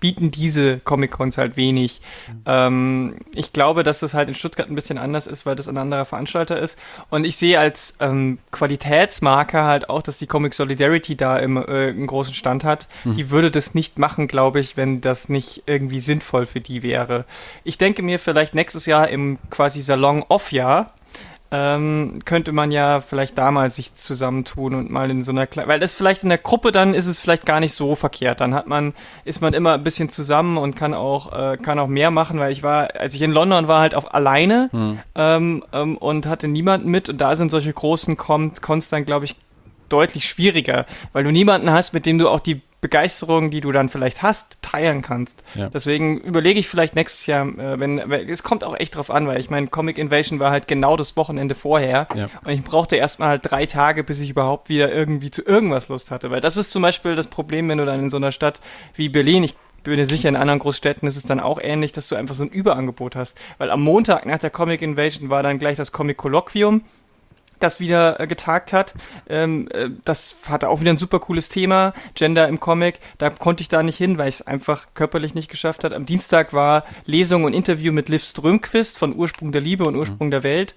bieten 0.00 0.30
diese 0.30 0.78
Comic-Cons 0.80 1.38
halt 1.38 1.56
wenig. 1.56 2.00
Mhm. 2.28 2.42
Ähm, 2.46 3.14
ich 3.34 3.52
glaube, 3.52 3.82
dass 3.82 4.00
das 4.00 4.14
halt 4.14 4.28
in 4.28 4.34
Stuttgart 4.34 4.68
ein 4.68 4.74
bisschen 4.74 4.98
anders 4.98 5.26
ist, 5.26 5.46
weil 5.46 5.56
das 5.56 5.68
ein 5.68 5.78
anderer 5.78 6.04
Veranstalter 6.04 6.58
ist. 6.58 6.78
Und 7.10 7.24
ich 7.24 7.36
sehe 7.36 7.58
als 7.58 7.94
ähm, 8.00 8.38
Qualitätsmarker 8.50 9.64
halt 9.64 9.90
auch, 9.90 10.02
dass 10.02 10.18
die 10.18 10.26
Comic 10.26 10.54
Solidarity 10.54 11.16
da 11.16 11.36
im, 11.36 11.56
äh, 11.56 11.88
einen 11.88 12.06
großen 12.06 12.34
Stand 12.34 12.64
hat. 12.64 12.88
Mhm. 13.04 13.14
Die 13.14 13.30
würde 13.30 13.50
das 13.50 13.74
nicht 13.74 13.98
machen, 13.98 14.26
glaube 14.26 14.60
ich, 14.60 14.76
wenn 14.76 15.00
das 15.00 15.28
nicht 15.28 15.64
irgendwie 15.66 16.00
sinnvoll 16.00 16.46
für 16.46 16.60
die 16.60 16.82
wäre. 16.82 17.24
Ich 17.62 17.78
denke 17.78 18.02
mir 18.02 18.18
vielleicht 18.18 18.54
nächstes 18.54 18.86
Jahr 18.86 19.08
im 19.08 19.38
quasi 19.50 19.82
Salon-Off-Jahr 19.82 20.94
ähm, 21.52 22.20
könnte 22.24 22.52
man 22.52 22.70
ja 22.70 23.00
vielleicht 23.00 23.36
da 23.36 23.50
mal 23.50 23.70
sich 23.70 23.94
zusammentun 23.94 24.74
und 24.74 24.90
mal 24.90 25.10
in 25.10 25.24
so 25.24 25.32
einer 25.32 25.46
Kle 25.46 25.66
weil 25.66 25.80
das 25.80 25.94
vielleicht 25.94 26.22
in 26.22 26.28
der 26.28 26.38
Gruppe 26.38 26.70
dann 26.70 26.94
ist 26.94 27.06
es 27.06 27.18
vielleicht 27.18 27.44
gar 27.44 27.60
nicht 27.60 27.74
so 27.74 27.96
verkehrt. 27.96 28.40
Dann 28.40 28.54
hat 28.54 28.66
man 28.68 28.94
ist 29.24 29.40
man 29.40 29.52
immer 29.52 29.74
ein 29.74 29.82
bisschen 29.82 30.10
zusammen 30.10 30.56
und 30.56 30.76
kann 30.76 30.94
auch 30.94 31.32
äh, 31.32 31.56
kann 31.56 31.78
auch 31.78 31.88
mehr 31.88 32.10
machen, 32.10 32.38
weil 32.38 32.52
ich 32.52 32.62
war 32.62 32.94
als 32.94 33.14
ich 33.14 33.22
in 33.22 33.32
London 33.32 33.68
war 33.68 33.80
halt 33.80 33.94
auf 33.94 34.14
alleine 34.14 34.68
hm. 34.70 34.98
ähm, 35.16 35.64
ähm, 35.72 35.96
und 35.96 36.26
hatte 36.26 36.46
niemanden 36.46 36.90
mit 36.90 37.08
und 37.08 37.20
da 37.20 37.34
sind 37.34 37.50
solche 37.50 37.72
großen 37.72 38.16
Cons 38.16 38.88
dann 38.88 39.04
glaube 39.04 39.24
ich 39.24 39.36
deutlich 39.92 40.28
schwieriger, 40.28 40.86
weil 41.12 41.24
du 41.24 41.30
niemanden 41.30 41.70
hast, 41.70 41.92
mit 41.92 42.06
dem 42.06 42.18
du 42.18 42.28
auch 42.28 42.40
die 42.40 42.62
Begeisterung, 42.80 43.50
die 43.50 43.60
du 43.60 43.72
dann 43.72 43.90
vielleicht 43.90 44.22
hast, 44.22 44.58
teilen 44.62 45.02
kannst. 45.02 45.42
Ja. 45.54 45.68
Deswegen 45.68 46.18
überlege 46.18 46.58
ich 46.58 46.68
vielleicht 46.68 46.94
nächstes 46.94 47.26
Jahr, 47.26 47.46
äh, 47.46 47.78
wenn, 47.78 47.98
es 47.98 48.42
kommt 48.42 48.64
auch 48.64 48.78
echt 48.78 48.96
drauf 48.96 49.10
an, 49.10 49.26
weil 49.26 49.38
ich 49.38 49.50
meine, 49.50 49.66
Comic 49.66 49.98
Invasion 49.98 50.40
war 50.40 50.50
halt 50.50 50.66
genau 50.66 50.96
das 50.96 51.16
Wochenende 51.16 51.54
vorher 51.54 52.08
ja. 52.14 52.28
und 52.44 52.50
ich 52.50 52.62
brauchte 52.62 52.96
erstmal 52.96 53.28
halt 53.28 53.42
drei 53.50 53.66
Tage, 53.66 54.02
bis 54.02 54.20
ich 54.20 54.30
überhaupt 54.30 54.70
wieder 54.70 54.90
irgendwie 54.90 55.30
zu 55.30 55.42
irgendwas 55.42 55.88
Lust 55.88 56.10
hatte, 56.10 56.30
weil 56.30 56.40
das 56.40 56.56
ist 56.56 56.70
zum 56.70 56.82
Beispiel 56.82 57.14
das 57.16 57.26
Problem, 57.26 57.68
wenn 57.68 57.78
du 57.78 57.84
dann 57.84 58.00
in 58.00 58.10
so 58.10 58.16
einer 58.16 58.32
Stadt 58.32 58.60
wie 58.94 59.10
Berlin, 59.10 59.44
ich 59.44 59.54
bin 59.82 59.96
mir 59.96 60.06
sicher, 60.06 60.28
in 60.28 60.36
anderen 60.36 60.58
Großstädten 60.58 61.08
ist 61.08 61.16
es 61.16 61.24
dann 61.24 61.40
auch 61.40 61.58
ähnlich, 61.60 61.92
dass 61.92 62.08
du 62.08 62.16
einfach 62.16 62.34
so 62.34 62.44
ein 62.44 62.50
Überangebot 62.50 63.16
hast. 63.16 63.38
Weil 63.58 63.70
am 63.70 63.82
Montag 63.82 64.26
nach 64.26 64.38
der 64.38 64.50
Comic 64.50 64.82
Invasion 64.82 65.30
war 65.30 65.42
dann 65.42 65.58
gleich 65.58 65.76
das 65.76 65.92
Comic 65.92 66.18
Kolloquium 66.18 66.82
das 67.60 67.80
wieder 67.80 68.18
äh, 68.18 68.26
getagt 68.26 68.72
hat. 68.72 68.94
Ähm, 69.28 69.68
äh, 69.72 69.90
das 70.04 70.36
hatte 70.48 70.68
auch 70.68 70.80
wieder 70.80 70.90
ein 70.90 70.96
super 70.96 71.20
cooles 71.20 71.48
Thema, 71.48 71.92
Gender 72.14 72.48
im 72.48 72.60
Comic. 72.60 73.00
Da 73.18 73.30
konnte 73.30 73.62
ich 73.62 73.68
da 73.68 73.82
nicht 73.82 73.96
hin, 73.96 74.18
weil 74.18 74.28
ich 74.28 74.36
es 74.36 74.46
einfach 74.46 74.88
körperlich 74.94 75.34
nicht 75.34 75.50
geschafft 75.50 75.84
hat. 75.84 75.92
Am 75.92 76.06
Dienstag 76.06 76.52
war 76.52 76.84
Lesung 77.06 77.44
und 77.44 77.54
Interview 77.54 77.92
mit 77.92 78.08
Liv 78.08 78.24
Strömquist 78.24 78.98
von 78.98 79.14
Ursprung 79.14 79.52
der 79.52 79.60
Liebe 79.60 79.84
und 79.84 79.96
Ursprung 79.96 80.28
mhm. 80.28 80.32
der 80.32 80.42
Welt. 80.42 80.74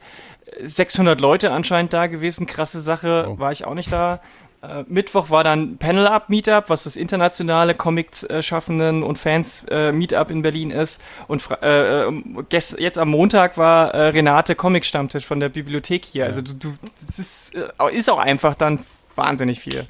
600 0.62 1.20
Leute 1.20 1.52
anscheinend 1.52 1.94
da 1.94 2.08
gewesen, 2.08 2.46
krasse 2.46 2.82
Sache, 2.82 3.28
oh. 3.30 3.40
war 3.40 3.52
ich 3.52 3.66
auch 3.66 3.74
nicht 3.74 3.92
da. 3.92 4.20
Äh, 4.64 4.86
Mittwoch 4.88 5.30
war 5.30 5.44
dann 5.44 5.78
Panel-Up 5.78 6.30
Meetup, 6.30 6.70
was 6.70 6.84
das 6.84 6.96
internationale 6.96 7.76
Comic-Schaffenden 7.76 9.04
und 9.04 9.18
Fans 9.18 9.66
äh, 9.70 9.92
Meetup 9.92 10.30
in 10.30 10.42
Berlin 10.42 10.72
ist. 10.72 11.02
Und 11.28 11.44
äh, 11.62 12.04
ähm, 12.04 12.46
jetzt 12.50 12.98
am 12.98 13.10
Montag 13.10 13.58
war 13.58 13.94
äh, 13.94 14.08
Renate 14.08 14.56
Comic-Stammtisch 14.56 15.26
von 15.26 15.42
der 15.42 15.50
Bibliothek 15.50 16.06
hier. 16.06 16.26
Also 16.26 16.42
du, 16.42 16.54
du 16.54 16.74
das 17.06 17.20
ist, 17.20 17.56
äh, 17.56 17.94
ist 17.94 18.10
auch 18.10 18.20
einfach 18.20 18.56
dann 18.56 18.80
wahnsinnig 19.16 19.60
viel. 19.60 19.86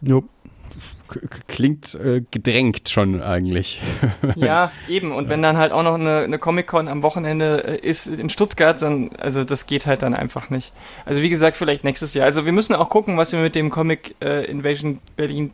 Nope 0.00 0.33
klingt 1.46 1.94
äh, 1.94 2.22
gedrängt 2.30 2.88
schon 2.88 3.22
eigentlich. 3.22 3.80
ja, 4.36 4.72
eben. 4.88 5.12
Und 5.12 5.28
wenn 5.28 5.42
dann 5.42 5.56
halt 5.56 5.72
auch 5.72 5.82
noch 5.82 5.94
eine, 5.94 6.18
eine 6.18 6.38
Comic-Con 6.38 6.88
am 6.88 7.02
Wochenende 7.02 7.64
äh, 7.82 7.88
ist 7.88 8.06
in 8.06 8.30
Stuttgart, 8.30 8.80
dann, 8.80 9.10
also 9.18 9.44
das 9.44 9.66
geht 9.66 9.86
halt 9.86 10.02
dann 10.02 10.14
einfach 10.14 10.50
nicht. 10.50 10.72
Also 11.04 11.22
wie 11.22 11.30
gesagt, 11.30 11.56
vielleicht 11.56 11.84
nächstes 11.84 12.14
Jahr. 12.14 12.26
Also 12.26 12.44
wir 12.44 12.52
müssen 12.52 12.74
auch 12.74 12.88
gucken, 12.88 13.16
was 13.16 13.32
wir 13.32 13.40
mit 13.40 13.54
dem 13.54 13.70
Comic 13.70 14.14
äh, 14.22 14.44
Invasion 14.44 14.98
Berlin 15.16 15.52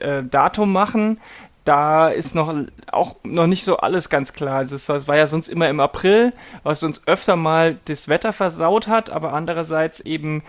äh, 0.00 0.22
Datum 0.22 0.72
machen. 0.72 1.20
Da 1.64 2.08
ist 2.08 2.34
noch 2.34 2.54
auch 2.92 3.16
noch 3.24 3.46
nicht 3.46 3.64
so 3.64 3.76
alles 3.76 4.08
ganz 4.08 4.32
klar. 4.32 4.64
Das, 4.64 4.86
das 4.86 5.06
war 5.06 5.16
ja 5.16 5.26
sonst 5.26 5.48
immer 5.48 5.68
im 5.68 5.80
April, 5.80 6.32
was 6.62 6.82
uns 6.82 7.02
öfter 7.06 7.36
mal 7.36 7.76
das 7.84 8.08
Wetter 8.08 8.32
versaut 8.32 8.88
hat, 8.88 9.10
aber 9.10 9.34
andererseits 9.34 10.00
eben 10.00 10.42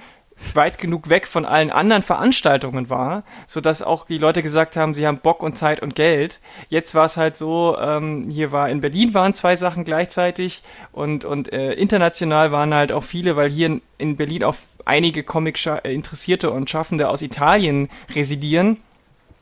weit 0.53 0.77
genug 0.77 1.09
weg 1.09 1.27
von 1.27 1.45
allen 1.45 1.69
anderen 1.69 2.03
Veranstaltungen 2.03 2.89
war, 2.89 3.23
sodass 3.47 3.81
auch 3.81 4.05
die 4.05 4.17
Leute 4.17 4.41
gesagt 4.41 4.75
haben, 4.75 4.93
sie 4.93 5.05
haben 5.05 5.19
Bock 5.19 5.43
und 5.43 5.57
Zeit 5.57 5.81
und 5.81 5.95
Geld. 5.95 6.39
Jetzt 6.69 6.95
war 6.95 7.05
es 7.05 7.17
halt 7.17 7.37
so, 7.37 7.77
ähm, 7.79 8.29
hier 8.29 8.51
war 8.51 8.69
in 8.69 8.81
Berlin 8.81 9.13
waren 9.13 9.33
zwei 9.33 9.55
Sachen 9.55 9.83
gleichzeitig 9.83 10.63
und, 10.91 11.25
und 11.25 11.51
äh, 11.51 11.73
international 11.73 12.51
waren 12.51 12.73
halt 12.73 12.91
auch 12.91 13.03
viele, 13.03 13.35
weil 13.35 13.49
hier 13.49 13.67
in, 13.67 13.81
in 13.97 14.15
Berlin 14.15 14.43
auch 14.43 14.55
einige 14.85 15.23
Comic-Interessierte 15.23 16.51
und 16.51 16.69
Schaffende 16.69 17.09
aus 17.09 17.21
Italien 17.21 17.89
residieren. 18.15 18.77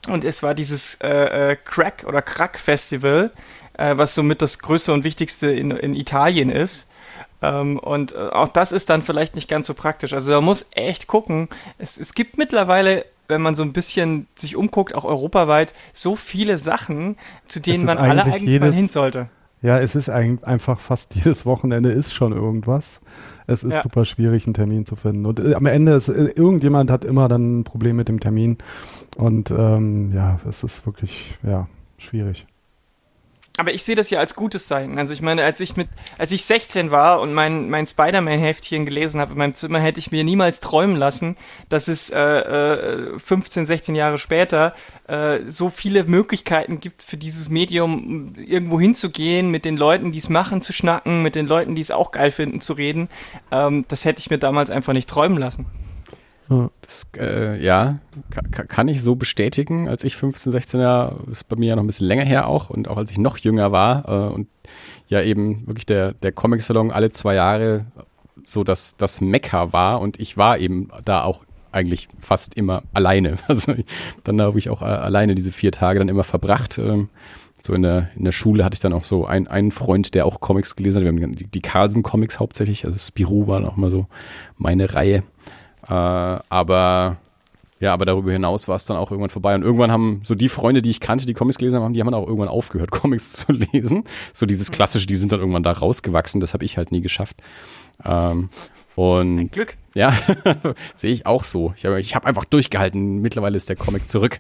Und 0.08 0.24
es 0.24 0.42
war 0.42 0.54
dieses 0.54 0.96
äh, 0.96 1.52
äh, 1.52 1.58
Crack 1.64 2.06
oder 2.08 2.22
Crack 2.22 2.58
Festival, 2.58 3.32
äh, 3.78 3.98
was 3.98 4.16
somit 4.16 4.42
das 4.42 4.60
größte 4.60 4.94
und 4.94 5.04
wichtigste 5.04 5.52
in, 5.52 5.72
in 5.72 5.96
Italien 5.96 6.50
ist. 6.50 6.87
Ähm, 7.42 7.80
und 7.80 8.14
äh, 8.14 8.30
auch 8.32 8.48
das 8.50 8.72
ist 8.72 8.90
dann 8.90 9.02
vielleicht 9.02 9.36
nicht 9.36 9.50
ganz 9.50 9.68
so 9.68 9.74
praktisch. 9.74 10.14
Also 10.14 10.32
man 10.32 10.44
muss 10.44 10.66
echt 10.72 11.08
gucken. 11.08 11.50
Es, 11.78 11.98
es 11.98 12.14
gibt 12.14 12.38
mittlerweile 12.38 13.06
wenn 13.30 13.42
man 13.42 13.56
so 13.56 13.64
ein 13.64 13.74
bisschen 13.74 14.28
sich 14.36 14.56
umguckt, 14.56 14.96
auch 14.96 15.04
europaweit, 15.04 15.74
so 15.94 16.16
viele 16.16 16.58
Sachen, 16.58 17.18
zu 17.48 17.60
denen 17.60 17.86
man 17.86 17.98
alle 17.98 18.24
eigentlich 18.24 18.44
jedes, 18.44 18.70
mal 18.70 18.74
hin 18.74 18.88
sollte. 18.88 19.28
Ja, 19.62 19.80
es 19.80 19.96
ist 19.96 20.10
ein, 20.10 20.44
einfach 20.44 20.80
fast 20.80 21.16
jedes 21.16 21.46
Wochenende 21.46 21.92
ist 21.92 22.14
schon 22.14 22.32
irgendwas. 22.32 23.02
Es 23.48 23.64
ist 23.64 23.74
ja. 23.74 23.84
super 23.84 24.06
schwierig, 24.06 24.46
einen 24.46 24.54
Termin 24.54 24.86
zu 24.86 24.96
finden. 24.96 25.26
Und 25.26 25.40
äh, 25.40 25.56
am 25.56 25.66
Ende 25.66 25.94
ist 25.94 26.10
äh, 26.10 26.32
irgendjemand 26.36 26.92
hat 26.92 27.06
immer 27.06 27.28
dann 27.28 27.60
ein 27.60 27.64
Problem 27.64 27.96
mit 27.96 28.08
dem 28.08 28.20
Termin. 28.20 28.58
Und 29.16 29.52
ähm, 29.52 30.14
ja, 30.14 30.40
es 30.48 30.64
ist 30.64 30.86
wirklich 30.86 31.38
ja 31.44 31.68
schwierig 31.98 32.46
aber 33.58 33.74
ich 33.74 33.84
sehe 33.84 33.96
das 33.96 34.10
ja 34.12 34.20
als 34.20 34.36
gutes 34.36 34.68
Zeichen. 34.68 35.00
Also 35.00 35.14
ich 35.14 35.22
meine, 35.22 35.44
als 35.44 35.60
ich 35.60 35.76
mit, 35.76 35.90
als 36.20 36.32
ich 36.32 36.46
16 36.46 36.92
war 36.92 37.20
und 37.20 37.34
mein, 37.34 37.70
mein 37.70 37.88
Spider-Man-Heftchen 37.88 38.86
gelesen 38.86 39.20
habe 39.20 39.34
in 39.34 39.40
meinem 39.40 39.56
Zimmer, 39.56 39.80
hätte 39.80 40.00
ich 40.00 40.12
mir 40.12 40.24
niemals 40.24 40.60
träumen 40.60 40.96
lassen, 40.96 41.36
dass 41.68 41.88
es 41.88 42.12
äh, 42.12 42.20
äh, 42.20 43.20
15, 43.20 43.66
16 43.66 43.96
Jahre 43.96 44.20
später 44.20 44.76
äh, 45.08 45.40
so 45.48 45.70
viele 45.70 46.04
Möglichkeiten 46.04 46.80
gibt 46.80 47.02
für 47.02 47.18
dieses 47.18 47.50
Medium, 47.50 48.34
irgendwo 48.38 48.80
hinzugehen, 48.80 49.50
mit 49.50 49.66
den 49.66 49.76
Leuten, 49.76 50.12
die 50.12 50.20
es 50.20 50.30
machen, 50.30 50.62
zu 50.62 50.72
schnacken, 50.72 51.24
mit 51.24 51.34
den 51.34 51.48
Leuten, 51.48 51.74
die 51.74 51.82
es 51.82 51.90
auch 51.90 52.12
geil 52.12 52.30
finden, 52.30 52.62
zu 52.62 52.74
reden. 52.74 53.10
Ähm, 53.52 53.86
das 53.88 54.06
hätte 54.06 54.20
ich 54.20 54.30
mir 54.30 54.38
damals 54.38 54.70
einfach 54.70 54.94
nicht 54.94 55.10
träumen 55.10 55.38
lassen. 55.38 55.66
Das, 56.88 57.06
äh, 57.18 57.62
ja, 57.62 58.00
kann 58.50 58.88
ich 58.88 59.02
so 59.02 59.16
bestätigen. 59.16 59.90
Als 59.90 60.06
ich 60.06 60.16
15, 60.16 60.54
16 60.54 60.80
Jahre, 60.80 61.18
ist 61.30 61.46
bei 61.50 61.58
mir 61.58 61.68
ja 61.68 61.76
noch 61.76 61.84
ein 61.84 61.88
bisschen 61.88 62.08
länger 62.08 62.24
her 62.24 62.48
auch 62.48 62.70
und 62.70 62.88
auch 62.88 62.96
als 62.96 63.12
ich 63.12 63.18
noch 63.18 63.38
jünger 63.38 63.74
war 63.74 64.08
äh, 64.08 64.34
und 64.34 64.48
ja 65.10 65.22
eben 65.22 65.68
wirklich 65.68 65.86
der, 65.86 66.14
der 66.14 66.32
Comic-Salon 66.32 66.92
alle 66.92 67.12
zwei 67.12 67.36
Jahre 67.36 67.88
so 68.46 68.64
das, 68.64 68.96
das 68.96 69.20
Mekka 69.20 69.74
war 69.74 70.00
und 70.00 70.18
ich 70.18 70.38
war 70.38 70.60
eben 70.60 70.88
da 71.04 71.24
auch 71.24 71.44
eigentlich 71.74 72.08
fast 72.20 72.56
immer 72.56 72.84
alleine. 72.94 73.36
Also 73.50 73.76
dann 74.24 74.42
habe 74.42 74.58
ich 74.58 74.70
auch 74.70 74.82
äh, 74.82 74.86
alleine 74.86 75.36
diese 75.36 75.52
vier 75.52 75.74
Tage 75.74 76.00
dann 76.00 76.08
immer 76.08 76.24
verbracht. 76.24 76.78
Ähm, 76.78 77.10
so 77.62 77.74
in 77.74 77.82
der, 77.82 78.12
in 78.16 78.24
der 78.24 78.32
Schule 78.32 78.64
hatte 78.64 78.76
ich 78.76 78.80
dann 78.80 78.94
auch 78.94 79.04
so 79.04 79.26
ein, 79.26 79.48
einen 79.48 79.72
Freund, 79.72 80.14
der 80.16 80.26
auch 80.26 80.40
Comics 80.40 80.78
gelesen 80.78 80.98
hat. 80.98 81.04
Wir 81.04 81.24
haben 81.24 81.36
die, 81.36 81.48
die 81.48 81.62
Carlsen-Comics 81.62 82.40
hauptsächlich, 82.40 82.86
also 82.86 82.98
Spirou 82.98 83.48
war 83.48 83.68
auch 83.68 83.76
mal 83.76 83.92
so 83.92 84.06
meine 84.56 84.94
Reihe. 84.94 85.24
Äh, 85.90 85.94
aber 85.94 87.18
ja, 87.80 87.94
aber 87.94 88.06
darüber 88.06 88.32
hinaus 88.32 88.68
war 88.68 88.76
es 88.76 88.86
dann 88.86 88.98
auch 88.98 89.12
irgendwann 89.12 89.30
vorbei. 89.30 89.54
Und 89.54 89.62
irgendwann 89.62 89.92
haben 89.92 90.22
so 90.24 90.34
die 90.34 90.50
Freunde, 90.50 90.82
die 90.82 90.90
ich 90.90 91.00
kannte, 91.00 91.26
die 91.26 91.34
Comics 91.34 91.58
gelesen 91.58 91.80
haben, 91.80 91.94
die 91.94 92.00
haben 92.00 92.08
dann 92.08 92.16
auch 92.16 92.26
irgendwann 92.26 92.48
aufgehört, 92.48 92.92
Comics 92.92 93.34
zu 93.34 93.52
lesen. 93.52 94.04
So 94.34 94.46
dieses 94.46 94.72
klassische, 94.72 95.06
die 95.06 95.16
sind 95.16 95.32
dann 95.32 95.40
irgendwann 95.40 95.64
da 95.64 95.74
rausgewachsen. 95.74 96.42
Das 96.42 96.54
habe 96.54 96.66
ich 96.66 96.78
halt 96.78 96.92
nie 96.92 97.02
geschafft. 97.02 97.38
Ähm, 98.04 98.50
und 98.96 99.40
Ein 99.40 99.52
Glück. 99.52 99.78
Ja, 99.98 100.14
sehe 100.96 101.12
ich 101.12 101.26
auch 101.26 101.44
so. 101.44 101.74
Ich 101.76 101.86
habe 101.86 102.00
ich 102.00 102.16
hab 102.16 102.26
einfach 102.26 102.46
durchgehalten. 102.46 103.18
Mittlerweile 103.22 103.58
ist 103.58 103.68
der 103.70 103.76
Comic 103.76 104.08
zurück. 104.10 104.40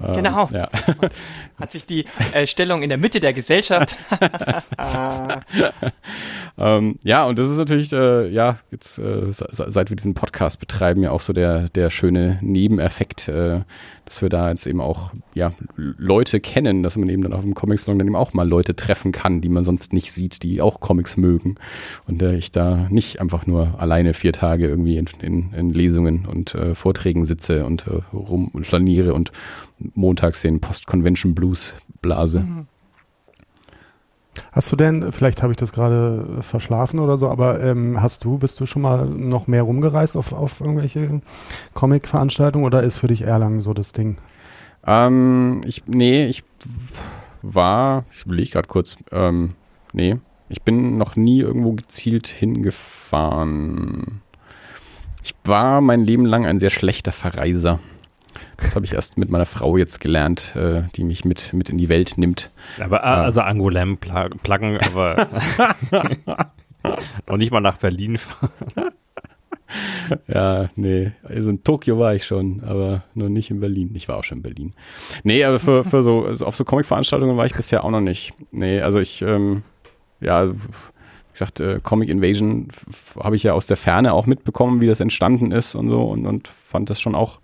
Ähm, 0.00 0.12
Genau. 0.14 0.48
Ja. 0.52 0.68
Hat 1.60 1.72
sich 1.72 1.86
die 1.86 2.04
äh, 2.32 2.46
Stellung 2.46 2.82
in 2.82 2.88
der 2.88 2.98
Mitte 2.98 3.20
der 3.20 3.32
Gesellschaft. 3.32 3.96
Ähm, 6.60 6.98
ja, 7.04 7.24
und 7.24 7.38
das 7.38 7.46
ist 7.46 7.56
natürlich, 7.56 7.92
äh, 7.92 8.26
ja, 8.28 8.58
jetzt, 8.72 8.98
äh, 8.98 9.30
se- 9.32 9.46
seit 9.68 9.90
wir 9.90 9.96
diesen 9.96 10.14
Podcast 10.14 10.58
betreiben, 10.58 11.04
ja 11.04 11.12
auch 11.12 11.20
so 11.20 11.32
der, 11.32 11.68
der 11.68 11.88
schöne 11.90 12.38
Nebeneffekt, 12.40 13.28
äh, 13.28 13.60
dass 14.08 14.22
wir 14.22 14.28
da 14.28 14.50
jetzt 14.50 14.66
eben 14.66 14.80
auch, 14.80 15.12
ja, 15.34 15.50
Leute 15.76 16.40
kennen, 16.40 16.82
dass 16.82 16.96
man 16.96 17.08
eben 17.08 17.22
dann 17.22 17.32
auf 17.32 17.42
dem 17.42 17.54
Comic-Salon 17.54 17.98
dann 17.98 18.08
eben 18.08 18.16
auch 18.16 18.32
mal 18.32 18.48
Leute 18.48 18.74
treffen 18.74 19.12
kann, 19.12 19.40
die 19.40 19.48
man 19.48 19.64
sonst 19.64 19.92
nicht 19.92 20.12
sieht, 20.12 20.42
die 20.42 20.62
auch 20.62 20.80
Comics 20.80 21.16
mögen. 21.16 21.56
Und 22.06 22.22
äh, 22.22 22.36
ich 22.36 22.50
da 22.50 22.86
nicht 22.88 23.20
einfach 23.20 23.46
nur 23.46 23.78
alleine 23.78 24.14
vier 24.14 24.32
Tage 24.32 24.66
irgendwie 24.66 24.96
in, 24.96 25.08
in, 25.20 25.52
in 25.52 25.72
Lesungen 25.72 26.26
und 26.26 26.54
äh, 26.54 26.74
Vorträgen 26.74 27.26
sitze 27.26 27.66
und 27.66 27.86
äh, 27.86 28.00
rumflaniere 28.14 29.12
und 29.12 29.30
montags 29.94 30.42
den 30.42 30.60
Post-Convention 30.60 31.34
Blues 31.34 31.74
blase. 32.00 32.46
Hast 34.58 34.72
du 34.72 34.76
denn, 34.76 35.12
vielleicht 35.12 35.40
habe 35.44 35.52
ich 35.52 35.56
das 35.56 35.70
gerade 35.70 36.38
verschlafen 36.40 36.98
oder 36.98 37.16
so, 37.16 37.28
aber 37.28 37.62
ähm, 37.62 38.02
hast 38.02 38.24
du, 38.24 38.38
bist 38.38 38.58
du 38.58 38.66
schon 38.66 38.82
mal 38.82 39.06
noch 39.06 39.46
mehr 39.46 39.62
rumgereist 39.62 40.16
auf, 40.16 40.32
auf 40.32 40.60
irgendwelche 40.60 41.20
Comic-Veranstaltungen 41.74 42.64
oder 42.64 42.82
ist 42.82 42.96
für 42.96 43.06
dich 43.06 43.22
Erlangen 43.22 43.60
so 43.60 43.72
das 43.72 43.92
Ding? 43.92 44.18
Ähm, 44.84 45.62
ich, 45.64 45.84
nee, 45.86 46.26
ich 46.26 46.42
war, 47.40 48.04
ich 48.12 48.24
überlege 48.24 48.50
gerade 48.50 48.66
kurz, 48.66 48.96
ähm, 49.12 49.54
nee, 49.92 50.16
ich 50.48 50.62
bin 50.62 50.98
noch 50.98 51.14
nie 51.14 51.38
irgendwo 51.38 51.74
gezielt 51.74 52.26
hingefahren. 52.26 54.22
Ich 55.22 55.36
war 55.44 55.80
mein 55.80 56.04
Leben 56.04 56.26
lang 56.26 56.46
ein 56.46 56.58
sehr 56.58 56.70
schlechter 56.70 57.12
Verreiser. 57.12 57.78
Das 58.56 58.74
habe 58.74 58.84
ich 58.84 58.94
erst 58.94 59.18
mit 59.18 59.30
meiner 59.30 59.46
Frau 59.46 59.76
jetzt 59.76 60.00
gelernt, 60.00 60.54
äh, 60.56 60.82
die 60.96 61.04
mich 61.04 61.24
mit, 61.24 61.52
mit 61.52 61.70
in 61.70 61.78
die 61.78 61.88
Welt 61.88 62.18
nimmt. 62.18 62.50
Aber 62.80 62.98
äh, 62.98 63.06
also 63.06 63.40
Angoulême 63.42 63.96
pla 63.96 64.28
pluggen, 64.28 64.78
aber 64.78 65.28
und 67.26 67.38
nicht 67.38 67.52
mal 67.52 67.60
nach 67.60 67.78
Berlin 67.78 68.18
fahren. 68.18 68.50
Ja, 70.26 70.70
nee. 70.76 71.12
Also 71.22 71.50
in 71.50 71.62
Tokio 71.62 71.98
war 71.98 72.14
ich 72.14 72.24
schon, 72.24 72.62
aber 72.64 73.04
nur 73.14 73.28
nicht 73.28 73.50
in 73.50 73.60
Berlin. 73.60 73.90
Ich 73.94 74.08
war 74.08 74.16
auch 74.16 74.24
schon 74.24 74.38
in 74.38 74.42
Berlin. 74.42 74.74
Nee, 75.24 75.44
aber 75.44 75.58
für, 75.58 75.84
für 75.84 76.02
so, 76.02 76.24
also 76.24 76.46
auf 76.46 76.56
so 76.56 76.64
Comic-Veranstaltungen 76.64 77.36
war 77.36 77.46
ich 77.46 77.54
bisher 77.54 77.84
auch 77.84 77.90
noch 77.90 78.00
nicht. 78.00 78.32
Nee, 78.50 78.80
also 78.80 78.98
ich, 78.98 79.22
ähm, 79.22 79.62
ja, 80.20 80.50
wie 80.50 80.58
gesagt, 81.32 81.60
äh, 81.60 81.80
Comic 81.82 82.08
Invasion 82.08 82.68
habe 83.20 83.36
ich 83.36 83.42
ja 83.42 83.52
aus 83.52 83.66
der 83.66 83.76
Ferne 83.76 84.12
auch 84.12 84.26
mitbekommen, 84.26 84.80
wie 84.80 84.86
das 84.86 85.00
entstanden 85.00 85.52
ist 85.52 85.74
und 85.74 85.90
so 85.90 86.02
und, 86.04 86.26
und 86.26 86.48
fand 86.48 86.90
das 86.90 87.00
schon 87.00 87.14
auch 87.14 87.40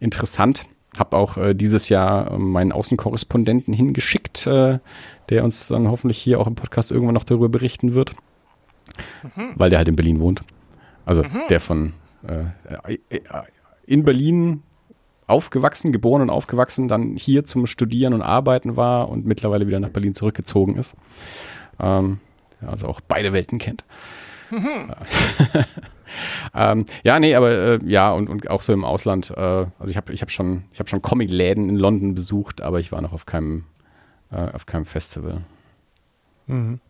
interessant. 0.00 0.62
Hab 0.98 1.14
auch 1.14 1.36
äh, 1.36 1.54
dieses 1.54 1.88
Jahr 1.88 2.32
äh, 2.32 2.38
meinen 2.38 2.72
Außenkorrespondenten 2.72 3.74
hingeschickt, 3.74 4.46
äh, 4.46 4.78
der 5.28 5.44
uns 5.44 5.68
dann 5.68 5.90
hoffentlich 5.90 6.18
hier 6.18 6.40
auch 6.40 6.46
im 6.46 6.54
Podcast 6.54 6.90
irgendwann 6.90 7.14
noch 7.14 7.24
darüber 7.24 7.48
berichten 7.48 7.94
wird, 7.94 8.12
weil 9.54 9.70
der 9.70 9.78
halt 9.78 9.88
in 9.88 9.96
Berlin 9.96 10.18
wohnt. 10.18 10.40
Also 11.04 11.24
der 11.48 11.60
von 11.60 11.92
äh, 12.26 12.94
äh, 12.94 13.18
in 13.86 14.04
Berlin 14.04 14.62
aufgewachsen, 15.26 15.92
geboren 15.92 16.22
und 16.22 16.30
aufgewachsen, 16.30 16.88
dann 16.88 17.16
hier 17.16 17.44
zum 17.44 17.66
Studieren 17.66 18.14
und 18.14 18.22
Arbeiten 18.22 18.76
war 18.76 19.08
und 19.08 19.26
mittlerweile 19.26 19.66
wieder 19.66 19.78
nach 19.78 19.90
Berlin 19.90 20.14
zurückgezogen 20.14 20.76
ist. 20.76 20.94
Ähm, 21.78 22.18
also 22.66 22.88
auch 22.88 23.00
beide 23.00 23.32
Welten 23.32 23.58
kennt. 23.58 23.84
ähm, 26.54 26.86
ja, 27.02 27.18
nee, 27.18 27.34
aber 27.34 27.50
äh, 27.50 27.78
ja, 27.84 28.12
und, 28.12 28.28
und 28.28 28.50
auch 28.50 28.62
so 28.62 28.72
im 28.72 28.84
Ausland. 28.84 29.30
Äh, 29.30 29.40
also 29.40 29.88
ich 29.88 29.96
habe 29.96 30.12
ich 30.12 30.22
hab 30.22 30.30
schon, 30.30 30.64
ich 30.72 30.80
hab 30.80 30.88
schon 30.88 31.02
Comicläden 31.02 31.68
in 31.68 31.76
London 31.76 32.14
besucht, 32.14 32.60
aber 32.62 32.80
ich 32.80 32.92
war 32.92 33.00
noch 33.00 33.12
auf 33.12 33.26
keinem, 33.26 33.64
äh, 34.30 34.36
auf 34.36 34.66
keinem 34.66 34.84
Festival. 34.84 35.42
Mhm. 36.46 36.80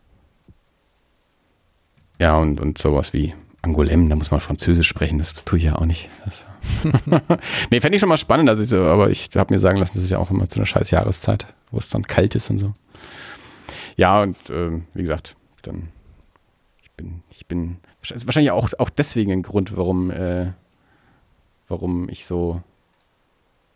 Ja, 2.21 2.37
und, 2.37 2.61
und 2.61 2.79
sowas 2.79 3.13
wie 3.13 3.35
Angoulême, 3.63 4.09
da 4.09 4.17
muss 4.17 4.31
man 4.31 4.41
Französisch 4.41 4.89
sprechen, 4.89 5.19
das 5.19 5.45
tue 5.45 5.59
ich 5.59 5.65
ja 5.65 5.77
auch 5.77 5.87
nicht. 5.87 6.09
Nee, 7.71 7.81
fände 7.81 7.97
ich 7.97 8.01
schon 8.01 8.09
mal 8.09 8.17
spannend, 8.17 8.49
also 8.49 8.63
ich, 8.63 8.73
aber 8.73 9.11
ich 9.11 9.31
habe 9.37 9.55
mir 9.55 9.61
sagen 9.61 9.79
lassen, 9.79 9.99
das 9.99 10.05
ist 10.05 10.11
ja 10.11 10.19
auch 10.19 10.31
immer 10.31 10.49
zu 10.49 10.59
einer 10.59 10.67
scheiß 10.67 10.91
Jahreszeit, 10.91 11.47
wo 11.71 11.79
es 11.79 11.89
dann 11.89 12.03
kalt 12.03 12.35
ist 12.35 12.51
und 12.51 12.59
so. 12.59 12.75
Ja, 13.97 14.23
und 14.23 14.37
ähm, 14.51 14.85
wie 14.95 15.03
gesagt, 15.03 15.37
dann, 15.63 15.89
ich 16.83 16.91
bin, 16.93 17.23
ich 17.31 17.47
bin, 17.47 17.79
wahrscheinlich 18.03 18.51
auch, 18.51 18.71
auch 18.79 18.91
deswegen 18.91 19.33
ein 19.33 19.43
Grund, 19.43 19.77
warum, 19.77 20.11
äh, 20.11 20.53
warum 21.69 22.09
ich 22.09 22.27
so, 22.27 22.63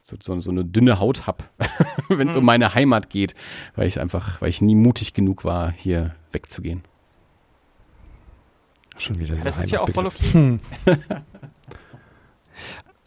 so, 0.01 0.17
so, 0.21 0.39
so 0.41 0.51
eine 0.51 0.65
dünne 0.65 0.99
Haut 1.01 1.27
habe, 1.27 1.45
wenn 2.09 2.29
es 2.29 2.37
um 2.37 2.45
meine 2.45 2.75
Heimat 2.75 3.11
geht, 3.11 3.35
weil 3.77 3.87
ich 3.87 4.01
einfach, 4.01 4.41
weil 4.41 4.49
ich 4.49 4.61
nie 4.61 4.75
mutig 4.75 5.15
genug 5.15 5.45
war, 5.45 5.73
hier 5.73 6.15
wegzugehen. 6.31 6.83
Schon 8.99 9.19
wieder 9.19 9.35
Das 9.37 9.59
ist 9.59 9.71
ja 9.71 9.81
auch 9.81 9.91
voll 9.91 10.07
okay. 10.07 10.33
Hm. 10.33 10.61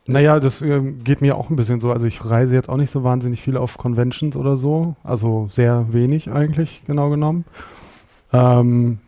Naja, 0.08 0.40
das 0.40 0.62
ähm, 0.62 1.04
geht 1.04 1.22
mir 1.22 1.36
auch 1.36 1.50
ein 1.50 1.56
bisschen 1.56 1.80
so. 1.80 1.92
Also 1.92 2.06
ich 2.06 2.24
reise 2.24 2.54
jetzt 2.54 2.70
auch 2.70 2.78
nicht 2.78 2.92
so 2.92 3.04
wahnsinnig 3.04 3.42
viel 3.42 3.58
auf 3.58 3.78
Conventions 3.78 4.36
oder 4.36 4.58
so. 4.58 4.96
Also 5.04 5.50
sehr 5.52 5.92
wenig 5.94 6.30
eigentlich, 6.30 6.84
genau 6.86 7.10
genommen. 7.10 7.46
Ähm, 8.32 9.00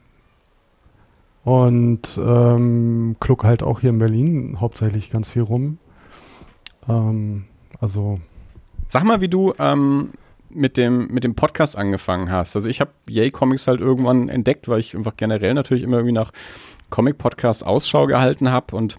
und 1.48 2.20
ähm, 2.22 3.16
kluck 3.22 3.46
halt 3.46 3.64
auch 3.64 3.80
hier 3.80 3.92
in 3.92 4.00
Berlin 4.00 4.58
hauptsächlich 4.60 5.10
ganz 5.10 5.30
viel 5.30 5.44
rum. 5.44 5.78
Ähm, 6.90 7.46
also 7.80 8.20
Sag 8.90 9.06
mal, 9.06 9.22
wie 9.22 9.30
du 9.30 9.54
ähm, 9.58 10.10
mit, 10.50 10.76
dem, 10.76 11.08
mit 11.08 11.24
dem 11.24 11.36
Podcast 11.36 11.78
angefangen 11.78 12.30
hast. 12.30 12.58
Also 12.58 12.68
ich 12.68 12.82
habe 12.82 12.92
Yay 13.08 13.32
Comics 13.32 13.66
halt 13.66 13.80
irgendwann 13.80 14.28
entdeckt, 14.28 14.68
weil 14.68 14.82
ich 14.82 14.94
einfach 14.94 15.16
generell 15.16 15.54
natürlich 15.54 15.84
immer 15.84 15.98
irgendwie 15.98 16.16
nach 16.16 16.32
Comic-Podcasts 16.90 17.64
Ausschau 17.64 18.08
gehalten 18.08 18.52
habe 18.52 18.76
und 18.76 18.98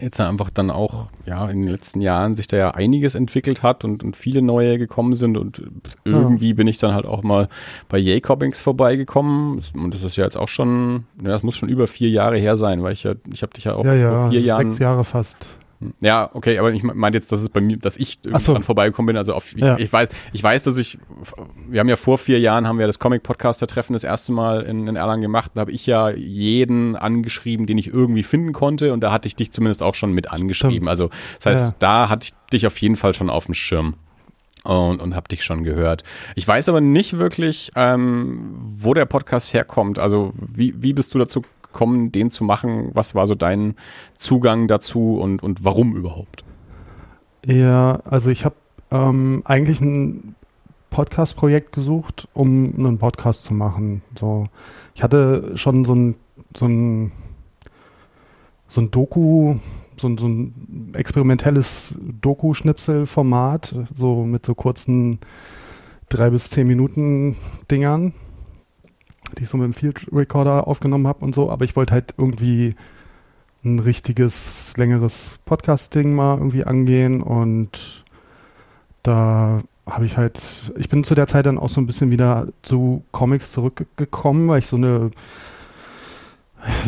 jetzt 0.00 0.20
einfach 0.20 0.50
dann 0.50 0.70
auch 0.70 1.08
ja 1.24 1.48
in 1.48 1.62
den 1.62 1.70
letzten 1.70 2.00
Jahren 2.00 2.34
sich 2.34 2.46
da 2.46 2.56
ja 2.56 2.70
einiges 2.72 3.14
entwickelt 3.14 3.62
hat 3.62 3.84
und, 3.84 4.02
und 4.02 4.16
viele 4.16 4.42
neue 4.42 4.78
gekommen 4.78 5.14
sind 5.14 5.36
und 5.36 5.62
irgendwie 6.04 6.54
bin 6.54 6.66
ich 6.66 6.78
dann 6.78 6.94
halt 6.94 7.06
auch 7.06 7.22
mal 7.22 7.48
bei 7.88 8.20
Comics 8.20 8.60
vorbeigekommen 8.60 9.62
und 9.74 9.94
das 9.94 10.02
ist 10.02 10.16
ja 10.16 10.24
jetzt 10.24 10.36
auch 10.36 10.48
schon, 10.48 11.04
ja, 11.22 11.28
das 11.28 11.42
muss 11.42 11.56
schon 11.56 11.68
über 11.68 11.86
vier 11.86 12.10
Jahre 12.10 12.38
her 12.38 12.56
sein, 12.56 12.82
weil 12.82 12.92
ich 12.92 13.04
ja, 13.04 13.14
ich 13.32 13.42
habe 13.42 13.52
dich 13.52 13.64
ja 13.64 13.74
auch 13.74 13.84
ja, 13.84 13.94
ja, 13.94 14.10
vor 14.10 14.30
vier 14.30 14.40
Jahren 14.40 14.70
sechs 14.70 14.78
Jahre 14.80 15.04
fast. 15.04 15.58
Ja, 16.00 16.30
okay, 16.32 16.58
aber 16.58 16.72
ich 16.72 16.82
meinte 16.82 17.18
jetzt, 17.18 17.30
dass 17.32 17.40
es 17.40 17.48
bei 17.48 17.60
mir, 17.60 17.76
dass 17.78 17.96
ich 17.96 18.18
Ach 18.32 18.40
so. 18.40 18.52
irgendwann 18.52 18.62
vorbeigekommen 18.64 19.06
bin. 19.06 19.16
Also 19.16 19.34
auf, 19.34 19.52
ich, 19.54 19.62
Ja. 19.62 19.78
ich 19.78 19.92
weiß, 19.92 20.08
ich 20.32 20.42
weiß, 20.42 20.62
dass 20.62 20.78
ich, 20.78 20.98
wir 21.68 21.80
haben 21.80 21.88
ja 21.88 21.96
vor 21.96 22.18
vier 22.18 22.40
Jahren 22.40 22.66
haben 22.66 22.78
wir 22.78 22.86
das 22.86 22.98
Comic 22.98 23.22
Podcaster 23.22 23.66
Treffen 23.66 23.92
das 23.92 24.04
erste 24.04 24.32
Mal 24.32 24.62
in, 24.62 24.86
in 24.88 24.96
Erlangen 24.96 25.22
gemacht. 25.22 25.52
Da 25.54 25.60
habe 25.62 25.72
ich 25.72 25.86
ja 25.86 26.10
jeden 26.10 26.96
angeschrieben, 26.96 27.66
den 27.66 27.78
ich 27.78 27.88
irgendwie 27.88 28.22
finden 28.22 28.52
konnte, 28.52 28.92
und 28.92 29.00
da 29.00 29.12
hatte 29.12 29.28
ich 29.28 29.36
dich 29.36 29.52
zumindest 29.52 29.82
auch 29.82 29.94
schon 29.94 30.12
mit 30.12 30.30
angeschrieben. 30.30 30.76
Stimmt. 30.76 30.88
Also 30.88 31.10
das 31.38 31.46
heißt, 31.46 31.68
Ja. 31.72 31.76
da 31.78 32.08
hatte 32.08 32.26
ich 32.26 32.32
dich 32.52 32.66
auf 32.66 32.78
jeden 32.80 32.96
Fall 32.96 33.14
schon 33.14 33.28
auf 33.30 33.44
dem 33.46 33.54
Schirm. 33.54 33.94
Und, 34.64 35.00
und 35.00 35.14
habe 35.14 35.28
dich 35.28 35.44
schon 35.44 35.62
gehört. 35.62 36.02
Ich 36.34 36.48
weiß 36.48 36.68
aber 36.68 36.80
nicht 36.80 37.18
wirklich, 37.18 37.70
ähm, 37.76 38.50
wo 38.58 38.94
der 38.94 39.04
Podcast 39.04 39.54
herkommt. 39.54 40.00
Also 40.00 40.32
wie, 40.34 40.74
wie 40.82 40.92
bist 40.92 41.14
du 41.14 41.18
dazu 41.20 41.42
gekommen, 41.66 42.12
den 42.12 42.30
zu 42.30 42.44
machen? 42.44 42.90
Was 42.94 43.14
war 43.14 43.26
so 43.26 43.34
dein 43.34 43.74
Zugang 44.16 44.66
dazu 44.68 45.18
und, 45.18 45.42
und 45.42 45.64
warum 45.64 45.96
überhaupt? 45.96 46.44
Ja, 47.44 48.00
also 48.04 48.30
ich 48.30 48.44
habe 48.44 48.56
ähm, 48.90 49.42
eigentlich 49.44 49.80
ein 49.80 50.34
Podcast-Projekt 50.90 51.72
gesucht, 51.72 52.28
um 52.32 52.72
einen 52.78 52.98
Podcast 52.98 53.44
zu 53.44 53.54
machen. 53.54 54.02
So, 54.18 54.46
ich 54.94 55.02
hatte 55.02 55.52
schon 55.56 55.84
so 55.84 55.94
ein, 55.94 56.16
so 56.56 56.66
ein, 56.66 57.12
so 58.66 58.80
ein 58.80 58.90
Doku, 58.90 59.56
so 59.98 60.08
ein, 60.08 60.18
so 60.18 60.26
ein 60.26 60.92
experimentelles 60.94 61.98
Doku-Schnipsel-Format, 62.20 63.74
so 63.94 64.24
mit 64.24 64.46
so 64.46 64.54
kurzen 64.54 65.18
drei 66.08 66.30
bis 66.30 66.50
zehn 66.50 66.66
Minuten 66.66 67.36
Dingern, 67.70 68.12
die 69.34 69.44
ich 69.44 69.48
so 69.48 69.56
mit 69.56 69.64
dem 69.64 69.74
Field 69.74 70.06
Recorder 70.12 70.66
aufgenommen 70.66 71.06
habe 71.06 71.24
und 71.24 71.34
so. 71.34 71.50
Aber 71.50 71.64
ich 71.64 71.76
wollte 71.76 71.92
halt 71.92 72.14
irgendwie 72.16 72.74
ein 73.64 73.78
richtiges, 73.78 74.76
längeres 74.76 75.32
Podcast-Ding 75.44 76.14
mal 76.14 76.38
irgendwie 76.38 76.64
angehen 76.64 77.22
und 77.22 78.04
da 79.02 79.60
habe 79.88 80.04
ich 80.04 80.16
halt, 80.16 80.72
ich 80.76 80.88
bin 80.88 81.04
zu 81.04 81.14
der 81.14 81.26
Zeit 81.26 81.46
dann 81.46 81.58
auch 81.58 81.68
so 81.68 81.80
ein 81.80 81.86
bisschen 81.86 82.10
wieder 82.10 82.48
zu 82.62 83.04
Comics 83.12 83.52
zurückgekommen, 83.52 84.48
weil 84.48 84.58
ich 84.58 84.66
so 84.66 84.76
eine 84.76 85.10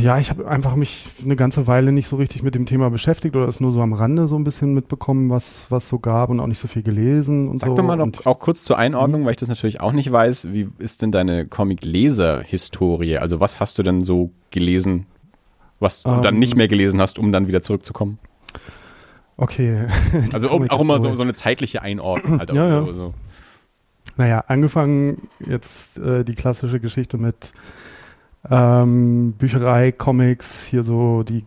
Ja, 0.03 0.19
ich 0.19 0.31
habe 0.31 0.49
einfach 0.49 0.77
mich 0.77 1.07
eine 1.23 1.37
ganze 1.37 1.67
Weile 1.67 1.93
nicht 1.93 2.09
so 2.09 2.17
richtig 2.17 2.43
mit 2.43 2.55
dem 2.55 2.67
Thema 2.67 2.91
beschäftigt 2.91 3.37
oder 3.37 3.47
es 3.49 3.61
nur 3.61 3.71
so 3.71 3.81
am 3.83 3.93
Rande 3.93 4.27
so 4.27 4.37
ein 4.37 4.45
bisschen 4.45 4.75
mitbekommen, 4.75 5.31
was 5.31 5.67
was 5.69 5.89
so 5.89 5.99
gab 5.99 6.31
und 6.31 6.41
auch 6.41 6.47
nicht 6.47 6.59
so 6.59 6.69
viel 6.69 6.83
gelesen 6.83 7.49
und 7.49 7.59
Sag 7.59 7.71
so. 7.71 7.75
doch 7.75 7.85
mal 7.85 7.97
noch, 7.97 8.09
auch 8.25 8.39
kurz 8.39 8.65
zur 8.65 8.79
Einordnung, 8.79 9.25
weil 9.25 9.33
ich 9.33 9.37
das 9.37 9.49
natürlich 9.49 9.81
auch 9.81 9.93
nicht 9.93 10.11
weiß. 10.11 10.53
Wie 10.53 10.69
ist 10.79 11.03
denn 11.03 11.11
deine 11.11 11.47
Comic-Leser-Historie? 11.47 13.19
Also 13.19 13.41
was 13.41 13.61
hast 13.61 13.79
du 13.79 13.83
denn 13.83 14.05
so 14.05 14.31
gelesen, 14.51 15.07
was 15.81 16.03
du 16.03 16.11
dann 16.23 16.35
Ähm, 16.35 16.41
nicht 16.41 16.57
mehr 16.57 16.69
gelesen 16.69 17.01
hast, 17.01 17.19
um 17.19 17.31
dann 17.31 17.47
wieder 17.47 17.63
zurückzukommen? 17.63 18.19
okay. 19.37 19.87
Also 20.33 20.51
um, 20.51 20.69
auch 20.71 20.81
immer 20.81 20.99
so, 20.99 21.15
so 21.15 21.23
eine 21.23 21.35
zeitliche 21.35 21.83
Einordnung 21.83 22.39
halt. 22.41 22.51
auch 22.51 22.55
Ja, 22.55 22.69
ja. 22.69 22.93
So. 22.93 23.15
Naja, 24.17 24.45
angefangen 24.49 25.29
jetzt 25.47 25.99
äh, 25.99 26.25
die 26.25 26.35
klassische 26.35 26.81
Geschichte 26.81 27.19
mit 27.19 27.53
ähm, 28.51 29.33
Bücherei, 29.39 29.93
Comics, 29.93 30.65
hier 30.65 30.83
so 30.83 31.23
die 31.23 31.45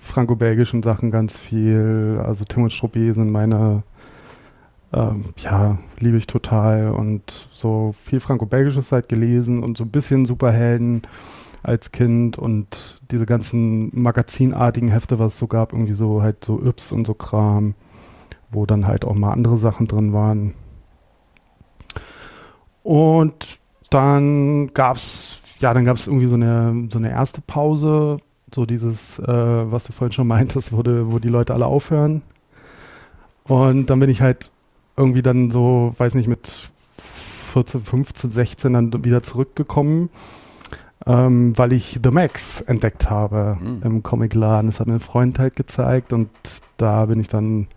franco-belgischen 0.00 0.82
Sachen 0.82 1.10
ganz 1.10 1.36
viel. 1.36 2.20
Also 2.24 2.44
Tim 2.44 2.64
und 2.64 2.72
Struppi 2.72 3.12
sind 3.12 3.30
meine, 3.30 3.82
ähm, 4.92 5.24
ja, 5.36 5.78
liebe 5.98 6.16
ich 6.16 6.26
total. 6.26 6.90
Und 6.90 7.48
so 7.52 7.94
viel 8.00 8.20
franco-belgisches 8.20 8.92
halt 8.92 9.08
gelesen 9.08 9.62
und 9.62 9.76
so 9.76 9.84
ein 9.84 9.90
bisschen 9.90 10.24
Superhelden 10.24 11.02
als 11.62 11.92
Kind 11.92 12.36
und 12.36 13.00
diese 13.10 13.24
ganzen 13.24 13.90
magazinartigen 13.98 14.90
Hefte, 14.90 15.18
was 15.18 15.32
es 15.32 15.38
so 15.38 15.46
gab, 15.46 15.72
irgendwie 15.72 15.94
so 15.94 16.22
halt 16.22 16.44
so 16.44 16.60
Yps 16.62 16.92
und 16.92 17.06
so 17.06 17.14
Kram, 17.14 17.74
wo 18.50 18.66
dann 18.66 18.86
halt 18.86 19.04
auch 19.04 19.14
mal 19.14 19.32
andere 19.32 19.56
Sachen 19.56 19.86
drin 19.86 20.12
waren. 20.12 20.54
Und 22.82 23.58
dann 23.88 24.74
gab's, 24.74 25.40
ja, 25.64 25.72
dann 25.72 25.86
gab's 25.86 26.06
irgendwie 26.06 26.26
so 26.26 26.34
eine, 26.34 26.88
so 26.90 26.98
eine 26.98 27.10
erste 27.10 27.40
Pause, 27.40 28.18
so 28.54 28.66
dieses, 28.66 29.18
äh, 29.18 29.24
was 29.26 29.84
du 29.84 29.92
vorhin 29.94 30.12
schon 30.12 30.26
meintest, 30.26 30.74
wo, 30.76 30.82
die- 30.82 31.10
wo 31.10 31.18
die 31.18 31.28
Leute 31.28 31.54
alle 31.54 31.64
aufhören. 31.64 32.20
Und 33.44 33.86
dann 33.88 33.98
bin 33.98 34.10
ich 34.10 34.20
halt 34.20 34.50
irgendwie 34.96 35.22
dann 35.22 35.50
so, 35.50 35.94
weiß 35.96 36.14
nicht, 36.14 36.28
mit 36.28 36.46
14, 36.98 37.80
15, 37.80 38.30
16 38.30 38.72
dann 38.74 39.04
wieder 39.06 39.22
zurückgekommen, 39.22 40.10
ähm, 41.06 41.56
weil 41.56 41.72
ich 41.72 41.98
The 42.02 42.10
Max 42.10 42.60
entdeckt 42.60 43.08
habe 43.08 43.56
Mhm. 43.58 43.80
im 43.84 44.02
Comicladen. 44.02 44.66
Das 44.68 44.80
hat 44.80 44.86
mir 44.86 44.94
ein 44.94 45.00
Freund 45.00 45.38
halt 45.38 45.56
gezeigt 45.56 46.12
und 46.12 46.28
da 46.76 47.06
bin 47.06 47.20
ich 47.20 47.28
dann 47.28 47.68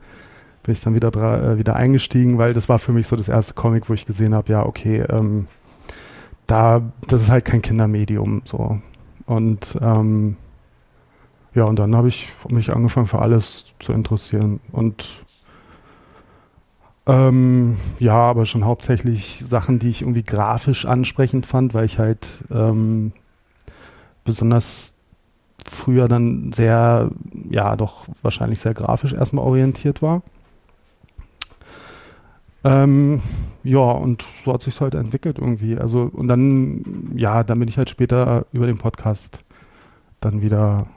bin 0.63 0.73
ich 0.73 0.81
dann 0.81 0.93
wieder, 0.95 1.07
äh, 1.53 1.57
wieder 1.57 1.77
eingestiegen, 1.77 2.37
weil 2.37 2.53
das 2.53 2.67
war 2.67 2.77
für 2.77 2.91
mich 2.91 3.07
so 3.07 3.15
das 3.15 3.29
erste 3.29 3.53
Comic, 3.53 3.87
wo 3.89 3.93
ich 3.93 4.05
gesehen 4.05 4.35
habe, 4.35 4.51
ja, 4.51 4.65
okay, 4.65 5.01
ähm, 5.09 5.47
da, 6.47 6.81
das 7.07 7.23
ist 7.23 7.29
halt 7.29 7.45
kein 7.45 7.61
Kindermedium, 7.61 8.41
so. 8.45 8.79
Und 9.25 9.77
ähm, 9.81 10.37
ja, 11.53 11.65
und 11.65 11.77
dann 11.79 11.95
habe 11.95 12.07
ich 12.07 12.31
mich 12.49 12.71
angefangen 12.71 13.07
für 13.07 13.19
alles 13.19 13.65
zu 13.79 13.91
interessieren 13.91 14.59
und 14.71 15.25
ähm, 17.07 17.77
ja, 17.99 18.15
aber 18.15 18.45
schon 18.45 18.65
hauptsächlich 18.65 19.39
Sachen, 19.43 19.79
die 19.79 19.89
ich 19.89 20.01
irgendwie 20.01 20.23
grafisch 20.23 20.85
ansprechend 20.85 21.45
fand, 21.45 21.73
weil 21.73 21.85
ich 21.85 21.99
halt 21.99 22.43
ähm, 22.51 23.13
besonders 24.25 24.95
früher 25.65 26.07
dann 26.07 26.51
sehr, 26.51 27.09
ja, 27.49 27.75
doch 27.77 28.07
wahrscheinlich 28.21 28.59
sehr 28.59 28.73
grafisch 28.73 29.13
erstmal 29.13 29.45
orientiert 29.45 30.01
war. 30.01 30.21
Ähm, 32.63 33.21
ja, 33.63 33.79
und 33.79 34.25
so 34.43 34.53
hat 34.53 34.61
sich 34.61 34.79
halt 34.81 34.95
entwickelt 34.95 35.39
irgendwie. 35.39 35.77
Also, 35.77 36.09
und 36.11 36.27
dann, 36.27 37.11
ja, 37.15 37.43
dann 37.43 37.59
bin 37.59 37.67
ich 37.67 37.77
halt 37.77 37.89
später 37.89 38.45
über 38.51 38.67
den 38.67 38.77
Podcast 38.77 39.43
dann 40.19 40.41
wieder, 40.41 40.87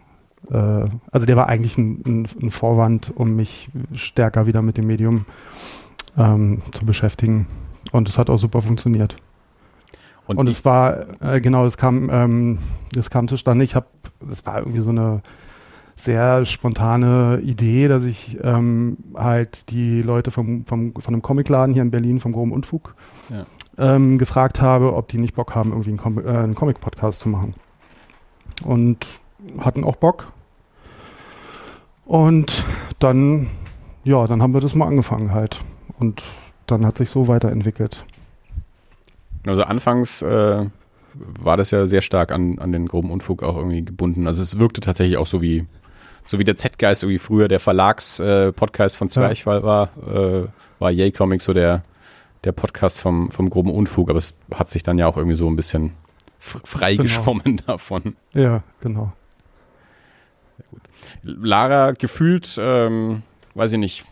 äh, 0.51 0.87
also 1.11 1.27
der 1.27 1.37
war 1.37 1.49
eigentlich 1.49 1.77
ein, 1.79 2.03
ein, 2.07 2.29
ein 2.43 2.51
Vorwand, 2.51 3.13
um 3.15 3.37
mich 3.37 3.69
stärker 3.95 4.47
wieder 4.47 4.63
mit 4.63 4.77
dem 4.79 4.87
Medium 4.87 5.27
ähm, 6.17 6.63
zu 6.73 6.85
beschäftigen. 6.85 7.47
Und 7.93 8.09
es 8.09 8.19
hat 8.19 8.31
auch 8.31 8.39
super 8.39 8.63
funktioniert. 8.63 9.17
Und, 10.27 10.39
Und 10.39 10.49
es 10.49 10.65
war, 10.65 11.21
äh, 11.21 11.41
genau, 11.41 11.67
es 11.67 11.77
kam, 11.77 12.09
ähm, 12.11 12.59
es 12.97 13.11
kam 13.11 13.27
zustande, 13.27 13.65
ich 13.65 13.75
habe, 13.75 13.87
das 14.21 14.47
war 14.47 14.59
irgendwie 14.59 14.79
so 14.79 14.91
eine 14.91 15.23
sehr 16.01 16.45
spontane 16.45 17.41
Idee, 17.43 17.89
dass 17.89 18.05
ich 18.05 18.39
ähm, 18.43 18.97
halt 19.15 19.71
die 19.71 20.03
Leute 20.03 20.31
vom, 20.31 20.65
vom, 20.67 20.95
von 20.95 21.15
einem 21.15 21.23
Comicladen 21.23 21.73
hier 21.73 21.83
in 21.83 21.91
Berlin, 21.91 22.21
vom 22.21 22.33
Groben 22.33 22.53
Unfug, 22.53 22.95
Ja. 23.29 23.45
ähm, 23.79 24.19
gefragt 24.19 24.61
habe, 24.61 24.95
ob 24.95 25.09
die 25.09 25.19
nicht 25.19 25.35
Bock 25.35 25.55
haben, 25.55 25.71
irgendwie 25.71 25.91
einen, 25.91 25.99
Com 25.99 26.19
äh, 26.19 26.29
einen 26.29 26.55
Comic-Podcast 26.55 27.21
zu 27.21 27.29
machen. 27.29 27.55
Und 28.65 29.07
hatten 29.59 29.85
auch 29.85 29.97
Bock. 29.97 30.33
Und 32.05 32.65
dann, 32.99 33.47
ja, 34.05 34.27
dann 34.27 34.43
haben 34.43 34.53
wir 34.55 34.61
das 34.61 34.75
mal 34.75 34.87
angefangen 34.87 35.33
halt. 35.33 35.61
Und 35.99 36.23
dann 36.67 36.85
hat 36.85 36.99
sich 36.99 37.09
so 37.11 37.29
weiterentwickelt. 37.29 38.05
Also 39.47 39.63
anfangs 39.63 40.21
äh, 40.23 40.67
war 41.15 41.57
das 41.57 41.71
ja 41.71 41.87
sehr 41.87 42.03
stark 42.03 42.33
an, 42.33 42.59
an 42.59 42.73
den 42.73 42.87
groben 42.87 43.11
Unfug 43.11 43.43
auch 43.43 43.57
irgendwie 43.57 43.85
gebunden. 43.85 44.27
Also 44.27 44.43
es 44.43 44.59
wirkte 44.59 44.81
tatsächlich 44.81 45.17
auch 45.17 45.27
so 45.27 45.41
wie, 45.41 45.67
so 46.31 46.39
wie 46.39 46.45
der 46.45 46.57
Z-Geist 46.57 47.03
irgendwie 47.03 47.19
früher 47.19 47.49
der 47.49 47.59
Verlags-Podcast 47.59 48.97
von 48.97 49.09
Zwerchfall 49.09 49.65
war, 49.65 49.91
äh, 50.07 50.47
war 50.79 50.93
Yay 50.93 51.11
Comics 51.11 51.45
so 51.45 51.53
der, 51.53 51.83
der 52.45 52.53
Podcast 52.53 53.01
vom, 53.01 53.33
vom 53.33 53.51
groben 53.51 53.73
Unfug, 53.73 54.11
aber 54.11 54.19
es 54.19 54.33
hat 54.55 54.71
sich 54.71 54.85
dann 54.85 54.97
ja 54.97 55.09
auch 55.09 55.17
irgendwie 55.17 55.35
so 55.35 55.49
ein 55.49 55.57
bisschen 55.57 55.95
freigeschwommen 56.39 57.61
davon. 57.67 58.15
Ja, 58.33 58.63
genau. 58.81 59.13
Lara 61.25 61.91
gefühlt, 61.91 62.57
ähm, 62.61 63.25
weiß 63.55 63.73
ich 63.73 63.79
nicht, 63.79 64.05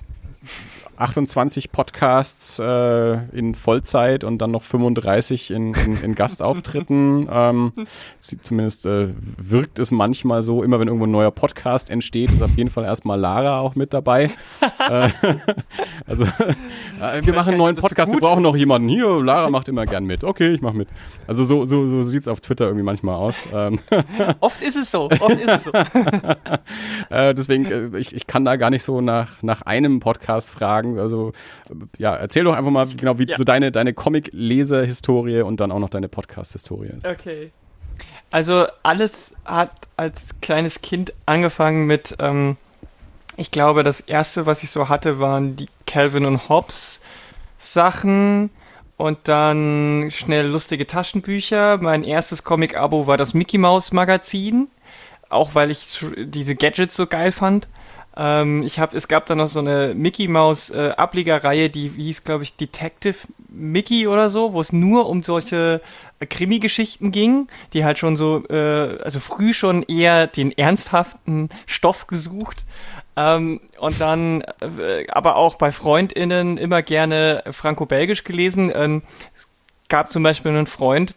28 0.99 1.71
Podcasts 1.71 2.59
äh, 2.59 3.37
in 3.37 3.55
Vollzeit 3.55 4.25
und 4.25 4.41
dann 4.41 4.51
noch 4.51 4.65
35 4.65 5.51
in, 5.51 5.75
in, 5.75 6.03
in 6.03 6.15
Gastauftritten. 6.15 7.29
ähm, 7.33 7.73
sie, 8.19 8.41
zumindest 8.41 8.87
äh, 8.87 9.09
wirkt 9.37 9.79
es 9.79 9.91
manchmal 9.91 10.43
so, 10.43 10.63
immer 10.63 10.81
wenn 10.81 10.89
irgendwo 10.89 11.07
ein 11.07 11.11
neuer 11.11 11.31
Podcast 11.31 11.91
entsteht, 11.91 12.31
ist 12.31 12.43
auf 12.43 12.57
jeden 12.57 12.71
Fall 12.71 12.85
erstmal 12.85 13.19
Lara 13.19 13.61
auch 13.61 13.75
mit 13.77 13.95
dabei. 13.95 14.31
äh, 14.91 15.09
also 16.07 16.27
wir 17.23 17.35
machen 17.35 17.51
einen 17.51 17.59
neuen 17.59 17.77
Podcast, 17.77 18.13
wir 18.13 18.21
brauchen 18.21 18.43
noch 18.43 18.57
jemanden. 18.57 18.89
Hier, 18.89 19.23
Lara 19.23 19.51
macht 19.51 19.69
immer 19.69 19.87
gern 19.87 20.05
mit. 20.05 20.25
Okay, 20.25 20.49
ich 20.49 20.63
mach 20.63 20.73
mit. 20.73 20.89
Also 21.27 21.45
so, 21.45 21.65
so, 21.65 21.89
so 21.89 22.03
sieht 22.03 22.23
es 22.23 22.29
auf 22.29 22.41
Twitter 22.41 22.67
irgendwie 22.67 22.85
manchmal 22.85 23.15
aus. 23.15 23.37
Ähm, 23.55 23.79
Oft 24.41 24.63
ist 24.63 24.77
es 24.77 24.91
so. 24.91 25.09
Oft 25.11 25.41
ist 25.41 25.49
es 25.49 25.65
so. 25.65 25.73
Äh, 27.11 27.35
deswegen, 27.35 27.95
äh, 27.95 27.99
ich, 27.99 28.15
ich 28.15 28.27
kann 28.27 28.45
da 28.45 28.57
gar 28.57 28.71
nicht 28.71 28.83
so 28.83 29.01
nach, 29.01 29.43
nach 29.43 29.63
einem 29.63 30.01
Podcast 30.01 30.51
fragen. 30.51 30.88
Also, 30.97 31.33
äh, 31.69 31.75
ja, 32.01 32.15
erzähl 32.15 32.45
doch 32.45 32.55
einfach 32.55 32.71
mal 32.71 32.87
genau, 32.87 33.19
wie 33.19 33.27
Ja. 33.29 33.37
so 33.37 33.43
deine, 33.45 33.73
deine 33.73 33.93
Comic-Leser-Historie 33.95 35.43
und 35.43 35.59
dann 35.61 35.73
auch 35.73 35.81
noch 35.81 35.91
deine 35.91 36.09
Podcast-Historie 36.09 36.91
ist. 36.97 37.05
Okay. 37.05 37.51
Also 38.31 38.67
alles 38.83 39.33
hat 39.45 39.73
als 39.97 40.27
kleines 40.41 40.83
Kind 40.83 41.13
angefangen 41.27 41.87
mit, 41.87 42.15
ähm, 42.21 42.57
ich 43.37 43.51
glaube, 43.51 43.83
das 43.83 44.01
erste, 44.01 44.47
was 44.47 44.63
ich 44.63 44.71
so 44.71 44.89
hatte, 44.89 45.19
waren 45.19 45.57
die 45.57 45.69
Calvin 45.87 46.25
und 46.27 46.49
Hobbes 46.49 47.01
Sachen 47.57 48.51
und 48.97 49.19
dann 49.25 50.11
schnell 50.13 50.47
lustige 50.47 50.87
Taschenbücher. 50.87 51.79
Mein 51.79 52.05
erstes 52.05 52.45
Comic-Abo 52.45 53.07
war 53.07 53.17
das 53.17 53.35
Mickey 53.35 53.59
Mouse 53.59 53.93
Magazin, 53.93 54.69
auch 55.29 55.55
weil 55.55 55.71
ich 55.71 55.99
diese 56.17 56.55
Gadgets 56.55 56.97
so 56.97 57.07
geil 57.07 57.33
fand. 57.33 57.67
Ähm, 58.19 58.65
ich 58.65 58.81
habe, 58.81 58.97
es 58.97 59.07
gab 59.07 59.27
da 59.27 59.37
noch 59.37 59.47
so 59.47 59.61
eine 59.61 59.95
Mickey 59.95 60.27
Mouse 60.27 60.71
äh, 60.71 60.91
Ablegerreihe, 60.97 61.71
die 61.71 61.89
hieß, 61.89 62.25
glaube 62.25 62.43
ich, 62.43 62.57
Detective 62.57 63.17
Mickey 63.49 64.09
oder 64.09 64.29
so, 64.29 64.53
wo 64.53 64.61
es 64.61 64.73
nur 64.73 65.09
um 65.09 65.23
solche 65.23 65.81
äh, 66.19 66.27
Krimi-Geschichten 66.27 67.13
ging, 67.13 67.47
die 67.73 67.85
halt 67.85 67.99
schon 67.99 68.17
so, 68.17 68.45
äh, 68.51 68.99
also 69.03 69.21
früh 69.21 69.53
schon 69.53 69.85
eher 69.85 70.27
den 70.27 70.51
ernsthaften 70.51 71.49
Stoff 71.67 72.09
gesucht. 72.09 72.67
Ähm, 73.17 73.61
und 73.79 74.01
dann, 74.01 74.43
äh, 74.61 75.07
aber 75.11 75.37
auch 75.37 75.55
bei 75.55 75.71
FreundInnen 75.71 76.59
immer 76.59 76.83
gerne 76.83 77.45
franco-belgisch 77.49 78.25
gelesen. 78.25 78.73
Ähm, 78.75 79.03
es 79.37 79.47
gab 79.89 80.11
zum 80.11 80.25
Beispiel 80.25 80.51
einen 80.51 80.67
Freund, 80.67 81.15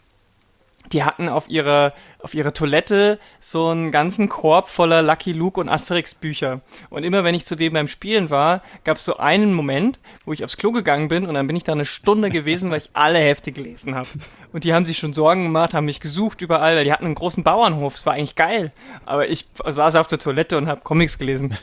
die 0.94 1.04
hatten 1.04 1.30
auf 1.30 1.50
ihrer, 1.50 1.94
auf 2.20 2.34
ihrer 2.34 2.54
Toilette 2.54 3.20
so 3.39 3.70
einen 3.70 3.92
ganzen 3.92 4.30
Korb 4.30 4.70
voller 4.70 5.02
Lucky 5.02 5.32
Luke 5.32 5.60
und 5.60 5.70
Asterix 5.70 6.14
Bücher. 6.14 6.62
Und 6.89 7.04
immer 7.04 7.24
wenn 7.24 7.36
ich 7.36 7.46
zu 7.46 7.56
dem 7.56 7.74
beim 7.74 7.88
Spielen 7.88 8.30
war, 8.30 8.62
gab 8.84 8.98
es 8.98 9.06
so 9.06 9.18
einen 9.18 9.54
Moment, 9.54 10.00
wo 10.26 10.34
ich 10.34 10.44
aufs 10.44 10.58
Klo 10.58 10.72
gegangen 10.72 11.08
bin 11.08 11.26
und 11.26 11.34
dann 11.34 11.48
bin 11.48 11.56
ich 11.56 11.64
da 11.64 11.72
eine 11.72 11.86
Stunde 11.86 12.30
gewesen, 12.30 12.72
weil 12.72 12.80
ich 12.80 12.89
alle 12.94 13.20
Hefte 13.20 13.52
gelesen 13.52 13.96
habe. 13.96 14.10
Und 14.54 14.64
die 14.64 14.74
haben 14.74 14.86
sich 14.86 14.98
schon 14.98 15.14
Sorgen 15.14 15.44
gemacht, 15.44 15.74
haben 15.74 15.86
mich 15.86 16.00
gesucht 16.00 16.42
überall, 16.42 16.76
weil 16.76 16.84
die 16.84 16.92
hatten 16.92 17.06
einen 17.06 17.16
großen 17.16 17.44
Bauernhof. 17.44 17.96
Es 17.96 18.06
war 18.06 18.14
eigentlich 18.14 18.36
geil. 18.36 18.72
Aber 19.06 19.30
ich 19.30 19.48
saß 19.66 19.96
auf 19.96 20.08
der 20.08 20.20
Toilette 20.20 20.58
und 20.58 20.68
habe 20.68 20.82
Comics 20.82 21.18
gelesen. 21.18 21.58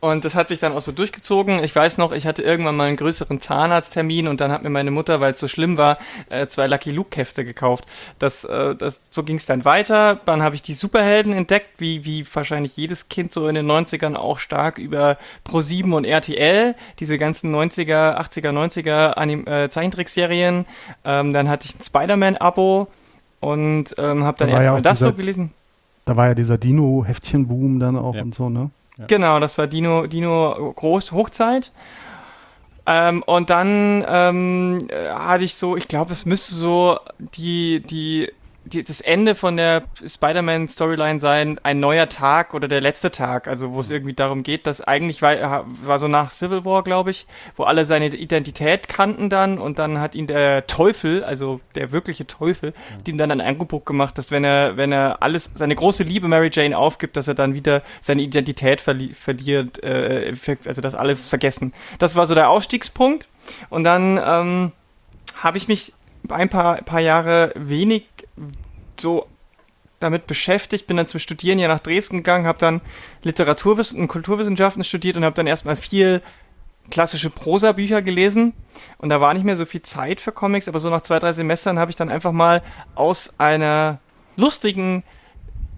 Und 0.00 0.24
das 0.24 0.34
hat 0.36 0.48
sich 0.48 0.60
dann 0.60 0.72
auch 0.72 0.80
so 0.80 0.92
durchgezogen. 0.92 1.62
Ich 1.64 1.74
weiß 1.74 1.98
noch, 1.98 2.12
ich 2.12 2.26
hatte 2.26 2.42
irgendwann 2.42 2.76
mal 2.76 2.86
einen 2.86 2.96
größeren 2.96 3.40
Zahnarzttermin 3.40 4.28
und 4.28 4.40
dann 4.40 4.52
hat 4.52 4.62
mir 4.62 4.70
meine 4.70 4.90
Mutter, 4.92 5.20
weil 5.20 5.32
es 5.32 5.40
so 5.40 5.48
schlimm 5.48 5.76
war, 5.76 5.98
äh, 6.30 6.46
zwei 6.46 6.68
Lucky 6.68 6.92
Luke 6.92 7.16
Hefte 7.18 7.44
gekauft. 7.44 7.84
Das, 8.20 8.44
äh, 8.44 8.76
das, 8.76 9.00
so 9.10 9.24
ging 9.24 9.36
es 9.36 9.46
dann 9.46 9.64
weiter. 9.64 10.20
Dann 10.24 10.42
habe 10.42 10.54
ich 10.54 10.62
die 10.62 10.74
Superhelden 10.74 11.32
entdeckt, 11.32 11.68
wie, 11.78 12.04
wie 12.04 12.24
wahrscheinlich 12.32 12.76
jedes 12.76 13.08
Kind 13.08 13.32
so 13.32 13.48
in 13.48 13.54
den 13.56 13.66
90ern 13.68 14.14
auch 14.14 14.38
stark 14.38 14.78
über 14.78 15.18
Pro7 15.48 15.92
und 15.92 16.04
RTL. 16.04 16.76
Diese 17.00 17.18
ganzen 17.18 17.52
90er, 17.54 18.16
80er, 18.20 18.50
90er 18.52 19.14
Anim 19.16 19.46
äh, 19.48 19.68
Zeichentrickserien. 19.70 20.66
Ähm, 21.04 21.32
dann 21.32 21.48
hatte 21.48 21.66
ich 21.66 21.74
ein 21.74 21.82
Spider-Man-Abo 21.82 22.86
und 23.40 23.94
ähm, 23.98 24.22
habe 24.24 24.38
dann 24.38 24.48
Da 24.48 24.54
ja 24.54 24.58
erstmal 24.60 24.78
auch 24.78 24.82
das 24.82 24.98
so 25.00 25.06
dieser- 25.06 25.16
gelesen. 25.16 25.52
Da 26.04 26.16
war 26.16 26.28
ja 26.28 26.34
dieser 26.34 26.58
Dino-Heftchen-Boom 26.58 27.78
dann 27.80 27.96
auch 27.96 28.14
Ja. 28.14 28.22
und 28.22 28.34
so, 28.34 28.48
ne? 28.48 28.70
Genau, 29.06 29.40
das 29.40 29.58
war 29.58 29.66
Dino, 29.66 30.06
Dino 30.06 30.72
Groß 30.76 31.12
Hochzeit. 31.12 31.72
Ähm, 32.84 33.22
und 33.22 33.50
dann 33.50 34.04
ähm, 34.08 34.88
äh, 34.90 35.10
hatte 35.10 35.44
ich 35.44 35.54
so, 35.54 35.76
ich 35.76 35.86
glaube, 35.86 36.12
es 36.12 36.26
müsste 36.26 36.54
so 36.54 36.98
die, 37.18 37.80
die, 37.80 38.32
die, 38.64 38.82
das 38.84 39.00
Ende 39.00 39.34
von 39.34 39.56
der 39.56 39.84
Spider-Man-Storyline 40.06 41.20
sein, 41.20 41.58
ein 41.62 41.80
neuer 41.80 42.08
Tag 42.08 42.54
oder 42.54 42.68
der 42.68 42.80
letzte 42.80 43.10
Tag, 43.10 43.48
also 43.48 43.72
wo 43.72 43.80
es 43.80 43.90
irgendwie 43.90 44.14
darum 44.14 44.42
geht, 44.42 44.66
dass 44.66 44.80
eigentlich 44.80 45.22
war, 45.22 45.66
war 45.84 45.98
so 45.98 46.08
nach 46.08 46.30
Civil 46.30 46.64
War, 46.64 46.82
glaube 46.84 47.10
ich, 47.10 47.26
wo 47.56 47.64
alle 47.64 47.84
seine 47.84 48.06
Identität 48.06 48.88
kannten 48.88 49.30
dann 49.30 49.58
und 49.58 49.78
dann 49.78 50.00
hat 50.00 50.14
ihn 50.14 50.26
der 50.26 50.66
Teufel, 50.66 51.24
also 51.24 51.60
der 51.74 51.92
wirkliche 51.92 52.26
Teufel, 52.26 52.72
hat 52.98 53.08
ihm 53.08 53.18
dann 53.18 53.30
ein 53.30 53.40
Angebot 53.40 53.84
gemacht, 53.86 54.16
dass 54.16 54.30
wenn 54.30 54.44
er, 54.44 54.76
wenn 54.76 54.92
er 54.92 55.22
alles, 55.22 55.50
seine 55.54 55.74
große 55.74 56.04
Liebe 56.04 56.28
Mary 56.28 56.50
Jane 56.52 56.76
aufgibt, 56.76 57.16
dass 57.16 57.28
er 57.28 57.34
dann 57.34 57.54
wieder 57.54 57.82
seine 58.00 58.22
Identität 58.22 58.80
verli 58.80 59.12
verliert, 59.14 59.82
äh, 59.82 60.34
also 60.66 60.80
das 60.80 60.94
alle 60.94 61.16
vergessen. 61.16 61.72
Das 61.98 62.16
war 62.16 62.26
so 62.26 62.34
der 62.34 62.48
Ausstiegspunkt. 62.48 63.28
Und 63.70 63.84
dann 63.84 64.20
ähm, 64.24 64.72
habe 65.42 65.56
ich 65.56 65.68
mich 65.68 65.92
ein 66.28 66.48
paar, 66.48 66.76
paar 66.82 67.00
Jahre 67.00 67.52
wenig 67.56 68.06
so 68.98 69.26
damit 70.00 70.26
beschäftigt, 70.26 70.86
bin 70.86 70.96
dann 70.96 71.06
zum 71.06 71.20
Studieren 71.20 71.58
ja 71.58 71.68
nach 71.68 71.80
Dresden 71.80 72.18
gegangen, 72.18 72.46
habe 72.46 72.58
dann 72.58 72.80
Literaturwissen 73.22 74.00
und 74.00 74.08
Kulturwissenschaften 74.08 74.84
studiert 74.84 75.16
und 75.16 75.24
habe 75.24 75.36
dann 75.36 75.46
erstmal 75.46 75.76
viel 75.76 76.22
klassische 76.90 77.30
Prosa-Bücher 77.30 78.02
gelesen 78.02 78.52
und 78.98 79.08
da 79.08 79.20
war 79.20 79.32
nicht 79.34 79.44
mehr 79.44 79.56
so 79.56 79.64
viel 79.64 79.82
Zeit 79.82 80.20
für 80.20 80.32
Comics, 80.32 80.68
aber 80.68 80.80
so 80.80 80.90
nach 80.90 81.02
zwei, 81.02 81.20
drei 81.20 81.32
Semestern 81.32 81.78
habe 81.78 81.90
ich 81.90 81.96
dann 81.96 82.08
einfach 82.08 82.32
mal 82.32 82.62
aus 82.96 83.34
einer 83.38 84.00
lustigen 84.36 85.04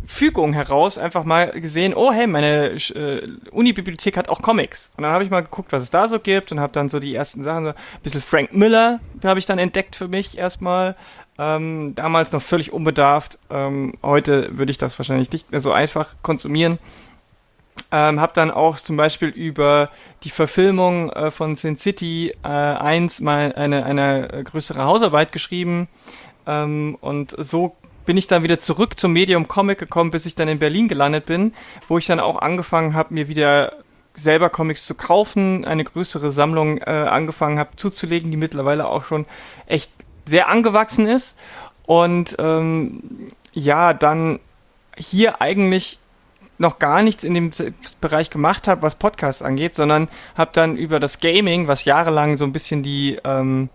Fügung 0.07 0.53
heraus 0.53 0.99
einfach 0.99 1.25
mal 1.25 1.51
gesehen, 1.53 1.95
oh 1.95 2.13
hey, 2.13 2.27
meine 2.27 2.73
äh, 2.75 3.27
Uni-Bibliothek 3.51 4.17
hat 4.17 4.29
auch 4.29 4.43
Comics. 4.43 4.93
Und 4.97 5.03
dann 5.03 5.13
habe 5.13 5.25
ich 5.25 5.31
mal 5.31 5.41
geguckt, 5.41 5.73
was 5.73 5.83
es 5.83 5.91
da 5.91 6.09
so 6.09 6.21
gibt 6.21 6.53
und 6.53 6.61
habe 6.61 6.73
dann 6.73 6.89
so 6.89 7.01
die 7.01 7.15
ersten 7.15 7.43
Sachen, 7.43 7.65
so 7.65 7.71
ein 7.71 8.03
bisschen 8.03 8.21
Frank 8.21 8.53
Miller 8.53 9.01
habe 9.25 9.39
ich 9.39 9.47
dann 9.47 9.59
entdeckt 9.59 9.97
für 9.97 10.09
mich 10.09 10.37
erstmal. 10.37 10.97
Ähm, 11.39 11.95
damals 11.95 12.33
noch 12.33 12.43
völlig 12.43 12.73
unbedarft. 12.73 13.39
Ähm, 13.51 13.95
heute 14.03 14.57
würde 14.57 14.71
ich 14.71 14.79
das 14.79 14.99
wahrscheinlich 14.99 15.33
nicht 15.33 15.51
mehr 15.51 15.61
so 15.61 15.73
einfach 15.73 16.15
konsumieren. 16.23 16.79
Ähm, 17.91 18.21
habe 18.21 18.33
dann 18.35 18.51
auch 18.51 18.77
zum 18.77 18.97
Beispiel 18.97 19.29
über 19.29 19.91
die 20.23 20.31
Verfilmung 20.31 21.11
äh, 21.11 21.31
von 21.31 21.57
Sin 21.57 21.77
City 21.77 22.33
äh, 22.45 22.49
1 22.49 23.21
mal 23.21 23.53
eine, 23.53 23.85
eine 23.85 24.33
äh, 24.33 24.43
größere 24.45 24.85
Hausarbeit 24.85 25.33
geschrieben. 25.33 25.89
Ähm, 26.47 26.97
und 27.01 27.35
so 27.39 27.77
bin 28.07 28.17
ich 28.17 28.27
dann 28.27 28.43
wieder 28.43 28.61
zurück 28.61 28.99
zum 28.99 29.13
Medium 29.13 29.49
Comic 29.49 29.79
gekommen, 29.79 30.11
bis 30.11 30.27
ich 30.27 30.35
dann 30.35 30.49
in 30.49 30.59
Berlin 30.59 30.89
gelandet 30.89 31.27
bin, 31.27 31.55
wo 31.89 31.99
ich 31.99 32.07
dann 32.07 32.21
auch 32.21 32.41
angefangen 32.41 32.95
habe, 32.95 33.15
mir 33.15 33.29
wieder 33.29 33.73
selber 34.15 34.51
Comics 34.51 34.87
zu 34.87 34.95
kaufen, 34.95 35.65
eine 35.65 35.83
größere 35.83 36.31
Sammlung 36.31 36.79
äh, 36.79 36.91
angefangen 36.91 37.59
habe 37.59 37.77
zuzulegen, 37.77 38.31
die 38.31 38.37
mittlerweile 38.37 38.87
auch 38.87 39.05
schon 39.05 39.27
echt 39.67 39.91
sehr 40.27 40.49
angewachsen 40.49 41.07
ist. 41.07 41.37
Und 41.87 42.37
ähm, 42.39 43.33
ja, 43.53 43.93
dann 43.93 44.41
hier 44.97 45.41
eigentlich 45.41 45.99
noch 46.59 46.79
gar 46.79 47.03
nichts 47.03 47.25
in 47.25 47.35
dem 47.35 47.51
Bereich 48.01 48.31
gemacht 48.31 48.69
habe, 48.69 48.83
was 48.83 48.95
Podcasts 48.95 49.43
angeht, 49.43 49.75
sondern 49.75 50.09
habe 50.37 50.51
dann 50.53 50.77
über 50.77 51.01
das 51.01 51.19
Gaming, 51.19 51.69
was 51.69 51.85
jahrelang 51.85 52.37
so 52.37 52.45
ein 52.45 52.53
bisschen 52.53 52.83
die, 52.83 53.19
ähm, 53.25 53.69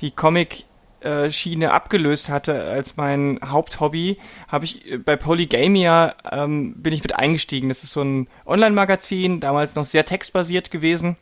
die 0.00 0.10
Comic-Schiene 0.10 1.72
abgelöst 1.72 2.28
hatte 2.28 2.64
als 2.64 2.96
mein 2.96 3.38
Haupthobby, 3.44 4.18
habe 4.48 4.64
ich 4.64 4.90
äh, 4.90 4.98
bei 4.98 5.16
Polygamia 5.16 6.14
ähm, 6.30 6.74
bin 6.76 6.92
ich 6.92 7.02
mit 7.02 7.14
eingestiegen. 7.14 7.68
Das 7.68 7.84
ist 7.84 7.92
so 7.92 8.02
ein 8.02 8.26
Online-Magazin, 8.46 9.40
damals 9.40 9.76
noch 9.76 9.84
sehr 9.84 10.04
textbasiert 10.04 10.70
gewesen, 10.70 11.16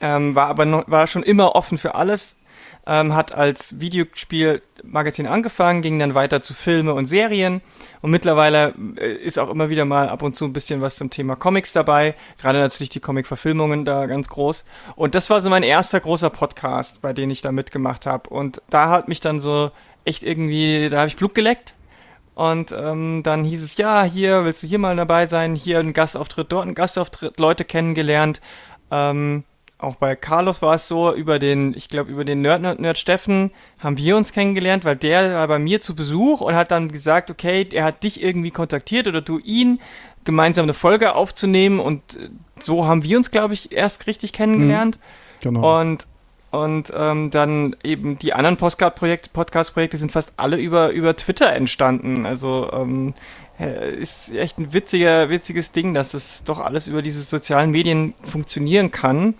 ähm, 0.00 0.34
war 0.34 0.48
aber 0.48 0.66
noch, 0.66 0.84
war 0.88 1.06
schon 1.06 1.22
immer 1.22 1.54
offen 1.56 1.78
für 1.78 1.94
alles. 1.94 2.36
Ähm, 2.84 3.14
hat 3.14 3.32
als 3.32 3.78
Videospielmagazin 3.78 5.28
angefangen, 5.28 5.82
ging 5.82 6.00
dann 6.00 6.16
weiter 6.16 6.42
zu 6.42 6.52
Filme 6.52 6.94
und 6.94 7.06
Serien 7.06 7.60
und 8.00 8.10
mittlerweile 8.10 8.74
äh, 8.96 9.12
ist 9.12 9.38
auch 9.38 9.50
immer 9.50 9.68
wieder 9.68 9.84
mal 9.84 10.08
ab 10.08 10.22
und 10.22 10.34
zu 10.34 10.46
ein 10.46 10.52
bisschen 10.52 10.80
was 10.80 10.96
zum 10.96 11.08
Thema 11.08 11.36
Comics 11.36 11.72
dabei, 11.72 12.16
gerade 12.40 12.58
natürlich 12.58 12.90
die 12.90 12.98
Comic-Verfilmungen 12.98 13.84
da 13.84 14.06
ganz 14.06 14.28
groß. 14.28 14.64
Und 14.96 15.14
das 15.14 15.30
war 15.30 15.40
so 15.40 15.48
mein 15.48 15.62
erster 15.62 16.00
großer 16.00 16.30
Podcast, 16.30 17.00
bei 17.02 17.12
dem 17.12 17.30
ich 17.30 17.40
da 17.40 17.52
mitgemacht 17.52 18.04
habe. 18.04 18.28
Und 18.30 18.60
da 18.68 18.90
hat 18.90 19.06
mich 19.06 19.20
dann 19.20 19.38
so 19.38 19.70
echt 20.04 20.24
irgendwie, 20.24 20.88
da 20.90 20.98
habe 20.98 21.08
ich 21.08 21.16
Blut 21.16 21.34
geleckt. 21.34 21.74
Und 22.34 22.72
ähm, 22.72 23.22
dann 23.22 23.44
hieß 23.44 23.62
es, 23.62 23.76
ja, 23.76 24.04
hier 24.04 24.44
willst 24.44 24.62
du 24.62 24.66
hier 24.66 24.78
mal 24.78 24.96
dabei 24.96 25.26
sein, 25.26 25.54
hier 25.54 25.78
ein 25.78 25.92
Gastauftritt, 25.92 26.50
dort 26.50 26.66
ein 26.66 26.74
Gastauftritt, 26.74 27.38
Leute 27.38 27.64
kennengelernt. 27.64 28.40
Ähm, 28.90 29.44
auch 29.82 29.96
bei 29.96 30.16
Carlos 30.16 30.62
war 30.62 30.76
es 30.76 30.88
so, 30.88 31.12
über 31.12 31.38
den, 31.38 31.74
ich 31.76 31.88
glaube, 31.88 32.10
über 32.10 32.24
den 32.24 32.40
Nerd, 32.40 32.62
Nerd, 32.62 32.80
Nerd 32.80 32.98
Steffen 32.98 33.50
haben 33.78 33.98
wir 33.98 34.16
uns 34.16 34.32
kennengelernt, 34.32 34.84
weil 34.84 34.96
der 34.96 35.34
war 35.34 35.48
bei 35.48 35.58
mir 35.58 35.80
zu 35.80 35.96
Besuch 35.96 36.40
und 36.40 36.54
hat 36.54 36.70
dann 36.70 36.90
gesagt, 36.90 37.30
okay, 37.30 37.68
er 37.72 37.84
hat 37.84 38.02
dich 38.04 38.22
irgendwie 38.22 38.50
kontaktiert 38.50 39.08
oder 39.08 39.20
du 39.20 39.38
ihn, 39.38 39.80
gemeinsam 40.24 40.64
eine 40.64 40.74
Folge 40.74 41.14
aufzunehmen 41.14 41.80
und 41.80 42.16
äh, 42.16 42.28
so 42.60 42.86
haben 42.86 43.02
wir 43.02 43.16
uns, 43.16 43.30
glaube 43.30 43.54
ich, 43.54 43.72
erst 43.72 44.06
richtig 44.06 44.32
kennengelernt. 44.32 44.98
Genau. 45.40 45.80
Und, 45.80 46.06
und 46.52 46.92
ähm, 46.94 47.30
dann 47.30 47.74
eben 47.82 48.18
die 48.18 48.34
anderen 48.34 48.56
Podcast-Projekte 48.56 49.96
sind 49.96 50.12
fast 50.12 50.34
alle 50.36 50.58
über, 50.58 50.90
über 50.90 51.16
Twitter 51.16 51.52
entstanden. 51.52 52.24
Also 52.24 52.70
ähm, 52.72 53.08
äh, 53.08 53.41
ist 53.64 54.32
echt 54.34 54.58
ein 54.58 54.72
witziger, 54.72 55.28
witziges 55.28 55.72
Ding, 55.72 55.94
dass 55.94 56.10
das 56.10 56.44
doch 56.44 56.58
alles 56.58 56.88
über 56.88 57.02
diese 57.02 57.22
sozialen 57.22 57.70
Medien 57.70 58.14
funktionieren 58.22 58.90
kann. 58.90 59.34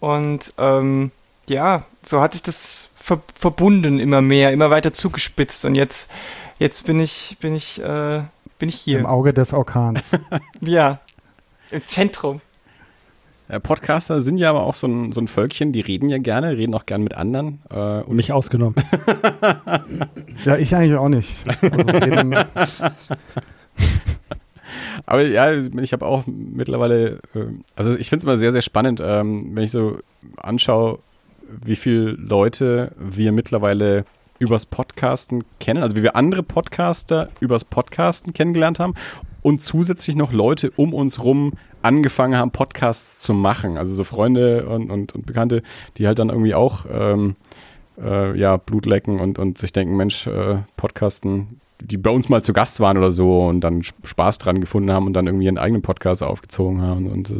Und 0.00 0.52
ähm, 0.58 1.10
ja, 1.48 1.84
so 2.04 2.20
hat 2.20 2.32
sich 2.34 2.42
das 2.42 2.90
ver 2.94 3.20
verbunden 3.34 3.98
immer 4.00 4.22
mehr, 4.22 4.52
immer 4.52 4.70
weiter 4.70 4.92
zugespitzt. 4.92 5.64
Und 5.64 5.74
jetzt, 5.74 6.10
jetzt 6.58 6.86
bin 6.86 7.00
ich, 7.00 7.36
bin 7.40 7.54
ich, 7.54 7.80
äh, 7.82 8.22
bin 8.58 8.68
ich 8.68 8.86
Im 8.86 8.98
hier. 8.98 9.10
Auge 9.10 9.32
des 9.32 9.52
Orkans. 9.52 10.16
Ja. 10.60 11.00
Im 11.70 11.86
Zentrum. 11.86 12.40
Äh, 13.48 13.60
Podcaster 13.60 14.22
sind 14.22 14.38
ja 14.38 14.48
aber 14.50 14.62
auch 14.62 14.74
so 14.74 14.86
ein, 14.86 15.12
so 15.12 15.20
ein 15.20 15.26
Völkchen, 15.26 15.72
die 15.72 15.80
reden 15.80 16.08
ja 16.08 16.18
gerne, 16.18 16.56
reden 16.56 16.74
auch 16.74 16.86
gerne 16.86 17.04
mit 17.04 17.14
anderen. 17.14 17.60
Äh, 17.70 18.00
und 18.00 18.16
Mich 18.16 18.32
ausgenommen. 18.32 18.74
ja, 20.44 20.56
ich 20.56 20.74
eigentlich 20.74 20.94
auch 20.94 21.08
nicht. 21.08 21.30
Also 21.60 21.76
reden, 21.76 22.34
Aber 25.06 25.22
ja, 25.22 25.52
ich 25.52 25.92
habe 25.92 26.06
auch 26.06 26.24
mittlerweile, 26.26 27.20
äh, 27.34 27.46
also 27.76 27.96
ich 27.96 28.08
finde 28.08 28.18
es 28.18 28.24
immer 28.24 28.38
sehr, 28.38 28.52
sehr 28.52 28.62
spannend, 28.62 29.00
ähm, 29.02 29.50
wenn 29.54 29.64
ich 29.64 29.70
so 29.70 29.98
anschaue, 30.36 30.98
wie 31.48 31.76
viele 31.76 32.12
Leute 32.12 32.92
wir 32.98 33.32
mittlerweile 33.32 34.04
übers 34.38 34.66
Podcasten 34.66 35.44
kennen, 35.60 35.82
also 35.82 35.96
wie 35.96 36.02
wir 36.02 36.16
andere 36.16 36.42
Podcaster 36.42 37.28
übers 37.40 37.64
Podcasten 37.64 38.32
kennengelernt 38.32 38.78
haben 38.78 38.94
und 39.42 39.62
zusätzlich 39.62 40.16
noch 40.16 40.32
Leute 40.32 40.70
um 40.76 40.94
uns 40.94 41.22
rum 41.22 41.52
angefangen 41.82 42.36
haben, 42.36 42.50
Podcasts 42.50 43.20
zu 43.20 43.34
machen. 43.34 43.76
Also 43.76 43.94
so 43.94 44.04
Freunde 44.04 44.66
und, 44.66 44.90
und, 44.90 45.14
und 45.14 45.26
Bekannte, 45.26 45.62
die 45.98 46.06
halt 46.06 46.18
dann 46.18 46.30
irgendwie 46.30 46.54
auch 46.54 46.86
ähm, 46.90 47.36
äh, 48.02 48.36
ja, 48.38 48.56
Blut 48.56 48.86
lecken 48.86 49.20
und, 49.20 49.38
und 49.38 49.58
sich 49.58 49.72
denken, 49.72 49.96
Mensch, 49.96 50.26
äh, 50.26 50.58
Podcasten, 50.76 51.60
die 51.84 51.96
bei 51.96 52.10
uns 52.10 52.28
mal 52.28 52.42
zu 52.42 52.52
Gast 52.52 52.80
waren 52.80 52.96
oder 52.98 53.10
so 53.10 53.38
und 53.46 53.60
dann 53.60 53.80
Sp- 53.84 54.02
Spaß 54.04 54.38
dran 54.38 54.60
gefunden 54.60 54.90
haben 54.90 55.06
und 55.06 55.12
dann 55.12 55.26
irgendwie 55.26 55.44
ihren 55.46 55.58
eigenen 55.58 55.82
Podcast 55.82 56.22
aufgezogen 56.22 56.82
haben. 56.82 57.06
Und 57.06 57.32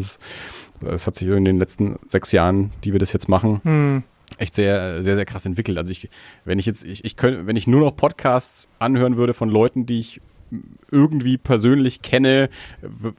das 0.80 1.06
hat 1.06 1.16
sich 1.16 1.28
in 1.28 1.44
den 1.44 1.58
letzten 1.58 1.96
sechs 2.06 2.32
Jahren, 2.32 2.70
die 2.84 2.92
wir 2.92 2.98
das 3.00 3.12
jetzt 3.12 3.28
machen, 3.28 3.60
Hm. 3.64 4.02
echt 4.38 4.54
sehr, 4.54 5.02
sehr, 5.02 5.14
sehr 5.16 5.24
krass 5.24 5.46
entwickelt. 5.46 5.78
Also 5.78 5.90
ich, 5.90 6.08
wenn 6.44 6.58
ich 6.58 6.66
jetzt, 6.66 6.84
ich, 6.84 7.04
ich 7.04 7.16
könnte, 7.16 7.46
wenn 7.46 7.56
ich 7.56 7.66
nur 7.66 7.80
noch 7.80 7.96
Podcasts 7.96 8.68
anhören 8.78 9.16
würde 9.16 9.34
von 9.34 9.48
Leuten, 9.48 9.86
die 9.86 9.98
ich 9.98 10.20
irgendwie 10.90 11.36
persönlich 11.36 12.02
kenne, 12.02 12.48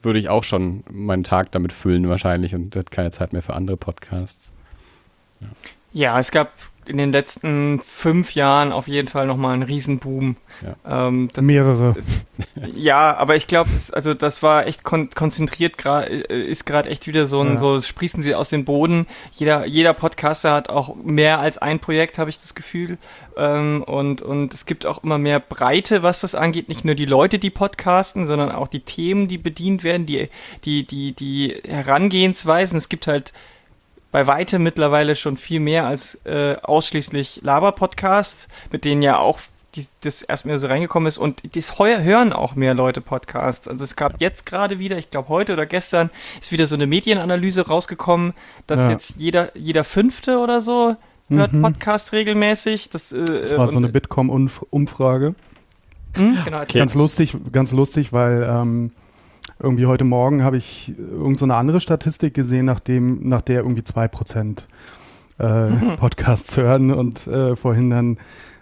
würde 0.02 0.20
ich 0.20 0.30
auch 0.30 0.44
schon 0.44 0.84
meinen 0.90 1.24
Tag 1.24 1.52
damit 1.52 1.74
füllen 1.74 2.08
wahrscheinlich 2.08 2.56
und 2.56 2.76
hätte 2.76 2.90
keine 2.92 3.12
Zeit 3.12 3.34
mehr 3.34 3.42
für 3.42 3.56
andere 3.56 3.76
Podcasts. 3.78 4.54
Ja, 5.92 6.20
es 6.20 6.32
gab 6.32 6.54
in 6.90 6.98
den 6.98 7.12
letzten 7.12 7.82
fünf 7.86 8.36
Jahren 8.36 8.72
auf 8.72 8.88
jeden 8.88 9.08
Fall 9.08 9.28
nochmal 9.28 9.54
einen 9.54 9.64
Riesenboom. 9.64 10.36
Ja. 10.86 11.08
Ähm, 11.08 11.30
Mehrere. 11.40 11.96
Ist, 11.98 12.08
ist, 12.08 12.28
ja, 12.76 13.16
aber 13.18 13.36
ich 13.36 13.48
glaube, 13.48 13.70
also 13.92 14.14
das 14.14 14.42
war 14.42 14.68
echt 14.68 14.84
kon 14.84 15.10
konzentriert, 15.10 15.78
gerade 15.78 16.08
ist 16.08 16.66
gerade 16.66 16.90
echt 16.90 17.08
wieder 17.08 17.26
so 17.26 17.42
ein, 17.42 17.54
Ja. 17.54 17.58
so 17.58 17.82
sprießen 17.82 18.24
sie 18.24 18.36
aus 18.36 18.50
dem 18.50 18.64
Boden. 18.66 19.08
Jeder, 19.34 19.66
jeder 19.66 19.94
Podcaster 19.94 20.54
hat 20.54 20.70
auch 20.70 20.96
mehr 20.96 21.40
als 21.40 21.58
ein 21.58 21.80
Projekt, 21.80 22.18
habe 22.18 22.30
ich 22.30 22.38
das 22.38 22.56
Gefühl. 22.56 22.98
Ähm, 23.38 23.84
und, 23.86 24.22
und 24.22 24.54
es 24.54 24.66
gibt 24.66 24.86
auch 24.86 25.04
immer 25.04 25.18
mehr 25.18 25.40
Breite, 25.40 26.04
was 26.04 26.22
das 26.22 26.36
angeht. 26.36 26.70
Nicht 26.70 26.86
nur 26.86 26.96
die 26.96 27.06
Leute, 27.06 27.38
die 27.38 27.50
podcasten, 27.50 28.28
sondern 28.28 28.52
auch 28.52 28.68
die 28.68 28.80
Themen, 28.80 29.28
die 29.28 29.38
bedient 29.38 29.84
werden, 29.84 30.06
die, 30.06 30.30
die, 30.64 30.86
die, 30.86 31.12
die 31.14 31.62
Herangehensweisen. 31.68 32.78
Es 32.78 32.90
gibt 32.90 33.08
halt 33.08 33.34
bei 34.16 34.28
weitem 34.28 34.64
mittlerweile 34.64 35.14
schon 35.14 35.36
viel 35.36 35.60
mehr 35.60 35.86
als 35.88 36.16
äh, 36.24 36.56
ausschließlich 36.64 37.42
Laber-Podcasts, 37.44 38.48
mit 38.72 38.86
denen 38.86 39.02
ja 39.02 39.18
auch 39.18 39.40
die, 39.76 39.86
das 40.04 40.22
erst 40.22 40.46
mehr 40.46 40.58
so 40.58 40.68
reingekommen 40.68 41.06
ist 41.06 41.18
und 41.18 41.54
das 41.54 41.80
heuer 41.80 42.02
hören 42.02 42.32
auch 42.32 42.56
mehr 42.56 42.74
Leute 42.74 43.02
Podcasts. 43.02 43.68
Also 43.68 43.84
es 43.84 43.98
gab 43.98 44.22
jetzt 44.22 44.46
gerade 44.46 44.80
wieder, 44.80 44.98
ich 44.98 45.12
glaube 45.12 45.28
heute 45.28 45.52
oder 45.52 45.66
gestern, 45.66 46.12
ist 46.40 46.54
wieder 46.54 46.66
so 46.66 46.76
eine 46.76 46.88
Medienanalyse 46.88 47.68
rausgekommen, 47.68 48.32
dass 48.68 48.86
Ja. 48.86 48.92
jetzt 48.92 49.16
jeder, 49.18 49.54
jeder 49.54 49.84
Fünfte 49.84 50.38
oder 50.38 50.62
so 50.62 50.96
hört 51.28 51.52
Mhm. 51.52 51.64
Podcast 51.64 52.14
regelmäßig. 52.14 52.92
Das, 52.92 53.12
äh, 53.12 53.26
Das 53.26 53.58
war 53.58 53.68
so 53.68 53.76
eine 53.76 53.90
Bitkom-Umfrage. 53.90 55.36
Hm, 56.16 56.38
genau, 56.46 56.62
Okay. 56.62 56.80
Ganz 56.80 56.94
lustig, 56.96 57.36
ganz 57.52 57.74
lustig, 57.74 58.14
weil 58.14 58.44
ähm, 58.50 58.92
irgendwie 59.60 59.86
heute 59.86 60.04
Morgen 60.04 60.44
habe 60.44 60.58
ich 60.58 60.94
irgend 60.98 61.40
so 61.40 61.46
eine 61.46 61.56
andere 61.56 61.80
Statistik 61.82 62.34
gesehen, 62.34 62.66
nachdem, 62.66 63.28
nach 63.28 63.42
der 63.42 63.58
irgendwie 63.62 63.82
2% 63.82 64.64
äh, 65.38 65.96
Podcasts 65.98 66.58
hören 66.58 66.92
und 66.92 67.28
äh, 67.28 67.56
vorhin 67.56 67.90
dann 67.90 68.18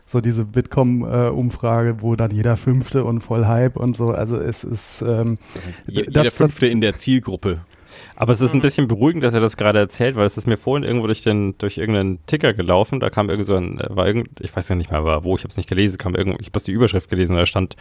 so 0.05 0.21
diese 0.21 0.45
Bitkom-Umfrage, 0.45 1.97
wo 2.01 2.15
dann 2.15 2.31
jeder 2.31 2.57
Fünfte 2.57 3.03
und 3.05 3.21
voll 3.21 3.45
Hype 3.45 3.77
und 3.77 3.95
so. 3.95 4.09
Also 4.11 4.37
es 4.37 4.63
ist 4.63 5.01
ähm, 5.01 5.37
Je, 5.87 6.03
das- 6.03 6.23
jeder 6.25 6.29
Fünfte 6.31 6.67
in 6.67 6.81
der 6.81 6.97
Zielgruppe. 6.97 7.61
Aber 8.15 8.31
es 8.31 8.41
ist 8.41 8.53
ein 8.53 8.61
bisschen 8.61 8.87
beruhigend, 8.87 9.23
dass 9.23 9.33
er 9.33 9.41
das 9.41 9.57
gerade 9.57 9.79
erzählt, 9.79 10.15
weil 10.15 10.25
es 10.25 10.37
ist 10.37 10.47
mir 10.47 10.57
vorhin 10.57 10.83
irgendwo 10.83 11.07
durch 11.07 11.21
den 11.21 11.57
durch 11.57 11.77
irgendeinen 11.77 12.25
Ticker 12.25 12.53
gelaufen. 12.53 12.99
Da 12.99 13.09
kam 13.09 13.29
irgend 13.29 13.45
so 13.45 13.55
ein, 13.55 13.79
äh, 13.79 13.87
war 13.89 14.07
irgend, 14.07 14.29
ich 14.39 14.55
weiß 14.55 14.69
ja 14.69 14.75
nicht 14.75 14.91
mehr, 14.91 15.03
war 15.03 15.23
wo, 15.23 15.35
ich 15.35 15.43
habe 15.43 15.49
es 15.49 15.57
nicht 15.57 15.69
gelesen, 15.69 15.97
kam 15.97 16.15
irgendwo, 16.15 16.39
ich 16.39 16.47
habe 16.47 16.59
die 16.59 16.71
Überschrift 16.71 17.09
gelesen, 17.09 17.35
da 17.35 17.45
stand 17.45 17.75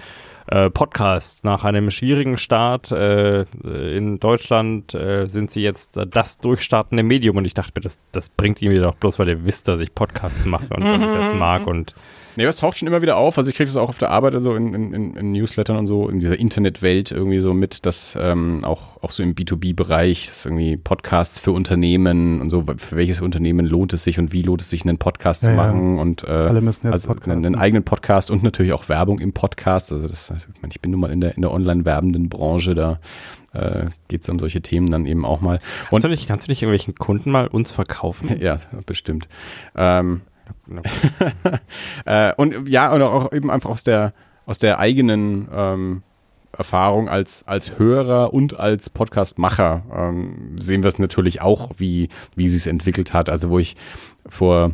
äh, 0.46 0.70
Podcast. 0.70 1.44
Nach 1.44 1.64
einem 1.64 1.90
schwierigen 1.90 2.38
Start 2.38 2.90
äh, 2.90 3.42
in 3.62 4.18
Deutschland 4.20 4.94
äh, 4.94 5.26
sind 5.26 5.50
sie 5.50 5.62
jetzt 5.62 5.96
äh, 5.96 6.06
das 6.06 6.38
durchstartende 6.38 7.02
Medium 7.02 7.36
und 7.36 7.44
ich 7.44 7.54
dachte 7.54 7.72
mir, 7.76 7.82
das, 7.82 7.98
das 8.12 8.28
bringt 8.28 8.60
ihm 8.62 8.74
doch 8.82 8.94
bloß, 8.94 9.18
weil 9.18 9.28
ihr 9.28 9.44
wisst, 9.44 9.68
dass 9.68 9.80
ich 9.80 9.94
Podcasts 9.94 10.44
mache 10.44 10.74
und 10.74 10.82
dass 10.82 11.00
ich 11.00 11.28
das 11.28 11.34
mag 11.34 11.66
und 11.66 11.94
Nee, 12.36 12.44
das 12.44 12.56
taucht 12.58 12.78
schon 12.78 12.88
immer 12.88 13.02
wieder 13.02 13.16
auf. 13.16 13.36
Also 13.36 13.50
ich 13.50 13.56
kriege 13.56 13.68
das 13.68 13.76
auch 13.76 13.88
auf 13.88 13.98
der 13.98 14.10
Arbeit, 14.10 14.34
also 14.34 14.54
in, 14.54 14.74
in, 14.74 15.14
in, 15.16 15.32
Newslettern 15.32 15.76
und 15.76 15.86
so, 15.86 16.08
in 16.08 16.18
dieser 16.18 16.38
Internetwelt 16.38 17.10
irgendwie 17.10 17.40
so 17.40 17.52
mit, 17.52 17.84
dass 17.84 18.16
ähm, 18.18 18.64
auch, 18.64 19.02
auch 19.02 19.10
so 19.10 19.22
im 19.22 19.34
B2B-Bereich, 19.34 20.26
dass 20.28 20.46
irgendwie 20.46 20.76
Podcasts 20.76 21.38
für 21.38 21.52
Unternehmen 21.52 22.40
und 22.40 22.50
so, 22.50 22.64
für 22.76 22.96
welches 22.96 23.20
Unternehmen 23.20 23.66
lohnt 23.66 23.92
es 23.92 24.04
sich 24.04 24.18
und 24.18 24.32
wie 24.32 24.42
lohnt 24.42 24.62
es 24.62 24.70
sich, 24.70 24.82
einen 24.84 24.98
Podcast 24.98 25.42
Ja, 25.42 25.48
zu 25.48 25.54
ja. 25.54 25.56
machen 25.56 25.98
und 25.98 26.24
äh, 26.24 26.30
alle 26.30 26.60
müssen 26.60 26.86
jetzt 26.86 26.94
also 26.94 27.08
Podcasten. 27.08 27.32
einen, 27.32 27.46
einen 27.46 27.54
eigenen 27.56 27.84
Podcast 27.84 28.30
und 28.30 28.42
natürlich 28.42 28.72
auch 28.72 28.88
Werbung 28.88 29.18
im 29.18 29.32
Podcast. 29.32 29.92
Also 29.92 30.08
das, 30.08 30.30
ich, 30.30 30.62
meine, 30.62 30.72
ich 30.72 30.80
bin 30.80 30.90
nun 30.90 31.00
mal 31.00 31.10
in 31.10 31.20
der, 31.20 31.36
in 31.36 31.42
der 31.42 31.52
online-werbenden 31.52 32.28
Branche, 32.28 32.74
da 32.74 32.98
äh, 33.52 33.86
geht 34.08 34.22
es 34.22 34.28
um 34.28 34.38
solche 34.38 34.62
Themen 34.62 34.90
dann 34.90 35.06
eben 35.06 35.24
auch 35.24 35.40
mal. 35.40 35.60
kannst 35.90 36.04
du, 36.04 36.08
nicht, 36.08 36.26
kannst 36.26 36.48
du 36.48 36.50
nicht 36.52 36.62
irgendwelchen 36.62 36.94
Kunden 36.94 37.30
mal 37.30 37.46
uns 37.46 37.72
verkaufen? 37.72 38.30
Ja, 38.42 38.56
bestimmt. 38.86 39.28
Ähm, 39.76 40.22
äh, 42.04 42.32
und 42.36 42.68
ja, 42.68 42.92
oder 42.92 43.10
auch 43.12 43.32
eben 43.32 43.50
einfach 43.50 43.70
aus 43.70 43.84
der, 43.84 44.12
aus 44.46 44.58
der 44.58 44.78
eigenen 44.78 45.48
ähm, 45.52 46.02
Erfahrung 46.56 47.08
als, 47.08 47.46
als 47.46 47.78
Hörer 47.78 48.34
und 48.34 48.58
als 48.58 48.90
Podcastmacher 48.90 49.84
ähm, 49.94 50.56
sehen 50.58 50.82
wir 50.82 50.88
es 50.88 50.98
natürlich 50.98 51.40
auch, 51.40 51.70
wie, 51.78 52.08
wie 52.36 52.48
sie 52.48 52.58
es 52.58 52.66
entwickelt 52.66 53.12
hat. 53.12 53.30
Also 53.30 53.50
wo 53.50 53.58
ich 53.58 53.76
vor, 54.26 54.72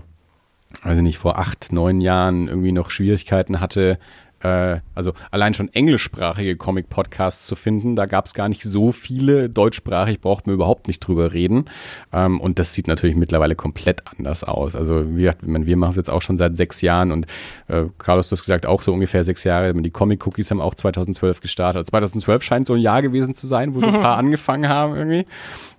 ich 0.85 1.01
nicht, 1.01 1.19
vor 1.19 1.39
acht, 1.39 1.73
neun 1.73 2.01
Jahren 2.01 2.49
irgendwie 2.49 2.73
noch 2.73 2.91
Schwierigkeiten 2.91 3.61
hatte, 3.61 3.99
äh, 4.43 4.79
also 4.95 5.13
allein 5.31 5.55
schon 5.55 5.69
englischsprachige 5.73 6.57
Comic-Podcasts 6.57 7.47
zu 7.47 7.57
finden. 7.57 7.97
Da 7.97 8.07
gab 8.07 8.27
es 8.27 8.35
gar 8.35 8.49
nicht 8.49 8.63
so 8.63 8.93
viele. 8.93 9.49
Deutschsprachig 9.49 10.21
braucht 10.21 10.47
man 10.47 10.55
überhaupt 10.55 10.87
nicht 10.89 11.01
drüber 11.01 11.33
reden. 11.33 11.67
Ähm, 12.13 12.41
und 12.41 12.59
das 12.59 12.73
sieht 12.75 12.87
natürlich 12.89 13.17
mittlerweile 13.17 13.55
komplett 13.57 14.03
anders 14.07 14.45
aus. 14.45 14.77
Also 14.77 15.15
wie 15.17 15.23
gesagt, 15.23 15.39
wir 15.43 15.77
machen 15.77 15.91
es 15.91 15.97
jetzt 15.97 16.11
auch 16.11 16.23
schon 16.23 16.37
seit 16.37 16.57
sechs 16.57 16.81
Jahren 16.81 17.13
und 17.13 17.27
äh, 17.69 17.85
Carlos, 17.99 18.29
du 18.29 18.33
hast 18.33 18.43
gesagt, 18.43 18.67
auch 18.67 18.83
so 18.83 18.93
ungefähr 18.93 19.25
sechs 19.25 19.45
Jahre. 19.45 19.75
Die 19.75 19.91
Comic-Cookies 19.91 20.51
haben 20.51 20.61
auch 20.61 20.75
2012 20.75 21.41
gestartet. 21.41 21.77
Also 21.79 21.91
2012 21.91 22.43
scheint 22.43 22.67
so 22.67 22.75
ein 22.75 22.81
Jahr 22.81 23.03
gewesen 23.03 23.35
zu 23.35 23.47
sein, 23.47 23.75
wo 23.75 23.81
so 23.81 23.87
ein 23.87 24.01
paar 24.01 24.17
angefangen 24.19 24.69
haben 24.69 24.95
irgendwie. 24.97 25.27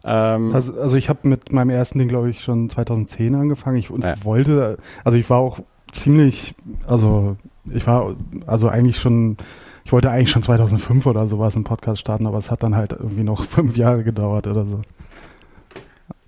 Ähm, 0.03 0.53
Also, 0.53 0.79
also 0.79 0.97
ich 0.97 1.09
habe 1.09 1.27
mit 1.27 1.51
meinem 1.51 1.69
ersten 1.69 1.99
Ding, 1.99 2.07
glaube 2.07 2.29
ich, 2.29 2.41
schon 2.41 2.69
2010 2.69 3.35
angefangen. 3.35 3.77
Ich 3.77 3.89
und 3.91 4.03
Ja. 4.03 4.13
wollte, 4.23 4.77
also 5.03 5.17
ich 5.17 5.29
war 5.29 5.39
auch 5.39 5.59
ziemlich, 5.91 6.55
also 6.87 7.37
ich 7.65 7.85
war 7.87 8.15
also 8.45 8.69
eigentlich 8.69 8.97
schon, 8.97 9.37
ich 9.85 9.91
wollte 9.91 10.09
eigentlich 10.09 10.29
schon 10.29 10.43
2005 10.43 11.05
oder 11.05 11.27
sowas 11.27 11.55
einen 11.55 11.63
Podcast 11.63 12.01
starten, 12.01 12.27
aber 12.27 12.37
es 12.37 12.51
hat 12.51 12.63
dann 12.63 12.75
halt 12.75 12.91
irgendwie 12.93 13.23
noch 13.23 13.43
fünf 13.45 13.77
Jahre 13.77 14.03
gedauert 14.03 14.47
oder 14.47 14.65
so. 14.65 14.81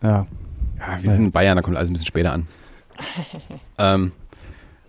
Ja. 0.02 0.26
Ja, 0.80 1.04
wir 1.04 1.12
sind 1.12 1.26
in 1.26 1.32
Bayern, 1.32 1.56
da 1.56 1.62
kommt 1.62 1.78
alles 1.78 1.90
ein 1.90 1.94
bisschen 1.94 2.08
später 2.08 2.34
an. 2.34 2.48
ähm, 3.78 4.12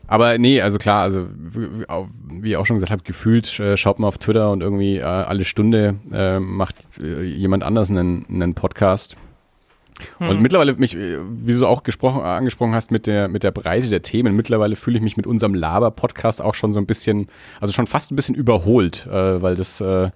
aber 0.06 0.36
nee, 0.38 0.60
also 0.60 0.78
klar, 0.78 1.02
also 1.02 1.26
wie 1.32 2.50
ich 2.50 2.56
auch 2.56 2.66
schon 2.66 2.76
gesagt 2.76 2.92
habe, 2.92 3.02
gefühlt 3.02 3.58
äh, 3.60 3.76
schaut 3.76 3.98
man 3.98 4.08
auf 4.08 4.18
Twitter 4.18 4.50
und 4.50 4.62
irgendwie 4.62 4.98
äh, 4.98 5.02
alle 5.02 5.44
Stunde 5.44 5.96
äh, 6.12 6.38
macht 6.38 6.76
äh, 7.00 7.22
jemand 7.22 7.62
anders 7.62 7.90
einen, 7.90 8.26
einen 8.28 8.54
Podcast. 8.54 9.16
Und 10.18 10.40
mittlerweile 10.40 10.74
mich, 10.74 10.96
äh, 10.96 11.18
wie 11.20 11.52
du 11.52 11.66
auch 11.66 11.82
gesprochen, 11.82 12.22
angesprochen 12.22 12.74
hast, 12.74 12.90
mit 12.90 13.06
der, 13.06 13.28
mit 13.28 13.42
der 13.42 13.50
Breite 13.50 13.88
der 13.88 14.02
Themen, 14.02 14.36
mittlerweile 14.36 14.76
fühle 14.76 14.96
ich 14.96 15.02
mich 15.02 15.16
mit 15.16 15.26
unserem 15.26 15.54
Laber-Podcast 15.54 16.42
auch 16.42 16.54
schon 16.54 16.72
so 16.72 16.80
ein 16.80 16.86
bisschen, 16.86 17.28
also 17.60 17.72
schon 17.72 17.86
fast 17.86 18.12
ein 18.12 18.16
bisschen 18.16 18.34
überholt, 18.34 19.06
äh, 19.06 19.42
weil 19.42 19.54
das, 19.54 19.80
äh, 19.80 20.10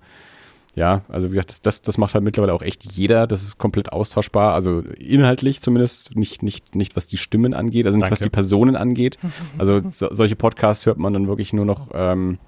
ja, 0.77 1.03
also 1.09 1.29
wie 1.29 1.31
gesagt, 1.31 1.51
das, 1.51 1.63
das, 1.63 1.83
das 1.83 1.97
macht 1.97 2.15
halt 2.15 2.23
mittlerweile 2.23 2.53
auch 2.53 2.63
echt 2.63 2.85
jeder. 2.85 3.27
Das 3.27 3.43
ist 3.43 3.57
komplett 3.57 3.93
austauschbar. 3.93 4.53
Also 4.53 4.81
inhaltlich 4.99 5.63
zumindest, 5.63 6.15
nicht, 6.15 6.43
nicht, 6.43 6.75
nicht 6.75 6.97
was 6.97 7.07
die 7.07 7.17
Stimmen 7.17 7.55
angeht, 7.55 7.87
also 7.87 7.97
nicht 7.97 8.11
was 8.11 8.19
Danke. 8.19 8.31
die 8.31 8.35
Personen 8.35 8.77
angeht. 8.77 9.19
Also 9.59 9.81
so, 9.91 10.09
solche 10.13 10.37
Podcasts 10.37 10.85
hört 10.85 10.99
man 10.99 11.15
dann 11.15 11.29
wirklich 11.29 11.55
nur 11.55 11.65
noch 11.65 11.89
ähm, 11.95 12.39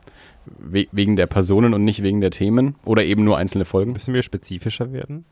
we 0.58 0.86
wegen 0.92 1.16
der 1.16 1.26
Personen 1.26 1.72
und 1.72 1.84
nicht 1.84 2.02
wegen 2.02 2.20
der 2.20 2.30
Themen 2.30 2.74
oder 2.84 3.04
eben 3.04 3.24
nur 3.24 3.38
einzelne 3.38 3.64
Folgen. 3.64 3.92
Müssen 3.92 4.12
wir 4.12 4.22
spezifischer 4.22 4.92
werden? 4.92 5.24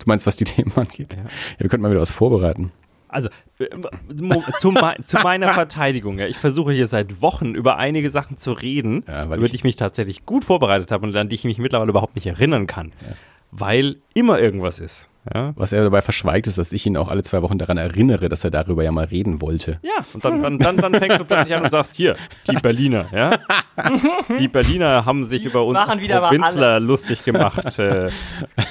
Du 0.00 0.04
meinst, 0.06 0.26
was 0.26 0.36
die 0.36 0.44
Themen 0.52 0.72
angeht? 0.76 1.12
Ja. 1.12 1.20
Ja, 1.20 1.24
wir 1.58 1.68
könnten 1.68 1.82
mal 1.82 1.90
wieder 1.90 2.00
was 2.00 2.10
vorbereiten. 2.12 2.72
Also, 3.08 3.28
äh, 3.58 3.66
zu, 4.60 4.70
mei- 4.70 4.96
zu 5.04 5.18
meiner 5.18 5.52
Verteidigung, 5.54 6.18
ja, 6.18 6.26
ich 6.26 6.36
versuche 6.38 6.72
hier 6.72 6.86
seit 6.86 7.20
Wochen 7.20 7.54
über 7.56 7.76
einige 7.76 8.08
Sachen 8.08 8.38
zu 8.38 8.52
reden, 8.52 9.02
Ja, 9.08 9.24
über 9.24 9.36
ich- 9.38 9.50
die 9.50 9.56
ich 9.56 9.64
mich 9.64 9.76
tatsächlich 9.76 10.24
gut 10.26 10.44
vorbereitet 10.44 10.90
habe 10.92 11.06
und 11.06 11.16
an 11.16 11.28
die 11.28 11.34
ich 11.34 11.44
mich 11.44 11.58
mittlerweile 11.58 11.90
überhaupt 11.90 12.14
nicht 12.14 12.26
erinnern 12.26 12.66
kann. 12.68 12.92
Weil 13.50 13.96
immer 14.14 14.38
irgendwas 14.38 14.80
ist. 14.80 15.10
Ja, 15.34 15.52
Was 15.54 15.72
er 15.72 15.84
dabei 15.84 16.00
verschweigt, 16.00 16.46
ist, 16.46 16.56
dass 16.56 16.72
ich 16.72 16.86
ihn 16.86 16.96
auch 16.96 17.08
alle 17.08 17.22
zwei 17.22 17.42
Wochen 17.42 17.58
daran 17.58 17.76
erinnere, 17.76 18.30
dass 18.30 18.42
er 18.42 18.50
darüber 18.50 18.82
ja 18.82 18.90
mal 18.90 19.04
reden 19.04 19.42
wollte. 19.42 19.78
ja 19.82 20.02
und 20.14 20.24
dann, 20.24 20.42
dann, 20.42 20.58
dann, 20.58 20.76
dann 20.78 20.94
fängst 20.94 21.20
du 21.20 21.24
plötzlich 21.26 21.54
an 21.54 21.64
und 21.64 21.70
sagst, 21.70 21.94
hier, 21.94 22.16
die 22.48 22.56
Berliner, 22.56 23.06
ja. 23.12 23.38
Die 24.38 24.48
Berliner 24.48 25.04
haben 25.04 25.24
sich 25.24 25.44
über 25.44 25.64
uns 25.64 25.78
Provinzler 25.88 26.80
lustig 26.80 27.24
gemacht. 27.24 27.78
Äh, 27.78 28.10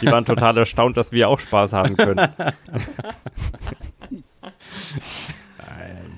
die 0.01 0.07
waren 0.07 0.25
total 0.25 0.57
erstaunt, 0.57 0.97
dass 0.97 1.11
wir 1.11 1.29
auch 1.29 1.39
Spaß 1.39 1.73
haben 1.73 1.95
können. 1.97 2.27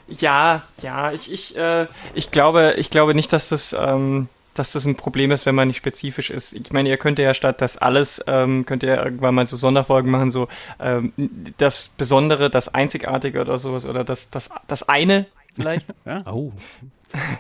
Ja, 0.08 0.64
ja, 0.82 1.12
ich, 1.12 1.32
ich, 1.32 1.58
äh, 1.58 1.88
ich 2.14 2.32
glaube, 2.32 2.76
ich 2.78 2.90
glaube 2.90 3.16
nicht, 3.16 3.32
dass 3.32 3.50
das, 3.50 3.74
ähm, 3.80 4.28
dass 4.54 4.74
das 4.74 4.86
ein 4.86 4.96
Problem 4.96 5.32
ist, 5.32 5.46
wenn 5.46 5.56
man 5.56 5.68
nicht 5.68 5.78
spezifisch 5.78 6.30
ist. 6.30 6.54
Ich 6.54 6.72
meine, 6.72 6.90
ihr 6.90 6.98
könnt 6.98 7.20
ja 7.20 7.34
statt 7.34 7.62
das 7.62 7.78
alles, 7.78 8.24
ähm, 8.28 8.66
könnt 8.66 8.84
ihr 8.84 8.98
irgendwann 8.98 9.36
mal 9.36 9.48
so 9.48 9.58
Sonderfolgen 9.58 10.12
machen, 10.12 10.32
so 10.32 10.48
ähm, 10.80 11.14
das 11.58 11.90
Besondere, 11.90 12.50
das 12.50 12.74
Einzigartige 12.74 13.42
oder 13.42 13.60
sowas 13.60 13.86
oder 13.86 14.04
das, 14.04 14.30
das, 14.30 14.50
das 14.68 14.88
eine 14.88 15.28
vielleicht. 15.54 15.88
Oh. 16.26 16.52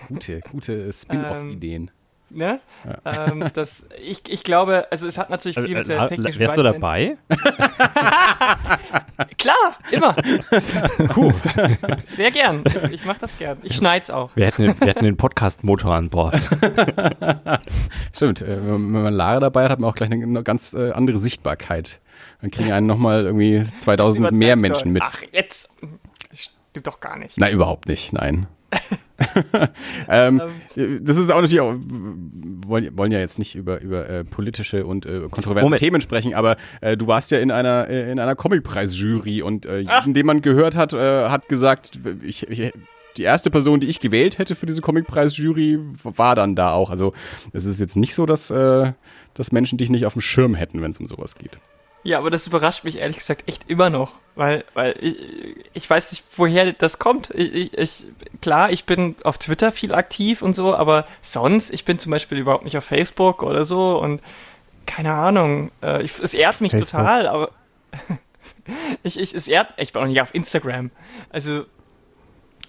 Gute, 0.09 0.41
gute 0.51 0.91
Spin-off-Ideen. 0.91 1.91
Ne? 2.33 2.61
Ähm, 3.03 3.45
das, 3.53 3.85
ich, 4.01 4.21
ich 4.29 4.43
glaube, 4.43 4.87
also 4.89 5.05
es 5.07 5.17
hat 5.17 5.29
natürlich 5.29 5.59
viel 5.59 5.75
mit 5.75 5.87
der 5.89 6.01
Äh, 6.03 6.05
technischen 6.07 6.39
Wärst 6.39 6.57
du 6.57 6.63
dabei? 6.63 7.17
Klar, 9.37 9.75
immer. 9.91 10.13
Puh. 11.09 11.33
Sehr 12.15 12.31
gern. 12.31 12.63
Ich, 12.65 12.91
ich 12.93 13.05
mache 13.05 13.19
das 13.19 13.37
gern. 13.37 13.57
Ich 13.63 13.75
schneid's 13.75 14.09
auch. 14.09 14.29
Wir 14.35 14.45
hätten, 14.45 14.63
den- 14.65 14.79
wir 14.79 14.87
hätten 14.87 15.03
den 15.03 15.17
Podcast-Motor 15.17 15.93
an 15.93 16.09
Bord. 16.09 16.35
Stimmt, 18.15 18.41
äh, 18.41 18.65
wenn 18.65 18.91
man 18.91 19.13
Lara 19.13 19.39
dabei 19.39 19.63
hat, 19.65 19.71
hat 19.71 19.79
man 19.79 19.89
auch 19.89 19.95
gleich 19.95 20.11
eine, 20.11 20.43
ganz 20.43 20.73
äh, 20.73 20.91
andere 20.91 21.17
Sichtbarkeit. 21.17 21.99
Dann 22.41 22.51
kriegen 22.51 22.71
einen 22.71 22.87
nochmal 22.87 23.25
irgendwie 23.25 23.65
2000 23.79 24.31
mehr. 24.31 24.55
Menschen 24.57 24.91
mit. 24.93 25.03
Ach, 25.05 25.21
jetzt. 25.31 25.69
Stimmt 26.33 26.87
doch 26.87 26.99
gar 26.99 27.17
nicht. 27.17 27.37
Nein, 27.37 27.53
überhaupt 27.53 27.87
nicht, 27.87 28.13
nein. 28.13 28.47
ähm, 30.09 30.41
das 30.75 31.17
ist 31.17 31.31
auch 31.31 31.41
natürlich 31.41 31.61
auch, 31.61 31.75
wollen, 32.67 32.97
wollen 32.97 33.11
ja 33.11 33.19
jetzt 33.19 33.39
nicht 33.39 33.55
über, 33.55 33.81
über 33.81 34.09
äh, 34.09 34.23
politische 34.23 34.85
und 34.85 35.05
äh, 35.05 35.27
kontroverse 35.29 35.65
Moment. 35.65 35.79
Themen 35.79 36.01
sprechen, 36.01 36.33
aber 36.33 36.57
äh, 36.81 36.97
du 36.97 37.07
warst 37.07 37.31
ja 37.31 37.39
in 37.39 37.51
einer, 37.51 37.87
äh, 37.89 38.11
in 38.11 38.19
einer 38.19 38.35
Comicpreis-Jury 38.35 39.41
und 39.41 39.65
äh, 39.65 39.79
jeden, 39.79 40.13
den 40.13 40.25
man 40.25 40.41
gehört 40.41 40.75
hat, 40.75 40.93
äh, 40.93 41.29
hat 41.29 41.47
gesagt, 41.47 41.99
ich, 42.23 42.47
ich, 42.49 42.71
die 43.17 43.23
erste 43.23 43.49
Person, 43.51 43.79
die 43.79 43.87
ich 43.87 43.99
gewählt 43.99 44.37
hätte 44.37 44.55
für 44.55 44.65
diese 44.65 44.81
Comicpreis-Jury, 44.81 45.79
war 46.03 46.35
dann 46.35 46.55
da 46.55 46.71
auch. 46.71 46.89
Also 46.89 47.13
es 47.53 47.65
ist 47.65 47.79
jetzt 47.79 47.97
nicht 47.97 48.15
so, 48.15 48.25
dass, 48.25 48.49
äh, 48.51 48.93
dass 49.33 49.51
Menschen 49.51 49.77
dich 49.77 49.89
nicht 49.89 50.05
auf 50.05 50.13
dem 50.13 50.21
Schirm 50.21 50.55
hätten, 50.55 50.81
wenn 50.81 50.91
es 50.91 50.97
um 50.97 51.07
sowas 51.07 51.35
geht. 51.35 51.57
Ja, 52.03 52.17
aber 52.17 52.31
das 52.31 52.47
überrascht 52.47 52.83
mich 52.83 52.97
ehrlich 52.97 53.17
gesagt 53.17 53.47
echt 53.47 53.69
immer 53.69 53.91
noch, 53.91 54.13
weil, 54.35 54.65
weil 54.73 54.95
ich, 54.99 55.17
ich 55.73 55.89
weiß 55.89 56.11
nicht, 56.11 56.23
woher 56.35 56.73
das 56.73 56.97
kommt. 56.97 57.29
Ich, 57.31 57.77
ich, 57.77 58.05
klar, 58.41 58.71
ich 58.71 58.85
bin 58.85 59.15
auf 59.23 59.37
Twitter 59.37 59.71
viel 59.71 59.93
aktiv 59.93 60.41
und 60.41 60.55
so, 60.55 60.75
aber 60.75 61.05
sonst, 61.21 61.71
ich 61.71 61.85
bin 61.85 61.99
zum 61.99 62.11
Beispiel 62.11 62.39
überhaupt 62.39 62.63
nicht 62.63 62.75
auf 62.75 62.85
Facebook 62.85 63.43
oder 63.43 63.65
so 63.65 64.01
und 64.01 64.21
keine 64.87 65.13
Ahnung. 65.13 65.69
Äh, 65.83 66.01
ich, 66.01 66.19
es 66.19 66.33
ehrt 66.33 66.59
mich 66.59 66.71
Facebook. 66.71 66.89
total, 66.89 67.27
aber 67.27 67.51
ich, 69.03 69.19
ich, 69.19 69.35
es 69.35 69.47
ehrt, 69.47 69.69
ich 69.77 69.93
bin 69.93 70.01
auch 70.01 70.07
nicht 70.07 70.21
auf 70.21 70.33
Instagram. 70.33 70.89
Also. 71.29 71.65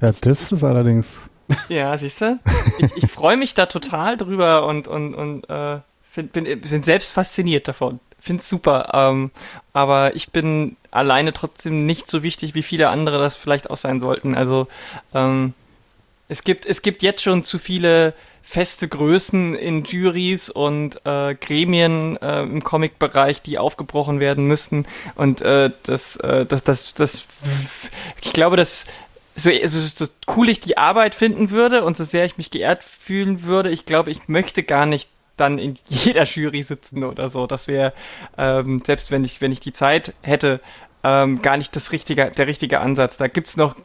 Ja, 0.01 0.11
das 0.12 0.20
ist 0.20 0.53
es 0.53 0.64
allerdings. 0.64 1.20
Ja, 1.68 1.97
siehst 1.99 2.22
du? 2.22 2.39
Ich, 2.78 3.05
ich 3.05 3.11
freue 3.11 3.37
mich 3.37 3.53
da 3.53 3.66
total 3.66 4.16
drüber 4.16 4.66
und, 4.66 4.89
und, 4.89 5.14
und 5.14 5.51
äh, 5.51 5.80
find, 6.01 6.33
bin, 6.33 6.45
bin 6.45 6.83
selbst 6.83 7.12
fasziniert 7.12 7.68
davon 7.68 8.01
finde 8.23 8.41
es 8.41 8.49
super. 8.49 8.91
Ähm, 8.95 9.31
aber 9.73 10.14
ich 10.14 10.31
bin 10.31 10.77
alleine 10.91 11.33
trotzdem 11.33 11.85
nicht 11.87 12.09
so 12.09 12.23
wichtig, 12.23 12.55
wie 12.55 12.62
viele 12.62 12.89
andere 12.89 13.18
das 13.18 13.35
vielleicht 13.37 13.68
auch 13.70 13.77
sein 13.77 14.01
sollten. 14.01 14.35
Also 14.35 14.68
ähm, 15.12 15.55
es 16.29 16.45
gibt, 16.45 16.64
es 16.64 16.83
gibt 16.83 17.03
jetzt 17.03 17.23
schon 17.23 17.45
zu 17.45 17.59
viele 17.59 18.14
feste 18.43 18.89
Größen 18.89 19.55
in 19.55 19.85
Juries 19.85 20.51
und 20.51 21.01
äh, 21.05 21.35
Gremien 21.35 22.16
äh, 22.20 22.43
im 22.43 22.62
Comic-Bereich, 22.62 23.43
die 23.43 23.59
aufgebrochen 23.59 24.20
werden 24.20 24.47
müssten. 24.47 24.87
Und 25.14 25.41
äh, 25.43 25.70
das, 25.85 26.16
äh, 26.16 26.47
das, 26.47 26.62
das, 26.62 26.95
das, 26.95 27.25
ich 28.20 28.33
glaube, 28.33 28.57
dass 28.57 28.87
so, 29.35 29.51
so, 29.64 29.81
so 29.81 30.07
cool 30.37 30.49
ich 30.49 30.61
die 30.61 30.77
Arbeit 30.77 31.14
finden 31.14 31.51
würde 31.51 31.85
und 31.85 31.97
so 31.97 32.05
sehr 32.05 32.25
ich 32.25 32.37
mich 32.37 32.51
geehrt 32.51 32.85
fühlen 32.85 33.45
würde, 33.45 33.70
ich 33.70 33.87
glaube, 33.87 34.11
ich 34.11 34.29
möchte 34.29 34.62
gar 34.62 34.87
nicht 34.87 35.09
dann 35.37 35.59
in 35.59 35.76
jeder 35.87 36.24
Jury 36.24 36.62
sitzen 36.62 37.05
oder 37.05 37.28
so. 37.28 37.47
Das 37.47 37.68
wäre, 37.68 37.93
ähm, 38.39 38.83
selbst 38.85 39.11
wenn 39.11 39.24
ich, 39.24 39.41
wenn 39.41 39.53
ich 39.53 39.61
die 39.61 39.72
Zeit 39.72 40.14
hätte, 40.22 40.61
ähm, 41.05 41.43
gar 41.43 41.57
nicht 41.57 41.74
das 41.74 41.93
richtige, 41.93 42.30
der 42.30 42.47
richtige 42.47 42.80
Ansatz. 42.80 43.16
Da 43.16 43.28
gibt 43.28 43.49
es 43.49 43.57
noch 43.57 43.76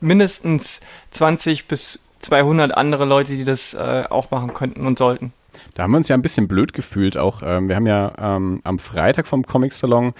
mindestens 0.00 0.80
20 1.12 1.68
bis 1.68 2.00
200 2.20 2.76
andere 2.76 3.04
Leute, 3.04 3.36
die 3.36 3.44
das 3.44 3.74
äh, 3.74 4.04
auch 4.08 4.30
machen 4.30 4.52
könnten 4.54 4.86
und 4.86 4.98
sollten. 4.98 5.32
Da 5.74 5.82
haben 5.82 5.92
wir 5.92 5.98
uns 5.98 6.08
ja 6.08 6.16
ein 6.16 6.22
bisschen 6.22 6.48
blöd 6.48 6.72
gefühlt 6.72 7.16
auch. 7.16 7.42
Ähm, 7.42 7.68
wir 7.68 7.76
haben 7.76 7.86
ja 7.86 8.12
ähm, 8.18 8.60
am 8.64 8.78
Freitag 8.78 9.26
vom 9.26 9.44
Comic 9.44 9.72
Salon 9.72 10.14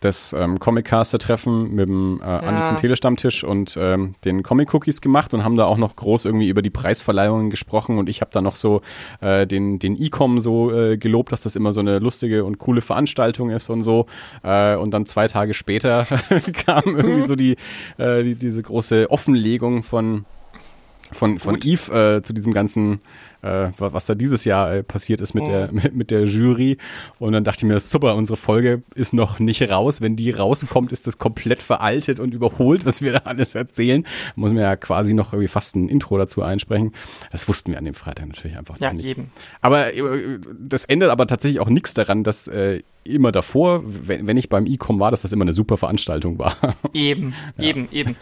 das 0.00 0.32
ähm, 0.32 0.58
Comic-Caster-Treffen 0.58 1.74
mit 1.74 1.88
dem 1.88 2.20
äh, 2.22 2.24
ja. 2.24 2.38
Andi 2.38 2.62
vom 2.62 2.76
Telestammtisch 2.76 3.44
und 3.44 3.76
ähm, 3.80 4.12
den 4.24 4.42
Comic-Cookies 4.42 5.00
gemacht 5.00 5.32
und 5.34 5.44
haben 5.44 5.56
da 5.56 5.64
auch 5.64 5.78
noch 5.78 5.96
groß 5.96 6.26
irgendwie 6.26 6.48
über 6.48 6.62
die 6.62 6.70
Preisverleihungen 6.70 7.50
gesprochen 7.50 7.98
und 7.98 8.08
ich 8.08 8.20
habe 8.20 8.30
da 8.32 8.40
noch 8.40 8.56
so 8.56 8.82
äh, 9.20 9.46
den, 9.46 9.78
den 9.78 10.00
E-Com 10.00 10.40
so 10.40 10.70
äh, 10.72 10.96
gelobt, 10.98 11.32
dass 11.32 11.42
das 11.42 11.56
immer 11.56 11.72
so 11.72 11.80
eine 11.80 11.98
lustige 11.98 12.44
und 12.44 12.58
coole 12.58 12.80
Veranstaltung 12.80 13.50
ist 13.50 13.70
und 13.70 13.82
so. 13.82 14.06
Äh, 14.42 14.76
und 14.76 14.92
dann 14.92 15.06
zwei 15.06 15.28
Tage 15.28 15.54
später 15.54 16.06
kam 16.66 16.96
irgendwie 16.96 17.26
so 17.26 17.34
die, 17.36 17.56
äh, 17.98 18.22
die, 18.22 18.34
diese 18.34 18.62
große 18.62 19.10
Offenlegung 19.10 19.82
von 19.82 20.26
von, 21.12 21.38
von 21.38 21.56
Eve 21.62 22.16
äh, 22.16 22.22
zu 22.22 22.32
diesem 22.32 22.52
ganzen 22.52 23.00
äh, 23.46 23.70
was 23.78 24.06
da 24.06 24.14
dieses 24.14 24.44
Jahr 24.44 24.74
äh, 24.74 24.82
passiert 24.82 25.20
ist 25.20 25.34
mit, 25.34 25.44
oh. 25.44 25.46
der, 25.46 25.72
mit, 25.72 25.94
mit, 25.94 26.10
der 26.10 26.24
Jury. 26.24 26.78
Und 27.18 27.32
dann 27.32 27.44
dachte 27.44 27.58
ich 27.60 27.64
mir, 27.64 27.78
super, 27.80 28.16
unsere 28.16 28.36
Folge 28.36 28.82
ist 28.94 29.12
noch 29.12 29.38
nicht 29.38 29.62
raus. 29.70 30.00
Wenn 30.00 30.16
die 30.16 30.30
rauskommt, 30.30 30.92
ist 30.92 31.06
das 31.06 31.18
komplett 31.18 31.62
veraltet 31.62 32.20
und 32.20 32.34
überholt, 32.34 32.84
was 32.84 33.02
wir 33.02 33.12
da 33.12 33.18
alles 33.24 33.54
erzählen. 33.54 34.06
Muss 34.34 34.52
man 34.52 34.62
ja 34.62 34.76
quasi 34.76 35.14
noch 35.14 35.32
irgendwie 35.32 35.48
fast 35.48 35.76
ein 35.76 35.88
Intro 35.88 36.18
dazu 36.18 36.42
einsprechen. 36.42 36.92
Das 37.30 37.48
wussten 37.48 37.72
wir 37.72 37.78
an 37.78 37.84
dem 37.84 37.94
Freitag 37.94 38.26
natürlich 38.26 38.56
einfach 38.56 38.78
ja, 38.80 38.92
nicht. 38.92 39.04
Ja, 39.04 39.10
eben. 39.10 39.30
Aber 39.60 39.94
äh, 39.94 40.38
das 40.58 40.84
ändert 40.84 41.10
aber 41.10 41.26
tatsächlich 41.26 41.60
auch 41.60 41.68
nichts 41.68 41.94
daran, 41.94 42.24
dass 42.24 42.48
äh, 42.48 42.82
immer 43.06 43.32
davor, 43.32 43.82
wenn, 43.84 44.26
wenn 44.26 44.36
ich 44.36 44.48
beim 44.48 44.66
E-Com 44.66 45.00
war, 45.00 45.10
dass 45.10 45.22
das 45.22 45.32
immer 45.32 45.44
eine 45.44 45.52
super 45.52 45.76
Veranstaltung 45.76 46.38
war. 46.38 46.56
Eben, 46.92 47.34
ja. 47.56 47.64
eben, 47.64 47.88
eben. 47.92 48.16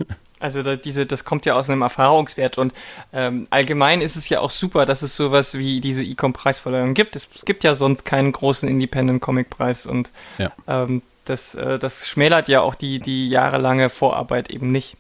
Also 0.45 0.63
da, 0.63 0.77
diese, 0.77 1.07
das 1.07 1.25
kommt 1.25 1.47
ja 1.47 1.55
aus 1.55 1.71
einem 1.71 1.81
Erfahrungswert 1.81 2.59
und 2.59 2.75
ähm, 3.15 3.47
allgemein 3.49 4.03
ist 4.03 4.15
es 4.15 4.29
ja 4.29 4.41
auch 4.41 4.51
super, 4.51 4.85
dass 4.85 5.01
es 5.01 5.17
sowas 5.17 5.57
wie 5.57 5.81
diese 5.81 6.05
E-Com-Preisverleihung 6.05 6.93
gibt. 6.93 7.17
Es, 7.17 7.27
es, 7.35 7.47
gibt 7.47 7.65
ja 7.65 7.75
sonst 7.75 8.05
keinen 8.05 8.31
großen 8.31 8.69
Independent-Comic-Preis 8.69 9.87
und 9.87 10.11
ja. 10.37 10.53
ähm, 10.69 11.01
das, 11.25 11.55
äh, 11.55 11.79
das 11.79 12.07
schmälert 12.07 12.49
ja 12.49 12.61
auch 12.61 12.75
die, 12.75 13.01
die 13.01 13.27
jahrelange 13.31 13.89
Vorarbeit 13.89 14.51
eben 14.51 14.71
nicht. 14.71 14.99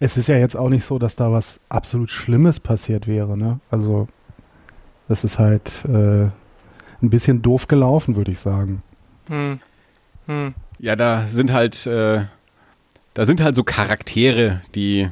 Es 0.00 0.16
ist 0.16 0.26
ja 0.26 0.38
jetzt 0.38 0.56
auch 0.56 0.70
nicht 0.70 0.86
so, 0.86 0.98
dass 0.98 1.16
da 1.16 1.30
was 1.30 1.60
absolut 1.68 2.10
Schlimmes 2.10 2.58
passiert 2.58 3.06
wäre, 3.06 3.36
ne? 3.36 3.60
Also 3.70 4.08
das 5.06 5.22
ist 5.22 5.38
halt 5.38 5.84
äh, 5.84 5.90
ein 6.28 7.10
bisschen 7.10 7.42
doof 7.42 7.68
gelaufen, 7.68 8.16
würde 8.16 8.30
ich 8.30 8.38
sagen. 8.38 8.82
Hm. 9.28 9.60
Hm. 10.24 10.54
Ja, 10.78 10.96
da 10.96 11.26
sind 11.26 11.52
halt, 11.52 11.86
äh, 11.86 12.24
da 13.16 13.24
sind 13.24 13.40
halt 13.40 13.56
so 13.56 13.64
Charaktere, 13.64 14.60
die 14.74 15.08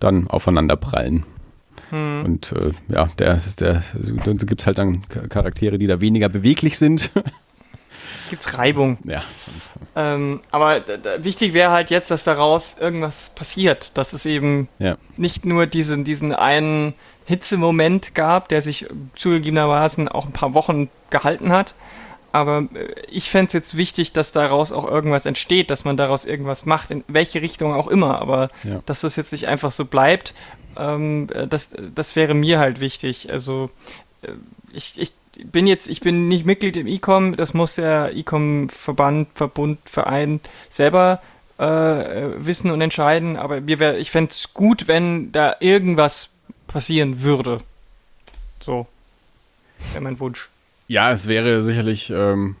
dann 0.00 0.26
aufeinander 0.26 0.74
prallen. 0.74 1.24
Hm. 1.90 2.24
Und 2.24 2.52
äh, 2.52 2.72
ja, 2.88 3.06
der, 3.18 3.40
der, 3.60 3.84
da 4.24 4.32
gibt 4.32 4.60
es 4.60 4.66
halt 4.66 4.78
dann 4.78 5.02
Charaktere, 5.28 5.78
die 5.78 5.86
da 5.86 6.00
weniger 6.00 6.28
beweglich 6.28 6.76
sind. 6.76 7.12
Gibt's 8.30 8.58
Reibung. 8.58 8.98
Ja. 9.04 9.22
Ähm, 9.94 10.40
aber 10.50 10.82
wichtig 11.18 11.54
wäre 11.54 11.70
halt 11.70 11.90
jetzt, 11.90 12.10
dass 12.10 12.24
daraus 12.24 12.76
irgendwas 12.78 13.30
passiert. 13.30 13.96
Dass 13.96 14.12
es 14.12 14.26
eben 14.26 14.68
ja. 14.80 14.96
nicht 15.16 15.46
nur 15.46 15.66
diesen, 15.66 16.02
diesen 16.02 16.34
einen 16.34 16.94
Hitzemoment 17.26 18.16
gab, 18.16 18.48
der 18.48 18.60
sich 18.60 18.86
zugegebenermaßen 19.14 20.08
auch 20.08 20.26
ein 20.26 20.32
paar 20.32 20.52
Wochen 20.52 20.90
gehalten 21.10 21.52
hat. 21.52 21.74
Aber 22.38 22.68
äh, 22.74 22.94
ich 23.10 23.30
fände 23.30 23.48
es 23.48 23.52
jetzt 23.52 23.76
wichtig, 23.76 24.12
dass 24.12 24.32
daraus 24.32 24.72
auch 24.72 24.88
irgendwas 24.88 25.26
entsteht, 25.26 25.70
dass 25.70 25.84
man 25.84 25.96
daraus 25.96 26.24
irgendwas 26.24 26.64
macht, 26.64 26.90
in 26.90 27.04
welche 27.08 27.42
Richtung 27.42 27.74
auch 27.74 27.88
immer. 27.88 28.20
Aber 28.20 28.50
ja. 28.64 28.80
dass 28.86 29.00
das 29.00 29.16
jetzt 29.16 29.32
nicht 29.32 29.48
einfach 29.48 29.72
so 29.72 29.84
bleibt, 29.84 30.34
ähm, 30.76 31.28
äh, 31.34 31.46
das, 31.46 31.68
das 31.94 32.16
wäre 32.16 32.34
mir 32.34 32.58
halt 32.58 32.80
wichtig. 32.80 33.30
Also 33.30 33.70
äh, 34.22 34.32
ich, 34.72 34.98
ich 34.98 35.12
bin 35.44 35.66
jetzt, 35.66 35.88
ich 35.88 36.00
bin 36.00 36.28
nicht 36.28 36.46
Mitglied 36.46 36.76
im 36.76 36.86
E-Com, 36.86 37.36
das 37.36 37.54
muss 37.54 37.74
der 37.74 38.14
E-Com-Verband, 38.14 39.28
Verbund, 39.34 39.78
Verein 39.84 40.40
selber 40.70 41.20
äh, 41.58 41.64
wissen 41.64 42.70
und 42.70 42.80
entscheiden. 42.80 43.36
Aber 43.36 43.60
mir 43.60 43.78
wär, 43.78 43.98
ich 43.98 44.10
fände 44.10 44.30
es 44.30 44.54
gut, 44.54 44.86
wenn 44.86 45.32
da 45.32 45.56
irgendwas 45.60 46.30
passieren 46.68 47.22
würde. 47.22 47.60
So. 48.64 48.86
Wäre 49.92 50.04
mein 50.04 50.20
Wunsch. 50.20 50.48
Ja, 50.88 51.12
es 51.12 51.28
wäre 51.28 51.62
sicherlich 51.62 52.10
ähm, 52.10 52.56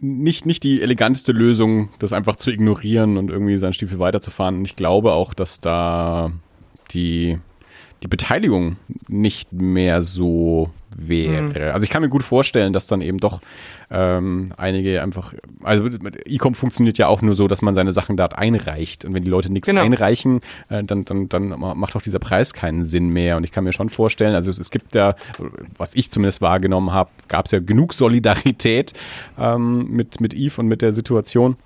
nicht, 0.00 0.44
nicht 0.44 0.62
die 0.62 0.82
eleganteste 0.82 1.32
Lösung, 1.32 1.88
das 1.98 2.12
einfach 2.12 2.36
zu 2.36 2.50
ignorieren 2.50 3.16
und 3.16 3.30
irgendwie 3.30 3.56
seinen 3.56 3.72
Stiefel 3.72 3.98
weiterzufahren. 3.98 4.58
Und 4.58 4.64
ich 4.66 4.76
glaube 4.76 5.12
auch, 5.12 5.32
dass 5.32 5.60
da 5.60 6.32
die, 6.92 7.38
die 8.02 8.08
Beteiligung 8.08 8.76
nicht 9.08 9.52
mehr 9.52 10.02
so 10.02 10.70
wäre. 10.96 11.42
Mhm. 11.42 11.56
Also 11.72 11.84
ich 11.84 11.90
kann 11.90 12.02
mir 12.02 12.08
gut 12.08 12.22
vorstellen, 12.22 12.72
dass 12.72 12.86
dann 12.86 13.00
eben 13.00 13.18
doch 13.18 13.40
ähm, 13.90 14.52
einige 14.56 15.02
einfach, 15.02 15.34
also 15.62 15.88
E-Com 16.26 16.54
funktioniert 16.54 16.98
ja 16.98 17.08
auch 17.08 17.22
nur 17.22 17.34
so, 17.34 17.48
dass 17.48 17.62
man 17.62 17.74
seine 17.74 17.92
Sachen 17.92 18.16
dort 18.16 18.36
einreicht 18.36 19.04
und 19.04 19.14
wenn 19.14 19.22
die 19.22 19.30
Leute 19.30 19.52
nichts 19.52 19.66
genau. 19.66 19.82
einreichen, 19.82 20.40
äh, 20.68 20.82
dann, 20.82 21.04
dann, 21.04 21.28
dann 21.28 21.48
macht 21.48 21.96
auch 21.96 22.02
dieser 22.02 22.18
Preis 22.18 22.54
keinen 22.54 22.84
Sinn 22.84 23.10
mehr 23.10 23.36
und 23.36 23.44
ich 23.44 23.52
kann 23.52 23.64
mir 23.64 23.72
schon 23.72 23.88
vorstellen, 23.88 24.34
also 24.34 24.50
es 24.50 24.70
gibt 24.70 24.94
ja, 24.94 25.14
was 25.76 25.94
ich 25.94 26.10
zumindest 26.10 26.40
wahrgenommen 26.40 26.92
habe, 26.92 27.10
gab 27.28 27.46
es 27.46 27.52
ja 27.52 27.60
genug 27.60 27.92
Solidarität 27.92 28.92
ähm, 29.38 29.88
mit, 29.90 30.20
mit 30.20 30.34
Eve 30.34 30.60
und 30.60 30.66
mit 30.66 30.82
der 30.82 30.92
Situation. 30.92 31.56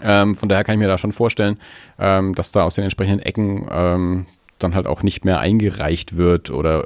Ähm, 0.00 0.36
von 0.36 0.48
daher 0.48 0.62
kann 0.62 0.74
ich 0.74 0.78
mir 0.78 0.86
da 0.86 0.96
schon 0.96 1.10
vorstellen, 1.10 1.58
ähm, 1.98 2.34
dass 2.34 2.52
da 2.52 2.62
aus 2.62 2.76
den 2.76 2.84
entsprechenden 2.84 3.20
Ecken 3.20 3.66
ähm, 3.68 4.26
dann 4.58 4.74
halt 4.74 4.86
auch 4.86 5.02
nicht 5.02 5.24
mehr 5.24 5.40
eingereicht 5.40 6.16
wird 6.16 6.50
oder 6.50 6.84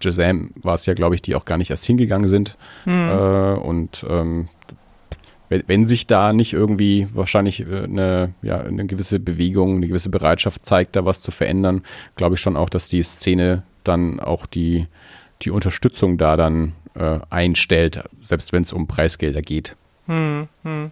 Jazam 0.00 0.50
war 0.56 0.74
es 0.74 0.86
ja, 0.86 0.94
glaube 0.94 1.14
ich, 1.14 1.22
die 1.22 1.34
auch 1.34 1.44
gar 1.44 1.58
nicht 1.58 1.70
erst 1.70 1.86
hingegangen 1.86 2.28
sind. 2.28 2.56
Mhm. 2.84 3.08
Äh, 3.08 3.54
und 3.54 4.04
ähm, 4.08 4.46
wenn, 5.48 5.64
wenn, 5.66 5.88
sich 5.88 6.06
da 6.06 6.32
nicht 6.32 6.52
irgendwie 6.52 7.06
wahrscheinlich 7.14 7.60
äh, 7.60 7.84
eine, 7.84 8.34
ja, 8.42 8.60
eine 8.60 8.86
gewisse 8.86 9.20
Bewegung, 9.20 9.76
eine 9.76 9.88
gewisse 9.88 10.08
Bereitschaft 10.08 10.64
zeigt, 10.64 10.96
da 10.96 11.04
was 11.04 11.20
zu 11.20 11.30
verändern, 11.30 11.82
glaube 12.16 12.36
ich 12.36 12.40
schon 12.40 12.56
auch, 12.56 12.70
dass 12.70 12.88
die 12.88 13.02
Szene 13.02 13.62
dann 13.84 14.20
auch 14.20 14.46
die, 14.46 14.86
die 15.42 15.50
Unterstützung 15.50 16.18
da 16.18 16.36
dann 16.36 16.74
äh, 16.94 17.18
einstellt, 17.30 18.02
selbst 18.22 18.52
wenn 18.52 18.62
es 18.62 18.72
um 18.72 18.86
Preisgelder 18.86 19.42
geht. 19.42 19.76
Hm, 20.06 20.48
hm. 20.62 20.90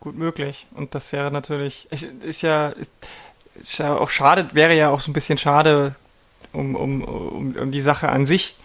gut 0.00 0.16
möglich. 0.16 0.66
Und 0.74 0.94
das 0.94 1.12
wäre 1.12 1.30
natürlich, 1.30 1.86
es 1.90 2.02
ist 2.02 2.42
ja, 2.42 2.68
ist 2.68 2.92
ja 3.78 3.96
auch 3.96 4.10
schade, 4.10 4.50
wäre 4.52 4.74
ja 4.74 4.90
auch 4.90 5.00
so 5.00 5.10
ein 5.10 5.14
bisschen 5.14 5.38
schade 5.38 5.94
um, 6.52 6.74
um, 6.76 7.02
um, 7.04 7.56
um 7.56 7.70
die 7.70 7.82
Sache 7.82 8.08
an 8.08 8.26
sich. 8.26 8.56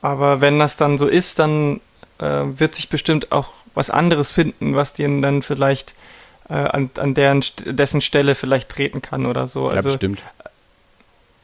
Aber 0.00 0.40
wenn 0.40 0.58
das 0.58 0.76
dann 0.76 0.98
so 0.98 1.06
ist, 1.06 1.38
dann 1.38 1.80
äh, 2.18 2.44
wird 2.44 2.74
sich 2.74 2.88
bestimmt 2.88 3.32
auch 3.32 3.52
was 3.74 3.90
anderes 3.90 4.32
finden, 4.32 4.74
was 4.76 4.94
dir 4.94 5.08
dann 5.20 5.42
vielleicht 5.42 5.94
äh, 6.48 6.54
an, 6.54 6.90
an 6.96 7.14
deren, 7.14 7.44
dessen 7.64 8.00
Stelle 8.00 8.34
vielleicht 8.34 8.68
treten 8.68 9.02
kann 9.02 9.26
oder 9.26 9.46
so. 9.46 9.70
Ja, 9.72 9.76
Also 9.76 9.90
bestimmt. 9.90 10.20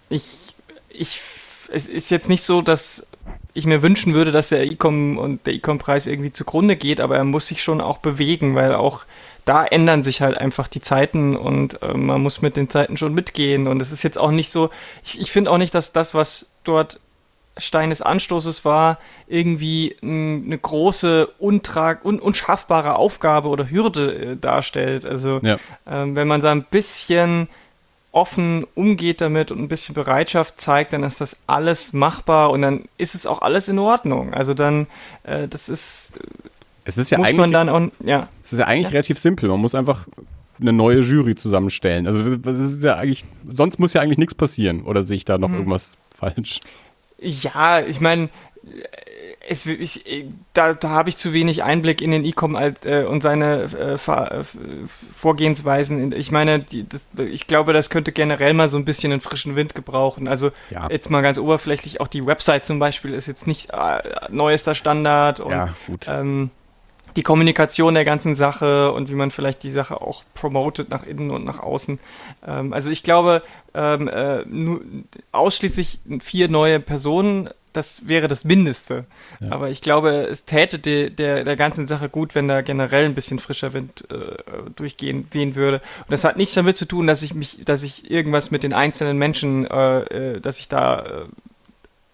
ich, 0.09 0.25
ich, 0.89 1.21
es 1.71 1.87
ist 1.87 2.11
jetzt 2.11 2.29
nicht 2.29 2.43
so, 2.43 2.63
dass 2.63 3.07
ich 3.55 3.67
mir 3.67 3.83
wünschen 3.83 4.15
würde, 4.15 4.33
dass 4.33 4.49
der 4.49 4.63
Ecom 4.63 5.17
und 5.19 5.47
der 5.47 5.55
Ecom-Preis 5.55 6.07
irgendwie 6.07 6.33
zugrunde 6.33 6.77
geht, 6.77 7.01
aber 7.01 7.17
er 7.17 7.25
muss 7.25 7.47
sich 7.47 7.63
schon 7.63 7.81
auch 7.81 7.99
bewegen, 7.99 8.55
weil 8.55 8.75
auch 8.75 9.05
da 9.45 9.65
ändern 9.65 10.03
sich 10.03 10.23
halt 10.23 10.39
einfach 10.39 10.69
die 10.69 10.81
Zeiten 10.81 11.37
und 11.37 11.83
äh, 11.83 11.95
man 11.95 12.23
muss 12.23 12.43
mit 12.43 12.57
den 12.57 12.71
Zeiten 12.71 12.97
schon 12.97 13.15
mitgehen. 13.15 13.67
Und 13.67 13.81
es 13.81 13.93
ist 13.93 14.03
jetzt 14.03 14.19
auch 14.19 14.31
nicht 14.31 14.51
so, 14.51 14.71
ich, 15.05 15.21
ich 15.21 15.31
finde 15.31 15.51
auch 15.51 15.59
nicht, 15.59 15.75
dass 15.75 15.93
das, 15.93 16.15
was 16.15 16.47
dort 16.65 17.01
Stein 17.57 17.91
des 17.91 18.03
Anstoßes 18.03 18.65
war, 18.65 18.99
irgendwie 19.29 19.97
eine 20.03 20.59
große, 20.59 21.29
untrag, 21.39 22.05
un, 22.05 22.19
unschaffbare 22.19 22.97
Aufgabe 22.97 23.49
oder 23.49 23.71
Hürde 23.71 24.15
äh, 24.33 24.37
darstellt. 24.37 25.07
Also 25.07 25.41
Ja. 25.43 25.59
ähm, 25.87 26.17
wenn 26.17 26.27
man 26.27 26.41
da 26.41 26.51
ein 26.51 26.65
bisschen 26.65 27.49
offen 28.11 28.65
umgeht 28.75 29.21
damit 29.21 29.51
und 29.51 29.59
ein 29.61 29.69
bisschen 29.69 29.95
Bereitschaft 29.95 30.61
zeigt, 30.61 30.93
dann 30.93 31.03
ist 31.03 31.21
das 31.21 31.37
alles 31.49 31.93
machbar 31.93 32.51
und 32.51 32.63
dann 32.63 32.85
ist 32.97 33.15
es 33.15 33.27
auch 33.27 33.43
alles 33.43 33.69
in 33.69 33.79
Ordnung. 33.79 34.33
Also 34.33 34.55
dann, 34.55 34.87
äh, 35.25 35.49
das 35.49 35.69
ist, 35.69 36.19
Es 36.85 36.99
ist 36.99 37.11
ja 37.11 37.19
muss 37.19 37.27
eigentlich, 37.29 37.41
man 37.41 37.53
dann 37.53 37.69
auch, 37.69 37.81
ja, 38.05 38.29
es 38.43 38.53
ist 38.53 38.59
ja 38.59 38.67
eigentlich 38.67 38.93
relativ 38.93 39.19
simpel. 39.19 39.49
Man 39.49 39.61
muss 39.61 39.75
einfach 39.75 40.07
eine 40.61 40.73
neue 40.73 41.01
Jury 41.01 41.35
zusammenstellen. 41.35 42.07
Also 42.07 42.37
das 42.37 42.59
ist 42.59 42.83
ja 42.85 42.95
eigentlich, 42.97 43.25
sonst 43.49 43.79
muss 43.79 43.93
ja 43.95 44.01
eigentlich 44.03 44.19
nichts 44.19 44.35
passieren. 44.35 44.83
Oder 44.83 45.03
sehe 45.03 45.17
ich 45.17 45.25
da 45.25 45.39
noch 45.39 45.51
irgendwas 45.53 45.97
falsch? 46.15 46.61
Ja, 47.19 47.81
ich 47.81 48.01
meine, 48.01 48.29
es, 49.49 49.67
ich, 49.67 50.05
da, 50.53 50.75
da 50.75 50.91
habe 50.91 51.09
ich 51.09 51.17
zu 51.17 51.33
wenig 51.33 51.63
Einblick 51.63 52.01
in 52.01 52.11
den 52.13 52.25
E-Com 52.25 52.57
äh, 52.57 53.05
und 53.05 53.23
seine 53.23 53.69
äh, 53.79 53.95
äh, 53.95 54.45
Vorgehensweisen. 55.17 56.13
Ich 56.13 56.31
meine, 56.31 56.61
die, 56.61 56.89
das, 56.89 57.09
ich 57.17 57.47
glaube, 57.47 57.73
das 57.73 57.91
könnte 57.91 58.13
generell 58.13 58.55
mal 58.55 58.69
so 58.69 58.77
ein 58.77 58.85
bisschen 58.85 59.13
einen 59.13 59.21
frischen 59.21 59.57
Wind 59.57 59.75
gebrauchen. 59.75 60.29
Also 60.29 60.51
Ja. 60.71 60.89
jetzt 60.91 61.11
mal 61.11 61.23
ganz 61.23 61.39
oberflächlich, 61.39 62.01
auch 62.01 62.09
die 62.09 62.27
Website 62.27 62.65
zum 62.67 62.79
Beispiel 62.79 63.13
ist 63.13 63.27
jetzt 63.27 63.47
nicht 63.47 63.71
äh, 63.71 64.01
neuester 64.31 64.75
Standard 64.75 65.41
und 65.41 65.51
Ja, 65.53 65.75
gut. 65.87 66.07
ähm, 66.09 66.51
die 67.17 67.23
Kommunikation 67.23 67.95
der 67.95 68.05
ganzen 68.05 68.35
Sache 68.35 68.93
und 68.93 69.09
wie 69.09 69.15
man 69.15 69.31
vielleicht 69.31 69.63
die 69.63 69.71
Sache 69.71 70.01
auch 70.01 70.25
promotet 70.35 70.91
nach 70.91 71.05
innen 71.05 71.31
und 71.31 71.45
nach 71.45 71.61
außen. 71.61 71.99
Ähm, 72.47 72.73
also 72.73 72.91
ich 72.91 73.03
glaube, 73.03 73.43
ähm, 73.75 74.09
äh, 74.09 74.45
nur, 74.47 74.81
ausschließlich 75.33 76.01
vier 76.21 76.49
neue 76.49 76.81
Personen, 76.81 77.51
das 77.75 78.09
wäre 78.09 78.29
das 78.29 78.45
Mindeste. 78.45 79.05
Ja. 79.41 79.51
Aber 79.51 79.69
ich 79.69 79.81
glaube, 79.81 80.29
es 80.31 80.45
täte 80.45 80.79
de, 80.79 81.11
der, 81.11 81.45
der 81.45 81.57
ganzen 81.57 81.87
Sache 81.87 82.09
gut, 82.09 82.35
wenn 82.35 82.49
da 82.49 82.63
generell 82.63 83.05
ein 83.05 83.15
bisschen 83.15 83.41
frischer 83.41 83.73
Wind 83.73 84.05
äh, 84.11 84.37
durchgehen 84.77 85.27
wehen 85.33 85.57
würde. 85.57 85.79
Und 85.99 86.11
das 86.11 86.25
hat 86.25 86.37
nichts 86.37 86.55
damit 86.55 86.77
zu 86.77 86.87
tun, 86.87 87.07
dass 87.07 87.23
ich 87.23 87.35
mich, 87.35 87.65
dass 87.65 87.83
ich 87.83 88.11
irgendwas 88.11 88.53
mit 88.53 88.63
den 88.63 88.73
einzelnen 88.73 89.19
Menschen, 89.19 89.67
äh, 89.67 90.35
äh, 90.35 90.41
dass 90.41 90.59
ich 90.59 90.69
da 90.69 91.01
äh, 91.01 91.25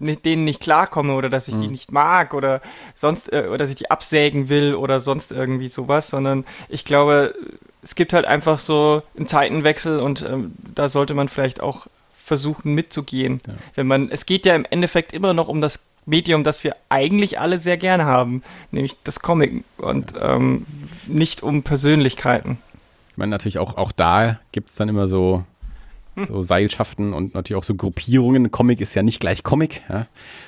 mit 0.01 0.25
denen 0.25 0.45
nicht 0.45 0.61
klarkomme 0.61 1.15
oder 1.15 1.29
dass 1.31 1.47
ich 1.47 1.55
die 1.55 1.67
Mhm. 1.67 1.71
nicht 1.73 1.93
mag 1.93 2.35
oder 2.35 2.61
sonst 2.95 3.33
äh, 3.33 3.47
oder 3.49 3.59
dass 3.59 3.71
ich 3.71 3.77
die 3.77 3.91
absägen 3.91 4.49
will 4.49 4.75
oder 4.75 4.99
sonst 4.99 5.31
irgendwie 5.31 5.69
sowas, 5.69 6.09
sondern 6.09 6.45
ich 6.69 6.85
glaube, 6.85 7.35
es 7.83 7.95
gibt 7.95 8.13
halt 8.13 8.25
einfach 8.25 8.59
so 8.59 9.03
einen 9.17 9.29
Zeitenwechsel 9.29 10.01
und 10.01 10.23
ähm, 10.23 10.53
da 10.75 10.89
sollte 10.89 11.15
man 11.15 11.29
vielleicht 11.29 11.61
auch 11.61 11.87
versuchen 12.25 12.75
mitzugehen. 12.75 13.41
Ja. 13.47 13.55
Wenn 13.75 13.87
man, 13.87 14.11
es 14.11 14.27
geht 14.27 14.47
ja 14.47 14.55
im 14.55 14.65
Endeffekt 14.69 15.13
immer 15.13 15.35
noch 15.35 15.49
um 15.49 15.61
das 15.61 15.81
Medium, 16.07 16.45
das 16.45 16.65
wir 16.65 16.77
eigentlich 16.89 17.39
alle 17.39 17.59
sehr 17.59 17.77
gerne 17.77 18.05
haben, 18.07 18.43
nämlich 18.71 18.97
das 19.05 19.21
Comic 19.21 19.65
und 19.77 20.15
ähm, 20.21 20.67
nicht 21.07 21.43
um 21.43 21.63
Persönlichkeiten. 21.63 22.59
Ich 23.11 23.17
meine, 23.19 23.31
natürlich 23.31 23.59
auch, 23.59 23.77
auch 23.77 23.93
da 23.93 24.39
gibt 24.53 24.71
es 24.71 24.77
dann 24.77 24.89
immer 24.89 25.09
so, 25.09 25.45
so 26.29 26.43
Seilschaften 26.43 27.13
und 27.13 27.35
natürlich 27.35 27.59
auch 27.61 27.65
so 27.65 27.75
Gruppierungen. 27.75 28.51
Comic 28.51 28.81
ist 28.81 28.95
ja 28.95 29.03
nicht 29.03 29.21
gleich 29.21 29.43
Comic. 29.43 29.83
Ja? 29.89 30.07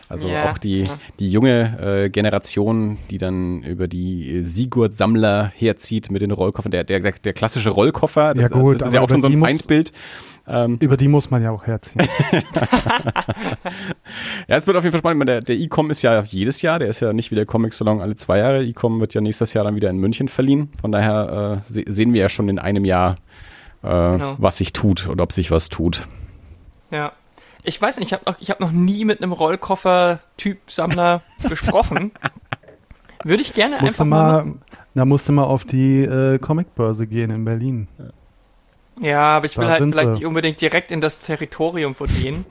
Also 0.08 0.28
Ja, 0.28 0.50
auch 0.50 0.58
die, 0.58 0.84
die 1.18 1.30
junge 1.30 2.04
äh, 2.04 2.10
Generation, 2.10 2.98
die 3.10 3.18
dann 3.18 3.62
über 3.62 3.88
die 3.88 4.30
äh, 4.38 4.42
Sigurd-Sammler 4.42 5.52
herzieht 5.54 6.10
mit 6.10 6.22
den 6.22 6.30
Rollkoffern. 6.30 6.70
Der, 6.72 6.84
der, 6.84 7.00
der, 7.00 7.12
der 7.12 7.32
klassische 7.32 7.70
Rollkoffer, 7.70 8.34
das, 8.34 8.42
Ja 8.42 8.48
gut, 8.48 8.80
das 8.80 8.88
ist 8.88 8.94
ja 8.94 9.00
aber 9.00 9.04
auch 9.06 9.08
schon 9.10 9.22
so 9.22 9.28
über 9.28 9.28
ein 9.28 9.32
die 9.32 9.36
muss- 9.38 9.48
Feindbild. 9.48 9.92
Ähm, 10.44 10.76
Über 10.80 10.96
die 10.96 11.06
muss 11.06 11.30
man 11.30 11.40
ja 11.40 11.52
auch 11.52 11.64
herziehen. 11.68 12.04
Ja, 14.48 14.56
es 14.56 14.66
wird 14.66 14.76
auf 14.76 14.84
jeden 14.84 14.92
Fall 14.92 14.98
spannend. 14.98 15.22
Ich 15.22 15.26
meine, 15.26 15.40
Der, 15.40 15.40
der 15.42 15.56
E-Com 15.56 15.90
ist 15.90 16.02
ja 16.02 16.20
jedes 16.20 16.62
Jahr, 16.62 16.78
der 16.78 16.88
ist 16.88 17.00
ja 17.00 17.12
nicht 17.12 17.30
wie 17.30 17.34
der 17.36 17.46
Comic-Salon 17.46 18.00
alle 18.00 18.16
zwei 18.16 18.38
Jahre. 18.38 18.64
E-Com 18.64 19.00
wird 19.00 19.14
ja 19.14 19.20
nächstes 19.20 19.52
Jahr 19.52 19.64
dann 19.64 19.76
wieder 19.76 19.90
in 19.90 19.98
München 19.98 20.28
verliehen. 20.28 20.70
Von 20.80 20.92
daher 20.92 21.62
äh, 21.68 21.72
se 21.72 21.84
sehen 21.86 22.12
wir 22.12 22.20
ja 22.22 22.28
schon 22.28 22.48
in 22.48 22.58
einem 22.58 22.84
Jahr, 22.84 23.14
äh, 23.82 23.86
Genau. 23.88 24.36
was 24.38 24.58
sich 24.58 24.72
tut 24.72 25.08
oder 25.08 25.24
ob 25.24 25.32
sich 25.32 25.50
was 25.50 25.68
tut. 25.68 26.06
Ja. 26.90 27.12
Ich 27.64 27.80
weiß 27.80 27.98
nicht, 27.98 28.08
ich 28.08 28.12
habe 28.12 28.24
noch, 28.26 28.40
ich 28.40 28.50
hab 28.50 28.58
noch 28.58 28.72
nie 28.72 29.04
mit 29.04 29.22
einem 29.22 29.30
Rollkoffer-Typ-Sammler 29.32 31.22
gesprochen. 31.48 32.10
Würde 33.24 33.42
ich 33.42 33.54
gerne 33.54 33.76
musste 33.80 34.02
einfach 34.02 34.16
mal. 34.16 34.44
mal, 34.44 34.54
da 34.94 35.04
musste 35.04 35.30
mal 35.32 35.44
auf 35.44 35.64
die 35.64 36.02
äh, 36.02 36.38
Comicbörse 36.38 37.06
gehen 37.06 37.30
in 37.30 37.44
Berlin. 37.44 37.86
Ja, 39.00 39.36
aber 39.36 39.46
ich 39.46 39.56
will 39.56 39.64
Da 39.66 39.70
halt 39.72 39.80
sind 39.80 39.92
vielleicht 39.92 40.08
sie. 40.08 40.12
nicht 40.14 40.26
unbedingt 40.26 40.60
direkt 40.60 40.90
in 40.90 41.00
das 41.00 41.20
Territorium 41.20 41.94
von 41.94 42.08
denen. 42.08 42.44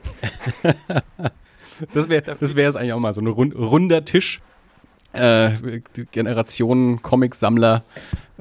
Das 1.92 2.08
wäre 2.08 2.22
das 2.32 2.76
eigentlich 2.76 2.92
auch 2.92 2.98
mal, 3.00 3.12
so 3.12 3.20
ein 3.20 3.26
rund, 3.26 3.54
runder 3.54 4.04
Tisch. 4.04 4.40
Äh, 5.12 5.80
Generationen 6.10 7.02
Comic-Sammler 7.02 7.82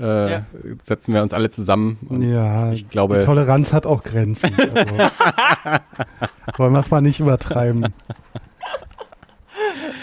äh, 0.02 0.32
Ja. 0.32 0.46
setzen 0.84 1.14
wir 1.14 1.22
uns 1.22 1.34
alle 1.34 1.50
zusammen. 1.50 1.98
Und 2.10 2.22
Ja, 2.24 2.72
ich 2.72 2.84
die 2.84 2.90
glaube, 2.90 3.24
Toleranz 3.24 3.72
hat 3.74 3.86
auch 3.86 4.04
Grenzen. 4.04 4.54
Also. 4.58 4.98
Wollen 6.58 6.74
wir 6.74 6.80
es 6.80 6.92
mal 6.92 7.02
nicht 7.02 7.20
übertreiben. 7.20 7.94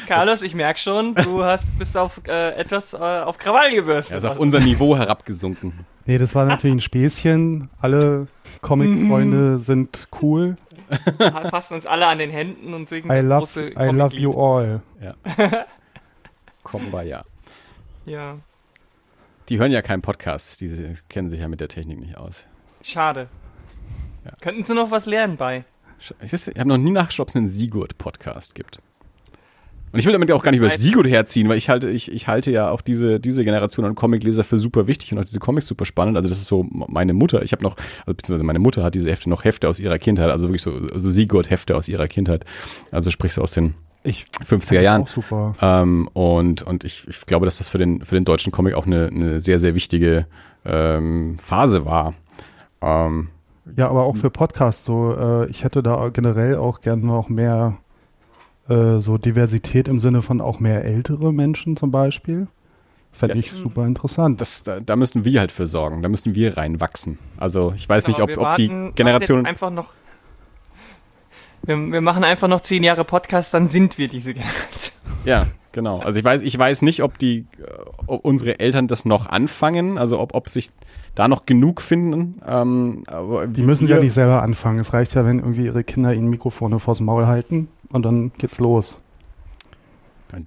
Carlos, 0.07 0.41
ich 0.43 0.55
merke 0.55 0.79
schon, 0.81 1.15
du 1.15 1.45
hast, 1.45 1.77
bist 1.79 1.97
auf 1.97 2.21
äh, 2.27 2.55
etwas 2.55 2.95
äh, 2.95 2.97
auf 2.97 3.37
Krawall 3.37 3.71
gebürstet. 3.75 4.13
er 4.15 4.19
ist 4.19 4.25
auf 4.25 4.39
unser 4.41 4.61
Niveau 4.61 4.97
herabgesunken. 4.97 5.73
Nee, 6.07 6.17
das 6.17 6.35
war 6.35 6.47
natürlich 6.47 6.77
ein 6.77 6.81
Späßchen. 6.81 7.69
Alle 7.81 8.27
Comic-Freunde 8.63 9.59
sind 9.59 10.09
cool. 10.23 10.57
passen 11.51 11.75
uns 11.75 11.85
alle 11.85 12.07
an 12.07 12.19
den 12.19 12.31
Händen 12.31 12.73
und 12.73 12.89
singen 12.89 13.11
I 13.11 13.19
love, 13.21 13.41
große 13.41 13.69
I 13.79 13.91
love 13.91 14.17
you 14.17 14.31
all. 14.33 14.81
Kommen 16.63 16.91
wir 16.91 17.03
ja. 17.03 17.25
Die 19.49 19.59
hören 19.59 19.73
ja 19.73 19.81
keinen 19.81 20.03
Podcast, 20.03 20.61
die 20.61 20.71
kennen 21.09 21.31
sich 21.31 21.41
ja 21.41 21.49
mit 21.49 21.61
der 21.61 21.69
Technik 21.69 21.99
nicht 22.01 22.17
aus. 22.17 22.49
schade. 22.83 23.29
Ja. 24.25 24.33
Könnten 24.43 24.63
Sie 24.63 24.75
noch 24.75 24.91
was 24.91 25.07
lernen 25.07 25.37
bei? 25.37 25.65
Ich, 26.21 26.33
ich 26.33 26.47
habe 26.59 26.69
noch 26.69 26.77
nie 26.77 26.91
nachgeschaut, 26.91 27.25
ob 27.25 27.29
es 27.31 27.37
einen 27.37 27.49
Sigurd-Podcast 27.49 28.55
gibt. 28.55 28.79
Und 29.91 29.99
ich 29.99 30.05
will 30.05 30.13
damit 30.13 30.29
ja 30.29 30.35
auch 30.35 30.43
gar 30.43 30.51
nicht 30.51 30.61
über. 30.61 30.77
Sigurd 30.77 31.07
herziehen, 31.07 31.49
weil 31.49 31.57
ich 31.57 31.71
halte, 31.71 31.89
ich, 31.89 32.13
ich 32.13 32.29
halte 32.29 32.51
ja 32.51 32.71
auch 32.71 32.83
diese, 32.83 33.21
diese 33.21 33.43
Generation 33.43 33.87
an 33.87 33.95
Comicleser 33.95 34.45
für 34.45 34.59
super 34.59 34.87
wichtig 34.87 35.13
und 35.13 35.19
auch 35.19 35.25
diese 35.25 35.41
Comics 35.41 35.67
super 35.67 35.87
spannend. 35.87 36.17
Also 36.19 36.29
das 36.29 36.39
ist 36.39 36.47
so 36.49 36.67
meine 36.71 37.15
Mutter. 37.15 37.43
Ich 37.43 37.53
habe 37.53 37.63
noch, 37.63 37.77
also 38.01 38.15
beziehungsweise 38.15 38.45
meine 38.45 38.59
Mutter 38.59 38.83
hat 38.85 38.95
diese 38.95 39.11
Hefte 39.11 39.31
noch 39.31 39.45
Hefte 39.45 39.67
aus 39.67 39.81
ihrer 39.81 39.99
Kindheit, 39.99 40.31
also 40.31 40.49
wirklich 40.49 40.63
so, 40.63 40.79
so 40.95 41.11
Sigurd-Hefte 41.11 41.75
aus 41.75 41.89
ihrer 41.89 42.07
Kindheit. 42.07 42.45
Also 42.91 43.11
sprich 43.11 43.33
so 43.33 43.41
aus 43.41 43.53
den 43.53 43.75
Ich 44.05 44.27
50er 44.45 44.81
Jahren. 44.81 45.03
Auch 45.03 45.09
super. 45.09 45.55
Ähm, 45.61 46.09
und 46.13 46.63
und 46.63 46.85
ich, 46.85 47.07
ich 47.09 47.27
glaube, 47.27 47.45
dass 47.47 47.59
das 47.59 47.69
für 47.69 47.79
den, 47.79 48.05
für 48.05 48.15
den 48.15 48.25
deutschen 48.25 48.53
Comic 48.53 48.75
auch 48.75 48.87
eine, 48.87 49.09
eine 49.09 49.41
sehr, 49.41 49.59
sehr 49.59 49.75
wichtige 49.75 50.27
ähm, 50.65 51.37
Phase 51.39 51.85
war. 51.85 52.15
Ähm, 52.81 53.29
Ja, 53.77 53.89
aber 53.89 54.05
auch 54.05 54.17
für 54.17 54.31
Podcasts 54.31 54.85
so. 54.85 55.15
Äh, 55.15 55.51
ich 55.51 55.65
hätte 55.65 55.83
da 55.83 56.09
generell 56.11 56.57
auch 56.57 56.81
gerne 56.81 57.05
noch 57.05 57.29
mehr 57.29 57.77
äh, 58.69 58.99
so 59.01 59.19
Diversität 59.19 59.89
im 59.89 59.99
Sinne 59.99 60.23
von 60.23 60.41
auch 60.41 60.61
mehr 60.61 60.85
ältere 60.85 61.33
Menschen 61.33 61.77
zum 61.77 61.91
Beispiel. 61.91 62.47
Fände 63.13 63.35
Ja. 63.35 63.41
ich 63.41 63.51
super 63.53 63.85
interessant. 63.87 64.41
das, 64.41 64.63
da, 64.63 64.81
da 64.81 64.95
müssen 64.95 65.25
wir 65.25 65.41
halt 65.41 65.51
für 65.51 65.67
sorgen. 65.67 66.03
Da 66.03 66.09
müssen 66.09 66.35
wir 66.35 66.57
reinwachsen. 66.57 67.19
Also 67.37 67.73
ich 67.75 67.89
weiß 67.89 68.07
nicht, 68.07 68.17
Genau, 68.19 68.25
ob, 68.25 68.37
wir 68.39 68.39
ob 68.51 68.57
die 68.57 68.69
warten- 68.71 68.95
Generation. 68.95 69.39
warten 69.39 69.47
jetzt 69.47 69.63
einfach 69.63 69.71
noch. 69.71 69.93
Wir, 71.69 71.77
wir 71.77 72.01
machen 72.01 72.25
einfach 72.25 72.49
noch 72.49 72.63
zehn 72.63 72.83
Jahre 72.83 73.05
Podcast, 73.05 73.53
dann 73.53 73.69
sind 73.69 73.99
wir 73.99 74.09
diese 74.09 74.33
Generation. 74.33 74.95
Ja, 75.27 75.47
genau. 75.73 75.99
Also 75.99 76.19
ich 76.19 76.25
weiß, 76.25 76.41
ich 76.41 76.59
weiß 76.59 76.81
nicht, 76.81 77.03
ob 77.03 77.19
die, 77.19 77.41
äh, 77.59 77.65
ob 78.07 78.25
unsere 78.25 78.59
Eltern 78.59 78.87
das 78.87 79.05
noch 79.05 79.27
anfangen, 79.27 79.99
also 79.99 80.19
ob, 80.19 80.35
ob 80.35 80.49
sich 80.49 80.71
da 81.15 81.29
noch 81.29 81.45
genug 81.45 81.83
finden. 81.83 82.41
Ähm, 82.49 83.03
aber 83.07 83.47
Die 83.47 83.61
müssen 83.61 83.87
wir, 83.87 83.97
ja 83.97 84.03
nicht 84.03 84.15
selber 84.15 84.43
anfangen. 84.43 84.79
Es 84.79 84.95
reicht 84.95 85.15
ja, 85.15 85.27
wenn 85.27 85.41
irgendwie 85.41 85.67
ihre 85.67 85.85
Kinder 85.85 86.15
ihnen 86.15 86.31
Mikrofone 86.31 86.79
vors 86.79 87.01
Maul 87.01 87.27
halten 87.27 87.69
und 87.91 88.03
dann 88.03 88.33
geht's 88.39 88.59
los. 88.59 89.03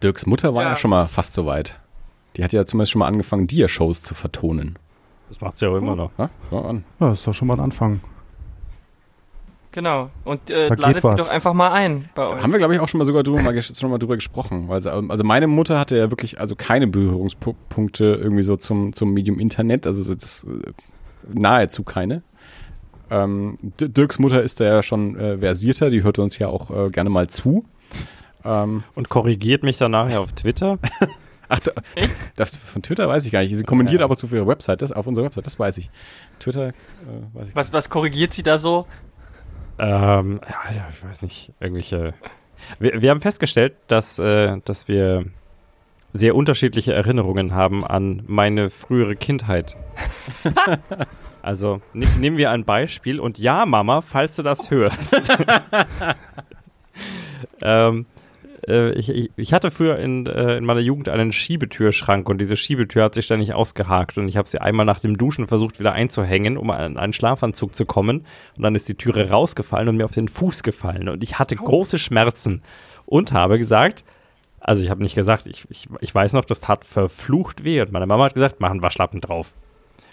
Dirks 0.01 0.26
Mutter 0.26 0.55
war 0.55 0.63
ja. 0.63 0.69
Ja. 0.69 0.76
schon 0.76 0.89
mal 0.89 1.05
fast 1.05 1.34
so 1.34 1.45
weit. 1.45 1.80
Die 2.36 2.43
hat 2.43 2.51
ja 2.51 2.65
zumindest 2.65 2.93
schon 2.93 2.99
mal 2.99 3.07
angefangen, 3.07 3.45
Dia-Shows 3.45 4.01
zu 4.01 4.15
vertonen. 4.15 4.80
Das 5.30 5.39
macht 5.39 5.59
sie 5.59 5.65
ja 5.65 5.72
auch 5.72 5.78
immer 5.78 5.95
noch. 5.95 6.11
Ja, 6.17 6.30
an. 6.51 6.84
Ja, 6.99 7.09
das 7.09 7.19
ist 7.19 7.28
doch 7.28 7.34
schon 7.34 7.47
mal 7.47 7.55
ein 7.55 7.59
Anfang. 7.59 7.99
Genau. 9.74 10.09
Und 10.26 10.49
äh, 10.49 10.67
ladet 10.67 10.97
sie 10.97 11.03
was. 11.03 11.15
doch 11.28 11.32
einfach 11.34 11.53
mal 11.53 11.72
ein 11.72 12.09
bei 12.13 12.28
euch. 12.28 12.41
Haben 12.43 12.51
wir, 12.51 12.57
glaube 12.57 12.74
ich, 12.76 12.80
auch 12.82 12.89
schon 12.89 12.97
mal 12.97 13.05
sogar 13.05 13.24
drüber, 13.24 13.41
mal, 13.41 13.53
ges- 13.53 13.80
schon 13.80 13.89
mal 13.89 13.99
drüber 13.99 14.15
gesprochen. 14.15 14.67
Weil, 14.67 14.82
sie- 14.82 14.91
also 14.91 15.24
meine 15.24 15.47
Mutter 15.47 15.80
hatte 15.80 15.95
ja 15.97 16.09
wirklich 16.11 16.39
also 16.41 16.55
keine 16.55 16.88
Berührungspunkte 16.88 18.03
irgendwie 18.22 18.43
so 18.43 18.57
zum, 18.57 18.91
zum 18.93 19.13
Medium 19.13 19.39
Internet, 19.39 19.88
also 19.88 20.13
das, 20.13 20.43
äh, 20.43 20.72
nahezu 21.34 21.84
keine. 21.84 22.22
Ähm, 23.09 23.57
Dirks 23.80 24.19
Mutter 24.19 24.41
ist 24.41 24.59
da 24.59 24.65
ja 24.65 24.84
schon 24.84 25.17
äh, 25.17 25.38
versierter, 25.38 25.89
die 25.89 26.03
hört 26.03 26.19
uns 26.19 26.38
ja 26.38 26.47
auch 26.47 26.69
äh, 26.72 26.89
gerne 26.89 27.09
mal 27.09 27.28
zu. 27.28 27.65
Ähm, 28.43 28.84
Und 28.95 29.09
korrigiert 29.09 29.63
mich 29.63 29.78
dann 29.78 29.91
nachher 29.91 30.22
auf 30.22 30.34
Twitter. 30.34 30.80
ach, 31.49 31.59
da, 31.59 31.72
das, 32.36 32.57
von 32.57 32.82
Twitter 32.82 33.07
weiß 33.07 33.26
ich 33.26 33.32
gar 33.32 33.41
nicht. 33.41 33.55
Sie 33.55 33.63
kommentiert 33.63 34.01
aber 34.01 34.15
zu 34.15 34.28
ihrer 34.34 34.47
Website, 34.47 34.82
das, 34.82 34.91
auf 34.91 35.07
unserer 35.07 35.26
Website, 35.26 35.45
das 35.45 35.59
weiß 35.59 35.78
ich. 35.78 35.91
Twitter 36.39 36.69
äh, 36.69 36.74
weiß 37.34 37.49
ich 37.49 37.55
Was, 37.55 37.72
was 37.74 37.89
korrigiert 37.89 38.34
sie 38.34 38.43
da 38.43 38.57
so? 38.59 38.86
Ähm, 39.80 40.39
ja, 40.47 40.76
ja, 40.76 40.88
ich 40.89 41.03
weiß 41.03 41.22
nicht, 41.24 41.51
irgendwelche. 41.59 42.13
Wir, 42.80 43.01
wir 43.01 43.09
haben 43.09 43.22
festgestellt, 43.22 43.74
dass, 43.88 44.19
äh, 44.19 44.57
dass 44.65 44.88
wir 44.88 45.26
sehr 46.13 46.36
unterschiedliche 46.36 46.93
Erinnerungen 46.93 47.53
haben 47.53 47.86
an 47.86 48.24
meine 48.28 48.69
frühere 48.69 49.15
Kindheit. 49.15 49.76
also 51.41 51.82
ne, 51.93 52.05
nehmen 52.19 52.38
wir 52.38 52.51
ein 52.51 52.65
Beispiel 52.65 53.19
und 53.19 53.39
ja, 53.39 53.65
Mama, 53.65 54.01
falls 54.01 54.36
du 54.36 54.43
das 54.43 54.69
hörst. 54.69 55.15
ähm, 57.61 58.05
äh, 58.68 58.91
ich, 58.91 59.09
ich, 59.09 59.32
ich 59.36 59.53
hatte 59.53 59.72
früher 59.72 59.97
in, 59.97 60.26
äh, 60.26 60.57
in 60.57 60.66
meiner 60.66 60.80
Jugend 60.80 61.09
einen 61.09 61.32
Schiebetürschrank 61.32 62.30
und 62.30 62.39
diese 62.39 62.55
Schiebetür 62.55 63.03
hat 63.03 63.16
sich 63.16 63.26
ständig 63.26 63.53
ausgehakt 63.53 64.18
und 64.18 64.28
ich 64.28 64.38
habe 64.38 64.47
sie 64.47 64.59
einmal 64.59 64.86
nach 64.86 64.99
dem 64.99 65.18
Duschen 65.18 65.47
versucht 65.47 65.80
wieder 65.80 65.93
einzuhängen, 65.93 66.57
um 66.57 66.70
an 66.72 66.97
einen 66.97 67.14
Schlafanzug 67.14 67.76
zu 67.76 67.86
kommen 67.86 68.26
und 68.57 68.64
dann 68.64 68.76
ist 68.76 68.88
die 68.89 68.95
Türe 68.95 69.30
rausgefallen 69.30 69.89
und 69.89 69.97
mir 69.97 70.05
auf 70.05 70.12
den 70.12 70.28
Fuß 70.28 70.64
gefallen 70.64 71.09
und 71.09 71.24
ich 71.24 71.39
hatte 71.39 71.55
große 71.55 71.97
Schmerzen 71.97 72.62
und 73.05 73.34
habe 73.34 73.57
gesagt, 73.57 74.03
also 74.59 74.84
ich 74.84 74.89
habe 74.89 75.01
nicht 75.01 75.16
gesagt, 75.16 75.47
ich, 75.47 75.66
ich, 75.70 75.88
ich 75.99 76.14
weiß 76.14 76.34
noch, 76.34 76.45
das 76.45 76.62
tat 76.62 76.86
verflucht 76.86 77.64
weh 77.64 77.82
und 77.82 77.91
meine 77.91 78.05
Mama 78.05 78.26
hat 78.26 78.36
gesagt, 78.36 78.57
mach 78.59 78.70
einen 78.70 78.84
Waschlappen 78.84 79.22
drauf. 79.22 79.53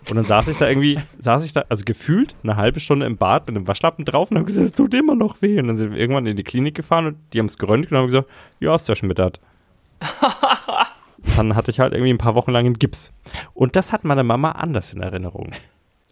Und 0.09 0.17
dann 0.17 0.25
saß 0.25 0.49
ich 0.49 0.57
da 0.57 0.69
irgendwie, 0.69 0.99
saß 1.19 1.45
ich 1.45 1.53
da, 1.53 1.65
also 1.69 1.85
gefühlt 1.85 2.35
eine 2.43 2.57
halbe 2.57 2.81
Stunde 2.81 3.07
im 3.07 3.17
Bad 3.17 3.47
mit 3.47 3.57
einem 3.57 3.69
Waschlappen 3.69 4.05
drauf 4.05 4.31
und 4.31 4.37
habe 4.37 4.47
gesagt, 4.47 4.67
es 4.67 4.73
tut 4.73 4.95
immer 4.95 5.15
noch 5.15 5.43
weh. 5.43 5.59
Und 5.59 5.69
dann 5.69 5.77
sind 5.77 5.93
wir 5.93 5.99
irgendwann 5.99 6.27
in 6.27 6.37
die 6.37 6.45
Klinik 6.45 6.75
gefahren 6.75 7.07
und 7.07 7.17
die 7.33 7.39
haben 7.39 7.47
es 7.47 7.59
geröntgt 7.59 7.91
und 7.91 7.99
haben 7.99 8.07
gesagt, 8.07 8.29
ja, 8.61 8.75
ist 8.75 8.89
ja 8.89 8.97
schmittert. 8.97 9.41
dann 11.37 11.57
hatte 11.57 11.71
ich 11.71 11.81
halt 11.81 11.93
irgendwie 11.93 12.13
ein 12.13 12.19
paar 12.19 12.35
Wochen 12.35 12.53
lang 12.53 12.67
einen 12.67 12.79
Gips. 12.79 13.13
Und 13.55 13.77
das 13.77 13.93
hat 13.93 14.05
meine 14.05 14.25
Mama 14.25 14.53
anders 14.53 14.93
in 14.93 15.03
Erinnerung. 15.03 15.51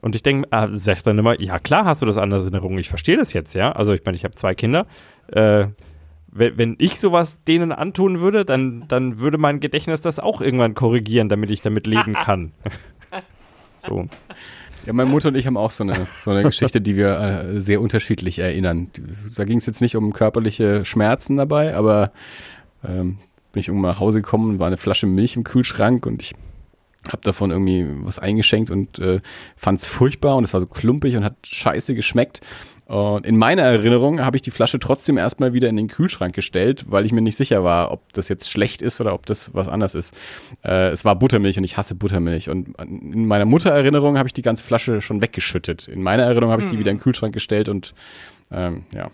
Und 0.03 0.15
ich 0.15 0.23
denke, 0.23 0.49
äh, 0.51 0.69
sagt 0.69 1.07
dann 1.07 1.19
immer, 1.19 1.41
ja 1.41 1.59
klar 1.59 1.85
hast 1.85 2.03
du 2.03 2.07
das 2.07 2.17
anders 2.17 2.47
in 2.47 2.53
Erinnerung. 2.53 2.79
Ich 2.79 2.89
verstehe 2.89 3.17
das 3.17 3.33
jetzt, 3.33 3.55
ja. 3.55 3.73
Also 3.73 3.93
ich 3.93 4.03
meine, 4.05 4.17
ich 4.17 4.25
habe 4.25 4.35
zwei 4.35 4.55
Kinder. 4.55 4.87
Äh, 5.29 5.69
wenn, 6.31 6.59
wenn 6.59 6.77
ich 6.79 7.01
sowas 7.01 7.43
denen 7.45 7.73
antun 7.73 8.21
würde, 8.21 8.45
dann, 8.45 8.85
dann 8.89 9.19
würde 9.19 9.39
mein 9.39 9.61
Gedächtnis 9.61 10.01
das 10.03 10.19
auch 10.19 10.41
irgendwann 10.41 10.75
korrigieren, 10.75 11.29
damit 11.29 11.51
ich 11.51 11.63
damit 11.63 11.87
leben 11.87 12.13
kann. 12.25 12.53
So. 13.89 14.09
Ja, 14.87 14.93
meine 14.93 15.11
Mutter 15.11 15.29
und 15.29 15.35
ich 15.35 15.47
haben 15.47 15.57
auch 15.57 15.73
so 15.73 15.83
eine, 15.83 16.07
so 16.23 16.31
eine 16.31 16.45
Geschichte, 16.45 16.81
die 16.81 16.97
wir 16.97 17.19
äh, 17.19 17.61
sehr 17.61 17.81
unterschiedlich 17.81 18.39
erinnern. 18.39 18.89
Da 19.37 19.45
ging 19.45 19.59
es 19.59 19.67
jetzt 19.67 19.81
nicht 19.81 19.97
um 19.97 20.13
körperliche 20.13 20.85
Schmerzen 20.85 21.37
dabei, 21.37 21.75
aber 21.75 22.13
ähm, 22.85 23.19
bin 23.51 23.61
ich 23.61 23.69
irgendwann 23.69 23.91
nach 23.91 24.01
Hause 24.01 24.21
gekommen, 24.21 24.61
war 24.61 24.69
eine 24.69 24.77
Flasche 24.77 25.07
Milch 25.07 25.35
im 25.35 25.43
Kühlschrank 25.43 26.07
und 26.07 26.23
ich 26.23 26.35
habe 27.09 27.23
davon 27.23 27.51
irgendwie 27.51 27.87
was 28.05 28.19
eingeschenkt 28.19 28.71
und 28.71 28.99
äh, 28.99 29.21
fand 29.57 29.81
es 29.81 29.87
furchtbar 29.87 30.37
und 30.37 30.45
es 30.45 30.53
war 30.53 30.61
so 30.61 30.67
klumpig 30.67 31.17
und 31.17 31.25
hat 31.25 31.35
scheiße 31.45 31.95
geschmeckt. 31.95 32.41
Und 32.87 33.27
in 33.27 33.37
meiner 33.37 33.63
Erinnerung 33.63 34.21
habe 34.21 34.37
ich 34.37 34.43
die 34.43 34.53
Flasche 34.53 34.79
trotzdem 34.79 35.19
erstmal 35.19 35.53
wieder 35.53 35.69
in 35.69 35.77
den 35.77 35.89
Kühlschrank 35.89 36.35
gestellt, 36.35 36.85
weil 36.89 37.05
ich 37.05 37.11
mir 37.11 37.21
nicht 37.21 37.37
sicher 37.37 37.65
war, 37.65 37.91
ob 37.91 38.13
das 38.13 38.29
jetzt 38.29 38.49
schlecht 38.49 38.81
ist 38.81 39.01
oder 39.01 39.13
ob 39.13 39.27
das 39.27 39.53
was 39.55 39.67
anderes 39.67 39.97
ist. 39.97 40.15
Äh, 40.65 40.91
es 40.91 41.05
war 41.05 41.17
Buttermilch 41.17 41.59
und 41.59 41.65
ich 41.65 41.77
hasse 41.77 41.97
Buttermilch. 41.97 42.49
Und 42.49 42.81
in 42.81 43.27
meiner 43.27 43.45
Mutter-Erinnerung 43.45 44.19
habe 44.19 44.29
ich 44.29 44.35
die 44.35 44.43
ganze 44.43 44.63
Flasche 44.63 45.01
schon 45.01 45.21
weggeschüttet. 45.21 45.89
In 45.89 46.01
meiner 46.01 46.25
Erinnerung 46.25 46.53
habe 46.53 46.63
ich 46.63 46.69
die 46.69 46.79
wieder 46.79 46.93
in 46.93 46.99
den 46.99 47.03
Kühlschrank 47.03 47.35
gestellt 47.35 47.69
und 47.69 47.93
ähm, 48.53 48.85
ja. 48.95 49.11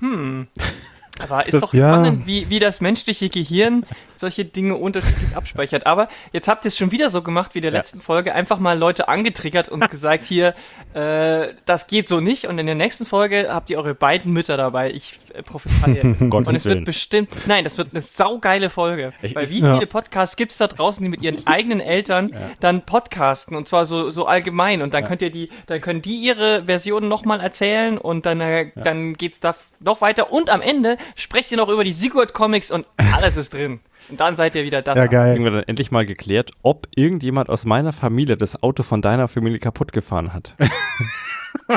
Hm. 0.00 0.48
Aber 1.22 1.46
ist 1.46 1.54
Das- 1.54 1.62
doch 1.62 1.72
ja. 1.74 1.90
spannend, 1.92 2.26
wie, 2.26 2.50
wie 2.50 2.58
das 2.58 2.80
menschliche 2.80 3.28
Gehirn 3.28 3.84
solche 4.18 4.44
Dinge 4.46 4.76
unterschiedlich 4.76 5.36
abspeichert. 5.36 5.86
Aber 5.86 6.08
jetzt 6.32 6.48
habt 6.48 6.64
ihr 6.64 6.68
es 6.68 6.78
schon 6.78 6.90
wieder 6.90 7.10
so 7.10 7.20
gemacht 7.22 7.54
wie 7.54 7.58
in 7.58 7.62
der 7.62 7.72
Ja. 7.72 7.78
letzten 7.78 8.00
Folge, 8.00 8.34
einfach 8.34 8.58
mal 8.58 8.78
Leute 8.78 9.08
angetriggert 9.08 9.68
und 9.68 9.80
gesagt, 9.90 10.24
hier, 10.24 10.54
äh, 10.94 11.48
das 11.66 11.86
geht 11.86 12.08
so 12.08 12.20
nicht. 12.20 12.46
Und 12.46 12.58
in 12.58 12.66
der 12.66 12.74
nächsten 12.74 13.04
Folge 13.06 13.48
habt 13.50 13.68
ihr 13.70 13.78
eure 13.78 13.94
beiden 13.94 14.32
Mütter 14.32 14.56
dabei. 14.56 14.90
Ich 14.92 15.18
äh, 15.34 15.42
prophezeie. 15.42 16.00
Und 16.20 16.30
Gottes 16.30 16.54
es 16.56 16.64
wird 16.64 16.74
Willen. 16.76 16.84
bestimmt, 16.84 17.28
nein, 17.46 17.64
das 17.64 17.76
wird 17.78 17.88
eine 17.92 18.00
saugeile 18.00 18.70
Folge. 18.70 19.12
Ich- 19.22 19.34
Weil 19.34 19.44
ich- 19.44 19.50
wie 19.50 19.60
Ja. 19.60 19.74
viele 19.74 19.86
Podcasts 19.86 20.36
gibt 20.36 20.52
es 20.52 20.58
da 20.58 20.66
draußen, 20.66 21.02
die 21.02 21.08
mit 21.10 21.20
ihren 21.22 21.36
eigenen 21.46 21.80
Eltern 21.80 22.30
dann 22.60 22.82
podcasten 22.86 23.56
und 23.56 23.68
zwar 23.68 23.84
so, 23.84 24.10
so 24.10 24.26
allgemein 24.26 24.80
und 24.82 24.94
dann 24.94 25.04
könnt 25.04 25.20
ihr 25.22 25.30
die, 25.30 25.50
dann 25.66 25.80
können 25.80 26.00
die 26.02 26.16
ihre 26.16 26.64
Version 26.64 27.08
nochmal 27.08 27.40
erzählen 27.40 27.98
und 27.98 28.24
dann, 28.26 28.40
äh, 28.40 28.70
dann 28.76 29.14
geht's 29.14 29.40
da 29.40 29.54
noch 29.86 30.02
weiter 30.02 30.30
und 30.30 30.50
am 30.50 30.60
Ende 30.60 30.98
sprecht 31.14 31.50
ihr 31.50 31.56
noch 31.56 31.68
über 31.70 31.84
die 31.84 31.92
Sigurd 31.92 32.34
Comics 32.34 32.70
und 32.70 32.86
alles 33.14 33.36
ist 33.36 33.54
drin. 33.54 33.80
Und 34.08 34.20
dann 34.20 34.36
seid 34.36 34.54
ihr 34.54 34.64
wieder 34.64 34.82
das. 34.82 34.96
Ja, 34.96 35.06
geil. 35.06 35.32
Kriegen 35.32 35.44
wir 35.44 35.50
dann 35.52 35.62
endlich 35.64 35.90
mal 35.90 36.04
geklärt, 36.06 36.50
ob 36.62 36.86
irgendjemand 36.94 37.48
aus 37.48 37.64
meiner 37.64 37.92
Familie 37.92 38.36
das 38.36 38.62
Auto 38.62 38.82
von 38.82 39.02
deiner 39.02 39.26
Familie 39.26 39.58
kaputt 39.58 39.92
gefahren 39.92 40.32
hat. 40.34 40.54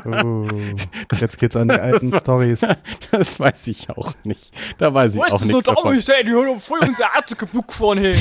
Oh, 0.06 0.46
jetzt 1.14 1.40
geht's 1.40 1.56
an 1.56 1.70
die 1.70 1.74
alten 1.80 2.16
Stories. 2.16 2.62
Das 3.12 3.40
weiß 3.40 3.68
ich 3.68 3.90
auch 3.90 4.14
nicht. 4.24 4.54
Da 4.78 4.94
weiß 4.94 5.14
ich 5.14 5.20
Wo 5.20 5.24
ist 5.24 5.34
auch 5.34 5.40
das 5.40 5.48
nichts 5.48 5.66
so 5.66 5.72
davon. 5.72 5.86
damals, 5.86 6.10
ey, 6.10 6.24
die 6.24 6.32
haben 6.34 6.60
voll 6.60 6.80
unsere 6.80 7.10
Ärzte 7.16 7.36
kaputt 7.36 7.68
gefahren, 7.68 7.98
hey. 7.98 8.16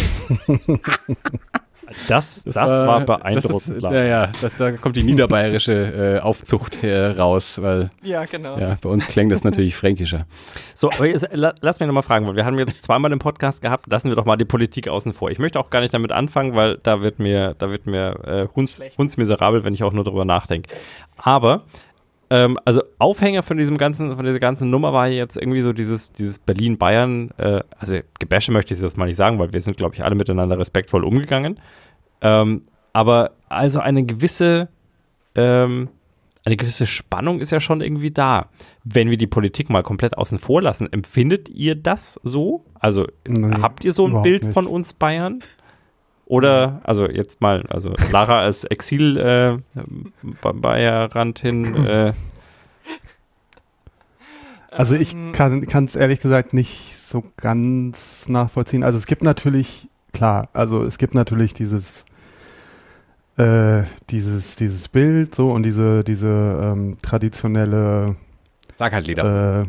Das, 2.09 2.43
das, 2.45 2.57
war, 2.57 3.01
beeindruckend. 3.01 3.55
Das 3.55 3.69
ist, 3.69 3.83
ja, 3.83 4.05
ja, 4.05 4.33
das, 4.41 4.57
da 4.57 4.73
kommt 4.73 4.97
die 4.97 5.03
niederbayerische 5.03 6.19
äh, 6.19 6.21
Aufzucht 6.21 6.83
heraus, 6.83 7.61
weil 7.63 7.91
Ja, 8.03 8.25
genau. 8.25 8.59
ja, 8.59 8.77
bei 8.81 8.89
uns 8.89 9.07
klingt 9.07 9.33
das 9.33 9.45
natürlich 9.45 9.77
fränkischer. 9.77 10.27
So, 10.75 10.91
aber 10.91 11.07
jetzt, 11.07 11.29
la, 11.33 11.55
lass 11.61 11.81
mich 11.81 11.87
nochmal 11.87 12.03
fragen, 12.03 12.27
weil 12.27 12.37
wir 12.37 12.45
haben 12.45 12.59
jetzt 12.59 12.85
zweimal 12.85 13.11
den 13.11 13.19
Podcast 13.19 13.63
gehabt, 13.63 13.87
lassen 13.91 14.09
wir 14.09 14.17
doch 14.17 14.25
mal 14.25 14.37
die 14.37 14.45
Politik 14.45 14.89
außen 14.89 15.13
vor. 15.13 15.31
Ich 15.31 15.39
möchte 15.39 15.59
auch 15.59 15.71
gar 15.71 15.81
nicht 15.81 15.95
damit 15.95 16.13
anfangen, 16.13 16.55
weil 16.55 16.79
da 16.83 17.01
wird 17.01 17.19
mir, 17.19 17.55
da 17.59 17.71
wird 17.71 17.87
mir 17.87 18.25
äh, 18.27 18.49
Hunds, 18.55 18.81
hundsmiserabel, 18.99 19.65
wenn 19.65 19.75
ich 19.75 19.83
auch 19.83 19.93
nur 19.93 20.05
drüber 20.05 20.25
nachdenke. 20.25 20.75
Aber 21.17 21.65
ähm, 22.31 22.59
also 22.65 22.83
Aufhänger 22.99 23.43
von 23.43 23.57
diesem 23.57 23.79
ganzen, 23.79 24.15
von 24.15 24.25
dieser 24.25 24.41
ganzen 24.41 24.71
Nummer 24.71 24.93
war 24.93 25.09
jetzt 25.09 25.37
irgendwie 25.37 25.63
so 25.63 25.73
dieses, 25.73 26.13
dieses 26.13 26.39
Berlin-Bayern, 26.39 27.31
äh, 27.39 27.63
also 27.79 27.99
Gebäsche 28.19 28.53
möchte 28.53 28.75
ich 28.75 28.81
jetzt 28.81 28.97
mal 28.97 29.07
nicht 29.07 29.17
sagen, 29.17 29.39
weil 29.39 29.53
wir 29.53 29.61
sind, 29.61 29.77
glaube 29.77 29.95
ich, 29.95 30.05
alle 30.05 30.15
miteinander 30.15 30.59
respektvoll 30.59 31.05
umgegangen. 31.05 31.59
Ähm, 32.21 32.63
aber 32.93 33.33
also 33.49 33.81
eine 33.81 34.05
gewisse, 34.05 34.69
ähm, 35.35 35.89
eine 36.45 36.57
gewisse 36.57 36.87
Spannung 36.87 37.41
ist 37.41 37.53
ja 37.53 37.61
schon 37.61 37.81
irgendwie 37.81 38.11
da. 38.11 38.49
Wenn 38.85 39.11
wir 39.11 39.17
die 39.17 39.27
Politik 39.27 39.71
mal 39.71 39.83
komplett 39.83 40.17
außen 40.17 40.39
vor 40.39 40.63
lassen, 40.63 40.93
empfindet 40.93 41.49
ihr 41.49 41.75
das 41.75 42.19
so? 42.23 42.65
Also 42.75 43.07
Nee, 43.27 43.57
habt 43.63 43.85
ihr 43.85 43.93
so 43.93 44.07
ein 44.07 44.23
Bild 44.23 44.43
nicht. 44.43 44.55
von 44.55 44.67
uns 44.67 44.93
Bayern? 44.93 45.41
Oder, 46.29 46.83
also 46.85 47.09
jetzt 47.09 47.41
mal, 47.41 47.65
also 47.71 47.95
Lara 48.13 48.41
als 48.41 48.65
Exil 48.65 49.17
äh, 49.17 49.57
äh, 51.87 52.13
Also 54.71 54.95
ich 54.95 55.15
Ähm, 55.15 55.33
kann 55.33 55.85
es 55.87 55.97
ehrlich 55.97 56.21
gesagt 56.21 56.53
nicht 56.53 56.95
so 57.03 57.25
ganz 57.39 58.29
nachvollziehen. 58.29 58.85
Also 58.85 58.99
es 58.99 59.07
gibt 59.07 59.23
natürlich, 59.23 59.89
klar, 60.13 60.51
also 60.53 60.85
es 60.85 60.99
gibt 60.99 61.15
natürlich 61.15 61.55
dieses 61.55 62.05
äh, 63.39 63.85
dieses, 64.11 64.57
dieses 64.57 64.89
Bild 64.89 65.35
so 65.35 65.51
und 65.51 65.63
diese, 65.63 66.05
diese 66.05 66.29
ähm, 66.29 66.99
traditionelle 67.01 68.17
Sag 68.75 68.93
halt 68.93 69.07
Leder. 69.07 69.61
äh, 69.63 69.67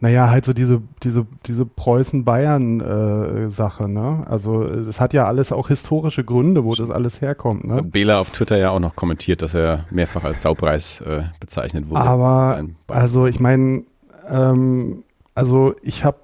naja, 0.00 0.30
halt 0.30 0.44
so 0.44 0.52
diese, 0.52 0.80
diese, 1.02 1.26
diese 1.46 1.66
Preußen-Bayern-Sache, 1.66 3.88
ne? 3.88 4.24
Also 4.28 4.62
es 4.62 5.00
hat 5.00 5.12
ja 5.12 5.26
alles 5.26 5.50
auch 5.50 5.66
historische 5.68 6.22
Gründe, 6.24 6.64
wo 6.64 6.72
das 6.74 6.90
alles 6.90 7.20
herkommt, 7.20 7.64
ne? 7.64 7.74
Hat 7.74 7.90
Bela 7.90 8.20
auf 8.20 8.30
Twitter 8.30 8.58
ja 8.58 8.70
auch 8.70 8.78
noch 8.78 8.94
kommentiert, 8.94 9.42
dass 9.42 9.54
er 9.54 9.86
mehrfach 9.90 10.22
als 10.24 10.42
Saupreis 10.42 11.00
äh, 11.00 11.24
bezeichnet 11.40 11.90
wurde. 11.90 12.00
Aber 12.00 12.62
also 12.86 13.26
ich 13.26 13.40
meine, 13.40 13.82
ähm, 14.30 15.02
also 15.34 15.74
ich 15.82 16.04
habe 16.04 16.18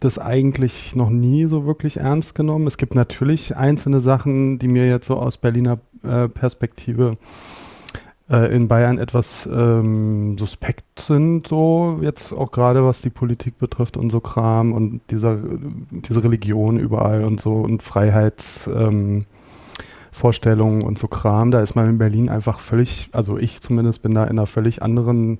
das 0.00 0.18
eigentlich 0.18 0.96
noch 0.96 1.10
nie 1.10 1.44
so 1.44 1.66
wirklich 1.66 1.98
ernst 1.98 2.34
genommen. 2.34 2.66
Es 2.66 2.78
gibt 2.78 2.94
natürlich 2.94 3.54
einzelne 3.56 4.00
Sachen, 4.00 4.58
die 4.58 4.68
mir 4.68 4.86
jetzt 4.86 5.06
so 5.06 5.16
aus 5.16 5.36
Berliner 5.36 5.78
äh, 6.02 6.28
Perspektive 6.28 7.18
äh, 8.30 8.54
in 8.54 8.68
Bayern 8.68 8.98
etwas 8.98 9.48
ähm, 9.52 10.38
suspekt 10.38 11.00
sind, 11.00 11.48
so 11.48 11.98
jetzt 12.00 12.32
auch 12.32 12.52
gerade 12.52 12.84
was 12.84 13.00
die 13.00 13.10
Politik 13.10 13.58
betrifft 13.58 13.96
und 13.96 14.10
so 14.10 14.20
Kram 14.20 14.72
und 14.72 15.00
dieser, 15.10 15.38
diese 15.90 16.22
Religion 16.22 16.78
überall 16.78 17.24
und 17.24 17.40
so 17.40 17.54
und 17.54 17.82
Freiheits, 17.82 18.68
ähm, 18.68 19.26
und 20.22 20.98
so 20.98 21.08
Kram. 21.08 21.50
Da 21.50 21.60
ist 21.60 21.74
man 21.74 21.88
in 21.88 21.98
Berlin 21.98 22.28
einfach 22.28 22.60
völlig, 22.60 23.08
also 23.12 23.38
ich 23.38 23.60
zumindest 23.60 24.02
bin 24.02 24.14
da 24.14 24.24
in 24.24 24.30
einer 24.30 24.46
völlig 24.46 24.82
anderen, 24.82 25.38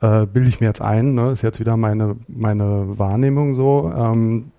äh, 0.00 0.26
bilde 0.26 0.48
ich 0.48 0.60
mir 0.60 0.66
jetzt 0.66 0.82
ein, 0.82 1.14
ne? 1.14 1.30
ist 1.30 1.42
jetzt 1.42 1.60
wieder 1.60 1.76
meine, 1.76 2.16
meine 2.28 2.98
Wahrnehmung 2.98 3.54
so, 3.54 3.92
ähm, 3.96 4.50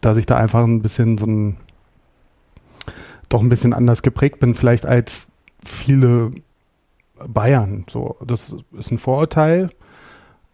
dass 0.00 0.16
ich 0.16 0.26
da 0.26 0.36
einfach 0.36 0.64
ein 0.64 0.82
bisschen 0.82 1.18
so 1.18 1.26
ein, 1.26 1.56
doch 3.28 3.42
ein 3.42 3.48
bisschen 3.48 3.74
anders 3.74 4.02
geprägt 4.02 4.40
bin, 4.40 4.54
vielleicht 4.54 4.86
als 4.86 5.28
viele 5.62 6.30
Bayern. 7.26 7.84
So, 7.88 8.16
das 8.24 8.56
ist 8.72 8.90
ein 8.90 8.98
Vorurteil, 8.98 9.70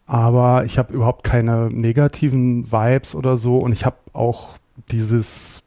aber 0.07 0.65
ich 0.65 0.79
habe 0.79 0.93
überhaupt 0.93 1.25
keine 1.25 1.69
negativen 1.71 2.71
Vibes 2.71 3.15
oder 3.15 3.37
so 3.37 3.59
und 3.59 3.73
ich 3.73 3.85
habe 3.85 3.97
auch 4.13 4.57
dieses 4.91 5.63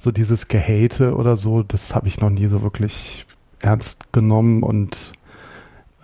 so 0.00 0.12
dieses 0.12 0.46
Gehate 0.46 1.16
oder 1.16 1.36
so, 1.36 1.64
das 1.64 1.94
habe 1.94 2.06
ich 2.06 2.20
noch 2.20 2.30
nie 2.30 2.46
so 2.46 2.62
wirklich 2.62 3.26
ernst 3.60 4.12
genommen 4.12 4.62
und 4.62 5.12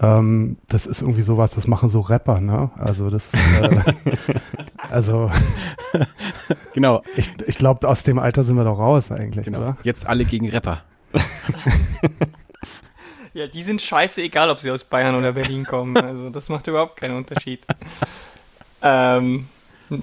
ähm, 0.01 0.57
das 0.69 0.87
ist 0.87 1.01
irgendwie 1.01 1.23
sowas, 1.23 1.55
das 1.55 1.69
machen 1.69 1.89
so 1.89 2.01
Rapper, 2.01 2.41
ne? 2.41 2.71
Also 2.77 3.09
das 3.09 3.33
äh, 3.33 3.79
also 4.91 5.31
Genau, 6.73 7.03
ich, 7.17 7.31
ich 7.47 7.57
glaube, 7.57 7.89
aus 7.89 8.03
dem 8.03 8.19
Alter 8.19 8.43
sind 8.45 8.57
wir 8.57 8.65
doch 8.65 8.79
raus 8.79 9.13
eigentlich, 9.13 9.45
genau. 9.45 9.59
oder? 9.59 9.77
Jetzt 9.85 10.07
alle 10.07 10.25
gegen 10.25 10.49
Rapper. 10.49 10.83
Ja, 13.35 13.49
die 13.49 13.63
sind 13.63 13.83
scheiße, 13.83 14.23
egal 14.23 14.49
ob 14.49 14.61
sie 14.61 14.71
aus 14.71 14.85
Bayern 14.85 15.17
oder 15.17 15.33
Berlin 15.33 15.65
kommen. 15.65 15.97
Also 15.97 16.31
das 16.31 16.49
macht 16.49 16.67
überhaupt 16.69 16.97
keinen 16.97 17.17
Unterschied. 17.17 17.67
ähm, 18.83 19.49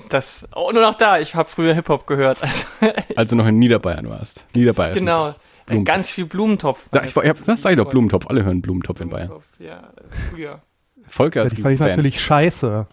das. 0.10 0.48
Oh, 0.53 0.70
nur 0.72 0.82
noch 0.82 0.95
da. 0.95 1.18
Ich 1.20 1.34
habe 1.34 1.49
früher 1.49 1.74
Hip-Hop 1.74 2.06
gehört. 2.08 2.38
Also, 2.41 2.66
Als 3.16 3.30
du 3.30 3.36
noch 3.38 3.48
in 3.48 3.58
Niederbayern 3.58 4.10
warst. 4.10 4.45
Niederbayern. 4.53 4.94
genau. 4.94 5.36
Blumentopf. 5.66 5.95
Ganz 5.95 6.10
viel 6.12 6.26
Blumentopf. 6.26 6.86
Sag, 6.91 7.06
ich, 7.06 7.16
ich, 7.16 7.45
das 7.45 7.62
sag 7.62 7.72
ich 7.72 7.78
doch, 7.78 7.90
Blumentopf. 7.90 8.28
Alle 8.28 8.44
hören 8.44 8.62
Blumentopf 8.62 8.99
in 8.99 9.10
Bayern. 9.10 9.28
Blumentopf, 9.28 9.60
Ja, 9.60 9.90
früher. 10.30 10.62
Volker 11.08 11.44
Das 11.44 11.53
ist 11.53 11.62
fand 11.62 11.74
ich 11.74 11.80
Fan. 11.80 11.90
natürlich 11.90 12.22
scheiße. 12.22 12.88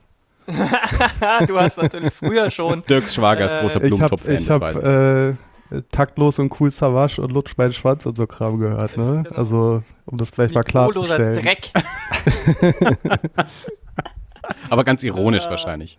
du 1.47 1.59
hast 1.61 1.83
natürlich 1.83 2.15
früher 2.15 2.51
schon. 2.51 2.85
Dirks 2.89 3.15
Schwager 3.15 3.47
ist 3.47 3.53
Äh, 3.53 3.61
großer 3.61 3.75
habe 3.77 3.89
Blumentopf-Fan, 3.89 4.35
ich 4.35 4.47
das 4.47 4.63
hab, 4.63 4.87
äh, 4.87 5.35
taktlos 5.91 6.39
und 6.39 6.59
cool 6.61 6.71
Savage 6.71 7.21
und 7.21 7.31
lutsch 7.33 7.57
meinen 7.57 7.73
Schwanz 7.73 8.07
und 8.07 8.17
so 8.17 8.27
Kram 8.27 8.59
gehört, 8.59 8.97
ne? 8.97 9.23
Genau. 9.25 9.37
Also, 9.37 9.83
um 10.07 10.17
das 10.19 10.33
gleich 10.33 10.55
mal 10.55 10.61
Niveauloser 10.67 11.17
klarzustellen. 11.17 11.43
Dreck. 11.43 11.73
Aber 14.71 14.85
ganz 14.85 15.03
ironisch 15.03 15.45
wahrscheinlich. 15.49 15.99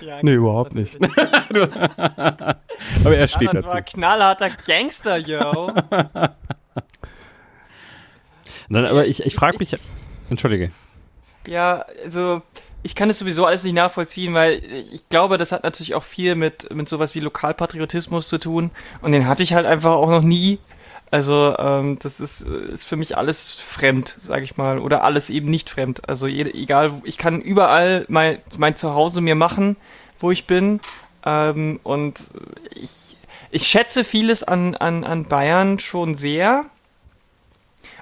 Ja, 0.00 0.18
Nee, 0.22 0.34
überhaupt 0.34 0.74
nicht. 0.74 0.98
Aber 3.04 3.16
er 3.16 3.28
steht 3.28 3.52
das 3.54 3.64
war 3.66 3.80
dazu. 3.80 3.94
knallharter 3.96 4.50
Gangster, 4.66 5.16
yo. 5.18 5.72
Nein, 8.68 8.84
aber 8.84 9.06
ich, 9.06 9.24
ich 9.24 9.34
frage 9.34 9.58
mich, 9.58 9.74
entschuldige. 10.30 10.70
Ja, 11.46 11.84
also 12.04 12.40
ich 12.82 12.94
kann 12.94 13.08
das 13.08 13.18
sowieso 13.18 13.44
alles 13.44 13.64
nicht 13.64 13.74
nachvollziehen, 13.74 14.34
weil 14.34 14.62
ich 14.64 15.08
glaube, 15.08 15.38
das 15.38 15.52
hat 15.52 15.64
natürlich 15.64 15.94
auch 15.94 16.02
viel 16.02 16.34
mit, 16.34 16.74
mit 16.74 16.88
sowas 16.88 17.14
wie 17.14 17.20
Lokalpatriotismus 17.20 18.28
zu 18.28 18.38
tun. 18.38 18.70
Und 19.02 19.12
den 19.12 19.28
hatte 19.28 19.42
ich 19.42 19.52
halt 19.52 19.66
einfach 19.66 19.92
auch 19.92 20.08
noch 20.08 20.22
nie. 20.22 20.58
Also 21.10 21.56
ähm, 21.58 21.98
das 22.00 22.20
ist, 22.20 22.42
ist 22.42 22.84
für 22.84 22.96
mich 22.96 23.16
alles 23.16 23.54
fremd, 23.54 24.16
sag 24.20 24.42
ich 24.42 24.56
mal. 24.56 24.78
Oder 24.78 25.04
alles 25.04 25.28
eben 25.28 25.48
nicht 25.48 25.68
fremd. 25.68 26.08
Also 26.08 26.26
egal, 26.26 26.92
ich 27.04 27.18
kann 27.18 27.40
überall 27.40 28.06
mein, 28.08 28.38
mein 28.56 28.76
Zuhause 28.76 29.20
mir 29.20 29.34
machen, 29.34 29.76
wo 30.20 30.30
ich 30.30 30.46
bin. 30.46 30.80
Ähm, 31.26 31.80
und 31.82 32.22
ich, 32.74 33.16
ich 33.50 33.66
schätze 33.66 34.04
vieles 34.04 34.42
an, 34.42 34.74
an, 34.76 35.04
an 35.04 35.24
Bayern 35.26 35.78
schon 35.80 36.14
sehr. 36.14 36.66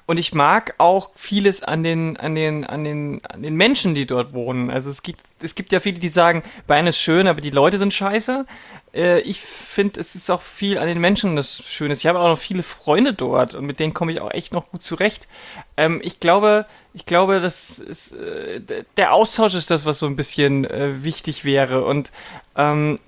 Und 0.08 0.16
ich 0.16 0.32
mag 0.32 0.74
auch 0.78 1.10
vieles 1.16 1.62
an 1.62 1.82
den, 1.82 2.16
an 2.16 2.34
den, 2.34 2.64
an 2.64 2.82
den, 2.82 3.20
an 3.26 3.42
den 3.42 3.54
Menschen, 3.56 3.94
die 3.94 4.06
dort 4.06 4.32
wohnen. 4.32 4.70
Also 4.70 4.88
es 4.88 5.02
gibt, 5.02 5.20
es 5.42 5.54
gibt 5.54 5.70
ja 5.70 5.80
viele, 5.80 5.98
die 5.98 6.08
sagen, 6.08 6.42
Bayern 6.66 6.86
ist 6.86 6.98
schön, 6.98 7.26
aber 7.26 7.42
die 7.42 7.50
Leute 7.50 7.76
sind 7.76 7.92
scheiße. 7.92 8.46
Äh, 8.94 9.20
ich 9.20 9.38
finde, 9.42 10.00
es 10.00 10.14
ist 10.14 10.30
auch 10.30 10.40
viel 10.40 10.78
an 10.78 10.86
den 10.86 10.98
Menschen, 10.98 11.36
das 11.36 11.62
schön 11.62 11.90
ist. 11.90 11.98
Ich 11.98 12.06
habe 12.06 12.20
auch 12.20 12.28
noch 12.28 12.38
viele 12.38 12.62
Freunde 12.62 13.12
dort 13.12 13.54
und 13.54 13.66
mit 13.66 13.80
denen 13.80 13.92
komme 13.92 14.10
ich 14.10 14.22
auch 14.22 14.32
echt 14.32 14.54
noch 14.54 14.70
gut 14.70 14.82
zurecht. 14.82 15.28
Ähm, 15.76 16.00
ich 16.02 16.20
glaube, 16.20 16.64
ich 16.94 17.04
glaube, 17.04 17.40
das 17.40 17.78
ist, 17.78 18.14
äh, 18.14 18.62
der 18.96 19.12
Austausch 19.12 19.54
ist 19.56 19.70
das, 19.70 19.84
was 19.84 19.98
so 19.98 20.06
ein 20.06 20.16
bisschen 20.16 20.64
äh, 20.64 21.04
wichtig 21.04 21.44
wäre. 21.44 21.84
Und 21.84 22.12
ähm, 22.56 22.98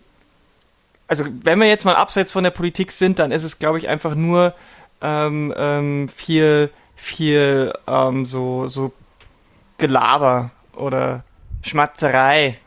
also 1.08 1.24
wenn 1.26 1.58
wir 1.58 1.66
jetzt 1.66 1.86
mal 1.86 1.96
abseits 1.96 2.34
von 2.34 2.44
der 2.44 2.50
Politik 2.50 2.92
sind, 2.92 3.18
dann 3.18 3.32
ist 3.32 3.44
es, 3.44 3.58
glaube 3.58 3.78
ich, 3.78 3.88
einfach 3.88 4.14
nur 4.14 4.52
ähm, 5.00 5.54
ähm, 5.56 6.10
viel, 6.14 6.68
viel 7.00 7.72
ähm, 7.86 8.26
so, 8.26 8.66
so 8.66 8.92
Gelaber 9.78 10.50
oder 10.76 11.24
Schmatzerei. 11.62 12.58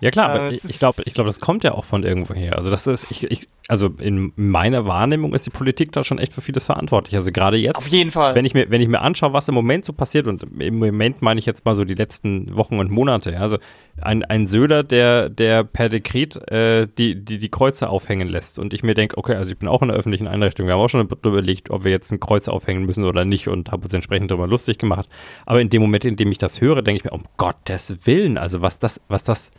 Ja 0.00 0.10
klar, 0.10 0.34
Äh, 0.34 0.38
aber 0.38 0.48
es 0.48 0.64
ich, 0.64 0.78
glaube, 0.78 1.02
ich 1.04 1.14
glaub, 1.14 1.26
das 1.26 1.40
kommt 1.40 1.64
ja 1.64 1.72
auch 1.72 1.84
von 1.84 2.02
irgendwoher. 2.02 2.56
Also 2.56 2.70
das 2.70 2.86
ist, 2.86 3.06
ich, 3.10 3.22
ich, 3.24 3.46
also 3.66 3.88
in 3.98 4.32
meiner 4.36 4.84
Wahrnehmung 4.84 5.32
ist 5.32 5.46
die 5.46 5.50
Politik 5.50 5.90
da 5.92 6.04
schon 6.04 6.18
echt 6.18 6.34
für 6.34 6.42
vieles 6.42 6.66
verantwortlich. 6.66 7.16
Also 7.16 7.32
gerade 7.32 7.56
jetzt, 7.56 7.76
Auf 7.76 7.88
jeden 7.88 8.10
Fall. 8.10 8.34
wenn 8.34 8.44
ich 8.44 8.52
mir, 8.52 8.70
wenn 8.70 8.82
ich 8.82 8.88
mir 8.88 9.00
anschaue, 9.00 9.32
was 9.32 9.48
im 9.48 9.54
Moment 9.54 9.86
so 9.86 9.94
passiert, 9.94 10.26
und 10.26 10.44
im 10.58 10.78
Moment 10.78 11.22
meine 11.22 11.40
ich 11.40 11.46
jetzt 11.46 11.64
mal 11.64 11.74
so 11.74 11.84
die 11.84 11.94
letzten 11.94 12.54
Wochen 12.54 12.78
und 12.78 12.90
Monate, 12.90 13.40
also 13.40 13.56
ein, 14.02 14.22
ein 14.24 14.46
Söder, 14.46 14.82
der, 14.82 15.30
der 15.30 15.64
per 15.64 15.88
Dekret 15.88 16.36
äh, 16.50 16.86
die, 16.98 17.24
die, 17.24 17.38
die 17.38 17.48
Kreuze 17.48 17.88
aufhängen 17.88 18.28
lässt 18.28 18.58
und 18.58 18.74
ich 18.74 18.82
mir 18.82 18.94
denke, 18.94 19.16
okay, 19.16 19.34
also 19.34 19.50
ich 19.50 19.58
bin 19.58 19.68
auch 19.68 19.80
in 19.80 19.90
einer 19.90 19.98
öffentlichen 19.98 20.28
Einrichtung, 20.28 20.66
wir 20.66 20.74
haben 20.74 20.80
auch 20.80 20.88
schon 20.88 21.08
darüber 21.08 21.38
überlegt, 21.38 21.70
ob 21.70 21.84
wir 21.84 21.90
jetzt 21.90 22.12
ein 22.12 22.20
Kreuz 22.20 22.48
aufhängen 22.48 22.84
müssen 22.84 23.04
oder 23.04 23.24
nicht 23.24 23.48
und 23.48 23.72
habe 23.72 23.84
uns 23.84 23.94
entsprechend 23.94 24.30
darüber 24.30 24.46
lustig 24.46 24.78
gemacht. 24.78 25.08
Aber 25.46 25.62
in 25.62 25.70
dem 25.70 25.80
Moment, 25.80 26.04
in 26.04 26.16
dem 26.16 26.30
ich 26.30 26.38
das 26.38 26.60
höre, 26.60 26.82
denke 26.82 26.98
ich 26.98 27.04
mir, 27.04 27.12
um 27.12 27.24
Gottes 27.38 28.06
Willen, 28.06 28.36
also 28.36 28.60
was 28.60 28.78
das, 28.78 29.00
was 29.08 29.24
das 29.24 29.50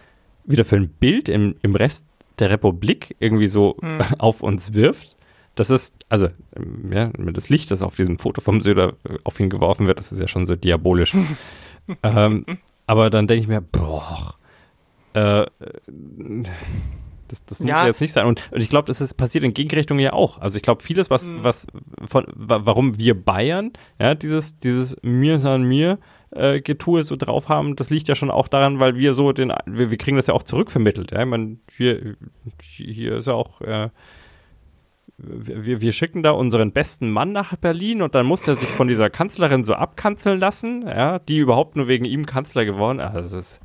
wieder 0.46 0.64
für 0.64 0.76
ein 0.76 0.90
Bild 0.90 1.28
im, 1.28 1.56
im 1.64 1.76
Rest 1.76 2.06
der 2.40 2.50
Republik 2.50 3.16
irgendwie 3.20 3.48
so 3.48 3.78
auf 4.20 4.42
uns 4.42 4.74
wirft. 4.74 5.16
Das 5.56 5.70
ist, 5.70 5.94
also, 6.10 6.28
ähm, 6.56 6.92
ja, 6.92 7.12
das 7.32 7.48
Licht, 7.50 7.72
das 7.72 7.82
auf 7.82 7.96
diesem 7.96 8.20
Foto 8.20 8.42
vom 8.42 8.60
Söder 8.62 8.94
äh, 9.08 9.18
auf 9.24 9.40
ihn 9.40 9.50
geworfen 9.50 9.88
wird, 9.88 10.00
das 10.00 10.12
ist 10.12 10.20
ja 10.20 10.28
schon 10.28 10.46
so 10.46 10.56
diabolisch. 10.56 11.16
ähm, 12.04 12.46
aber 12.88 13.10
dann 13.10 13.28
denke 13.28 13.42
ich 13.44 13.48
mir, 13.48 13.62
boah, 13.62 14.36
äh, 15.14 15.46
das, 17.28 17.44
das 17.46 17.60
muss 17.60 17.70
Ja. 17.70 17.88
jetzt 17.88 18.02
nicht 18.02 18.14
sein. 18.14 18.26
Und, 18.26 18.42
und 18.52 18.62
ich 18.62 18.70
glaube, 18.70 18.88
das 18.88 19.02
ist 19.02 19.16
passiert 19.16 19.44
in 19.44 19.54
Gegenrichtung 19.54 19.98
ja 20.00 20.14
auch. 20.14 20.38
Also 20.40 20.58
ich 20.58 20.64
glaube, 20.64 20.84
vieles, 20.84 21.10
was, 21.10 21.30
Mhm. 21.30 21.44
was 21.44 21.68
von, 22.08 22.26
wa 22.36 22.62
warum 22.66 22.98
wir 23.00 23.20
Bayern, 23.20 23.72
ja, 24.00 24.14
dieses, 24.14 24.60
dieses 24.60 24.96
mir 25.04 25.40
san 25.40 25.64
mir 25.64 25.98
äh, 26.32 26.62
Getue 26.62 27.04
so 27.04 27.16
drauf 27.16 27.50
haben, 27.50 27.76
das 27.76 27.90
liegt 27.90 28.08
ja 28.08 28.16
schon 28.16 28.32
auch 28.32 28.48
daran, 28.48 28.80
weil 28.80 28.96
wir 28.96 29.14
so 29.14 29.32
den, 29.32 29.54
wir, 29.66 29.92
wir 29.92 29.98
kriegen 29.98 30.18
das 30.18 30.28
ja 30.28 30.34
auch 30.34 30.44
zurückvermittelt. 30.44 31.12
Ja? 31.12 31.22
Ich 31.22 31.28
meine, 31.28 31.58
hier, 31.76 32.16
hier 32.62 33.14
ist 33.18 33.28
ja 33.28 33.34
auch, 33.34 33.62
äh, 33.62 33.90
wir, 35.18 35.80
wir 35.82 35.92
schicken 35.94 36.24
da 36.24 36.32
unseren 36.32 36.72
besten 36.72 37.10
Mann 37.10 37.32
nach 37.32 37.56
Berlin 37.56 38.02
und 38.02 38.16
dann 38.16 38.26
muss 38.26 38.48
er 38.48 38.56
sich 38.56 38.68
von 38.68 38.88
dieser 38.88 39.10
Kanzlerin 39.10 39.64
so 39.64 39.74
abkanzeln 39.74 40.40
lassen, 40.40 40.86
ja, 40.88 41.20
die 41.20 41.38
überhaupt 41.38 41.78
nur 41.78 41.88
wegen 41.88 42.06
ihm 42.06 42.26
Kanzler 42.26 42.66
geworden 42.66 43.00
ist. 43.00 43.06
Also, 43.06 43.38
es 43.38 43.52
ist 43.52 43.62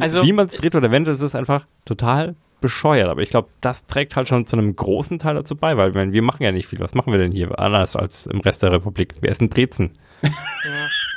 Also- 0.00 0.22
wie 0.22 0.32
man 0.32 0.46
es 0.46 0.56
dreht 0.56 0.74
oder 0.76 0.90
wendet, 0.90 1.14
es 1.14 1.20
ist 1.22 1.34
einfach 1.34 1.66
total 1.84 2.36
bescheuert. 2.60 3.08
Aber 3.08 3.22
ich 3.22 3.30
glaube, 3.30 3.48
das 3.60 3.86
trägt 3.86 4.14
halt 4.16 4.28
schon 4.28 4.46
zu 4.46 4.56
einem 4.56 4.74
großen 4.76 5.18
Teil 5.18 5.34
dazu 5.34 5.56
bei, 5.56 5.76
weil 5.76 5.90
ich 5.90 5.94
meine, 5.96 6.12
wir 6.12 6.22
machen 6.22 6.42
ja 6.42 6.52
nicht 6.52 6.66
viel. 6.66 6.80
Was 6.80 6.94
machen 6.94 7.12
wir 7.12 7.18
denn 7.18 7.32
hier 7.32 7.58
anders 7.58 7.96
als 7.96 8.26
im 8.26 8.40
Rest 8.40 8.62
der 8.62 8.72
Republik? 8.72 9.14
Wir 9.20 9.30
essen 9.30 9.48
Brezen. 9.48 9.90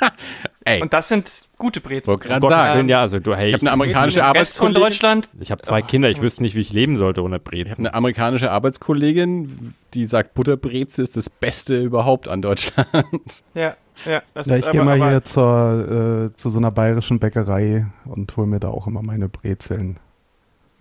Ey, 0.64 0.80
Und 0.80 0.92
das 0.92 1.08
sind 1.08 1.48
gute 1.58 1.80
Brezen. 1.80 2.06
wollte 2.08 2.28
gerade 2.28 2.46
sagen. 2.48 2.76
Willen, 2.78 2.88
ja, 2.88 3.00
also 3.00 3.18
du, 3.18 3.34
hey, 3.34 3.48
Ich 3.48 3.54
habe 3.54 3.62
eine 3.62 3.72
amerikanische 3.72 4.20
Rest 4.20 4.58
von 4.58 4.68
Arbeitskollegin. 4.68 4.82
Deutschland. 4.82 5.28
ich 5.40 5.50
habe 5.50 5.62
zwei 5.62 5.82
Kinder, 5.82 6.10
ich 6.10 6.20
wüsste 6.20 6.42
nicht, 6.42 6.54
wie 6.54 6.60
ich 6.60 6.72
leben 6.72 6.96
sollte 6.96 7.22
ohne 7.22 7.40
Ich 7.52 7.70
habe 7.70 7.78
eine 7.78 7.94
amerikanische 7.94 8.50
Arbeitskollegin, 8.50 9.74
die 9.94 10.04
sagt, 10.06 10.34
Butterbreze 10.34 11.02
ist 11.02 11.16
das 11.16 11.30
Beste 11.30 11.80
überhaupt 11.80 12.28
an 12.28 12.42
Deutschland. 12.42 12.88
Ja, 13.54 13.74
ja. 14.06 14.20
Das 14.34 14.46
Ja, 14.46 14.56
ich 14.56 14.70
gehe 14.70 14.82
mal 14.82 14.96
hier 14.98 15.22
zur, 15.24 16.30
äh, 16.30 16.36
zu 16.36 16.50
so 16.50 16.58
einer 16.58 16.70
bayerischen 16.70 17.18
Bäckerei 17.18 17.86
und 18.04 18.36
hole 18.36 18.46
mir 18.46 18.60
da 18.60 18.68
auch 18.68 18.86
immer 18.86 19.02
meine 19.02 19.28
Brezeln. 19.28 19.98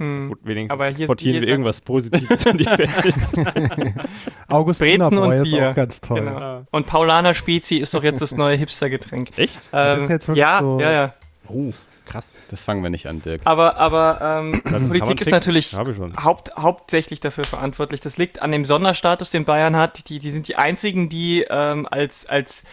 Hm. 0.01 0.29
Gut, 0.29 0.39
wenigstens 0.43 0.71
Aber 0.71 0.85
hier- 0.87 0.99
exportieren 1.01 1.33
hier 1.35 1.41
wir 1.43 1.49
irgendwas 1.49 1.79
Positives 1.81 2.45
in 2.45 2.57
die 2.57 2.65
Welt. 2.77 2.89
Augustinerbräu 4.47 5.25
und 5.25 5.33
ist 5.33 5.43
Bier. 5.43 5.69
auch 5.69 5.75
ganz 5.75 6.01
toll. 6.01 6.21
Genau. 6.21 6.63
Und 6.71 6.87
Paulaner 6.87 7.33
Spezi 7.33 7.77
ist 7.77 7.93
doch 7.93 8.03
jetzt 8.03 8.21
das 8.21 8.35
neue 8.35 8.55
Hipstergetränk. 8.57 9.29
Echt? 9.37 9.59
Ähm, 9.73 10.03
ist 10.03 10.09
jetzt 10.09 10.27
wirklich 10.27 10.41
ja, 10.41 10.59
so- 10.59 10.79
ja, 10.79 10.91
ja. 10.91 11.13
Oh, 11.47 11.71
krass. 12.05 12.37
Das 12.49 12.63
fangen 12.63 12.81
wir 12.83 12.89
nicht 12.89 13.07
an, 13.07 13.21
Dirk. 13.21 13.41
Aber, 13.45 13.77
aber 13.77 14.19
ähm, 14.21 14.61
Politik 14.63 15.21
ist 15.21 15.29
natürlich 15.31 15.75
haupt, 15.75 16.51
hauptsächlich 16.57 17.19
dafür 17.19 17.43
verantwortlich. 17.43 17.99
Das 17.99 18.17
liegt 18.17 18.41
an 18.41 18.51
dem 18.51 18.65
Sonderstatus, 18.65 19.29
den 19.29 19.45
Bayern 19.45 19.75
hat. 19.75 20.09
Die, 20.09 20.19
die 20.19 20.31
sind 20.31 20.47
die 20.47 20.55
einzigen, 20.55 21.09
die 21.09 21.45
ähm, 21.49 21.87
als, 21.89 22.25
als, 22.25 22.63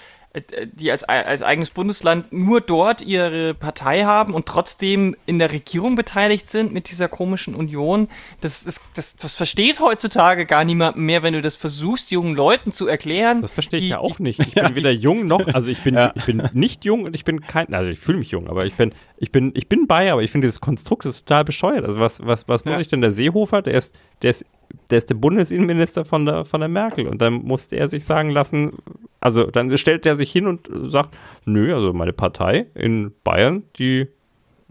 die 0.72 0.90
als, 0.92 1.04
als 1.04 1.42
eigenes 1.42 1.70
Bundesland 1.70 2.32
nur 2.32 2.60
dort 2.60 3.00
ihre 3.00 3.54
Partei 3.54 4.04
haben 4.04 4.34
und 4.34 4.46
trotzdem 4.46 5.16
in 5.24 5.38
der 5.38 5.50
Regierung 5.50 5.94
beteiligt 5.94 6.50
sind 6.50 6.72
mit 6.72 6.90
dieser 6.90 7.08
komischen 7.08 7.54
Union. 7.54 8.08
Das, 8.42 8.62
das, 8.62 8.80
das, 8.94 9.16
das 9.16 9.34
versteht 9.34 9.80
heutzutage 9.80 10.44
gar 10.44 10.64
niemand 10.64 10.98
mehr, 10.98 11.22
wenn 11.22 11.32
du 11.32 11.40
das 11.40 11.56
versuchst, 11.56 12.10
jungen 12.10 12.36
Leuten 12.36 12.72
zu 12.72 12.86
erklären. 12.86 13.40
Das 13.40 13.52
verstehe 13.52 13.78
ich 13.78 13.86
die, 13.86 13.90
ja 13.90 13.98
auch 13.98 14.18
nicht. 14.18 14.40
Ich 14.40 14.54
bin 14.54 14.76
weder 14.76 14.90
jung 14.90 15.26
noch, 15.26 15.46
also 15.54 15.70
ich 15.70 15.82
bin, 15.82 15.94
ja. 15.94 16.12
ich 16.14 16.26
bin 16.26 16.46
nicht 16.52 16.84
jung 16.84 17.04
und 17.04 17.14
ich 17.14 17.24
bin 17.24 17.40
kein, 17.40 17.72
also 17.72 17.90
ich 17.90 17.98
fühle 17.98 18.18
mich 18.18 18.30
jung, 18.30 18.48
aber 18.48 18.66
ich 18.66 18.74
bin, 18.74 18.92
ich 19.16 19.32
bin, 19.32 19.52
ich 19.54 19.68
bin 19.68 19.86
bei, 19.86 20.12
aber 20.12 20.22
ich 20.22 20.30
finde 20.30 20.46
dieses 20.46 20.60
Konstrukt 20.60 21.06
ist 21.06 21.26
total 21.26 21.44
bescheuert. 21.44 21.86
Also 21.86 21.98
was, 21.98 22.24
was, 22.24 22.46
was 22.48 22.66
muss 22.66 22.80
ich 22.80 22.88
denn 22.88 23.00
der 23.00 23.12
Seehofer, 23.12 23.62
der 23.62 23.74
ist, 23.74 23.98
der 24.22 24.30
ist 24.30 24.44
der 24.90 24.98
ist 24.98 25.10
der 25.10 25.14
Bundesinnenminister 25.14 26.04
von 26.04 26.26
der, 26.26 26.44
von 26.44 26.60
der 26.60 26.68
Merkel. 26.68 27.06
Und 27.06 27.20
dann 27.20 27.34
musste 27.34 27.76
er 27.76 27.88
sich 27.88 28.04
sagen 28.04 28.30
lassen, 28.30 28.72
also 29.20 29.44
dann 29.44 29.76
stellt 29.78 30.06
er 30.06 30.16
sich 30.16 30.30
hin 30.30 30.46
und 30.46 30.68
sagt, 30.90 31.16
nö, 31.44 31.74
also 31.74 31.92
meine 31.92 32.12
Partei 32.12 32.66
in 32.74 33.12
Bayern, 33.24 33.64
die 33.78 34.08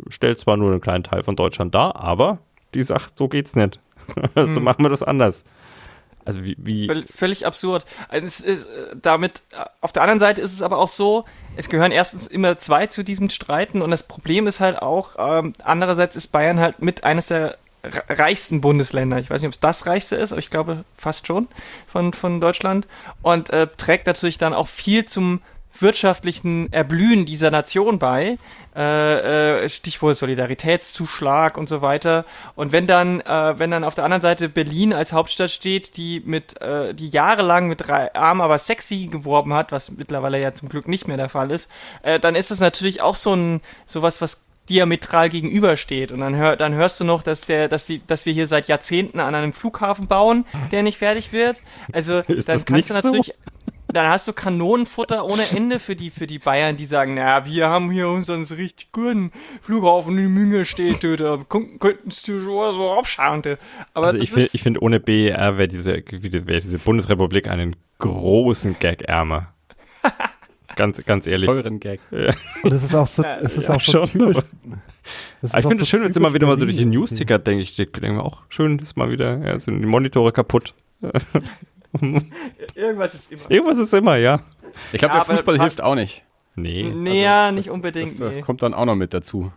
stellt 0.10 0.40
zwar 0.40 0.58
nur 0.58 0.72
einen 0.72 0.82
kleinen 0.82 1.04
Teil 1.04 1.24
von 1.24 1.36
Deutschland 1.36 1.74
dar, 1.74 1.96
aber 1.96 2.40
die 2.74 2.84
sagt, 2.84 3.18
so 3.18 3.28
geht's 3.28 3.56
nicht. 3.56 3.80
also 4.36 4.56
hm. 4.56 4.64
machen 4.64 4.84
wir 4.84 4.90
das 4.90 5.04
anders. 5.04 5.44
Also 6.28 6.44
wie, 6.44 6.58
wie 6.60 7.06
Völlig 7.06 7.46
absurd. 7.46 7.86
Ist, 8.12 8.42
äh, 8.42 8.58
damit, 9.02 9.44
äh, 9.54 9.64
auf 9.80 9.94
der 9.94 10.04
anderen 10.04 10.20
Seite 10.20 10.42
ist 10.42 10.52
es 10.52 10.62
aber 10.62 10.78
auch 10.78 10.90
so, 10.90 11.24
es 11.56 11.70
gehören 11.70 11.94
erstens 11.94 12.28
immer 12.28 12.60
zwei 12.60 12.88
zu 12.88 13.04
diesem 13.04 13.30
Streiten 13.30 13.82
und 13.82 13.92
das 13.92 14.04
Problem 14.04 14.46
ist 14.46 14.60
halt 14.60 14.82
auch, 14.82 15.16
ähm, 15.18 15.54
andererseits 15.64 16.18
ist 16.18 16.28
Bayern 16.28 16.60
halt 16.60 16.82
mit 16.82 17.06
eines 17.06 17.28
der 17.28 17.58
reichsten 18.10 18.62
Bundesländer. 18.62 19.20
Ich 19.20 19.30
weiß 19.30 19.42
nicht, 19.42 19.48
ob 19.48 19.54
es 19.54 19.60
das 19.60 19.86
reichste 19.86 20.16
ist, 20.16 20.32
aber 20.32 20.40
ich 20.40 20.50
glaube 20.50 20.86
fast 20.96 21.28
schon 21.28 21.48
von, 21.88 22.14
von 22.14 22.42
Deutschland. 22.42 22.88
Und 23.22 23.50
äh, 23.50 23.68
trägt 23.78 24.08
natürlich 24.08 24.38
dann 24.38 24.54
auch 24.54 24.68
viel 24.68 25.06
zum 25.06 25.42
wirtschaftlichen 25.82 26.72
Erblühen 26.74 27.26
dieser 27.26 27.52
Nation 27.52 28.00
bei. 28.00 28.38
Äh, 28.76 29.64
äh, 29.64 29.70
Stichwort 29.70 30.18
Solidaritätszuschlag 30.18 31.58
und 31.58 31.68
so 31.68 31.82
weiter. 31.82 32.26
Und 32.56 32.72
wenn 32.72 32.88
dann, 32.88 33.22
äh, 33.22 33.58
wenn 33.58 33.72
dann 33.72 33.84
auf 33.84 33.96
der 33.96 34.04
anderen 34.04 34.22
Seite 34.22 34.50
Berlin 34.50 34.94
als 34.94 35.14
Hauptstadt 35.14 35.52
steht, 35.52 35.98
die 35.98 36.22
mit, 36.26 36.60
äh, 36.62 36.94
die 36.94 37.10
jahrelang 37.10 37.68
mit 37.68 37.90
arm, 37.90 38.42
aber 38.42 38.58
sexy 38.58 39.08
geworben 39.08 39.54
hat, 39.54 39.72
was 39.72 39.92
mittlerweile 39.92 40.40
ja 40.40 40.54
zum 40.54 40.70
Glück 40.70 40.88
nicht 40.88 41.08
mehr 41.08 41.18
der 41.18 41.30
Fall 41.30 41.52
ist, 41.52 41.70
äh, 42.04 42.20
dann 42.20 42.36
ist 42.36 42.52
es 42.52 42.60
natürlich 42.60 43.02
auch 43.02 43.16
so 43.16 43.36
ein 43.36 43.62
sowas, 43.86 44.22
was 44.22 44.47
diametral 44.70 45.30
gegenübersteht. 45.30 46.12
Und 46.12 46.20
dann, 46.20 46.36
hör, 46.36 46.56
dann 46.56 46.74
hörst 46.74 47.00
du 47.00 47.04
noch, 47.04 47.24
dass, 47.24 47.42
der, 47.42 47.68
dass, 47.68 47.86
die, 47.86 48.02
dass 48.06 48.26
wir 48.26 48.34
hier 48.34 48.48
seit 48.48 48.68
Jahrzehnten 48.68 49.20
an 49.20 49.36
einem 49.36 49.54
Flughafen 49.54 50.08
bauen, 50.08 50.46
der 50.72 50.84
nicht 50.84 50.98
fertig 50.98 51.32
wird. 51.32 51.62
Also 51.92 52.20
Ist 52.28 52.50
dann 52.50 52.58
das 52.58 52.66
kannst 52.66 52.90
du 52.90 52.94
natürlich. 52.94 53.28
So? 53.28 53.34
Dann 53.94 54.10
hast 54.10 54.28
du 54.28 54.34
Kanonenfutter 54.34 55.26
ohne 55.26 55.50
Ende 55.50 55.80
für 55.80 55.96
die, 55.96 56.10
für 56.10 56.28
die 56.28 56.40
Bayern, 56.40 56.76
die 56.76 56.84
sagen, 56.84 57.14
naja, 57.14 57.46
wir 57.46 57.70
haben 57.70 57.90
hier 57.90 58.10
unseren 58.10 58.44
richtig 58.44 58.92
guten 58.92 59.32
Flughafen 59.62 60.18
in 60.18 60.34
Müngelstädte, 60.34 61.16
da 61.16 61.40
könnten 61.48 62.12
sie 62.12 62.42
schon 62.42 62.74
so 62.74 62.92
abschauen. 62.92 63.42
Aber 63.94 64.08
also 64.08 64.20
ich 64.20 64.32
finde, 64.32 64.50
ich 64.52 64.62
find, 64.62 64.82
ohne 64.82 65.00
BER 65.00 65.58
wäre 65.58 65.70
diese, 65.70 66.04
wär 66.12 66.60
diese 66.60 66.80
Bundesrepublik 66.80 67.48
einen 67.48 67.78
großen 68.00 68.78
Gag-Ärmer. 68.78 69.54
Ganz, 70.76 71.04
ganz 71.06 71.28
ehrlich. 71.28 71.48
Teuren 71.48 71.80
Gag. 71.80 72.00
Ja. 72.12 72.34
Und 72.64 72.74
es 72.74 72.84
ist 72.84 72.96
auch 72.96 73.08
so, 73.08 73.24
es 73.24 73.58
ist 73.58 73.68
ja, 73.68 73.76
auch 73.76 73.82
so 73.82 74.06
schon, 74.06 74.10
typisch. 74.10 74.44
ich 75.42 75.52
finde 75.52 75.82
es 75.82 75.90
schön, 75.90 76.02
wenn 76.04 76.12
es 76.12 76.18
immer 76.18 76.34
wieder 76.34 76.46
mal 76.46 76.60
so 76.60 76.66
durch 76.66 76.78
den 76.78 76.90
News 76.90 77.12
tickert, 77.12 77.48
denke 77.48 77.64
ich, 77.64 77.76
denke 77.76 78.12
mir 78.12 78.24
auch 78.24 78.44
schön, 78.50 78.80
ist 78.80 78.98
mal 78.98 79.10
wieder, 79.10 79.38
ja, 79.38 79.58
sind 79.60 79.82
die 79.82 79.88
Monitore 79.88 80.32
kaputt. 80.32 80.74
Irgendwas 82.76 83.16
ist 83.16 83.32
immer. 83.32 83.50
Irgendwas 83.50 83.78
ist 83.78 83.94
immer, 83.94 84.18
ja. 84.18 84.42
Ich 84.92 85.00
glaube, 85.00 85.16
ja, 85.16 85.24
der 85.24 85.36
Fußball 85.36 85.60
hilft 85.60 85.82
auch 85.82 85.96
nicht. 85.96 86.24
Nee. 86.56 86.84
Nee, 86.84 87.10
also, 87.10 87.22
ja, 87.22 87.52
nicht 87.52 87.68
das, 87.68 87.74
unbedingt. 87.74 88.12
Das, 88.12 88.18
das 88.18 88.36
nee. 88.36 88.42
kommt 88.42 88.62
dann 88.64 88.74
auch 88.74 88.86
noch 88.86 88.96
mit 88.96 89.14
dazu. 89.14 89.52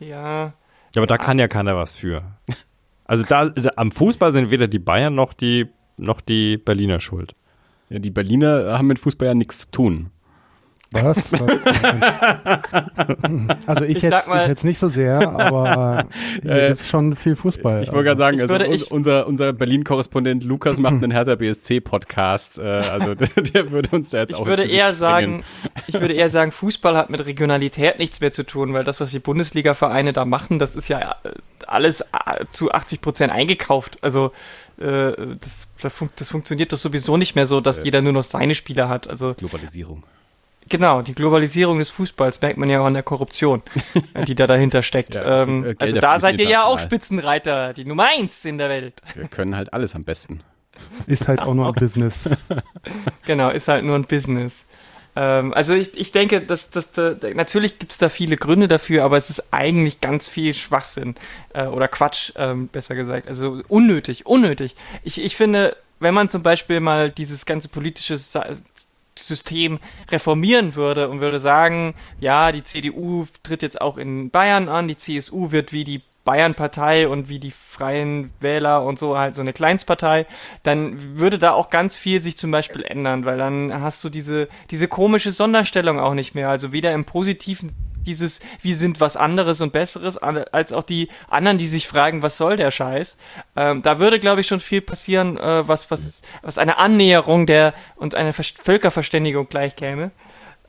Ja. 0.00 0.54
Ja, 0.94 1.00
aber 1.00 1.06
da 1.06 1.18
kann 1.18 1.38
ja 1.38 1.48
keiner 1.48 1.76
was 1.76 1.96
für. 1.96 2.22
Also 3.04 3.24
da, 3.24 3.48
da 3.48 3.70
am 3.76 3.90
Fußball 3.90 4.32
sind 4.32 4.50
weder 4.50 4.68
die 4.68 4.78
Bayern 4.78 5.14
noch 5.14 5.32
die, 5.32 5.66
noch 5.96 6.20
die 6.20 6.56
Berliner 6.56 7.00
schuld. 7.00 7.34
Ja, 7.90 7.98
die 7.98 8.10
Berliner 8.10 8.78
haben 8.78 8.86
mit 8.86 8.98
Fußball 8.98 9.28
ja 9.28 9.34
nichts 9.34 9.60
zu 9.60 9.70
tun. 9.70 10.10
Was? 11.02 11.32
also 13.66 13.84
ich, 13.84 13.96
ich 13.96 14.04
ich 14.04 14.48
jetzt 14.48 14.64
nicht 14.64 14.78
so 14.78 14.88
sehr, 14.88 15.20
aber 15.20 16.04
hier 16.42 16.50
äh, 16.50 16.68
gibt 16.68 16.80
es 16.80 16.88
schon 16.88 17.16
viel 17.16 17.34
Fußball. 17.34 17.82
Ich 17.82 17.92
wollte 17.92 18.04
gerade 18.04 18.18
sagen, 18.18 18.40
also 18.40 18.54
uns, 18.54 18.82
unser, 18.84 19.26
unser 19.26 19.52
Berlin-Korrespondent 19.52 20.44
Lukas 20.44 20.78
macht 20.78 20.94
einen 20.94 21.10
Hertha 21.10 21.34
BSC-Podcast. 21.34 22.58
Äh, 22.58 22.62
also 22.62 23.14
der, 23.14 23.28
der, 23.28 23.70
würde 23.70 23.88
uns 23.96 24.10
da 24.10 24.18
jetzt 24.18 24.32
ich 24.32 24.36
auch 24.36 24.46
würde 24.46 24.64
eher 24.64 24.92
sagen, 24.92 25.44
Ich 25.86 25.98
würde 25.98 26.14
eher 26.14 26.28
sagen, 26.28 26.52
Fußball 26.52 26.96
hat 26.96 27.08
mit 27.10 27.24
Regionalität 27.24 27.98
nichts 27.98 28.20
mehr 28.20 28.32
zu 28.32 28.44
tun, 28.44 28.74
weil 28.74 28.84
das, 28.84 29.00
was 29.00 29.10
die 29.10 29.18
Bundesliga-Vereine 29.18 30.12
da 30.12 30.24
machen, 30.24 30.58
das 30.58 30.76
ist 30.76 30.88
ja 30.88 31.16
alles 31.66 32.02
äh, 32.02 32.44
zu 32.52 32.72
80 32.72 33.00
Prozent 33.00 33.32
eingekauft. 33.32 33.98
Also 34.02 34.32
äh, 34.78 35.12
das, 35.40 35.68
das, 36.16 36.30
funktioniert 36.30 36.72
doch 36.72 36.78
sowieso 36.78 37.16
nicht 37.16 37.34
mehr 37.34 37.46
so, 37.46 37.60
dass 37.60 37.82
jeder 37.84 38.02
nur 38.02 38.12
noch 38.12 38.24
seine 38.24 38.54
Spieler 38.54 38.88
hat. 38.88 39.08
Also 39.08 39.34
Globalisierung. 39.34 40.04
Genau, 40.68 41.02
die 41.02 41.14
Globalisierung 41.14 41.78
des 41.78 41.90
Fußballs 41.90 42.40
merkt 42.40 42.58
man 42.58 42.70
ja 42.70 42.80
auch 42.80 42.86
an 42.86 42.94
der 42.94 43.02
Korruption, 43.02 43.62
die 44.26 44.34
da 44.34 44.46
dahinter 44.46 44.82
steckt. 44.82 45.16
Ja, 45.16 45.42
ähm, 45.42 45.64
äh, 45.64 45.74
also 45.78 45.98
da 45.98 46.18
seid 46.20 46.38
ihr 46.38 46.48
ja 46.48 46.64
auch 46.64 46.78
Spitzenreiter, 46.78 47.74
die 47.74 47.84
Nummer 47.84 48.08
eins 48.16 48.44
in 48.44 48.58
der 48.58 48.68
Welt. 48.68 49.00
Wir 49.14 49.28
können 49.28 49.56
halt 49.56 49.72
alles 49.72 49.94
am 49.94 50.04
besten. 50.04 50.42
Ist 51.06 51.28
halt 51.28 51.42
auch 51.42 51.54
nur 51.54 51.66
ein 51.66 51.74
Business. 51.78 52.30
genau, 53.26 53.50
ist 53.50 53.68
halt 53.68 53.84
nur 53.84 53.96
ein 53.96 54.04
Business. 54.04 54.64
Ähm, 55.14 55.52
also 55.52 55.74
ich, 55.74 55.96
ich 55.96 56.12
denke, 56.12 56.40
dass, 56.40 56.70
dass, 56.70 56.90
dass 56.90 57.16
natürlich 57.34 57.78
gibt 57.78 57.92
es 57.92 57.98
da 57.98 58.08
viele 58.08 58.36
Gründe 58.36 58.68
dafür, 58.68 59.04
aber 59.04 59.18
es 59.18 59.30
ist 59.30 59.52
eigentlich 59.52 60.00
ganz 60.00 60.28
viel 60.28 60.54
Schwachsinn 60.54 61.14
äh, 61.52 61.66
oder 61.66 61.88
Quatsch, 61.88 62.32
ähm, 62.36 62.68
besser 62.68 62.94
gesagt. 62.94 63.28
Also 63.28 63.62
unnötig, 63.68 64.26
unnötig. 64.26 64.74
Ich, 65.02 65.22
ich 65.22 65.36
finde, 65.36 65.76
wenn 66.00 66.14
man 66.14 66.28
zum 66.30 66.42
Beispiel 66.42 66.80
mal 66.80 67.10
dieses 67.10 67.46
ganze 67.46 67.68
politische 67.68 68.16
System 69.18 69.78
reformieren 70.10 70.74
würde 70.74 71.08
und 71.08 71.20
würde 71.20 71.40
sagen, 71.40 71.94
ja, 72.20 72.52
die 72.52 72.64
CDU 72.64 73.26
tritt 73.42 73.62
jetzt 73.62 73.80
auch 73.80 73.98
in 73.98 74.30
Bayern 74.30 74.68
an, 74.68 74.88
die 74.88 74.96
CSU 74.96 75.52
wird 75.52 75.72
wie 75.72 75.84
die 75.84 76.02
Bayern-Partei 76.24 77.08
und 77.08 77.28
wie 77.28 77.38
die 77.38 77.50
Freien 77.50 78.30
Wähler 78.40 78.84
und 78.84 78.98
so 78.98 79.18
halt 79.18 79.34
so 79.34 79.40
eine 79.40 79.52
Kleinstpartei, 79.52 80.26
dann 80.62 81.18
würde 81.18 81.38
da 81.38 81.52
auch 81.52 81.68
ganz 81.68 81.96
viel 81.96 82.22
sich 82.22 82.38
zum 82.38 82.50
Beispiel 82.50 82.82
ändern, 82.82 83.24
weil 83.24 83.38
dann 83.38 83.80
hast 83.80 84.04
du 84.04 84.08
diese, 84.08 84.48
diese 84.70 84.88
komische 84.88 85.32
Sonderstellung 85.32 85.98
auch 85.98 86.14
nicht 86.14 86.34
mehr. 86.34 86.48
Also 86.48 86.72
weder 86.72 86.92
im 86.92 87.04
positiven 87.04 87.74
dieses, 88.06 88.40
wir 88.60 88.76
sind 88.76 89.00
was 89.00 89.16
anderes 89.16 89.60
und 89.60 89.72
Besseres, 89.72 90.18
als 90.18 90.72
auch 90.72 90.82
die 90.82 91.08
anderen, 91.28 91.58
die 91.58 91.66
sich 91.66 91.86
fragen, 91.86 92.22
was 92.22 92.36
soll 92.36 92.56
der 92.56 92.70
Scheiß. 92.70 93.16
Ähm, 93.56 93.82
da 93.82 93.98
würde, 93.98 94.20
glaube 94.20 94.40
ich, 94.40 94.46
schon 94.46 94.60
viel 94.60 94.80
passieren, 94.80 95.36
äh, 95.38 95.66
was, 95.66 95.90
was, 95.90 96.22
was 96.42 96.58
eine 96.58 96.78
Annäherung 96.78 97.46
der 97.46 97.74
und 97.96 98.14
eine 98.14 98.32
Ver 98.32 98.42
Völkerverständigung 98.42 99.48
gleich 99.48 99.76
käme. 99.76 100.10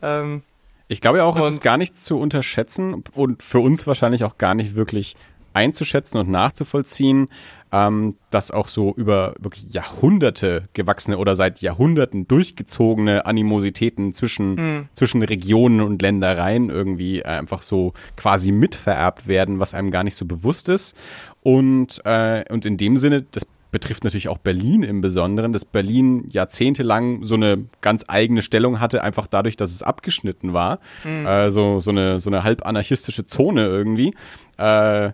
Ähm, 0.02 0.44
ich 0.88 1.02
glaube 1.02 1.20
ja 1.20 1.24
auch, 1.24 1.36
es 1.38 1.56
ist 1.56 1.62
gar 1.62 1.78
nicht 1.78 1.98
zu 1.98 2.20
unterschätzen 2.20 3.04
und 3.14 3.42
für 3.42 3.60
uns 3.60 3.88
wahrscheinlich 3.88 4.24
auch 4.24 4.38
gar 4.38 4.54
nicht 4.54 4.76
wirklich 4.76 5.16
einzuschätzen 5.54 6.20
und 6.20 6.30
nachzuvollziehen, 6.30 7.30
ähm, 7.74 8.16
dass 8.30 8.52
auch 8.52 8.68
so 8.68 8.94
über 8.96 9.34
wirklich 9.40 9.74
Jahrhunderte 9.74 10.66
gewachsene 10.74 11.18
oder 11.18 11.36
seit 11.36 11.62
Jahrhunderten 11.62 12.28
durchgezogene 12.28 13.26
Animositäten 13.26 14.14
zwischen, 14.14 14.56
mhm. 14.56 14.86
zwischen 14.94 15.24
Regionen 15.24 15.82
und 15.82 16.02
Ländereien 16.02 16.70
irgendwie 16.70 17.26
einfach 17.26 17.64
so 17.64 17.94
quasi 18.16 18.52
mitvererbt 18.52 19.28
werden, 19.28 19.60
was 19.60 19.74
einem 19.74 19.90
gar 19.90 20.04
nicht 20.04 20.16
so 20.16 20.26
bewusst 20.26 20.70
ist. 20.70 20.96
Und, 21.42 22.00
äh, 22.06 22.46
und 22.50 22.66
in 22.66 22.78
dem 22.78 22.98
Sinne, 22.98 23.24
das 23.24 23.48
betrifft 23.72 24.04
natürlich 24.04 24.30
auch 24.30 24.38
Berlin 24.38 24.84
im 24.84 25.02
Besonderen, 25.02 25.52
dass 25.52 25.66
Berlin 25.66 26.30
jahrzehntelang 26.30 27.26
so 27.26 27.34
eine 27.34 27.66
ganz 27.82 28.06
eigene 28.08 28.44
Stellung 28.44 28.80
hatte, 28.80 29.04
einfach 29.04 29.26
dadurch, 29.26 29.58
dass 29.58 29.72
es 29.72 29.82
abgeschnitten 29.82 30.54
war. 30.54 30.80
Mhm. 31.04 31.26
Äh, 31.26 31.50
so, 31.50 31.80
so, 31.80 31.90
eine, 31.90 32.20
so 32.20 32.30
eine 32.30 32.44
halb 32.44 32.68
anarchistische 32.68 33.26
Zone 33.26 33.66
irgendwie. 33.66 34.14
Äh, 34.58 35.12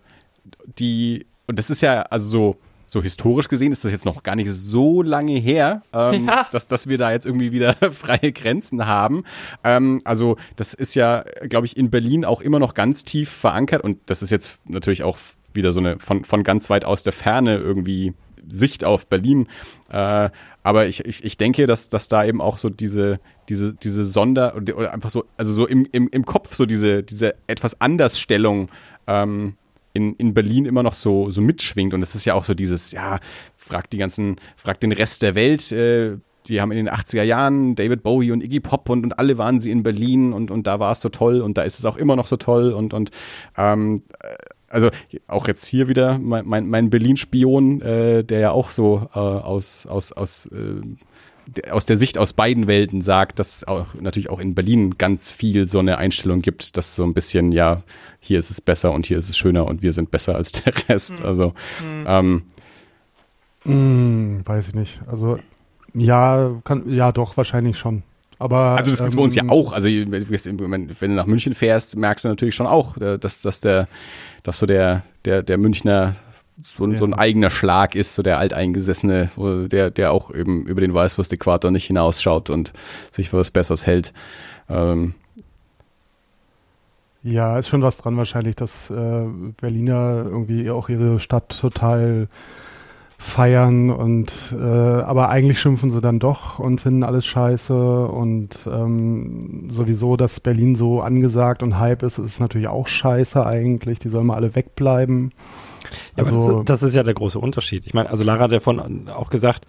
die 0.77 1.25
und 1.49 1.57
das 1.57 1.71
ist 1.71 1.81
ja, 1.81 2.03
also 2.03 2.29
so, 2.29 2.55
so 2.85 3.01
historisch 3.01 3.47
gesehen 3.47 3.71
ist 3.71 3.83
das 3.83 3.91
jetzt 3.91 4.05
noch 4.05 4.21
gar 4.21 4.35
nicht 4.35 4.51
so 4.51 5.01
lange 5.01 5.33
her, 5.33 5.81
ähm, 5.93 6.27
ja. 6.27 6.47
dass, 6.51 6.67
dass 6.67 6.87
wir 6.87 6.99
da 6.99 7.11
jetzt 7.11 7.25
irgendwie 7.25 7.51
wieder 7.51 7.73
freie 7.91 8.31
Grenzen 8.31 8.85
haben. 8.85 9.23
Ähm, 9.63 10.01
also 10.05 10.37
das 10.55 10.75
ist 10.75 10.93
ja, 10.93 11.23
glaube 11.47 11.65
ich, 11.65 11.75
in 11.75 11.89
Berlin 11.89 12.23
auch 12.23 12.41
immer 12.41 12.59
noch 12.59 12.75
ganz 12.75 13.03
tief 13.03 13.29
verankert 13.31 13.83
und 13.83 13.97
das 14.05 14.21
ist 14.21 14.29
jetzt 14.29 14.59
natürlich 14.67 15.01
auch 15.01 15.17
wieder 15.53 15.71
so 15.71 15.79
eine 15.79 15.97
von, 15.97 16.23
von 16.23 16.43
ganz 16.43 16.69
weit 16.69 16.85
aus 16.85 17.01
der 17.01 17.13
Ferne 17.13 17.57
irgendwie 17.57 18.13
Sicht 18.47 18.83
auf 18.83 19.07
Berlin. 19.07 19.47
Äh, 19.89 20.29
aber 20.61 20.87
ich, 20.87 21.05
ich, 21.05 21.23
ich 21.23 21.37
denke, 21.37 21.65
dass, 21.65 21.89
dass 21.89 22.09
da 22.09 22.23
eben 22.25 22.41
auch 22.41 22.59
so 22.59 22.69
diese, 22.69 23.19
diese, 23.49 23.73
diese 23.73 24.05
Sonder- 24.05 24.55
oder 24.55 24.93
einfach 24.93 25.09
so, 25.09 25.25
also 25.35 25.51
so 25.51 25.67
im, 25.67 25.87
im, 25.91 26.09
im 26.09 26.25
Kopf 26.25 26.53
so 26.53 26.65
diese, 26.65 27.01
diese 27.01 27.35
etwas 27.47 27.81
Andersstellung 27.81 28.69
ähm, 29.07 29.55
in, 29.93 30.13
in 30.15 30.33
Berlin 30.33 30.65
immer 30.65 30.83
noch 30.83 30.93
so, 30.93 31.29
so 31.29 31.41
mitschwingt. 31.41 31.93
Und 31.93 32.01
es 32.01 32.15
ist 32.15 32.25
ja 32.25 32.33
auch 32.33 32.45
so 32.45 32.53
dieses, 32.53 32.91
ja, 32.91 33.19
fragt 33.57 33.93
die 33.93 33.97
ganzen, 33.97 34.37
fragt 34.55 34.83
den 34.83 34.91
Rest 34.91 35.21
der 35.21 35.35
Welt, 35.35 35.71
äh, 35.71 36.17
die 36.47 36.61
haben 36.61 36.71
in 36.71 36.77
den 36.77 36.89
80er 36.89 37.23
Jahren 37.23 37.75
David 37.75 38.01
Bowie 38.03 38.31
und 38.31 38.43
Iggy 38.43 38.59
Pop 38.59 38.89
und, 38.89 39.03
und 39.03 39.19
alle 39.19 39.37
waren 39.37 39.61
sie 39.61 39.71
in 39.71 39.83
Berlin 39.83 40.33
und, 40.33 40.51
und 40.51 40.65
da 40.67 40.79
war 40.79 40.91
es 40.91 41.01
so 41.01 41.09
toll 41.09 41.41
und 41.41 41.57
da 41.57 41.63
ist 41.63 41.77
es 41.77 41.85
auch 41.85 41.97
immer 41.97 42.15
noch 42.15 42.27
so 42.27 42.37
toll 42.37 42.71
und, 42.71 42.93
und 42.93 43.11
ähm, 43.57 44.01
also 44.69 44.89
auch 45.27 45.47
jetzt 45.47 45.65
hier 45.65 45.87
wieder 45.87 46.17
mein, 46.19 46.45
mein, 46.47 46.67
mein 46.67 46.89
Berlin-Spion, 46.89 47.81
äh, 47.81 48.23
der 48.23 48.39
ja 48.39 48.51
auch 48.51 48.71
so 48.71 49.09
äh, 49.13 49.19
aus, 49.19 49.85
aus, 49.85 50.11
aus, 50.11 50.45
äh, 50.47 50.81
aus 51.71 51.85
der 51.85 51.97
Sicht 51.97 52.17
aus 52.17 52.33
beiden 52.33 52.67
Welten 52.67 53.01
sagt, 53.01 53.39
dass 53.39 53.57
es 53.57 53.67
auch 53.67 53.93
natürlich 53.99 54.29
auch 54.29 54.39
in 54.39 54.55
Berlin 54.55 54.95
ganz 54.97 55.27
viel 55.29 55.65
so 55.65 55.79
eine 55.79 55.97
Einstellung 55.97 56.41
gibt, 56.41 56.77
dass 56.77 56.95
so 56.95 57.03
ein 57.03 57.13
bisschen, 57.13 57.51
ja, 57.51 57.77
hier 58.19 58.39
ist 58.39 58.51
es 58.51 58.61
besser 58.61 58.91
und 58.91 59.05
hier 59.05 59.17
ist 59.17 59.29
es 59.29 59.37
schöner 59.37 59.65
und 59.65 59.81
wir 59.81 59.93
sind 59.93 60.11
besser 60.11 60.35
als 60.35 60.51
der 60.51 60.73
Rest. 60.89 61.19
Mhm. 61.19 61.25
Also 61.25 61.53
Hm. 61.79 62.05
ähm, 62.07 62.43
Hm, 63.63 64.41
weiß 64.45 64.69
ich 64.69 64.73
nicht. 64.73 64.99
Also 65.07 65.37
ja, 65.93 66.51
kann, 66.63 66.89
ja 66.89 67.11
doch, 67.11 67.35
wahrscheinlich 67.37 67.77
schon. 67.77 68.03
Aber, 68.37 68.77
Also 68.77 68.91
das 68.91 68.99
gibt's 69.01 69.15
bei 69.17 69.21
uns 69.21 69.35
ja 69.35 69.43
ähm, 69.43 69.49
auch. 69.49 69.73
Also 69.73 69.89
wenn 69.89 70.11
du 70.11 71.07
nach 71.09 71.25
München 71.25 71.53
fährst, 71.53 71.97
merkst 71.97 72.23
du 72.23 72.29
natürlich 72.29 72.55
schon 72.55 72.67
auch, 72.67 72.95
äh, 72.97 73.17
dass, 73.17 73.41
dass 73.41 73.59
der, 73.59 73.89
dass 74.43 74.59
so 74.59 74.65
der, 74.65 75.03
der, 75.25 75.43
der 75.43 75.57
Münchner 75.57 76.15
so, 76.61 76.83
ein- 76.85 76.97
so 76.97 77.05
ein 77.05 77.11
Ja. 77.11 77.17
eigener 77.19 77.49
Schlag 77.49 77.95
ist, 77.95 78.15
so 78.15 78.23
der 78.23 78.37
alteingesessene, 78.39 79.27
so 79.27 79.67
der, 79.67 79.89
der 79.91 80.11
auch 80.11 80.33
eben 80.33 80.65
über 80.65 80.81
den 80.81 80.93
Weißwurst-Äquator 80.93 81.71
nicht 81.71 81.85
hinausschaut 81.87 82.49
und 82.49 82.73
sich 83.11 83.29
für 83.29 83.37
was 83.37 83.51
Besseres 83.51 83.85
hält. 83.87 84.13
Ähm, 84.69 85.15
Ja, 87.21 87.57
ist 87.59 87.67
schon 87.67 87.81
was 87.81 87.97
dran 87.97 88.15
wahrscheinlich, 88.15 88.55
dass 88.55 88.89
äh, 88.89 89.25
Berliner 89.59 90.23
irgendwie 90.25 90.69
auch 90.69 90.87
ihre 90.87 91.19
Stadt 91.19 91.49
total 91.59 92.29
feiern 93.17 93.89
und 93.89 94.55
äh, 94.57 94.63
aber 94.63 95.27
eigentlich 95.29 95.59
schimpfen 95.59 95.89
sie 95.91 95.99
dann 95.99 96.19
doch 96.19 96.57
und 96.59 96.79
finden 96.79 97.03
alles 97.03 97.25
scheiße 97.25 98.07
und 98.07 98.65
ähm, 98.71 99.67
sowieso, 99.69 100.15
dass 100.15 100.39
Berlin 100.39 100.75
so 100.75 101.01
angesagt 101.01 101.61
und 101.61 101.77
Hype 101.77 102.03
ist, 102.03 102.17
ist 102.17 102.39
natürlich 102.39 102.69
auch 102.69 102.87
scheiße 102.87 103.45
eigentlich. 103.45 103.99
Die 103.99 104.07
sollen 104.07 104.27
mal 104.27 104.35
alle 104.35 104.55
wegbleiben. 104.55 105.33
Ja, 106.17 106.23
aber 106.25 106.33
Also- 106.33 106.57
das, 106.63 106.81
das 106.81 106.89
ist 106.89 106.95
ja 106.95 107.03
der 107.03 107.13
große 107.13 107.39
Unterschied. 107.39 107.85
Ich 107.85 107.93
meine, 107.93 108.09
also 108.09 108.23
Lara 108.23 108.43
hat 108.45 108.51
ja 108.51 108.59
von 108.59 109.09
auch 109.09 109.29
gesagt, 109.29 109.65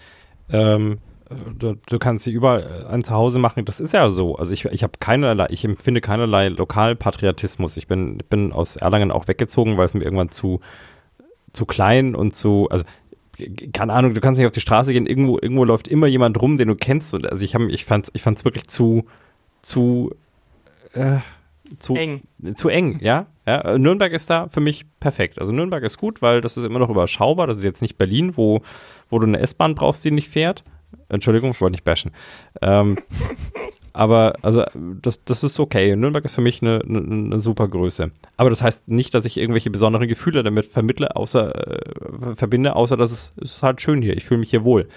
ähm, 0.53 0.99
du, 1.59 1.77
du 1.87 1.99
kannst 1.99 2.25
sie 2.25 2.33
überall 2.33 2.87
ein 2.91 3.05
Zuhause 3.05 3.39
machen. 3.39 3.65
Das 3.65 3.81
ist 3.81 3.95
ja 3.95 4.11
so. 4.11 4.37
Also 4.37 4.53
ich, 4.53 4.65
ich 4.65 4.83
habe 4.83 4.95
keinerlei, 4.99 5.47
ich 5.51 5.65
empfinde 5.65 6.01
keinerlei 6.01 6.49
Lokalpatriotismus. 6.49 7.77
Ich 7.77 7.87
bin, 7.87 8.19
ich 8.21 8.27
bin 8.27 8.53
aus 8.53 8.77
Erlangen 8.77 9.11
auch 9.11 9.29
weggezogen, 9.29 9.77
weil 9.77 9.87
es 9.87 9.95
mir 9.95 10.03
irgendwann 10.05 10.31
zu, 10.31 10.61
zu 11.53 11.67
klein 11.67 12.15
und 12.15 12.35
zu, 12.35 12.69
also 12.71 12.85
keine 13.73 13.93
Ahnung, 13.95 14.13
du 14.13 14.21
kannst 14.21 14.39
nicht 14.39 14.47
auf 14.47 14.53
die 14.53 14.61
Straße 14.61 14.93
gehen, 14.93 15.07
irgendwo, 15.07 15.39
irgendwo 15.41 15.65
läuft 15.65 15.89
immer 15.89 16.07
jemand 16.07 16.41
rum, 16.43 16.59
den 16.59 16.69
du 16.69 16.75
kennst. 16.75 17.15
Und 17.15 17.31
also 17.31 17.45
ich 17.45 17.55
habe, 17.55 17.71
ich 17.71 17.85
fand's, 17.85 18.11
ich 18.13 18.23
fand's 18.23 18.45
wirklich 18.45 18.67
zu, 18.69 19.05
zu, 19.63 20.15
äh, 20.93 21.19
zu 21.79 21.95
Eng. 21.95 22.23
zu 22.55 22.69
eng, 22.69 22.99
ja? 23.01 23.27
ja. 23.47 23.61
äh, 23.61 23.79
Nürnberg 23.79 24.13
ist 24.13 24.31
da 24.31 24.49
für 24.49 24.61
mich 24.61 24.87
perfekt. 24.99 25.41
Also 25.41 25.53
Nürnberg 25.53 25.83
ist 25.85 25.99
gut, 25.99 26.23
weil 26.23 26.41
das 26.41 26.57
ist 26.57 26.65
immer 26.65 26.79
noch 26.79 26.91
überschaubar. 26.91 27.47
Das 27.47 27.59
ist 27.59 27.65
jetzt 27.65 27.83
nicht 27.83 27.99
Berlin, 27.99 28.37
wo, 28.37 28.63
wo 29.09 29.19
du 29.19 29.27
eine 29.27 29.39
S-Bahn 29.39 29.75
brauchst, 29.75 30.05
die 30.05 30.11
nicht 30.11 30.29
fährt. 30.29 30.65
Entschuldigung, 31.09 31.51
ich 31.53 31.61
wollte 31.61 31.73
nicht 31.73 31.85
bashen. 31.85 32.13
Ähm, 32.63 32.99
aber 33.93 34.35
also 34.43 34.65
das, 34.75 35.25
das 35.25 35.45
ist 35.45 35.59
okay. 35.61 35.97
Nürnberg 35.97 36.25
ist 36.25 36.35
für 36.35 36.41
mich 36.41 36.63
eine, 36.63 36.83
eine, 36.87 36.99
eine 36.99 37.41
super 37.41 37.69
Größe. 37.69 38.11
Aber 38.37 38.51
das 38.51 38.63
heißt 38.63 38.89
nicht, 38.89 39.15
dass 39.15 39.25
ich 39.25 39.37
irgendwelche 39.37 39.71
besonderen 39.71 40.09
Gefühle 40.09 40.43
damit 40.43 40.67
vermittle, 40.67 41.17
außer 41.17 41.77
äh, 41.77 42.35
verbinde, 42.37 42.77
außer 42.77 42.97
dass 42.97 43.13
es, 43.13 43.33
es 43.41 43.57
ist 43.57 43.63
halt 43.63 43.81
schön 43.81 44.03
hier. 44.03 44.17
Ich 44.17 44.25
fühle 44.25 44.41
mich 44.41 44.51
hier 44.51 44.65
wohl. 44.65 44.89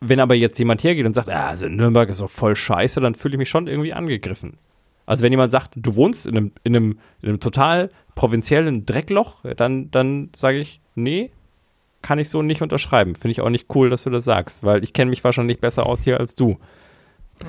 Wenn 0.00 0.20
aber 0.20 0.34
jetzt 0.34 0.58
jemand 0.58 0.82
hergeht 0.84 1.06
und 1.06 1.14
sagt, 1.14 1.30
ah, 1.30 1.48
also 1.48 1.68
Nürnberg 1.68 2.08
ist 2.10 2.20
doch 2.20 2.30
voll 2.30 2.56
scheiße, 2.56 3.00
dann 3.00 3.14
fühle 3.14 3.34
ich 3.34 3.38
mich 3.38 3.48
schon 3.48 3.68
irgendwie 3.68 3.92
angegriffen. 3.92 4.58
Also 5.06 5.22
wenn 5.22 5.32
jemand 5.32 5.52
sagt, 5.52 5.74
du 5.76 5.94
wohnst 5.96 6.26
in 6.26 6.36
einem, 6.36 6.52
in 6.62 6.76
einem, 6.76 6.98
in 7.22 7.28
einem 7.28 7.40
total 7.40 7.90
provinziellen 8.14 8.86
Dreckloch, 8.86 9.40
dann, 9.56 9.90
dann 9.90 10.30
sage 10.34 10.58
ich, 10.58 10.80
nee, 10.94 11.30
kann 12.02 12.18
ich 12.18 12.28
so 12.28 12.42
nicht 12.42 12.62
unterschreiben. 12.62 13.14
Finde 13.14 13.32
ich 13.32 13.40
auch 13.40 13.50
nicht 13.50 13.66
cool, 13.74 13.90
dass 13.90 14.04
du 14.04 14.10
das 14.10 14.24
sagst, 14.24 14.62
weil 14.62 14.84
ich 14.84 14.92
kenne 14.92 15.10
mich 15.10 15.24
wahrscheinlich 15.24 15.60
besser 15.60 15.86
aus 15.86 16.02
hier 16.02 16.20
als 16.20 16.34
du. 16.34 16.58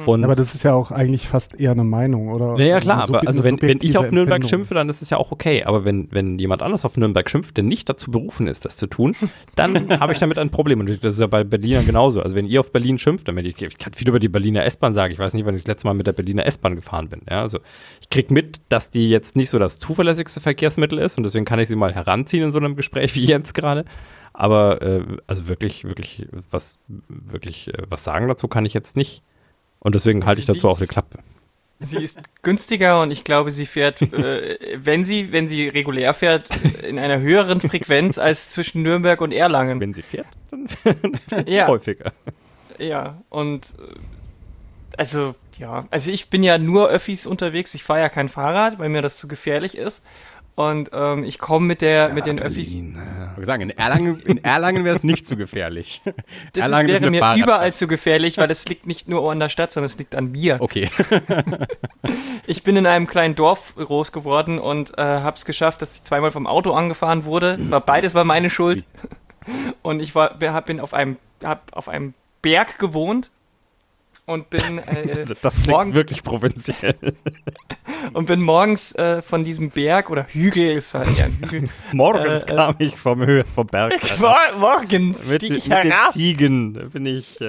Und 0.06 0.24
Aber 0.24 0.36
das 0.36 0.54
ist 0.54 0.64
ja 0.64 0.74
auch 0.74 0.92
eigentlich 0.92 1.28
fast 1.28 1.60
eher 1.60 1.72
eine 1.72 1.84
Meinung, 1.84 2.30
oder? 2.30 2.56
ja, 2.58 2.66
ja, 2.66 2.80
klar, 2.80 3.04
Eine 3.04 3.18
aber 3.18 3.28
also 3.28 3.44
wenn, 3.44 3.62
wenn 3.62 3.80
ich 3.82 3.98
auf 3.98 4.12
Nürnberg 4.12 4.38
Empfindung. 4.38 4.50
schimpfe, 4.50 4.74
dann 4.74 4.90
ist 4.90 5.02
es 5.02 5.10
ja 5.10 5.18
auch 5.18 5.32
okay. 5.32 5.64
Aber 5.64 5.86
wenn, 5.86 6.08
wenn 6.12 6.38
jemand 6.40 6.62
anders 6.62 6.86
auf 6.86 6.98
Nürnberg 6.98 7.30
schimpft, 7.30 7.58
der 7.58 7.64
nicht 7.64 7.88
dazu 7.90 8.12
berufen 8.12 8.48
ist, 8.48 8.66
das 8.66 8.78
zu 8.78 8.88
tun, 8.88 9.16
dann 9.56 9.90
habe 10.00 10.14
ich 10.14 10.20
damit 10.20 10.38
ein 10.38 10.50
Problem. 10.50 10.80
Und 10.80 11.04
das 11.04 11.14
ist 11.14 11.20
ja 11.20 11.28
bei 11.28 11.44
Berlinern 11.44 11.86
genauso. 11.86 12.22
Also 12.22 12.36
wenn 12.36 12.46
ihr 12.46 12.60
auf 12.60 12.72
Berlin 12.72 12.98
schimpft, 12.98 13.28
dann 13.28 13.38
ich, 13.38 13.62
ich 13.62 13.78
kann 13.78 13.94
viel 13.94 14.08
über 14.10 14.20
die 14.20 14.30
Berliner 14.30 14.66
S-Bahn 14.66 14.94
sagen. 14.94 15.14
Ich 15.14 15.20
weiß 15.20 15.34
nicht, 15.34 15.46
wann 15.46 15.56
ich 15.56 15.64
das 15.64 15.68
letzte 15.68 15.88
Mal 15.88 15.94
mit 15.94 16.08
der 16.08 16.14
Berliner 16.14 16.46
S-Bahn 16.46 16.76
gefahren 16.76 17.10
bin. 17.10 17.22
Ja, 17.30 17.42
also 17.42 17.60
ich 18.02 18.10
krieg 18.10 18.32
mit, 18.32 18.60
dass 18.70 18.90
die 18.90 19.10
jetzt 19.10 19.36
nicht 19.36 19.50
so 19.50 19.60
das 19.60 19.80
zuverlässigste 19.80 20.40
Verkehrsmittel 20.40 21.00
ist 21.00 21.18
und 21.18 21.24
deswegen 21.24 21.46
kann 21.46 21.60
ich 21.60 21.68
sie 21.68 21.76
mal 21.76 21.94
heranziehen 21.94 22.44
in 22.44 22.52
so 22.52 22.58
einem 22.58 22.76
Gespräch 22.76 23.16
wie 23.16 23.26
jetzt 23.26 23.54
gerade. 23.54 23.86
Aber 24.34 24.82
äh, 24.82 25.04
also 25.28 25.48
wirklich, 25.48 25.86
wirklich 25.86 26.28
was, 26.52 26.80
wirklich 27.08 27.70
äh, 27.74 27.84
was 27.90 28.04
sagen 28.04 28.28
dazu 28.28 28.48
kann 28.48 28.66
ich 28.66 28.74
jetzt 28.74 28.98
nicht. 28.98 29.24
Und 29.86 29.94
deswegen 29.94 30.26
halte 30.26 30.42
ich 30.42 30.48
dazu 30.48 30.68
auch 30.68 30.80
die 30.80 30.88
Klappe. 30.88 31.20
Sie 31.80 32.00
ist 32.00 32.18
günstiger 32.42 33.04
und 33.04 33.12
ich 33.12 33.24
glaube, 33.24 33.52
sie 33.52 33.68
fährt, 33.68 34.02
äh, 34.02 34.58
wenn 34.78 35.06
sie, 35.06 35.32
wenn 35.32 35.48
sie 35.48 35.68
regulär 35.68 36.16
fährt, 36.16 36.50
in 36.84 36.98
einer 36.98 37.20
höheren 37.20 37.62
Frequenz 37.62 38.18
als 38.18 38.50
zwischen 38.50 38.82
Nürnberg 38.82 39.22
und 39.22 39.32
Erlangen. 39.32 39.80
Wenn 39.80 39.94
sie 39.94 40.02
fährt, 40.02 40.26
dann 40.50 41.46
Ja. 41.48 41.68
häufiger. 41.68 42.14
Ja, 42.80 43.22
und 43.30 43.76
äh, 43.78 44.98
also, 44.98 45.36
ja, 45.60 45.86
also 45.92 46.10
ich 46.10 46.32
bin 46.32 46.42
ja 46.42 46.58
nur 46.58 46.90
Öffis 46.90 47.28
unterwegs, 47.28 47.76
ich 47.76 47.84
fahre 47.84 48.00
ja 48.00 48.10
kein 48.10 48.28
Fahrrad, 48.30 48.80
weil 48.80 48.90
mir 48.90 49.04
das 49.04 49.18
zu 49.18 49.28
gefährlich 49.28 49.78
ist. 49.78 50.02
Und 50.56 50.90
ähm, 50.94 51.26
ich 51.26 51.38
komme 51.38 51.68
mit 51.68 51.82
der, 51.82 52.14
mit 52.14 52.26
den 52.26 52.42
Öffis. 52.42 52.74
Ich 52.74 52.82
würde 53.36 53.46
sagen, 53.46 53.64
in 53.64 53.70
Erlangen, 53.72 54.22
in 54.22 54.42
Erlangen 54.42 54.86
wäre 54.86 54.96
es 54.96 55.04
nicht 55.04 55.28
so 55.28 55.36
gefährlich. 55.36 56.02
Das 56.06 56.14
ist, 56.56 56.62
Erlangen 56.62 56.88
wäre 56.88 56.98
eine 57.00 57.12
mir 57.12 57.20
Fahrrad- 57.20 57.38
überall 57.44 57.74
zu 57.74 57.88
gefährlich, 57.88 58.38
weil 58.38 58.50
es 58.50 58.66
liegt 58.66 58.88
nicht 58.88 59.10
nur 59.10 59.30
an 59.30 59.40
der 59.42 59.50
Stadt, 59.50 59.74
sondern 59.74 59.88
es 59.88 59.98
liegt 59.98 60.16
an 60.16 60.32
mir. 60.32 60.58
Okay. 60.62 60.90
Ich 62.48 62.62
bin 62.64 62.76
in 62.78 62.86
einem 62.86 63.08
kleinen 63.08 63.34
Dorf 63.34 63.76
groß 63.76 64.12
geworden 64.12 64.60
und 64.60 64.98
äh, 65.00 65.02
habe 65.02 65.36
es 65.36 65.46
geschafft, 65.46 65.82
dass 65.82 65.96
ich 65.96 66.04
zweimal 66.04 66.30
vom 66.32 66.46
Auto 66.46 66.72
angefahren 66.74 67.26
wurde. 67.26 67.58
War 67.72 67.82
beides 67.82 68.14
war 68.14 68.24
meine 68.24 68.52
Schuld. 68.52 68.86
Und 69.82 70.00
ich 70.00 70.14
war, 70.14 70.38
hab, 70.40 70.66
bin 70.68 70.80
auf 70.80 70.94
einem, 70.94 71.18
hab 71.44 71.76
auf 71.76 71.90
einem 71.90 72.14
Berg 72.44 72.78
gewohnt 72.78 73.32
und 74.26 74.50
bin 74.50 74.80
äh, 74.80 75.14
Also 75.20 75.36
das 75.42 75.56
klingt 75.56 75.68
morgen- 75.70 75.94
wirklich 75.94 76.24
provinziell. 76.24 76.96
und 78.14 78.26
bin 78.28 78.42
morgens 78.42 78.94
äh, 78.96 79.22
von 79.22 79.44
diesem 79.44 79.70
Berg 79.70 80.10
oder 80.10 80.26
Hügel, 80.28 80.78
es 80.78 80.94
war 80.94 81.06
eher 81.06 81.26
ein 81.26 81.38
Hügel, 81.42 81.70
Morgens 81.94 82.44
Äh, 82.44 82.52
äh. 82.52 82.56
kam 82.56 82.76
ich 82.80 82.98
vom 82.98 83.26
Höhe, 83.26 83.46
vom 83.46 83.68
Berg. 83.68 83.94
Alter. 83.94 84.18
Mor- 84.20 84.58
morgens 84.60 85.28
mit, 85.28 85.42
stieg 85.42 85.50
mit 85.52 85.58
ich 85.60 85.64
den 85.66 85.74
herab. 85.74 86.12
Ziegen 86.12 86.74
da 86.74 86.82
bin 86.86 87.06
ich. 87.06 87.40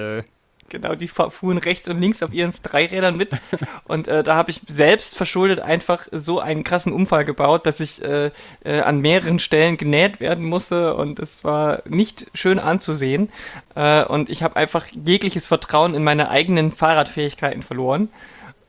Genau, 0.69 0.95
die 0.95 1.07
fuhren 1.07 1.57
rechts 1.57 1.87
und 1.87 2.01
links 2.01 2.21
auf 2.21 2.33
ihren 2.33 2.53
Dreirädern 2.61 3.15
mit. 3.15 3.31
Und 3.85 4.09
äh, 4.09 4.21
da 4.21 4.35
habe 4.35 4.51
ich 4.51 4.61
selbst 4.67 5.15
verschuldet 5.15 5.61
einfach 5.61 6.07
so 6.11 6.41
einen 6.41 6.65
krassen 6.65 6.91
Unfall 6.91 7.23
gebaut, 7.23 7.65
dass 7.65 7.79
ich 7.79 8.03
äh, 8.03 8.31
äh, 8.65 8.81
an 8.81 8.99
mehreren 8.99 9.39
Stellen 9.39 9.77
genäht 9.77 10.19
werden 10.19 10.43
musste. 10.43 10.95
Und 10.95 11.19
es 11.19 11.45
war 11.45 11.83
nicht 11.87 12.27
schön 12.33 12.59
anzusehen. 12.59 13.29
Äh, 13.75 14.03
und 14.03 14.29
ich 14.29 14.43
habe 14.43 14.57
einfach 14.57 14.85
jegliches 14.87 15.47
Vertrauen 15.47 15.93
in 15.93 16.03
meine 16.03 16.29
eigenen 16.29 16.71
Fahrradfähigkeiten 16.71 17.63
verloren. 17.63 18.09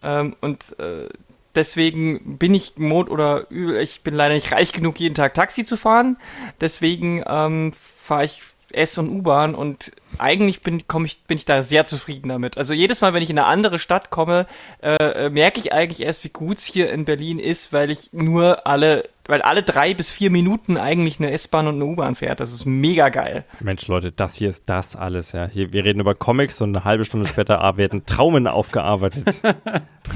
Ähm, 0.05 0.37
und 0.41 0.79
äh, 0.79 1.09
deswegen 1.57 2.39
bin 2.39 2.55
ich 2.55 2.77
Mond 2.77 3.11
oder 3.11 3.51
übel, 3.51 3.77
ich 3.79 4.03
bin 4.03 4.15
leider 4.15 4.35
nicht 4.35 4.53
reich 4.53 4.73
genug, 4.73 5.01
jeden 5.01 5.17
Tag 5.17 5.35
Taxi 5.35 5.65
zu 5.65 5.77
fahren. 5.77 6.17
Deswegen 6.61 7.25
ähm, 7.27 7.73
fahre 7.97 8.25
ich 8.25 8.43
S- 8.73 8.99
und 8.99 9.09
U-Bahn 9.09 9.55
und 9.55 9.93
eigentlich 10.19 10.63
bin, 10.63 10.83
komm 10.87 11.05
ich, 11.05 11.23
bin 11.25 11.39
ich 11.39 11.45
da 11.45 11.63
sehr 11.63 11.87
zufrieden 11.87 12.29
damit. 12.29 12.59
Also 12.59 12.75
jedes 12.75 13.01
Mal, 13.01 13.15
wenn 13.15 13.23
ich 13.23 13.31
in 13.31 13.39
eine 13.39 13.47
andere 13.47 13.79
Stadt 13.79 14.11
komme, 14.11 14.47
äh, 14.83 15.27
äh, 15.27 15.31
merke 15.31 15.61
ich 15.61 15.73
eigentlich 15.73 16.07
erst, 16.07 16.25
wie 16.25 16.29
gut 16.29 16.59
es 16.59 16.65
hier 16.65 16.91
in 16.91 17.05
Berlin 17.05 17.39
ist, 17.39 17.73
weil 17.73 17.91
ich 17.91 18.13
nur 18.13 18.67
alle, 18.67 19.09
weil 19.29 19.43
alle 19.43 19.63
drei 19.63 19.95
bis 19.95 20.11
vier 20.11 20.31
Minuten 20.31 20.77
eigentlich 20.77 21.21
eine 21.21 21.31
S-Bahn 21.31 21.69
und 21.69 21.77
eine 21.77 21.85
U-Bahn 21.85 22.17
fährt. 22.17 22.41
Das 22.41 22.53
ist 22.53 22.65
mega 22.65 23.11
geil. 23.11 23.45
Mensch, 23.61 23.87
Leute, 23.87 24.11
das 24.11 24.35
hier 24.35 24.51
ist 24.51 24.69
das 24.69 24.97
alles, 24.97 25.33
ja. 25.33 25.47
Hier, 25.47 25.73
wir 25.73 25.85
reden 25.85 26.01
über 26.01 26.15
Comics 26.17 26.61
und 26.61 26.75
eine 26.75 26.85
halbe 26.85 27.05
Stunde 27.05 27.29
später 27.29 27.59
werden 27.77 28.07
Traumen 28.07 28.47
aufgearbeitet. 28.47 29.41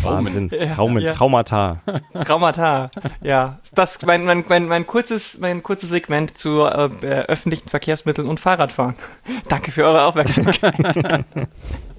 Wahnsinn. 0.02 0.51
Traumen, 0.74 1.02
ja. 1.02 1.12
Traumata. 1.12 1.82
Traumata. 2.24 2.90
ja, 3.22 3.59
das 3.74 4.02
mein, 4.02 4.24
mein, 4.24 4.44
mein, 4.48 4.66
mein 4.66 4.86
kurzes 4.86 5.39
mein 5.39 5.62
kurzes 5.62 5.90
Segment 5.90 6.36
zu 6.39 6.64
äh, 6.64 6.89
äh, 7.02 7.26
öffentlichen 7.26 7.68
Verkehrsmitteln 7.68 8.28
und 8.28 8.40
Fahrradfahren. 8.40 8.94
Danke 9.48 9.70
für 9.70 9.84
eure 9.84 10.05
Aufmerksamkeit. 10.05 11.24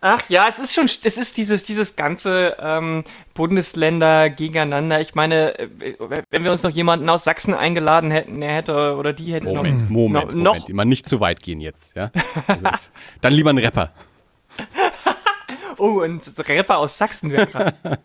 Ach 0.00 0.22
ja, 0.28 0.46
es 0.48 0.58
ist 0.60 0.74
schon, 0.74 0.84
es 0.84 1.18
ist 1.18 1.36
dieses, 1.36 1.64
dieses 1.64 1.96
ganze 1.96 2.56
ähm, 2.60 3.02
Bundesländer 3.34 4.30
gegeneinander. 4.30 5.00
Ich 5.00 5.14
meine, 5.16 5.58
äh, 5.58 5.68
wenn 6.30 6.44
wir 6.44 6.52
uns 6.52 6.62
noch 6.62 6.70
jemanden 6.70 7.08
aus 7.08 7.24
Sachsen 7.24 7.52
eingeladen 7.52 8.10
hätten, 8.12 8.40
er 8.40 8.54
hätte 8.56 8.96
oder 8.96 9.12
die 9.12 9.32
hätte 9.34 9.48
Moment, 9.48 9.82
noch, 9.82 9.90
Moment, 9.90 10.34
noch, 10.34 10.52
Moment. 10.54 10.68
Immer 10.70 10.84
nicht 10.84 11.08
zu 11.08 11.18
weit 11.20 11.42
gehen 11.42 11.60
jetzt, 11.60 11.96
ja? 11.96 12.10
Also 12.46 12.66
es, 12.72 12.90
dann 13.20 13.32
lieber 13.32 13.50
ein 13.50 13.58
Rapper. 13.58 13.90
Oh, 15.80 16.00
ein 16.00 16.20
Rapper 16.36 16.78
aus 16.78 16.98
Sachsen 16.98 17.30
wäre 17.30 17.46
krass. 17.46 17.72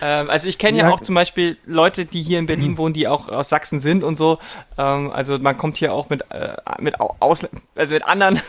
ähm, 0.00 0.30
also 0.30 0.48
ich 0.48 0.56
kenne 0.56 0.78
ja, 0.78 0.88
Ja. 0.88 0.94
auch 0.94 1.00
zum 1.00 1.14
Beispiel 1.14 1.58
Leute, 1.66 2.06
die 2.06 2.22
hier 2.22 2.38
in 2.38 2.46
Berlin 2.46 2.78
wohnen, 2.78 2.94
die 2.94 3.06
auch 3.08 3.28
aus 3.28 3.50
Sachsen 3.50 3.80
sind 3.82 4.02
und 4.04 4.16
so. 4.16 4.38
Ähm, 4.78 5.10
also 5.12 5.38
man 5.38 5.58
kommt 5.58 5.76
hier 5.76 5.92
auch 5.92 6.08
mit, 6.08 6.22
äh, 6.30 6.56
mit 6.80 6.98
Au- 6.98 7.14
Ausl 7.20 7.50
also 7.74 7.94
mit 7.94 8.04
anderen 8.06 8.40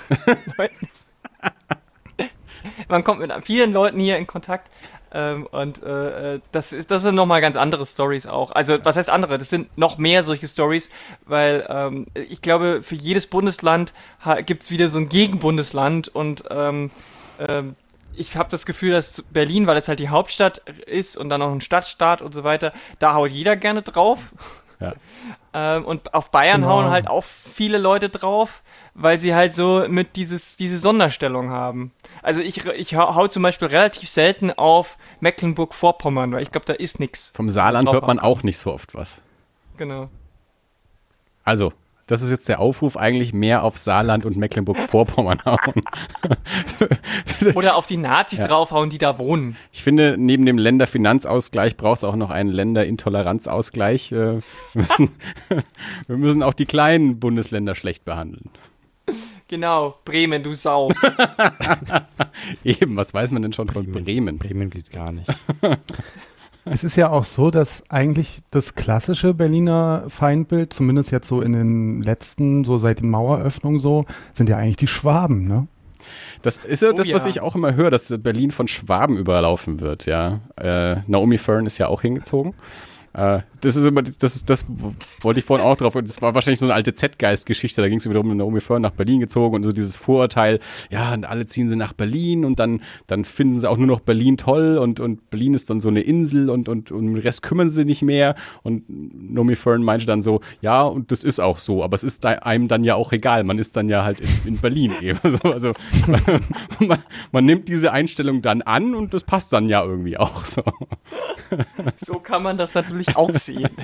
Leuten. 0.58 0.90
Man 2.88 3.04
kommt 3.04 3.20
mit 3.20 3.32
vielen 3.44 3.74
Leuten 3.74 4.00
hier 4.00 4.18
in 4.18 4.28
Kontakt. 4.28 4.70
Ähm, 5.12 5.48
und 5.50 5.82
äh, 5.82 6.36
äh, 6.36 6.40
das, 6.52 6.74
ist, 6.74 6.92
das 6.92 7.04
sind 7.04 7.16
nochmal 7.16 7.40
ganz 7.40 7.56
andere 7.56 7.86
Stories 7.86 8.28
auch. 8.28 8.52
Also, 8.52 8.84
was 8.84 8.98
heißt 8.98 9.10
andere? 9.10 9.38
Das 9.38 9.50
sind 9.50 9.78
noch 9.78 9.98
mehr 9.98 10.24
solche 10.24 10.48
Stories, 10.48 10.90
weil 11.26 11.66
ähm, 11.70 12.08
ich 12.14 12.42
glaube, 12.42 12.82
für 12.84 12.96
jedes 12.96 13.28
Bundesland 13.28 13.94
gibt 14.46 14.64
es 14.64 14.72
wieder 14.72 14.90
so 14.90 15.00
ein 15.00 15.08
Gegenbundesland 15.08 16.10
und 16.10 16.44
ähm, 16.50 16.92
ähm, 17.40 17.76
ich 18.18 18.36
habe 18.36 18.50
das 18.50 18.66
Gefühl, 18.66 18.92
dass 18.92 19.22
Berlin, 19.24 19.68
weil 19.68 19.78
es 19.78 19.88
halt 19.88 20.00
die 20.00 20.10
Hauptstadt 20.10 20.60
ist 20.86 21.18
und 21.18 21.30
dann 21.30 21.40
noch 21.40 21.52
ein 21.52 21.62
Stadtstaat 21.62 22.22
und 22.22 22.34
so 22.34 22.44
weiter, 22.44 22.74
da 23.00 23.14
haut 23.14 23.30
jeder 23.30 23.56
gerne 23.56 23.82
drauf. 23.82 24.32
Ja. 24.80 24.94
Ähm, 25.58 25.86
und 25.86 26.14
auf 26.14 26.32
Bayern 26.32 26.62
Genau. 26.64 26.74
hauen 26.74 26.90
halt 26.90 27.08
auch 27.08 27.24
viele 27.24 27.78
Leute 27.78 28.10
drauf, 28.10 28.62
weil 28.96 29.20
sie 29.20 29.36
halt 29.36 29.54
so 29.56 29.86
mit 29.90 30.16
dieses, 30.16 30.56
diese 30.56 30.78
Sonderstellung 30.78 31.50
haben. 31.50 31.92
Also 32.24 32.42
ich, 32.42 32.66
ich 32.66 32.96
hau, 32.96 33.28
zum 33.28 33.44
Beispiel 33.44 33.68
relativ 33.68 34.10
selten 34.10 34.52
auf 34.52 34.98
Mecklenburg-Vorpommern, 35.20 36.32
weil 36.32 36.42
ich 36.42 36.52
glaube, 36.52 36.66
da 36.66 36.74
ist 36.74 37.00
nix. 37.00 37.32
Vom 37.36 37.50
Saarland 37.50 37.92
hört 37.92 38.08
man 38.08 38.20
auch 38.20 38.42
nicht 38.44 38.58
so 38.58 38.72
oft 38.74 38.96
was. 38.96 39.18
Genau. 39.78 40.10
Also, 41.44 41.74
das 42.08 42.22
ist 42.22 42.32
jetzt 42.32 42.48
der 42.48 42.60
Aufruf, 42.60 42.96
eigentlich 42.98 43.34
mehr 43.34 43.64
auf 43.64 43.78
Saarland 43.78 44.26
und 44.26 44.38
Mecklenburg-Vorpommern 44.38 45.40
hauen. 45.44 45.82
Oder 47.56 47.76
auf 47.76 47.88
die 47.88 47.98
Nazis 47.98 48.40
Ja. 48.40 48.48
draufhauen, 48.48 48.90
die 48.90 48.98
da 48.98 49.18
wohnen. 49.18 49.58
Ich 49.72 49.84
finde, 49.84 50.16
neben 50.18 50.46
dem 50.46 50.58
Länderfinanzausgleich 50.58 51.78
braucht 51.78 51.98
es 51.98 52.04
auch 52.04 52.16
noch 52.16 52.30
einen 52.30 52.50
Länderintoleranzausgleich. 52.52 54.12
Äh, 54.12 54.16
Wir 54.16 54.42
müssen, 54.74 55.10
wir 56.08 56.18
müssen 56.18 56.44
auch 56.44 56.54
die 56.54 56.66
kleinen 56.66 57.20
Bundesländer 57.20 57.76
schlecht 57.76 58.06
behandeln. 58.06 58.50
Genau, 59.48 59.96
Bremen, 60.06 60.42
du 60.42 60.56
Sau. 60.56 60.90
Eben, 62.64 62.96
was 62.96 63.14
weiß 63.14 63.32
man 63.32 63.44
denn 63.44 63.54
schon 63.54 63.70
von 63.70 63.92
Bremen? 63.92 64.40
Bremen 64.40 64.70
geht 64.70 64.92
gar 64.92 65.12
nicht. 65.12 65.28
Es 66.68 66.84
ist 66.84 66.96
ja 66.96 67.12
auch 67.12 67.26
so, 67.26 67.52
dass 67.52 67.88
eigentlich 67.92 68.40
das 68.50 68.74
klassische 68.74 69.36
Berliner 69.36 70.06
Feindbild, 70.08 70.74
zumindest 70.74 71.12
jetzt 71.12 71.28
so 71.28 71.42
in 71.42 71.54
den 71.54 72.02
letzten, 72.02 72.64
so 72.64 72.80
seit 72.80 73.02
den 73.02 73.12
Maueröffnungen 73.12 73.80
so, 73.80 74.06
sind 74.34 74.50
ja 74.50 74.58
eigentlich 74.58 74.78
die 74.78 74.88
Schwaben, 74.88 75.48
ne? 75.48 75.68
Das 76.42 76.58
ist 76.58 76.82
ja 76.82 76.90
Oh 76.90 76.94
das, 76.94 77.08
was 77.12 77.24
ja. 77.24 77.30
ich 77.30 77.42
auch 77.42 77.56
immer 77.56 77.76
höre, 77.76 77.92
dass 77.92 78.12
Berlin 78.18 78.50
von 78.50 78.68
Schwaben 78.68 79.18
überlaufen 79.18 79.80
wird, 79.80 80.08
ja. 80.08 80.42
Äh, 80.56 81.02
Naomi 81.06 81.38
Fern 81.38 81.68
ist 81.68 81.78
ja 81.78 81.88
auch 81.88 82.02
hingezogen. 82.02 82.56
Äh, 83.16 83.42
das 83.62 83.78
ist 83.78 83.86
immer, 83.86 84.02
das 84.04 84.36
ist, 84.36 84.50
das 84.50 84.66
wollte 85.22 85.40
ich 85.40 85.46
vorhin 85.46 85.66
auch 85.66 85.78
drauf, 85.78 85.94
das 85.94 86.22
war 86.22 86.36
wahrscheinlich 86.36 86.60
so 86.60 86.66
eine 86.66 86.74
alte 86.74 86.94
Z-Geist-Geschichte, 86.94 87.82
da 87.82 87.88
ging 87.88 87.98
es 87.98 88.08
wiederum, 88.08 88.36
Naomi 88.36 88.60
Fern 88.60 88.82
nach 88.82 88.92
Berlin 88.92 89.22
gezogen 89.22 89.56
und 89.56 89.64
so 89.64 89.72
dieses 89.72 89.96
Vorurteil, 89.96 90.60
ja, 90.92 91.14
und 91.14 91.26
alle 91.26 91.46
ziehen 91.46 91.68
sie 91.70 91.78
nach 91.78 91.94
Berlin 91.94 92.44
und 92.44 92.60
dann, 92.60 92.82
dann 93.08 93.24
finden 93.24 93.60
sie 93.60 93.70
auch 93.70 93.78
nur 93.78 93.88
noch 93.88 94.02
Berlin 94.02 94.38
toll 94.38 94.78
und, 94.78 95.00
und 95.00 95.30
Berlin 95.30 95.54
ist 95.54 95.70
dann 95.70 95.80
so 95.80 95.88
eine 95.88 96.02
Insel 96.02 96.50
und, 96.50 96.68
und, 96.68 96.92
und 96.92 97.08
den 97.08 97.18
Rest 97.18 97.42
kümmern 97.42 97.70
sie 97.70 97.86
nicht 97.86 98.02
mehr 98.02 98.36
und 98.64 98.84
Naomi 98.90 99.56
Fern 99.56 99.82
meinte 99.82 100.06
dann 100.06 100.22
so, 100.22 100.42
ja, 100.62 100.84
und 100.84 101.12
das 101.12 101.24
ist 101.24 101.40
auch 101.40 101.58
so, 101.58 101.84
aber 101.84 101.96
es 101.96 102.04
ist 102.04 102.26
einem 102.26 102.68
dann 102.68 102.84
ja 102.84 102.96
auch 102.96 103.14
egal, 103.14 103.46
man 103.46 103.58
ist 103.58 103.78
dann 103.78 103.88
ja 103.88 104.04
halt 104.04 104.20
in, 104.20 104.30
in 104.46 104.58
Berlin 104.58 104.92
eben. 105.02 105.20
Also, 105.24 105.52
also 105.52 105.72
man, 106.80 107.00
man 107.32 107.46
nimmt 107.46 107.70
diese 107.70 107.94
Einstellung 107.94 108.42
dann 108.42 108.62
an 108.62 108.94
und 108.94 109.14
das 109.14 109.24
passt 109.24 109.54
dann 109.54 109.70
ja 109.70 109.84
irgendwie 109.84 110.18
auch 110.18 110.44
so. 110.44 110.64
So 112.06 112.20
kann 112.20 112.44
man 112.44 112.58
das 112.58 112.74
natürlich 112.74 113.05
auch 113.16 113.34
sehen. 113.36 113.70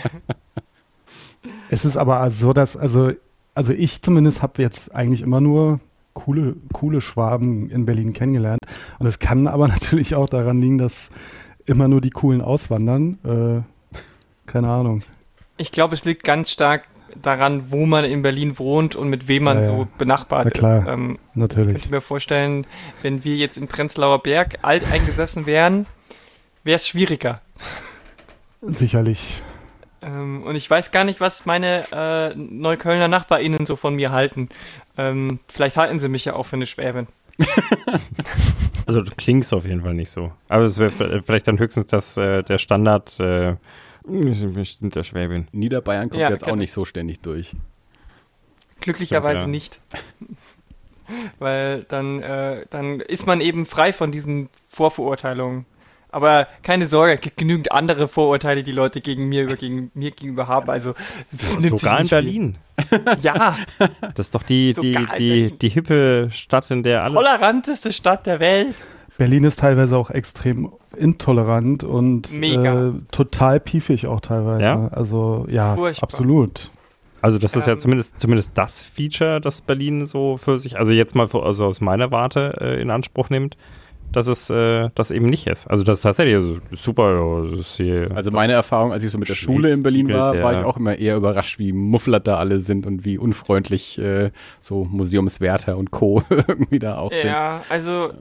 Es 1.69 1.85
ist 1.85 1.97
aber 1.97 2.29
so, 2.29 2.53
dass, 2.53 2.75
also, 2.75 3.13
also 3.55 3.73
ich 3.73 4.01
zumindest 4.01 4.41
habe 4.41 4.61
jetzt 4.61 4.93
eigentlich 4.93 5.21
immer 5.21 5.41
nur 5.41 5.79
coole, 6.13 6.55
coole 6.73 7.01
Schwaben 7.01 7.69
in 7.69 7.85
Berlin 7.85 8.13
kennengelernt. 8.13 8.59
Und 8.99 9.07
es 9.07 9.19
kann 9.19 9.47
aber 9.47 9.67
natürlich 9.69 10.15
auch 10.15 10.29
daran 10.29 10.61
liegen, 10.61 10.77
dass 10.77 11.09
immer 11.65 11.87
nur 11.87 12.01
die 12.01 12.09
coolen 12.09 12.41
auswandern. 12.41 13.17
Äh, 13.23 13.97
keine 14.45 14.67
Ahnung. 14.69 15.03
Ich 15.57 15.71
glaube, 15.71 15.93
es 15.95 16.03
liegt 16.05 16.23
ganz 16.23 16.51
stark 16.51 16.83
daran, 17.21 17.71
wo 17.71 17.85
man 17.85 18.05
in 18.05 18.21
Berlin 18.21 18.57
wohnt 18.59 18.95
und 18.95 19.09
mit 19.09 19.27
wem 19.27 19.43
man 19.43 19.57
Ja, 19.57 19.63
ja. 19.63 19.67
so 19.69 19.87
benachbart 19.97 20.45
Na 20.45 20.51
klar. 20.51 20.81
ist. 20.81 20.87
Ähm, 20.87 21.17
Natürlich. 21.33 21.73
könnte 21.75 21.91
mir 21.91 22.01
vorstellen, 22.01 22.67
wenn 23.01 23.23
wir 23.23 23.35
jetzt 23.35 23.57
im 23.57 23.67
Prenzlauer 23.67 24.21
Berg 24.23 24.59
alt 24.61 24.83
eingesessen 24.91 25.45
wären, 25.45 25.87
wäre 26.63 26.75
es 26.75 26.87
schwieriger. 26.87 27.41
Sicherlich. 28.61 29.41
Ähm, 30.01 30.43
und 30.43 30.55
ich 30.55 30.69
weiß 30.69 30.91
gar 30.91 31.03
nicht, 31.03 31.19
was 31.19 31.45
meine 31.45 31.85
äh, 31.91 32.35
Neuköllner 32.35 33.07
NachbarInnen 33.07 33.65
so 33.65 33.75
von 33.75 33.95
mir 33.95 34.11
halten. 34.11 34.49
Ähm, 34.97 35.39
vielleicht 35.47 35.77
halten 35.77 35.99
sie 35.99 36.09
mich 36.09 36.25
ja 36.25 36.33
auch 36.33 36.45
für 36.45 36.55
eine 36.55 36.65
Schwäbin. 36.65 37.07
Also 38.87 39.03
du 39.03 39.11
klingst 39.15 39.53
auf 39.53 39.65
jeden 39.65 39.81
Fall 39.81 39.93
nicht 39.93 40.09
so. 40.09 40.33
Aber 40.49 40.65
es 40.65 40.77
wäre 40.77 41.21
vielleicht 41.23 41.47
dann 41.47 41.59
höchstens 41.59 41.85
das, 41.85 42.17
äh, 42.17 42.43
der 42.43 42.57
Standard, 42.57 43.17
äh, 43.19 43.55
bestimmt 44.03 44.95
der 44.95 45.03
Schwäbin. 45.03 45.47
Niederbayern 45.51 46.09
kommt 46.09 46.21
Ja, 46.21 46.29
jetzt 46.29 46.43
auch 46.43 46.47
genau. 46.47 46.57
nicht 46.57 46.73
so 46.73 46.83
ständig 46.83 47.21
durch. 47.21 47.55
Glücklicherweise 48.81 49.41
ja. 49.41 49.47
nicht. 49.47 49.79
Weil 51.39 51.83
dann, 51.83 52.21
äh, 52.21 52.65
dann 52.69 52.99
ist 52.99 53.27
man 53.27 53.39
eben 53.39 53.65
frei 53.65 53.93
von 53.93 54.11
diesen 54.11 54.49
Vorverurteilungen. 54.67 55.65
Aber 56.11 56.47
keine 56.63 56.87
Sorge, 56.87 57.13
es 57.15 57.21
gibt 57.21 57.37
genügend 57.37 57.71
andere 57.71 58.07
Vorurteile, 58.07 58.63
die 58.63 58.71
Leute 58.73 58.99
gegen 59.01 59.29
mir, 59.29 59.43
über, 59.43 59.55
gegen 59.55 59.91
mir 59.93 60.11
gegenüber 60.11 60.47
haben. 60.47 60.69
Also 60.69 60.93
sich 61.31 61.69
Sogar 61.69 61.99
in. 62.01 62.07
Berlin. 62.07 62.57
Ja, 63.21 63.55
Das 64.15 64.27
ist 64.27 64.35
doch 64.35 64.43
die, 64.43 64.73
die, 64.73 64.93
Sogar 64.93 65.15
die, 65.17 65.57
die 65.57 65.69
hippe 65.69 66.29
Stadt, 66.33 66.69
in 66.71 66.83
der 66.83 67.03
alle. 67.03 67.13
toleranteste 67.13 67.93
Stadt 67.93 68.25
der 68.25 68.39
Welt. 68.39 68.75
Berlin 69.17 69.43
ist 69.43 69.59
teilweise 69.59 69.95
auch 69.97 70.09
extrem 70.09 70.71
intolerant 70.97 71.83
und 71.83 72.31
Mega. 72.33 72.87
Äh, 72.89 72.91
total 73.11 73.59
piefig 73.59 74.07
auch 74.07 74.19
teilweise. 74.19 74.63
Ja? 74.63 74.87
Also 74.87 75.45
ja, 75.49 75.75
Furchtbar. 75.75 76.03
absolut. 76.03 76.71
Also 77.21 77.37
das 77.37 77.55
ist 77.55 77.67
ja 77.67 77.73
Ähm. 77.73 77.79
zumindest, 77.79 78.19
zumindest 78.19 78.51
das 78.55 78.81
Feature, 78.81 79.39
das 79.39 79.61
Berlin 79.61 80.07
so 80.07 80.37
für 80.37 80.57
sich, 80.57 80.77
also 80.79 80.91
jetzt 80.91 81.13
mal 81.15 81.27
für, 81.27 81.43
also 81.43 81.65
aus 81.67 81.79
meiner 81.81 82.09
Warte 82.09 82.57
äh, 82.59 82.81
in 82.81 82.89
Anspruch 82.89 83.29
nimmt, 83.29 83.57
dass 84.11 84.27
es 84.27 84.49
äh, 84.49 84.89
das 84.95 85.11
eben 85.11 85.27
nicht 85.27 85.47
ist. 85.47 85.67
Also 85.67 85.83
das 85.83 85.99
ist 85.99 86.03
tatsächlich 86.03 86.35
also, 86.35 86.57
super. 86.71 87.45
Also 88.15 88.31
meine 88.31 88.53
Erfahrung, 88.53 88.91
als 88.91 89.03
ich 89.03 89.11
so 89.11 89.17
mit 89.17 89.29
der 89.29 89.35
Schule 89.35 89.71
in 89.71 89.83
Berlin 89.83 90.09
war, 90.09 90.41
war 90.41 90.59
ich 90.59 90.65
auch 90.65 90.77
immer 90.77 90.97
eher 90.97 91.15
überrascht, 91.15 91.59
wie 91.59 91.71
mufflert 91.71 92.27
da 92.27 92.37
alle 92.37 92.59
sind 92.59 92.85
und 92.85 93.05
wie 93.05 93.17
unfreundlich 93.17 93.97
äh, 93.97 94.31
so 94.59 94.85
Museumswärter 94.85 95.77
und 95.77 95.91
Co. 95.91 96.23
irgendwie 96.29 96.79
da 96.79 96.97
auch 96.97 97.11
sind. 97.11 97.25
Ja, 97.25 97.61
also 97.69 98.11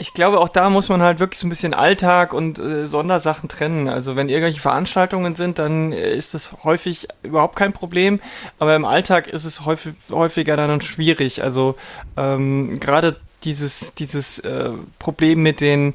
ich 0.00 0.14
glaube, 0.14 0.38
auch 0.38 0.48
da 0.48 0.70
muss 0.70 0.88
man 0.88 1.02
halt 1.02 1.18
wirklich 1.18 1.40
so 1.40 1.46
ein 1.46 1.50
bisschen 1.50 1.74
Alltag 1.74 2.32
und 2.32 2.60
äh, 2.60 2.86
Sondersachen 2.86 3.48
trennen. 3.48 3.88
Also 3.88 4.14
wenn 4.14 4.28
irgendwelche 4.28 4.60
Veranstaltungen 4.60 5.34
sind, 5.34 5.58
dann 5.58 5.92
äh, 5.92 6.14
ist 6.14 6.34
das 6.34 6.62
häufig 6.62 7.08
überhaupt 7.24 7.56
kein 7.56 7.72
Problem. 7.72 8.20
Aber 8.60 8.76
im 8.76 8.84
Alltag 8.84 9.26
ist 9.26 9.44
es 9.44 9.66
häufig, 9.66 9.94
häufiger 10.10 10.56
dann 10.56 10.80
schwierig. 10.80 11.42
Also 11.42 11.74
ähm, 12.16 12.78
gerade 12.78 13.16
dieses, 13.44 13.94
dieses 13.94 14.38
äh, 14.40 14.70
Problem 14.98 15.42
mit 15.42 15.60
den 15.60 15.94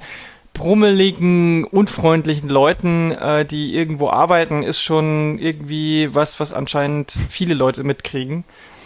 brummeligen, 0.53 1.65
unfreundlichen 1.65 2.47
Leuten, 2.49 3.11
äh, 3.11 3.45
die 3.45 3.75
irgendwo 3.75 4.09
arbeiten, 4.09 4.63
ist 4.63 4.81
schon 4.81 5.39
irgendwie 5.39 6.13
was, 6.13 6.39
was 6.39 6.53
anscheinend 6.53 7.11
viele 7.11 7.55
Leute 7.55 7.83
mitkriegen. 7.83 8.43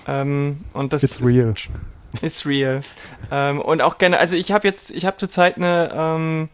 Ähm, 0.08 0.62
und 0.74 0.94
das 0.94 1.04
It's 1.04 1.18
ist, 1.18 1.26
real. 1.26 1.54
It's 2.22 2.46
real. 2.46 2.82
ähm, 3.32 3.60
und 3.60 3.82
auch 3.82 3.98
gerne, 3.98 4.18
also 4.18 4.38
ich 4.38 4.52
habe 4.54 4.66
jetzt, 4.66 4.92
ich 4.92 5.06
habe 5.06 5.18
zurzeit 5.18 5.58
eine, 5.58 5.92
ähm, 5.94 6.50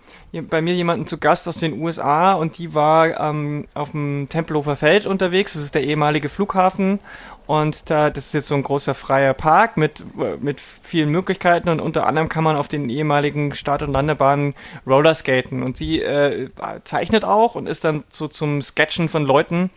bei 0.50 0.64
mir 0.64 0.74
jemanden 0.74 1.06
zu 1.06 1.20
Gast 1.20 1.48
aus 1.48 1.58
den 1.58 1.80
USA 1.80 2.34
und 2.34 2.58
die 2.58 2.74
war 2.74 3.20
ähm, 3.20 3.68
auf 3.76 3.92
dem 3.92 4.28
Tempelhofer 4.30 4.76
Feld 4.76 5.06
unterwegs. 5.06 5.54
Das 5.54 5.62
ist 5.62 5.76
der 5.76 5.84
ehemalige 5.84 6.28
Flughafen 6.28 7.00
und 7.48 7.90
da, 7.90 8.10
das 8.10 8.28
ist 8.28 8.34
jetzt 8.34 8.48
so 8.48 8.56
ein 8.56 8.64
großer 8.64 8.94
freier 8.94 9.34
Park 9.34 9.78
mit, 9.78 10.04
mit 10.42 10.62
vielen 10.62 11.10
Möglichkeiten 11.10 11.70
und 11.70 11.80
unter 11.80 12.08
anderem 12.08 12.30
kann 12.30 12.44
man 12.44 12.56
auf 12.56 12.68
den 12.68 12.90
ehemaligen 12.90 13.54
Start- 13.54 13.82
und 13.82 13.92
Landebahnen 13.92 14.56
Rollerskaten. 14.88 15.64
Und 15.64 15.78
sie 15.78 16.02
äh, 16.02 16.50
zeichnet 16.84 17.26
auch 17.26 17.56
und 17.56 17.68
ist 17.68 17.84
dann 17.84 18.04
so 18.10 18.28
zum 18.28 18.62
Sketchen 18.62 19.10
von 19.10 19.26
Leuten 19.26 19.70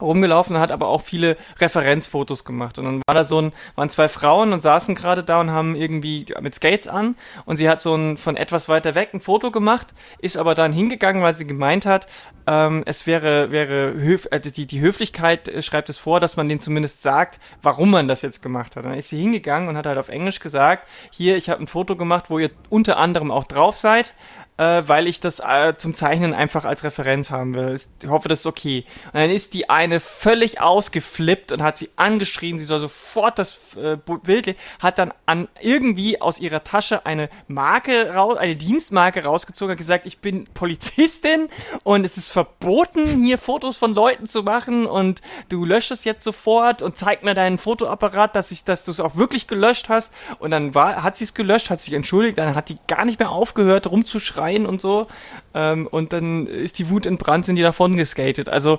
rumgelaufen 0.00 0.56
und 0.56 0.62
hat 0.62 0.72
aber 0.72 0.88
auch 0.88 1.02
viele 1.02 1.36
Referenzfotos 1.58 2.44
gemacht. 2.44 2.78
Und 2.78 2.84
dann 2.84 3.02
war 3.06 3.14
da 3.14 3.24
so 3.24 3.40
ein, 3.40 3.52
waren 3.76 3.90
zwei 3.90 4.08
Frauen 4.08 4.52
und 4.52 4.62
saßen 4.62 4.94
gerade 4.94 5.22
da 5.22 5.40
und 5.40 5.50
haben 5.50 5.74
irgendwie 5.76 6.26
mit 6.40 6.54
Skates 6.54 6.88
an 6.88 7.16
und 7.44 7.56
sie 7.56 7.68
hat 7.68 7.80
so 7.80 7.94
ein 7.94 8.16
von 8.16 8.36
etwas 8.36 8.68
weiter 8.68 8.94
weg 8.94 9.10
ein 9.14 9.20
Foto 9.20 9.50
gemacht, 9.50 9.94
ist 10.18 10.36
aber 10.36 10.54
dann 10.54 10.72
hingegangen, 10.72 11.22
weil 11.22 11.36
sie 11.36 11.46
gemeint 11.46 11.86
hat, 11.86 12.06
ähm, 12.46 12.82
es 12.86 13.06
wäre, 13.06 13.50
wäre 13.50 13.94
höf 13.94 14.28
äh, 14.30 14.40
die, 14.40 14.66
die 14.66 14.80
Höflichkeit 14.80 15.48
äh, 15.48 15.62
schreibt 15.62 15.88
es 15.88 15.98
vor, 15.98 16.20
dass 16.20 16.36
man 16.36 16.48
denen 16.48 16.60
zumindest 16.60 17.02
sagt, 17.02 17.40
warum 17.62 17.90
man 17.90 18.08
das 18.08 18.22
jetzt 18.22 18.42
gemacht 18.42 18.76
hat. 18.76 18.84
Und 18.84 18.90
dann 18.90 18.98
ist 18.98 19.08
sie 19.08 19.20
hingegangen 19.20 19.68
und 19.68 19.76
hat 19.76 19.86
halt 19.86 19.98
auf 19.98 20.08
Englisch 20.08 20.40
gesagt, 20.40 20.88
hier, 21.10 21.36
ich 21.36 21.48
habe 21.48 21.62
ein 21.62 21.66
Foto 21.66 21.96
gemacht, 21.96 22.26
wo 22.28 22.38
ihr 22.38 22.50
unter 22.68 22.98
anderem 22.98 23.30
auch 23.30 23.44
drauf 23.44 23.76
seid 23.76 24.14
äh, 24.56 24.82
weil 24.86 25.06
ich 25.06 25.20
das 25.20 25.40
äh, 25.40 25.74
zum 25.76 25.94
Zeichnen 25.94 26.32
einfach 26.32 26.64
als 26.64 26.84
Referenz 26.84 27.30
haben 27.30 27.54
will. 27.54 27.80
Ich 28.00 28.08
hoffe, 28.08 28.28
das 28.28 28.40
ist 28.40 28.46
okay. 28.46 28.84
Und 29.06 29.14
dann 29.14 29.30
ist 29.30 29.52
die 29.54 29.68
eine 29.68 29.98
völlig 29.98 30.60
ausgeflippt 30.60 31.50
und 31.50 31.62
hat 31.62 31.76
sie 31.76 31.90
angeschrien, 31.96 32.58
sie 32.58 32.64
soll 32.64 32.80
sofort 32.80 33.38
das 33.38 33.58
äh, 33.76 33.96
Bild, 33.96 34.56
hat 34.78 34.98
dann 34.98 35.12
an 35.26 35.48
irgendwie 35.60 36.20
aus 36.20 36.38
ihrer 36.38 36.62
Tasche 36.62 37.04
eine 37.04 37.28
Marke 37.48 38.14
raus, 38.14 38.38
eine 38.38 38.54
Dienstmarke 38.54 39.24
rausgezogen, 39.24 39.72
hat 39.72 39.78
gesagt, 39.78 40.06
ich 40.06 40.18
bin 40.18 40.46
Polizistin 40.54 41.48
und 41.82 42.04
es 42.04 42.16
ist 42.16 42.30
verboten, 42.30 43.24
hier 43.24 43.38
Fotos 43.38 43.76
von 43.76 43.94
Leuten 43.94 44.28
zu 44.28 44.44
machen 44.44 44.86
und 44.86 45.20
du 45.48 45.64
löscht 45.64 45.90
es 45.90 46.04
jetzt 46.04 46.22
sofort 46.22 46.80
und 46.82 46.96
zeig 46.96 47.24
mir 47.24 47.34
deinen 47.34 47.58
Fotoapparat, 47.58 48.36
dass 48.36 48.52
ich, 48.52 48.64
dass 48.64 48.84
du 48.84 48.92
es 48.92 49.00
auch 49.00 49.16
wirklich 49.16 49.46
gelöscht 49.46 49.88
hast. 49.88 50.12
Und 50.38 50.52
dann 50.52 50.74
war, 50.74 51.02
hat 51.02 51.16
sie 51.16 51.24
es 51.24 51.34
gelöscht, 51.34 51.70
hat 51.70 51.80
sich 51.80 51.94
entschuldigt, 51.94 52.38
dann 52.38 52.54
hat 52.54 52.68
die 52.68 52.78
gar 52.86 53.04
nicht 53.04 53.18
mehr 53.18 53.30
aufgehört 53.30 53.90
rumzuschreien 53.90 54.43
rein 54.44 54.66
und 54.66 54.80
so. 54.80 55.06
Ähm, 55.54 55.86
und 55.86 56.12
dann 56.12 56.46
ist 56.46 56.78
die 56.78 56.90
Wut 56.90 57.06
entbrannt, 57.06 57.46
sind 57.46 57.56
die 57.56 57.62
davon 57.62 57.96
geskatet. 57.96 58.48
Also. 58.48 58.78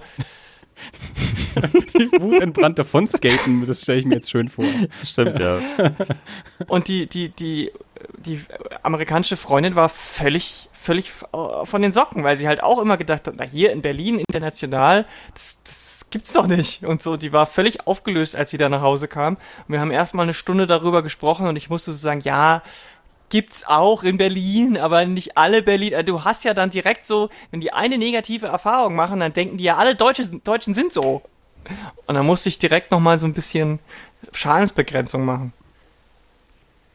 die 1.97 2.11
Wut 2.19 2.41
entbrannt 2.41 2.77
davon 2.77 3.07
skaten, 3.07 3.65
das 3.65 3.83
stelle 3.83 3.99
ich 3.99 4.05
mir 4.05 4.15
jetzt 4.15 4.29
schön 4.29 4.49
vor. 4.49 4.65
Stimmt, 5.05 5.39
ja. 5.39 5.59
Und 6.67 6.89
die, 6.89 7.07
die, 7.07 7.29
die, 7.29 7.71
die 8.17 8.41
amerikanische 8.83 9.37
Freundin 9.37 9.77
war 9.77 9.87
völlig, 9.87 10.69
völlig 10.73 11.11
von 11.11 11.81
den 11.81 11.93
Socken, 11.93 12.25
weil 12.25 12.37
sie 12.37 12.49
halt 12.49 12.61
auch 12.61 12.79
immer 12.79 12.97
gedacht 12.97 13.25
hat, 13.25 13.35
na 13.37 13.45
hier 13.45 13.71
in 13.71 13.81
Berlin 13.81 14.19
international, 14.19 15.05
das, 15.33 15.57
das 15.63 16.05
gibt's 16.09 16.33
doch 16.33 16.47
nicht. 16.47 16.83
Und 16.83 17.01
so, 17.01 17.17
die 17.17 17.31
war 17.31 17.45
völlig 17.45 17.87
aufgelöst, 17.87 18.35
als 18.35 18.51
sie 18.51 18.57
da 18.57 18.67
nach 18.67 18.81
Hause 18.81 19.07
kam. 19.07 19.35
Und 19.35 19.69
wir 19.69 19.79
haben 19.79 19.91
erstmal 19.91 20.23
eine 20.23 20.33
Stunde 20.33 20.67
darüber 20.67 21.03
gesprochen 21.03 21.47
und 21.47 21.55
ich 21.55 21.69
musste 21.69 21.91
so 21.91 21.97
sagen, 21.97 22.21
ja, 22.21 22.63
gibt's 23.35 23.67
auch 23.67 24.03
in 24.03 24.15
Berlin, 24.15 24.77
aber 24.77 25.03
nicht 25.03 25.35
alle 25.35 25.61
Berlin. 25.61 25.91
Äh, 25.91 26.05
du 26.05 26.23
hast 26.23 26.45
ja 26.45 26.53
dann 26.53 26.69
direkt 26.69 27.05
so, 27.05 27.29
wenn 27.51 27.59
die 27.59 27.73
eine 27.73 27.97
negative 27.97 28.45
Erfahrung 28.45 28.95
machen, 28.95 29.19
dann 29.19 29.33
denken 29.33 29.57
die 29.57 29.65
ja, 29.65 29.75
alle 29.75 29.93
Deutsche, 29.93 30.25
Deutschen 30.25 30.73
sind 30.73 30.93
so. 30.93 31.21
Und 32.05 32.15
dann 32.15 32.25
musste 32.25 32.47
ich 32.47 32.59
direkt 32.59 32.91
nochmal 32.91 33.19
so 33.19 33.27
ein 33.27 33.33
bisschen 33.33 33.79
Schadensbegrenzung 34.31 35.25
machen. 35.25 35.51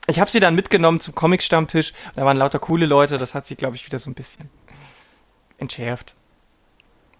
Ich 0.07 0.19
habe 0.19 0.31
sie 0.31 0.41
dann 0.41 0.55
mitgenommen 0.55 0.99
zum 0.99 1.15
Comic-Stammtisch. 1.15 1.93
Da 2.17 2.25
waren 2.25 2.39
lauter 2.39 2.59
coole 2.59 2.87
Leute. 2.87 3.19
Das 3.19 3.35
hat 3.35 3.45
sie, 3.45 3.55
glaube 3.55 3.77
ich, 3.77 3.85
wieder 3.85 3.99
so 3.99 4.09
ein 4.09 4.15
bisschen 4.15 4.49
entschärft. 5.59 6.15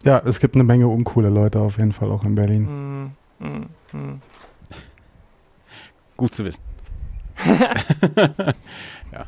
Ja, 0.03 0.23
es 0.25 0.41
gibt 0.41 0.55
eine 0.55 0.65
Menge 0.65 0.89
uncoole 0.89 1.29
Leute 1.29 1.61
auf 1.61 1.77
jeden 1.77 1.93
Fall 1.93 2.11
auch 2.11 2.25
in 2.25 2.37
Berlin. 2.37 3.13
Mm, 3.39 3.45
mm, 3.45 3.67
mm. 3.93 4.23
Gut 6.17 6.35
zu 6.35 6.47
wissen. 6.47 6.70
ja. 9.13 9.27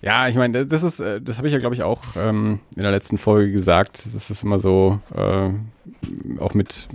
Ja, 0.00 0.26
ich 0.26 0.34
meine, 0.34 0.66
das 0.66 0.82
ist, 0.82 0.98
äh, 0.98 1.20
das 1.20 1.38
habe 1.38 1.46
ich 1.46 1.52
ja, 1.52 1.60
glaube 1.60 1.76
ich, 1.76 1.84
auch 1.84 2.02
ähm, 2.16 2.58
in 2.74 2.82
der 2.82 2.90
letzten 2.90 3.18
Folge 3.18 3.52
gesagt. 3.52 4.04
Das 4.12 4.30
ist 4.30 4.42
immer 4.42 4.58
so, 4.58 4.98
äh, 5.14 5.50
auch 6.40 6.54
mit, 6.54 6.88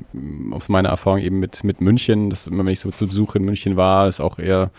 aus 0.51 0.67
meiner 0.67 0.89
Erfahrung 0.89 1.19
eben 1.19 1.39
mit, 1.39 1.63
mit 1.63 1.79
München, 1.79 2.29
dass 2.29 2.47
immer, 2.47 2.65
wenn 2.65 2.73
ich 2.73 2.81
so 2.81 2.91
zu 2.91 3.07
Besuch 3.07 3.35
in 3.35 3.45
München 3.45 3.77
war, 3.77 4.07
es 4.07 4.19
auch 4.19 4.39
eher 4.39 4.71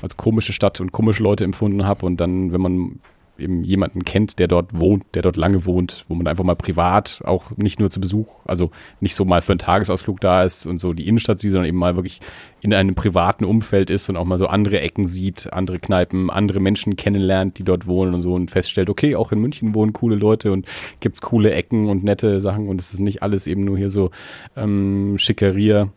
als 0.00 0.16
komische 0.16 0.54
Stadt 0.54 0.80
und 0.80 0.92
komische 0.92 1.22
Leute 1.22 1.44
empfunden 1.44 1.84
habe. 1.84 2.06
Und 2.06 2.18
dann, 2.18 2.52
wenn 2.52 2.60
man 2.62 3.00
eben 3.38 3.64
jemanden 3.64 4.04
kennt, 4.04 4.38
der 4.38 4.48
dort 4.48 4.78
wohnt, 4.78 5.04
der 5.14 5.22
dort 5.22 5.36
lange 5.36 5.66
wohnt, 5.66 6.04
wo 6.08 6.14
man 6.14 6.26
einfach 6.26 6.44
mal 6.44 6.54
privat 6.54 7.20
auch 7.24 7.50
nicht 7.56 7.80
nur 7.80 7.90
zu 7.90 8.00
Besuch, 8.00 8.28
also 8.44 8.70
nicht 9.00 9.14
so 9.14 9.24
mal 9.24 9.40
für 9.40 9.52
einen 9.52 9.58
Tagesausflug 9.58 10.20
da 10.20 10.44
ist 10.44 10.66
und 10.66 10.78
so 10.78 10.92
die 10.92 11.08
Innenstadt 11.08 11.38
sieht, 11.40 11.50
sondern 11.52 11.68
eben 11.68 11.78
mal 11.78 11.96
wirklich 11.96 12.20
in 12.60 12.72
einem 12.72 12.94
privaten 12.94 13.44
Umfeld 13.44 13.90
ist 13.90 14.08
und 14.08 14.16
auch 14.16 14.24
mal 14.24 14.38
so 14.38 14.46
andere 14.46 14.80
Ecken 14.80 15.04
sieht, 15.04 15.52
andere 15.52 15.78
Kneipen, 15.78 16.30
andere 16.30 16.60
Menschen 16.60 16.96
kennenlernt, 16.96 17.58
die 17.58 17.64
dort 17.64 17.86
wohnen 17.86 18.14
und 18.14 18.20
so 18.20 18.34
und 18.34 18.50
feststellt, 18.50 18.88
okay, 18.88 19.16
auch 19.16 19.32
in 19.32 19.40
München 19.40 19.74
wohnen 19.74 19.92
coole 19.92 20.16
Leute 20.16 20.52
und 20.52 20.66
gibt's 21.00 21.20
coole 21.20 21.52
Ecken 21.52 21.88
und 21.88 22.04
nette 22.04 22.40
Sachen 22.40 22.68
und 22.68 22.80
es 22.80 22.94
ist 22.94 23.00
nicht 23.00 23.22
alles 23.22 23.46
eben 23.46 23.64
nur 23.64 23.76
hier 23.76 23.90
so 23.90 24.10
ähm, 24.56 25.16
Schickeria 25.18 25.88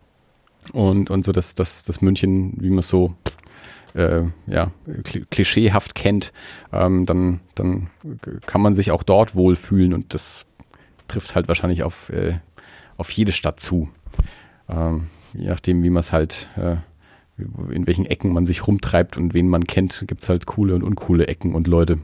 und, 0.72 1.10
und 1.10 1.24
so 1.24 1.32
das, 1.32 1.54
das, 1.54 1.84
das 1.84 2.00
München, 2.00 2.54
wie 2.58 2.70
man 2.70 2.80
es 2.80 2.88
so 2.88 3.14
äh, 3.94 4.22
ja, 4.46 4.70
klischeehaft 5.30 5.94
kennt, 5.94 6.32
ähm, 6.72 7.06
dann, 7.06 7.40
dann 7.54 7.90
kann 8.46 8.60
man 8.60 8.74
sich 8.74 8.90
auch 8.90 9.02
dort 9.02 9.34
wohlfühlen 9.34 9.94
und 9.94 10.14
das 10.14 10.46
trifft 11.08 11.34
halt 11.34 11.48
wahrscheinlich 11.48 11.82
auf, 11.82 12.10
äh, 12.10 12.38
auf 12.96 13.10
jede 13.10 13.32
Stadt 13.32 13.60
zu. 13.60 13.88
Ähm, 14.68 15.08
je 15.34 15.48
nachdem, 15.48 15.82
wie 15.82 15.90
man 15.90 16.00
es 16.00 16.12
halt, 16.12 16.48
äh, 16.56 16.76
in 17.70 17.86
welchen 17.86 18.06
Ecken 18.06 18.32
man 18.32 18.46
sich 18.46 18.66
rumtreibt 18.66 19.16
und 19.16 19.32
wen 19.32 19.48
man 19.48 19.64
kennt, 19.64 20.04
gibt 20.06 20.22
es 20.22 20.28
halt 20.28 20.46
coole 20.46 20.74
und 20.74 20.82
uncoole 20.82 21.28
Ecken 21.28 21.54
und 21.54 21.66
Leute. 21.66 21.98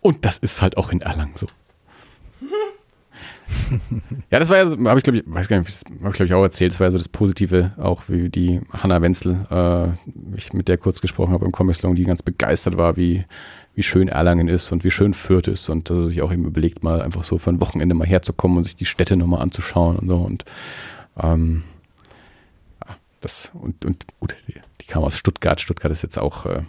Und 0.00 0.24
das 0.24 0.38
ist 0.38 0.60
halt 0.60 0.76
auch 0.76 0.90
in 0.90 1.00
Erlangen 1.00 1.34
so. 1.34 1.46
ja, 4.30 4.38
das 4.38 4.48
war 4.48 4.56
ja, 4.56 4.64
habe 4.64 4.98
ich 4.98 5.04
glaube 5.04 5.18
ich, 5.18 5.24
weiß 5.26 5.48
gar 5.48 5.58
nicht, 5.58 5.68
habe 6.00 6.10
ich 6.10 6.14
glaube 6.14 6.24
ich 6.24 6.34
auch 6.34 6.42
erzählt, 6.42 6.72
das 6.72 6.80
war 6.80 6.86
ja 6.86 6.90
so 6.90 6.98
das 6.98 7.08
Positive, 7.08 7.72
auch 7.76 8.04
wie 8.08 8.28
die 8.28 8.60
Hanna 8.72 9.00
Wenzel, 9.02 9.46
äh, 9.50 10.36
ich 10.36 10.52
mit 10.52 10.68
der 10.68 10.78
kurz 10.78 11.00
gesprochen 11.00 11.32
habe 11.32 11.44
im 11.44 11.52
Comic 11.52 11.76
Salon, 11.76 11.96
die 11.96 12.04
ganz 12.04 12.22
begeistert 12.22 12.76
war, 12.76 12.96
wie, 12.96 13.24
wie 13.74 13.82
schön 13.82 14.08
Erlangen 14.08 14.48
ist 14.48 14.72
und 14.72 14.84
wie 14.84 14.90
schön 14.90 15.14
Fürth 15.14 15.48
ist 15.48 15.68
und 15.68 15.90
dass 15.90 15.98
er 15.98 16.04
sich 16.06 16.22
auch 16.22 16.32
eben 16.32 16.44
überlegt, 16.44 16.84
mal 16.84 17.02
einfach 17.02 17.24
so 17.24 17.38
für 17.38 17.50
ein 17.50 17.60
Wochenende 17.60 17.94
mal 17.94 18.06
herzukommen 18.06 18.58
und 18.58 18.64
sich 18.64 18.76
die 18.76 18.86
Städte 18.86 19.16
nochmal 19.16 19.42
anzuschauen 19.42 19.98
und 19.98 20.08
so 20.08 20.16
und 20.16 20.44
ähm, 21.20 21.64
ja, 22.84 22.96
das 23.20 23.52
und, 23.54 23.84
und 23.84 24.04
gut, 24.20 24.36
die, 24.48 24.54
die 24.80 24.86
kam 24.86 25.04
aus 25.04 25.16
Stuttgart. 25.16 25.60
Stuttgart 25.60 25.92
ist 25.92 26.02
jetzt 26.02 26.18
auch 26.18 26.46
äh, 26.46 26.62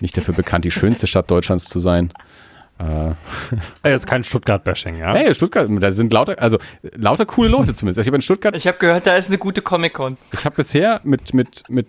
nicht 0.00 0.16
dafür 0.16 0.34
bekannt, 0.34 0.64
die 0.64 0.70
schönste 0.70 1.06
Stadt 1.06 1.30
Deutschlands 1.30 1.64
zu 1.64 1.80
sein. 1.80 2.12
Äh, 2.80 3.88
Jetzt 3.88 4.06
kein 4.06 4.24
Stuttgart-Bashing, 4.24 4.96
ja? 4.96 5.12
Nee, 5.12 5.34
Stuttgart, 5.34 5.68
da 5.80 5.90
sind 5.90 6.12
lauter, 6.12 6.40
also 6.40 6.58
lauter 6.94 7.26
coole 7.26 7.48
Leute 7.48 7.74
zumindest. 7.74 7.98
Also 7.98 8.00
ich 8.02 8.06
habe 8.06 8.16
in 8.16 8.22
Stuttgart. 8.22 8.56
Ich 8.56 8.66
habe 8.66 8.78
gehört, 8.78 9.06
da 9.06 9.16
ist 9.16 9.28
eine 9.28 9.38
gute 9.38 9.60
Comic-Con. 9.60 10.16
Ich 10.32 10.44
habe 10.44 10.56
bisher 10.56 11.00
mit, 11.04 11.34
mit, 11.34 11.64
mit, 11.68 11.86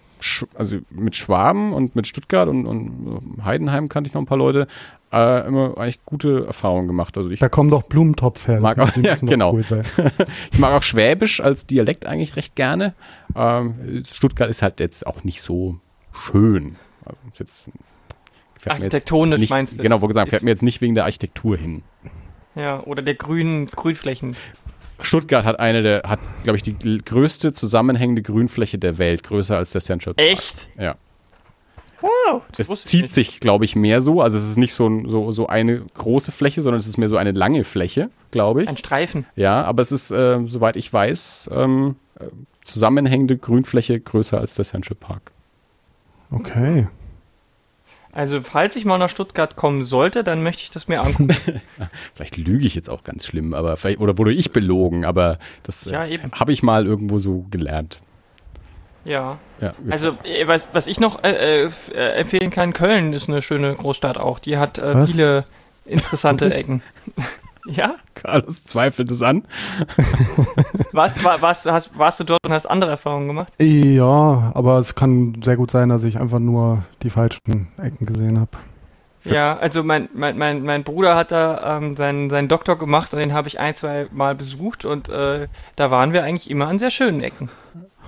also 0.56 0.78
mit 0.90 1.16
Schwaben 1.16 1.74
und 1.74 1.96
mit 1.96 2.08
Stuttgart 2.08 2.50
und, 2.50 2.66
und 2.66 3.44
Heidenheim 3.44 3.88
kannte 3.88 4.08
ich 4.10 4.14
noch 4.14 4.22
ein 4.22 4.26
paar 4.28 4.38
Leute, 4.38 4.68
äh, 5.14 5.48
immer 5.48 5.78
eigentlich 5.78 6.04
gute 6.06 6.46
Erfahrungen 6.46 6.88
gemacht. 6.88 7.18
Also 7.18 7.30
ich 7.30 7.40
da 7.40 7.50
kommen 7.50 7.70
doch 7.70 7.84
Blumentopf 7.84 8.48
her. 8.48 8.60
Mag 8.60 8.80
auch, 8.80 8.96
ja, 8.98 9.16
genau. 9.16 9.54
Cool 9.54 9.62
ich 10.52 10.60
mag 10.60 10.74
auch 10.74 10.84
Schwäbisch 10.84 11.42
als 11.42 11.66
Dialekt 11.66 12.06
eigentlich 12.06 12.36
recht 12.36 12.56
gerne. 12.56 12.94
Ähm, 13.36 14.04
Stuttgart 14.06 14.50
ist 14.50 14.62
halt 14.62 14.80
jetzt 14.80 15.08
auch 15.08 15.24
nicht 15.24 15.42
so 15.42 15.80
schön. 16.12 16.76
Also 17.06 17.18
ist 17.30 17.40
jetzt 17.40 17.70
Architektonisch 18.66 19.40
nicht, 19.40 19.50
meinst 19.50 19.78
du? 19.78 19.84
Genau, 19.84 20.02
wo 20.02 20.08
gesagt, 20.08 20.30
fährt 20.30 20.44
mir 20.44 20.52
jetzt 20.52 20.64
nicht 20.64 20.82
wegen 20.82 20.96
der 20.96 21.06
Architektur 21.06 21.58
hin. 21.58 21.84
Ja, 22.56 22.84
oder 22.84 23.02
der 23.02 23.16
grünen 23.16 23.66
Grünflächen. 23.68 24.36
Stuttgart 25.00 25.46
hat 25.46 25.60
eine 25.60 25.82
der, 25.82 26.04
hat, 26.06 26.20
glaube 26.44 26.58
ich, 26.58 26.64
die 26.64 27.02
größte 27.04 27.54
zusammenhängende 27.54 28.22
Grünfläche 28.22 28.78
der 28.78 28.98
Welt, 28.98 29.24
größer 29.24 29.58
als 29.58 29.72
der 29.72 29.82
Central 29.82 30.14
Park. 30.14 30.28
Echt? 30.28 30.70
Ja. 30.80 30.96
Wow, 32.02 32.42
das 32.58 32.70
es 32.70 32.84
zieht 32.84 33.14
sich, 33.14 33.40
glaube 33.40 33.64
ich, 33.64 33.76
mehr 33.76 34.02
so. 34.02 34.22
Also 34.22 34.38
es 34.38 34.50
ist 34.50 34.58
nicht 34.58 34.74
so, 34.74 35.08
so, 35.08 35.32
so 35.32 35.48
eine 35.48 35.82
große 35.82 36.32
Fläche, 36.32 36.62
sondern 36.62 36.80
es 36.80 36.88
ist 36.88 36.98
mehr 36.98 37.08
so 37.08 37.18
eine 37.18 37.32
lange 37.32 37.64
Fläche, 37.64 38.10
glaube 38.32 38.64
ich. 38.64 38.70
Ein 38.70 38.78
Streifen. 38.78 39.26
Ja, 39.36 39.64
aber 39.64 39.82
es 39.82 39.92
ist, 39.92 40.10
äh, 40.12 40.40
soweit 40.46 40.78
ich 40.78 40.92
weiß, 40.92 41.52
ähm, 41.54 41.96
äh, 42.20 42.26
zusammenhängende 42.64 43.38
Grünfläche 43.38 44.00
größer 44.00 44.40
als 44.40 44.56
der 44.56 44.66
Central 44.66 44.96
Park. 45.00 45.32
Okay. 46.32 46.88
Also, 48.14 48.42
falls 48.42 48.76
ich 48.76 48.84
mal 48.84 48.98
nach 48.98 49.10
Stuttgart 49.10 49.56
kommen 49.56 49.86
sollte, 49.86 50.24
dann 50.24 50.44
möchte 50.44 50.64
ich 50.64 50.70
das 50.70 50.88
mir 50.88 51.02
angucken. 51.02 51.36
vielleicht 52.16 52.38
lüge 52.38 52.66
ich 52.66 52.76
jetzt 52.76 52.90
auch 52.90 53.04
ganz 53.04 53.26
schlimm, 53.26 53.54
aber 53.54 53.78
vielleicht, 53.78 54.00
oder 54.00 54.18
wurde 54.18 54.34
ich 54.34 54.52
belogen, 54.52 55.06
aber 55.06 55.40
das 55.64 55.86
ja, 55.86 56.06
äh, 56.06 56.20
habe 56.34 56.52
ich 56.52 56.62
mal 56.62 56.86
irgendwo 56.86 57.20
so 57.20 57.46
gelernt. 57.50 58.00
Ja. 59.06 59.40
ja 59.60 59.74
also, 59.90 60.18
äh, 60.24 60.46
was, 60.46 60.64
was 60.74 60.88
ich 60.88 61.00
noch 61.00 61.24
äh, 61.24 61.66
äh, 61.66 61.70
empfehlen 62.14 62.50
kann, 62.50 62.74
Köln 62.74 63.14
ist 63.14 63.30
eine 63.30 63.42
schöne 63.42 63.74
Großstadt 63.74 64.18
auch. 64.18 64.40
Die 64.40 64.58
hat 64.58 64.78
äh, 64.78 65.06
viele 65.06 65.46
interessante 65.86 66.54
Ecken. 66.54 66.84
Ja? 67.68 67.96
Carlos 68.16 68.64
zweifelt 68.64 69.10
es 69.12 69.22
an. 69.22 69.44
Was, 70.92 71.24
war, 71.24 71.42
warst, 71.42 71.70
hast, 71.72 71.98
warst 71.98 72.20
du 72.20 72.24
dort 72.24 72.40
und 72.46 72.52
hast 72.52 72.66
andere 72.70 72.92
Erfahrungen 72.92 73.28
gemacht? 73.28 73.54
Ja, 73.60 74.52
aber 74.56 74.80
es 74.80 74.96
kann 74.96 75.42
sehr 75.44 75.58
gut 75.58 75.72
sein, 75.72 75.90
dass 75.90 76.04
ich 76.04 76.20
einfach 76.20 76.40
nur 76.40 76.84
die 77.04 77.10
falschen 77.10 77.68
Ecken 77.78 78.06
gesehen 78.06 78.40
habe. 78.40 78.52
Ja, 79.24 79.56
also 79.58 79.84
mein, 79.84 80.10
mein, 80.16 80.38
mein, 80.38 80.64
mein 80.64 80.84
Bruder 80.84 81.16
hat 81.16 81.32
da 81.32 81.78
ähm, 81.78 81.96
seinen, 81.96 82.32
seinen 82.32 82.48
Doktor 82.48 82.78
gemacht 82.80 83.14
und 83.14 83.20
den 83.20 83.34
habe 83.34 83.48
ich 83.48 83.60
ein, 83.60 83.76
zwei 83.76 84.08
Mal 84.12 84.34
besucht 84.34 84.84
und 84.84 85.10
äh, 85.10 85.48
da 85.76 85.92
waren 85.92 86.12
wir 86.14 86.24
eigentlich 86.24 86.50
immer 86.50 86.68
an 86.68 86.80
sehr 86.80 86.90
schönen 86.90 87.22
Ecken. 87.22 87.50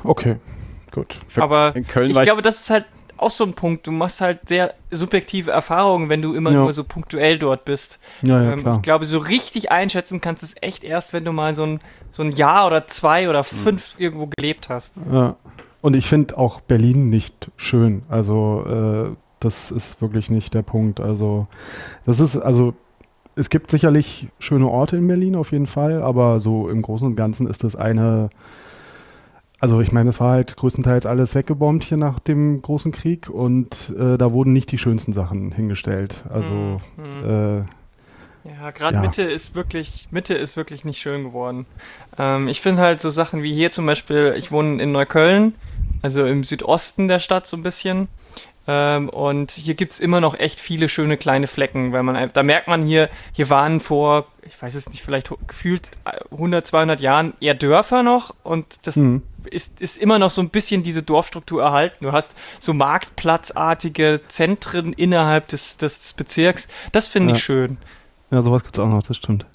Okay, 0.04 0.38
gut. 0.92 1.22
Für- 1.28 1.44
Aber 1.44 1.76
in 1.76 1.86
Köln 1.86 2.10
ich- 2.10 2.20
glaube, 2.20 2.42
das 2.42 2.62
ist 2.62 2.70
halt 2.72 2.86
auch 3.24 3.32
so 3.32 3.44
ein 3.44 3.54
Punkt. 3.54 3.88
Du 3.88 3.92
machst 3.92 4.22
halt 4.22 4.40
sehr 4.48 4.74
subjektive 4.92 5.52
Erfahrungen, 5.52 6.10
wenn 6.10 6.22
du 6.22 6.34
immer 6.34 6.52
Ja. 6.52 6.60
nur 6.60 6.72
so 6.74 6.84
punktuell 6.84 7.40
dort 7.40 7.66
bist. 7.66 8.00
Ja, 8.22 8.42
ja, 8.44 8.54
ähm, 8.54 8.64
ich 8.76 8.82
glaube, 8.82 9.06
so 9.06 9.18
richtig 9.18 9.72
einschätzen 9.72 10.22
kannst 10.22 10.44
du 10.44 10.46
es 10.46 10.56
echt 10.62 10.84
erst, 10.84 11.14
wenn 11.14 11.26
du 11.26 11.32
mal 11.32 11.56
so 11.56 11.64
ein, 11.64 11.80
so 12.12 12.22
ein 12.24 12.32
Jahr 12.32 12.68
oder 12.68 12.88
zwei 12.88 13.30
oder 13.30 13.44
fünf 13.44 13.96
irgendwo 13.98 14.28
gelebt 14.28 14.70
hast. 14.70 14.94
Ja. 15.12 15.36
Und 15.82 15.96
ich 15.96 16.06
finde 16.06 16.38
auch 16.38 16.62
Berlin 16.62 17.10
nicht 17.10 17.52
schön. 17.58 18.04
Also 18.08 18.64
äh, 19.12 19.16
das 19.40 19.72
ist 19.72 20.02
wirklich 20.02 20.30
nicht 20.30 20.54
der 20.54 20.62
Punkt. 20.62 21.00
Also 21.02 21.48
das 22.06 22.20
ist, 22.20 22.38
also 22.38 22.74
es 23.36 23.50
gibt 23.50 23.70
sicherlich 23.72 24.28
schöne 24.40 24.68
Orte 24.70 24.96
in 24.96 25.08
Berlin 25.08 25.36
auf 25.36 25.52
jeden 25.52 25.66
Fall, 25.68 26.02
aber 26.02 26.40
so 26.40 26.70
im 26.70 26.82
Großen 26.82 27.08
und 27.08 27.16
Ganzen 27.16 27.48
ist 27.48 27.64
das 27.64 27.76
eine, 27.76 28.30
also 29.64 29.80
ich 29.80 29.94
meine, 29.94 30.10
es 30.10 30.20
war 30.20 30.32
halt 30.32 30.58
größtenteils 30.58 31.06
alles 31.06 31.36
weggebombt 31.36 31.86
hier 31.86 31.96
nach 31.96 32.20
dem 32.20 32.62
großen 32.62 32.92
Krieg 32.92 33.30
und 33.30 33.94
äh, 33.98 34.18
da 34.18 34.34
wurden 34.34 34.52
nicht 34.52 34.70
die 34.74 34.78
schönsten 34.78 35.14
Sachen 35.14 35.54
hingestellt. 35.54 36.26
Also 36.30 36.82
Mhm. 36.98 37.24
äh, 37.24 38.50
Ja, 38.60 38.72
gerade 38.72 38.96
Ja. 38.96 39.02
Mitte 39.02 39.22
ist 39.24 39.56
wirklich, 39.56 40.10
Mitte 40.12 40.34
ist 40.34 40.58
wirklich 40.58 40.84
nicht 40.84 41.00
schön 41.00 41.24
geworden. 41.24 41.66
Ähm, 42.20 42.50
ich 42.50 42.60
finde 42.60 42.82
halt 42.82 43.00
so 43.00 43.10
Sachen 43.10 43.42
wie 43.42 43.54
hier 43.54 43.72
zum 43.72 43.86
Beispiel, 43.86 44.36
ich 44.38 44.52
wohne 44.52 44.84
in 44.84 44.92
Neukölln, 44.92 45.54
also 46.02 46.26
im 46.26 46.44
Südosten 46.44 47.08
der 47.08 47.20
Stadt 47.20 47.48
so 47.48 47.56
ein 47.56 47.64
bisschen. 47.64 48.10
Ähm, 48.68 49.08
und 49.08 49.52
hier 49.52 49.76
gibt's 49.76 49.98
immer 49.98 50.20
noch 50.20 50.38
echt 50.38 50.60
viele 50.60 50.90
schöne 50.90 51.16
kleine 51.16 51.48
Flecken, 51.48 51.94
weil 51.94 52.04
man 52.04 52.18
einfach, 52.18 52.34
da 52.34 52.44
merkt 52.44 52.68
man 52.68 52.86
hier, 52.86 53.10
hier 53.32 53.50
waren 53.50 53.80
vor, 53.80 54.26
ich 54.46 54.62
weiß 54.62 54.76
es 54.76 54.90
nicht, 54.90 55.02
vielleicht 55.04 55.34
gefühlt 55.48 55.92
äh, 56.04 56.20
100, 56.34 56.68
200 56.68 57.00
Jahren 57.00 57.34
eher 57.40 57.54
Dörfer 57.56 58.04
noch 58.04 58.36
und 58.44 58.66
das 58.86 58.98
hm. 58.98 59.22
Ist, 59.48 59.80
ist 59.82 59.98
immer 59.98 60.20
noch 60.20 60.30
so 60.30 60.42
ein 60.42 60.50
bisschen 60.50 60.84
diese 60.84 61.04
Dorfstruktur 61.04 61.62
erhalten. 61.64 62.06
Du 62.06 62.12
hast 62.12 62.34
so 62.60 62.74
marktplatzartige 62.74 64.22
Zentren 64.28 64.94
innerhalb 64.94 65.48
des, 65.48 65.78
des 65.78 66.14
Bezirks. 66.14 66.68
Das 66.92 67.08
finde 67.08 67.32
Ja. 67.32 67.36
ich 67.38 67.44
schön. 67.44 67.78
ja, 68.32 68.42
sowas 68.42 68.64
gibt 68.64 68.78
es 68.78 68.84
auch 68.84 68.88
noch, 68.88 69.04
das 69.04 69.18
stimmt. 69.18 69.46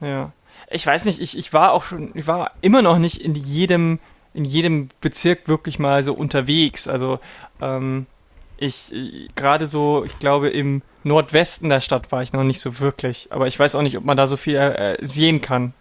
Ja. 0.00 0.32
Ich 0.70 0.86
weiß 0.86 1.04
nicht, 1.04 1.20
ich, 1.20 1.36
ich 1.38 1.52
war 1.52 1.72
auch 1.72 1.84
schon, 1.84 2.10
ich 2.14 2.26
war 2.26 2.52
immer 2.60 2.82
noch 2.82 2.98
nicht 2.98 3.20
in 3.20 3.34
jedem, 3.34 3.98
in 4.32 4.44
jedem 4.44 4.88
Bezirk 5.00 5.46
wirklich 5.46 5.78
mal 5.78 6.02
so 6.02 6.14
unterwegs. 6.14 6.88
Also, 6.88 7.18
ähm, 7.60 8.06
ich, 8.56 8.92
gerade 9.34 9.66
so, 9.66 10.04
ich 10.04 10.18
glaube, 10.18 10.48
im 10.48 10.82
Nordwesten 11.02 11.68
der 11.68 11.80
Stadt 11.80 12.10
war 12.12 12.22
ich 12.22 12.32
noch 12.32 12.44
nicht 12.44 12.60
so 12.60 12.78
wirklich. 12.80 13.28
Aber 13.30 13.46
ich 13.46 13.58
weiß 13.58 13.74
auch 13.74 13.82
nicht, 13.82 13.96
ob 13.98 14.04
man 14.04 14.16
da 14.16 14.26
so 14.26 14.36
viel 14.36 14.56
äh, 14.56 14.96
sehen 15.06 15.40
kann. 15.40 15.74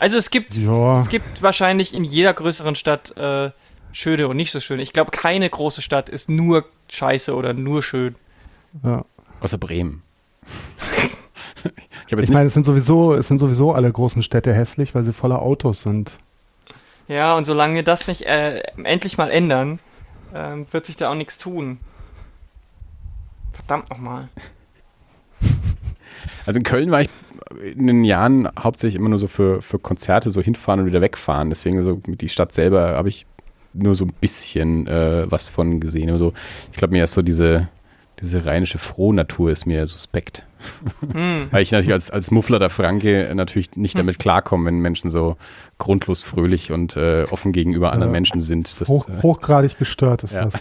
Also 0.00 0.16
es 0.16 0.30
gibt, 0.30 0.56
Ja, 0.56 0.98
es 0.98 1.08
gibt 1.08 1.42
wahrscheinlich 1.42 1.94
in 1.94 2.04
jeder 2.04 2.32
größeren 2.32 2.74
Stadt 2.74 3.16
äh, 3.16 3.50
schöne 3.92 4.28
und 4.28 4.36
nicht 4.36 4.50
so 4.50 4.58
schöne. 4.58 4.82
Ich 4.82 4.92
glaube, 4.92 5.10
keine 5.10 5.48
große 5.48 5.82
Stadt 5.82 6.08
ist 6.08 6.28
nur 6.28 6.64
scheiße 6.88 7.34
oder 7.34 7.52
nur 7.52 7.82
schön. 7.82 8.16
ja. 8.82 9.04
Außer 9.40 9.56
Bremen. 9.56 10.02
ich 12.06 12.12
Ich 12.12 12.28
meine, 12.28 12.46
es 12.46 12.54
sind 12.54 12.64
sowieso, 12.64 13.14
es 13.14 13.28
sind 13.28 13.38
sowieso 13.38 13.72
alle 13.72 13.90
großen 13.90 14.22
Städte 14.22 14.52
hässlich, 14.52 14.94
weil 14.94 15.02
sie 15.02 15.14
voller 15.14 15.40
Autos 15.40 15.82
sind. 15.82 16.18
Ja, 17.08 17.34
und 17.34 17.44
solange 17.44 17.74
wir 17.74 17.82
das 17.82 18.06
nicht 18.06 18.26
äh, 18.26 18.60
endlich 18.84 19.16
mal 19.16 19.30
ändern, 19.30 19.78
ähm, 20.34 20.66
wird 20.70 20.86
sich 20.86 20.96
da 20.96 21.10
auch 21.10 21.14
nichts 21.14 21.38
tun. 21.38 21.80
Verdammt 23.52 23.88
nochmal. 23.90 24.28
Also 26.46 26.58
in 26.58 26.64
Köln 26.64 26.90
war 26.90 27.02
ich 27.02 27.08
in 27.74 27.86
den 27.86 28.04
Jahren 28.04 28.48
hauptsächlich 28.58 28.96
immer 28.98 29.08
nur 29.08 29.18
so 29.18 29.26
für, 29.26 29.62
für 29.62 29.78
Konzerte 29.78 30.30
so 30.30 30.40
hinfahren 30.40 30.80
und 30.80 30.86
wieder 30.86 31.00
wegfahren. 31.00 31.50
Deswegen 31.50 31.82
so 31.82 32.00
mit 32.06 32.20
die 32.20 32.28
Stadt 32.28 32.52
selber 32.52 32.96
habe 32.96 33.08
ich 33.08 33.26
nur 33.72 33.94
so 33.94 34.04
ein 34.04 34.12
bisschen 34.20 34.86
äh, 34.86 35.30
was 35.30 35.48
von 35.50 35.80
gesehen. 35.80 36.08
Aber 36.08 36.18
so, 36.18 36.32
ich 36.72 36.78
glaube, 36.78 36.92
mir 36.92 37.04
ist 37.04 37.14
so 37.14 37.22
diese, 37.22 37.68
diese 38.20 38.44
rheinische 38.44 38.78
Frohnatur 38.78 39.50
ist 39.50 39.66
mir 39.66 39.86
suspekt. 39.86 40.44
Hm. 41.12 41.48
Weil 41.50 41.62
ich 41.62 41.72
natürlich 41.72 41.92
als, 41.92 42.10
als 42.10 42.30
Muffler 42.30 42.58
der 42.58 42.70
Franke 42.70 43.30
natürlich 43.34 43.72
nicht 43.76 43.98
damit 43.98 44.18
klarkomme, 44.18 44.66
wenn 44.66 44.78
Menschen 44.80 45.10
so 45.10 45.36
grundlos 45.78 46.24
fröhlich 46.24 46.72
und 46.72 46.94
äh, 46.96 47.24
offen 47.30 47.52
gegenüber 47.52 47.92
anderen 47.92 48.10
Ja. 48.10 48.12
Menschen 48.12 48.40
sind. 48.40 48.80
Das, 48.80 48.88
Hoch, 48.88 49.08
äh, 49.08 49.22
hochgradig 49.22 49.78
gestört 49.78 50.22
ist 50.24 50.34
Ja. 50.34 50.44
das. 50.44 50.54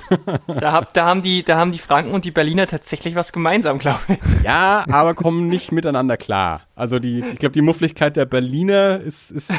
Da, 0.47 0.71
hab, 0.71 0.93
da, 0.93 1.05
haben 1.05 1.21
die, 1.21 1.43
da 1.43 1.57
haben 1.57 1.71
die 1.73 1.77
Franken 1.80 2.11
und 2.11 2.23
die 2.23 2.31
Berliner 2.31 2.67
tatsächlich 2.67 3.15
was 3.15 3.34
gemeinsam, 3.34 3.80
glaube 3.80 3.99
ich. 4.07 4.17
Ja, 4.43 4.85
aber 4.89 5.13
kommen 5.15 5.47
nicht 5.47 5.71
miteinander 5.73 6.15
klar. 6.15 6.61
Also 6.76 6.99
die, 6.99 7.19
ich 7.19 7.39
glaube, 7.39 7.51
die 7.51 7.61
Muffligkeit 7.61 8.15
der 8.15 8.26
Berliner 8.26 9.01
ist, 9.01 9.31
ist 9.31 9.51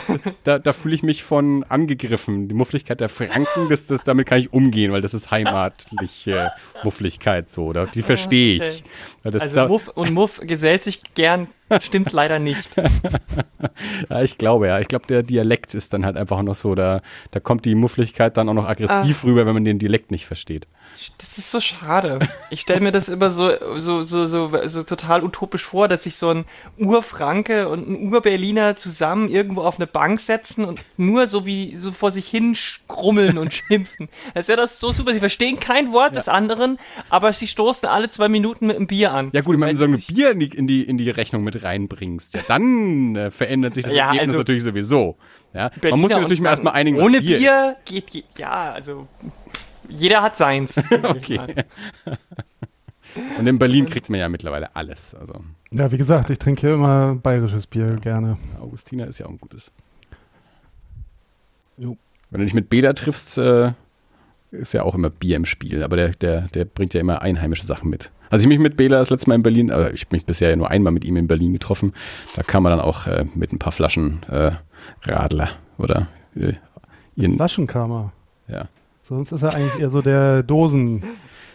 da, 0.44 0.58
da 0.58 0.72
fühle 0.72 0.94
ich 0.94 1.02
mich 1.02 1.22
von 1.22 1.64
angegriffen. 1.68 2.48
Die 2.48 2.54
Muffligkeit 2.54 3.00
der 3.00 3.10
Franken, 3.10 3.68
das, 3.68 3.86
das, 3.86 4.02
damit 4.02 4.26
kann 4.26 4.38
ich 4.38 4.54
umgehen, 4.54 4.90
weil 4.92 5.02
das 5.02 5.12
ist 5.12 5.30
heimatliche 5.30 6.52
Muffligkeit 6.82 7.50
so. 7.52 7.74
Da, 7.74 7.84
die 7.84 8.02
verstehe 8.02 8.64
ich. 8.66 8.84
Das, 9.22 9.42
Also 9.42 9.56
da, 9.56 9.68
Muff 9.68 9.88
und 9.88 10.12
Muff 10.12 10.29
gesellt 10.38 10.82
sich 10.82 11.00
gern, 11.14 11.48
stimmt 11.80 12.12
leider 12.12 12.38
nicht. 12.38 12.68
ja, 14.10 14.22
ich 14.22 14.38
glaube, 14.38 14.68
ja. 14.68 14.80
Ich 14.80 14.88
glaube, 14.88 15.06
der 15.06 15.22
Dialekt 15.22 15.74
ist 15.74 15.92
dann 15.92 16.04
halt 16.04 16.16
einfach 16.16 16.42
noch 16.42 16.54
so, 16.54 16.74
da, 16.74 17.02
da 17.30 17.40
kommt 17.40 17.64
die 17.64 17.74
Muffligkeit 17.74 18.36
dann 18.36 18.48
auch 18.48 18.54
noch 18.54 18.68
aggressiv 18.68 19.24
rüber, 19.24 19.46
wenn 19.46 19.54
man 19.54 19.64
den 19.64 19.78
Dialekt 19.78 20.10
nicht 20.10 20.26
versteht. 20.26 20.66
Das 21.18 21.38
ist 21.38 21.50
so 21.50 21.60
schade. 21.60 22.18
Ich 22.50 22.60
stelle 22.60 22.80
mir 22.80 22.92
das 22.92 23.08
immer 23.08 23.30
so, 23.30 23.50
so, 23.78 24.02
so, 24.02 24.26
so, 24.26 24.50
so 24.66 24.82
total 24.82 25.22
utopisch 25.22 25.64
vor, 25.64 25.88
dass 25.88 26.04
sich 26.04 26.16
so 26.16 26.30
ein 26.30 26.44
Urfranke 26.78 27.68
und 27.68 27.88
ein 27.88 28.12
Urberliner 28.12 28.76
zusammen 28.76 29.30
irgendwo 29.30 29.62
auf 29.62 29.76
eine 29.76 29.86
Bank 29.86 30.20
setzen 30.20 30.64
und 30.64 30.80
nur 30.96 31.26
so 31.26 31.46
wie 31.46 31.76
so 31.76 31.92
vor 31.92 32.10
sich 32.10 32.26
hin 32.26 32.56
grummeln 32.88 33.38
und 33.38 33.54
schimpfen. 33.54 34.08
Das 34.34 34.42
ist 34.42 34.48
ja 34.48 34.56
das 34.56 34.80
so 34.80 34.92
super. 34.92 35.12
Sie 35.12 35.20
verstehen 35.20 35.60
kein 35.60 35.92
Wort 35.92 36.16
des 36.16 36.28
anderen, 36.28 36.78
aber 37.08 37.32
sie 37.32 37.46
stoßen 37.46 37.88
alle 37.88 38.10
zwei 38.10 38.28
Minuten 38.28 38.66
mit 38.66 38.76
einem 38.76 38.86
Bier 38.86 39.12
an. 39.12 39.30
Ja 39.32 39.42
gut, 39.42 39.54
ich 39.54 39.60
meine, 39.60 39.76
so 39.76 39.84
ein 39.84 39.98
Bier 39.98 40.32
in 40.32 40.40
die, 40.40 40.48
in, 40.48 40.66
die, 40.66 40.82
in 40.82 40.98
die 40.98 41.10
Rechnung 41.10 41.44
mit 41.44 41.59
reinbringst, 41.62 42.34
ja, 42.34 42.40
dann 42.48 43.16
äh, 43.16 43.30
verändert 43.30 43.74
sich 43.74 43.84
das 43.84 43.92
Ja, 43.92 44.06
Ergebnis 44.06 44.28
also- 44.28 44.38
natürlich 44.38 44.62
sowieso. 44.62 45.16
Ja? 45.52 45.68
Berliner 45.68 45.90
Man 45.92 46.00
muss 46.00 46.10
natürlich 46.12 46.40
mal 46.40 46.50
erstmal 46.50 46.74
einigen, 46.74 46.98
Ohne 47.00 47.20
Bier 47.20 47.38
Bier, 47.38 47.76
geht, 47.84 48.10
geht, 48.10 48.24
ja, 48.38 48.72
also 48.72 49.08
jeder 49.88 50.22
hat 50.22 50.36
seins. 50.36 50.76
Okay. 51.02 51.40
Und 53.38 53.46
in 53.46 53.58
Berlin 53.58 53.86
kriegt 53.86 54.08
man 54.08 54.20
ja 54.20 54.28
mittlerweile 54.28 54.74
alles. 54.76 55.16
Also 55.16 55.34
Ja, 55.72 55.90
wie 55.90 55.98
gesagt, 55.98 56.30
ich 56.30 56.38
trinke 56.38 56.60
hier 56.60 56.74
immer 56.74 57.16
bayerisches 57.16 57.66
Bier 57.66 57.96
gerne. 57.96 58.38
Augustiner 58.60 59.08
ist 59.08 59.18
ja 59.18 59.26
auch 59.26 59.30
ein 59.30 59.38
gutes. 59.38 59.72
Jo. 61.76 61.96
Wenn 62.30 62.38
du 62.40 62.44
dich 62.44 62.54
mit 62.54 62.70
Beda 62.70 62.92
triffst, 62.92 63.36
äh, 63.38 63.72
ist 64.52 64.74
ja 64.74 64.82
auch 64.84 64.94
immer 64.94 65.10
Bier 65.10 65.34
im 65.36 65.44
Spiel, 65.44 65.82
aber 65.82 65.96
der, 65.96 66.10
der, 66.10 66.42
der 66.42 66.64
bringt 66.66 66.94
ja 66.94 67.00
immer 67.00 67.20
einheimische 67.22 67.66
Sachen 67.66 67.90
mit. 67.90 68.12
Als 68.30 68.42
ich 68.42 68.48
mich 68.48 68.60
mit 68.60 68.76
Bela 68.76 68.98
das 68.98 69.10
letzte 69.10 69.28
Mal 69.28 69.34
in 69.34 69.42
Berlin, 69.42 69.70
also 69.70 69.92
ich 69.92 70.02
habe 70.02 70.14
mich 70.14 70.24
bisher 70.24 70.56
nur 70.56 70.70
einmal 70.70 70.92
mit 70.92 71.04
ihm 71.04 71.16
in 71.16 71.26
Berlin 71.26 71.52
getroffen, 71.52 71.92
da 72.36 72.42
kam 72.42 72.64
er 72.64 72.70
dann 72.70 72.80
auch 72.80 73.06
äh, 73.06 73.26
mit 73.34 73.52
ein 73.52 73.58
paar 73.58 73.72
Flaschen 73.72 74.22
äh, 74.30 74.52
Radler 75.02 75.50
oder 75.78 76.06
äh, 76.36 76.54
ihren, 77.16 77.34
Flaschenkammer. 77.34 78.12
ja. 78.48 78.68
Sonst 79.02 79.32
ist 79.32 79.42
er 79.42 79.54
eigentlich 79.54 79.80
eher 79.80 79.90
so 79.90 80.02
der 80.02 80.44
Dosen. 80.44 81.02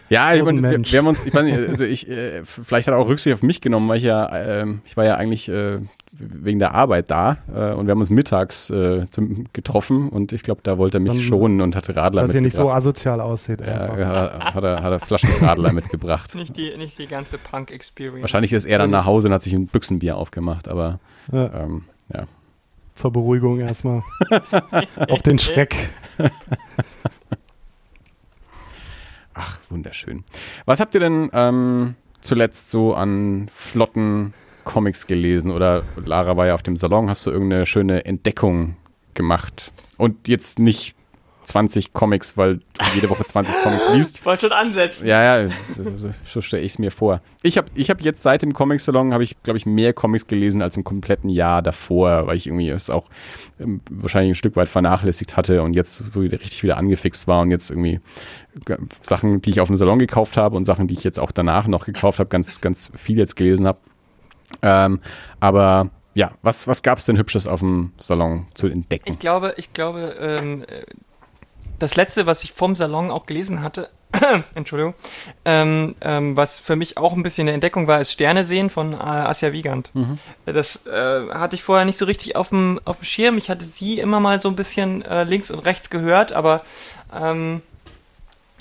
Ja, 0.08 0.32
ich 0.34 0.42
meine, 0.44 0.62
wir, 0.62 0.70
Mensch. 0.70 0.92
wir 0.92 0.98
haben 1.00 1.06
uns, 1.08 1.26
ich 1.26 1.34
weiß 1.34 1.42
nicht, 1.42 1.58
also 1.68 1.84
ich, 1.96 2.08
äh, 2.08 2.44
vielleicht 2.44 2.86
hat 2.86 2.94
er 2.94 2.98
auch 2.98 3.08
Rücksicht 3.08 3.34
auf 3.34 3.42
mich 3.42 3.60
genommen, 3.60 3.88
weil 3.88 3.98
ich 3.98 4.04
ja, 4.04 4.28
ähm, 4.62 4.80
ich 4.84 4.96
war 4.96 5.04
ja 5.04 5.16
eigentlich 5.16 5.48
äh, 5.48 5.78
wegen 6.18 6.58
der 6.60 6.74
Arbeit 6.74 7.10
da 7.10 7.38
äh, 7.52 7.72
und 7.72 7.86
wir 7.86 7.90
haben 7.92 8.00
uns 8.00 8.10
mittags 8.10 8.70
äh, 8.70 9.04
zum, 9.10 9.44
getroffen 9.52 10.08
und 10.08 10.32
ich 10.32 10.42
glaube, 10.44 10.60
da 10.62 10.78
wollte 10.78 10.98
er 10.98 11.00
mich 11.00 11.12
Dann- 11.12 11.20
schonen 11.22 11.60
und 11.60 11.74
hatte 11.74 11.96
Radler 11.96 12.22
Dass 12.22 12.34
er 12.34 12.40
nicht 12.40 12.52
so 12.54 12.60
mitgebracht. 12.62 12.76
asozial 12.76 13.20
aussieht. 13.20 13.60
ja, 13.60 14.54
hat 14.54 14.62
er, 14.64 14.82
hat 14.82 14.92
er 14.92 15.00
Flaschen 15.00 15.30
Radler 15.44 15.72
mitgebracht. 15.72 16.34
nicht, 16.36 16.56
die, 16.56 16.76
nicht 16.76 16.96
die 16.98 17.06
ganze 17.06 17.38
Punk-Experience. 17.38 18.22
Wahrscheinlich 18.22 18.52
ist 18.52 18.64
er 18.64 18.78
dann 18.78 18.90
nach 18.90 19.06
Hause 19.06 19.28
und 19.28 19.34
hat 19.34 19.42
sich 19.42 19.54
ein 19.54 19.66
Büchsenbier 19.66 20.16
aufgemacht, 20.16 20.68
aber 20.68 21.00
Ja, 21.32 21.64
ähm, 21.64 21.82
ja. 22.14 22.24
zur 22.94 23.12
Beruhigung 23.12 23.58
erstmal. 23.58 24.02
Auf 25.08 25.22
den 25.22 25.38
Schreck. 25.40 25.90
Ach, 29.36 29.58
wunderschön. 29.68 30.24
Was 30.64 30.80
habt 30.80 30.94
ihr 30.94 31.00
denn 31.00 31.30
ähm, 31.34 31.94
zuletzt 32.22 32.70
so 32.70 32.94
an 32.94 33.48
flotten 33.54 34.32
Comics 34.64 35.06
gelesen? 35.06 35.50
Oder 35.50 35.82
Lara 35.96 36.36
war 36.38 36.46
ja 36.46 36.54
auf 36.54 36.62
dem 36.62 36.76
Salon, 36.76 37.10
hast 37.10 37.26
du 37.26 37.30
irgendeine 37.30 37.66
schöne 37.66 38.06
Entdeckung 38.06 38.76
gemacht? 39.12 39.72
Und 39.98 40.26
jetzt 40.26 40.58
nicht 40.58 40.96
20 41.46 41.92
Comics, 41.92 42.36
weil 42.36 42.56
du 42.56 42.62
jede 42.94 43.08
Woche 43.08 43.24
20 43.24 43.54
Comics 43.62 43.82
liest. 43.94 44.18
Ich 44.18 44.24
wollte 44.26 44.42
schon 44.48 44.52
ansetzen. 44.52 45.06
Ja, 45.06 45.38
ja, 45.42 45.48
so, 45.76 46.10
so, 46.24 46.40
stelle 46.40 46.62
ich 46.62 46.72
es 46.72 46.78
mir 46.78 46.90
vor. 46.90 47.20
Ich 47.42 47.56
habe 47.56 47.68
ich 47.74 47.88
hab 47.88 48.00
jetzt 48.00 48.22
seit 48.22 48.42
dem 48.42 48.52
Comic-Salon, 48.52 49.12
habe 49.14 49.22
ich, 49.22 49.42
glaube 49.42 49.56
ich, 49.56 49.64
mehr 49.66 49.92
Comics 49.92 50.26
gelesen 50.26 50.60
als 50.60 50.76
im 50.76 50.84
kompletten 50.84 51.30
Jahr 51.30 51.62
davor, 51.62 52.26
weil 52.26 52.36
ich 52.36 52.46
irgendwie 52.48 52.68
es 52.68 52.90
auch 52.90 53.06
ähm, 53.60 53.80
wahrscheinlich 53.90 54.32
ein 54.32 54.34
Stück 54.34 54.56
weit 54.56 54.68
vernachlässigt 54.68 55.36
hatte 55.36 55.62
und 55.62 55.74
jetzt 55.74 56.02
so 56.12 56.20
richtig 56.20 56.62
wieder 56.62 56.76
angefixt 56.76 57.26
war 57.28 57.40
und 57.42 57.50
jetzt 57.50 57.70
irgendwie 57.70 58.00
g- 58.64 58.76
Sachen, 59.00 59.40
die 59.40 59.50
ich 59.50 59.60
auf 59.60 59.68
dem 59.68 59.76
Salon 59.76 59.98
gekauft 59.98 60.36
habe 60.36 60.56
und 60.56 60.64
Sachen, 60.64 60.88
die 60.88 60.94
ich 60.94 61.04
jetzt 61.04 61.20
auch 61.20 61.30
danach 61.30 61.68
noch 61.68 61.86
gekauft 61.86 62.18
habe, 62.18 62.28
ganz, 62.28 62.60
ganz 62.60 62.90
viel 62.94 63.18
jetzt 63.18 63.36
gelesen 63.36 63.66
habe. 63.66 63.78
Ähm, 64.62 65.00
aber 65.40 65.90
ja, 66.14 66.30
was, 66.42 66.66
was 66.66 66.82
gab 66.82 66.96
es 66.98 67.04
denn 67.04 67.18
Hübsches 67.18 67.46
auf 67.46 67.60
dem 67.60 67.92
Salon 67.98 68.46
zu 68.54 68.68
entdecken? 68.68 69.10
Ich 69.10 69.18
glaube, 69.18 69.52
ich 69.58 69.74
glaube, 69.74 70.16
ähm, 70.18 70.62
äh, 70.62 70.82
das 71.78 71.96
letzte, 71.96 72.26
was 72.26 72.42
ich 72.44 72.52
vom 72.52 72.76
Salon 72.76 73.10
auch 73.10 73.26
gelesen 73.26 73.62
hatte, 73.62 73.88
Entschuldigung, 74.54 74.94
ähm, 75.44 75.94
ähm, 76.00 76.36
was 76.36 76.58
für 76.58 76.76
mich 76.76 76.96
auch 76.96 77.12
ein 77.12 77.22
bisschen 77.22 77.42
eine 77.42 77.54
Entdeckung 77.54 77.86
war, 77.86 78.00
ist 78.00 78.12
Sterne 78.12 78.44
sehen 78.44 78.70
von 78.70 78.92
äh, 78.92 78.96
Asja 78.96 79.52
Wiegand. 79.52 79.90
Das 80.46 80.86
äh, 80.86 81.28
hatte 81.30 81.56
ich 81.56 81.62
vorher 81.62 81.84
nicht 81.84 81.98
so 81.98 82.04
richtig 82.04 82.36
auf 82.36 82.50
dem 82.50 82.80
Schirm. 83.02 83.36
Ich 83.36 83.50
hatte 83.50 83.66
die 83.66 83.98
immer 83.98 84.20
mal 84.20 84.40
so 84.40 84.48
ein 84.48 84.56
bisschen 84.56 85.02
äh, 85.02 85.24
links 85.24 85.50
und 85.50 85.60
rechts 85.60 85.90
gehört, 85.90 86.32
aber 86.32 86.62
ähm, 87.14 87.62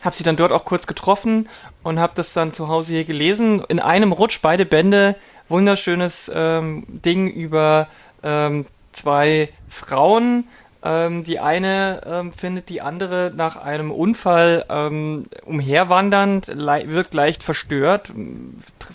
habe 0.01 0.15
sie 0.15 0.23
dann 0.23 0.35
dort 0.35 0.51
auch 0.51 0.65
kurz 0.65 0.87
getroffen 0.87 1.49
und 1.83 1.99
habe 1.99 2.13
das 2.15 2.33
dann 2.33 2.53
zu 2.53 2.67
Hause 2.67 2.93
hier 2.93 3.05
gelesen. 3.05 3.63
In 3.67 3.79
einem 3.79 4.11
Rutsch 4.11 4.39
beide 4.41 4.65
Bände, 4.65 5.15
wunderschönes 5.49 6.31
ähm, 6.33 6.85
Ding 6.87 7.27
über 7.29 7.87
ähm, 8.23 8.65
zwei 8.91 9.49
Frauen. 9.69 10.45
Ähm, 10.87 11.23
die 11.23 11.39
eine 11.39 12.01
ähm, 12.05 12.31
findet 12.31 12.69
die 12.69 12.79
andere 12.81 13.31
nach 13.35 13.55
einem 13.55 13.89
Unfall 13.89 14.65
ähm, 14.69 15.25
umherwandernd, 15.43 16.45
le 16.47 16.83
wirkt 16.89 17.15
leicht 17.15 17.43
verstört, 17.43 18.11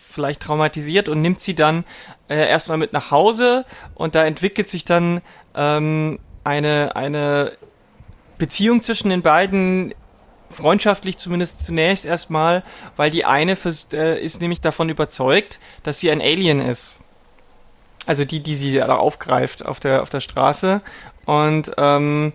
vielleicht 0.08 0.40
traumatisiert 0.40 1.08
und 1.08 1.20
nimmt 1.20 1.40
sie 1.40 1.56
dann 1.56 1.84
äh, 2.28 2.48
erstmal 2.48 2.78
mit 2.78 2.92
nach 2.92 3.10
Hause 3.10 3.64
und 3.96 4.14
da 4.14 4.24
entwickelt 4.24 4.68
sich 4.68 4.84
dann 4.84 5.20
ähm, 5.56 6.20
eine, 6.44 6.94
eine 6.94 7.52
Beziehung 8.38 8.84
zwischen 8.84 9.10
den 9.10 9.22
beiden 9.22 9.92
freundschaftlich 10.48 11.18
zumindest 11.18 11.60
zunächst 11.64 12.04
erstmal, 12.04 12.62
weil 12.96 13.10
die 13.10 13.24
eine 13.24 13.56
vers- 13.56 13.88
äh, 13.92 14.20
ist 14.20 14.40
nämlich 14.40 14.60
davon 14.60 14.90
überzeugt, 14.90 15.58
dass 15.82 15.98
sie 15.98 16.10
ein 16.10 16.20
Alien 16.20 16.60
ist. 16.60 17.00
Also 18.06 18.24
die, 18.24 18.40
die 18.40 18.56
sie 18.56 18.74
da 18.74 18.96
aufgreift 18.96 19.66
auf 19.66 19.78
der, 19.78 20.02
auf 20.02 20.08
der 20.08 20.20
Straße. 20.20 20.80
Und 21.26 21.72
ähm, 21.76 22.32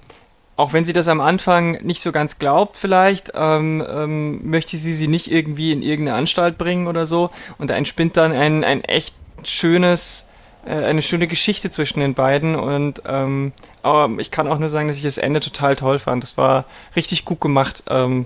auch 0.58 0.74
wenn 0.74 0.86
sie 0.86 0.94
das 0.94 1.08
am 1.08 1.20
Anfang 1.20 1.84
nicht 1.84 2.02
so 2.02 2.12
ganz 2.12 2.40
glaubt, 2.40 2.78
vielleicht, 2.78 3.34
ähm, 3.36 3.86
ähm, 3.88 4.50
möchte 4.50 4.78
sie 4.78 4.94
sie 4.94 5.08
nicht 5.08 5.30
irgendwie 5.30 5.72
in 5.72 5.82
irgendeine 5.82 6.18
Anstalt 6.18 6.58
bringen 6.58 6.88
oder 6.88 7.06
so. 7.06 7.30
Und 7.58 7.70
da 7.70 7.76
entspinnt 7.76 8.16
dann 8.16 8.32
ein, 8.32 8.64
ein 8.64 8.84
echt 8.84 9.14
schönes, 9.44 10.28
äh, 10.66 10.72
eine 10.72 11.02
schöne 11.02 11.28
Geschichte 11.28 11.72
zwischen 11.72 12.00
den 12.00 12.14
beiden. 12.14 12.56
Und 12.56 13.02
ähm, 13.06 13.52
aber 13.84 14.20
ich 14.20 14.32
kann 14.32 14.48
auch 14.48 14.58
nur 14.58 14.70
sagen, 14.70 14.88
dass 14.88 14.98
ich 14.98 15.04
das 15.04 15.18
Ende 15.18 15.42
total 15.42 15.76
toll 15.76 16.00
fand. 16.00 16.24
Das 16.24 16.38
war 16.38 16.66
richtig 16.96 17.26
gut 17.26 17.42
gemacht. 17.42 17.84
Ähm, 17.90 18.26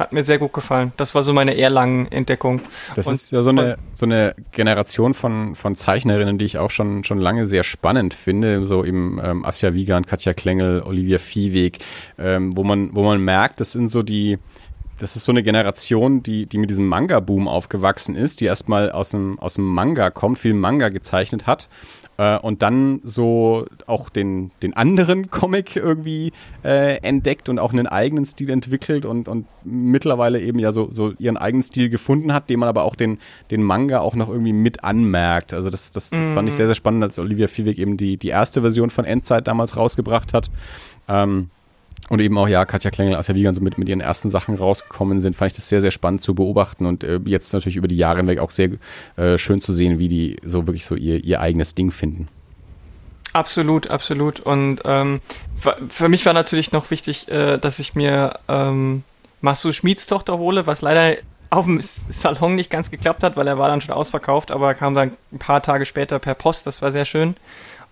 hat 0.00 0.12
mir 0.12 0.24
sehr 0.24 0.38
gut 0.38 0.52
gefallen. 0.52 0.92
Das 0.96 1.14
war 1.14 1.22
so 1.22 1.32
meine 1.32 1.56
Erlangen-Entdeckung. 1.56 2.60
Das 2.96 3.06
Und 3.06 3.14
ist 3.14 3.30
ja 3.30 3.42
so 3.42 3.50
eine, 3.50 3.76
so 3.94 4.06
eine 4.06 4.34
Generation 4.50 5.14
von, 5.14 5.54
von 5.54 5.76
Zeichnerinnen, 5.76 6.38
die 6.38 6.46
ich 6.46 6.58
auch 6.58 6.70
schon, 6.70 7.04
schon 7.04 7.18
lange 7.18 7.46
sehr 7.46 7.62
spannend 7.62 8.14
finde. 8.14 8.66
So 8.66 8.84
eben 8.84 9.20
ähm, 9.22 9.44
Asja 9.44 9.74
Wiegand, 9.74 10.08
Katja 10.08 10.32
Klengel, 10.32 10.82
Olivia 10.82 11.18
Viehweg, 11.18 11.78
ähm, 12.18 12.56
wo 12.56 12.64
man, 12.64 12.96
wo 12.96 13.04
man 13.04 13.22
merkt, 13.22 13.60
das 13.60 13.72
sind 13.72 13.88
so 13.88 14.02
die, 14.02 14.38
das 14.98 15.16
ist 15.16 15.24
so 15.24 15.32
eine 15.32 15.42
Generation, 15.42 16.22
die, 16.22 16.46
die 16.46 16.58
mit 16.58 16.70
diesem 16.70 16.86
Manga-Boom 16.86 17.46
aufgewachsen 17.46 18.16
ist, 18.16 18.40
die 18.40 18.46
erstmal 18.46 18.90
aus 18.90 19.10
dem, 19.10 19.38
aus 19.38 19.54
dem 19.54 19.64
Manga 19.64 20.10
kommt, 20.10 20.38
viel 20.38 20.54
Manga 20.54 20.88
gezeichnet 20.88 21.46
hat 21.46 21.68
äh, 22.20 22.38
und 22.38 22.60
dann 22.60 23.00
so 23.02 23.64
auch 23.86 24.10
den, 24.10 24.50
den 24.62 24.74
anderen 24.76 25.30
Comic 25.30 25.76
irgendwie 25.76 26.32
äh, 26.62 26.98
entdeckt 26.98 27.48
und 27.48 27.58
auch 27.58 27.72
einen 27.72 27.86
eigenen 27.86 28.26
Stil 28.26 28.50
entwickelt 28.50 29.06
und, 29.06 29.26
und 29.26 29.46
mittlerweile 29.64 30.38
eben 30.40 30.58
ja 30.58 30.70
so, 30.70 30.88
so 30.90 31.12
ihren 31.18 31.38
eigenen 31.38 31.62
Stil 31.62 31.88
gefunden 31.88 32.34
hat, 32.34 32.50
den 32.50 32.60
man 32.60 32.68
aber 32.68 32.84
auch 32.84 32.94
den, 32.94 33.18
den 33.50 33.62
Manga 33.62 34.00
auch 34.00 34.16
noch 34.16 34.28
irgendwie 34.28 34.52
mit 34.52 34.84
anmerkt. 34.84 35.54
Also 35.54 35.70
das, 35.70 35.92
das, 35.92 36.10
das 36.10 36.32
fand 36.32 36.46
ich 36.48 36.54
sehr, 36.54 36.66
sehr 36.66 36.74
spannend, 36.74 37.02
als 37.04 37.18
Olivia 37.18 37.46
Viehweg 37.46 37.78
eben 37.78 37.96
die, 37.96 38.18
die 38.18 38.28
erste 38.28 38.60
Version 38.60 38.90
von 38.90 39.06
Endzeit 39.06 39.48
damals 39.48 39.78
rausgebracht 39.78 40.34
hat. 40.34 40.50
Ähm, 41.08 41.48
und 42.10 42.20
eben 42.20 42.36
auch, 42.36 42.48
ja, 42.48 42.64
Katja 42.64 42.90
Klengel, 42.90 43.14
Asja 43.14 43.36
Wiegand 43.36 43.56
so 43.56 43.62
mit, 43.62 43.78
mit 43.78 43.88
ihren 43.88 44.00
ersten 44.00 44.28
Sachen 44.30 44.56
rausgekommen 44.56 45.20
sind, 45.20 45.36
fand 45.36 45.52
ich 45.52 45.56
das 45.56 45.68
sehr, 45.68 45.80
sehr 45.80 45.92
spannend 45.92 46.22
zu 46.22 46.34
beobachten 46.34 46.84
und 46.84 47.04
äh, 47.04 47.20
jetzt 47.24 47.52
natürlich 47.52 47.76
über 47.76 47.86
die 47.86 47.96
Jahre 47.96 48.18
hinweg 48.18 48.40
auch 48.40 48.50
sehr 48.50 48.70
äh, 49.16 49.38
schön 49.38 49.60
zu 49.60 49.72
sehen, 49.72 50.00
wie 50.00 50.08
die 50.08 50.36
so 50.44 50.66
wirklich 50.66 50.84
so 50.84 50.96
ihr, 50.96 51.24
ihr 51.24 51.40
eigenes 51.40 51.76
Ding 51.76 51.92
finden. 51.92 52.28
Absolut, 53.32 53.90
absolut. 53.90 54.40
Und 54.40 54.80
ähm, 54.84 55.20
für, 55.88 56.08
mich 56.08 56.26
war 56.26 56.32
natürlich 56.32 56.72
noch 56.72 56.90
wichtig, 56.90 57.28
äh, 57.28 57.58
dass 57.58 57.78
ich 57.78 57.94
mir 57.94 58.40
ähm, 58.48 59.04
Masu 59.40 59.70
Schmieds 59.70 60.06
Tochter 60.06 60.36
hole, 60.36 60.66
was 60.66 60.82
leider 60.82 61.16
auf 61.50 61.64
dem 61.64 61.80
Salon 61.80 62.56
nicht 62.56 62.70
ganz 62.70 62.90
geklappt 62.90 63.22
hat, 63.22 63.36
weil 63.36 63.46
er 63.46 63.56
war 63.56 63.68
dann 63.68 63.80
schon 63.80 63.94
ausverkauft, 63.94 64.50
aber 64.50 64.74
kam 64.74 64.94
dann 64.94 65.12
ein 65.32 65.38
paar 65.38 65.62
Tage 65.62 65.86
später 65.86 66.18
per 66.18 66.34
Post, 66.34 66.66
das 66.66 66.82
war 66.82 66.90
sehr 66.90 67.04
schön. 67.04 67.36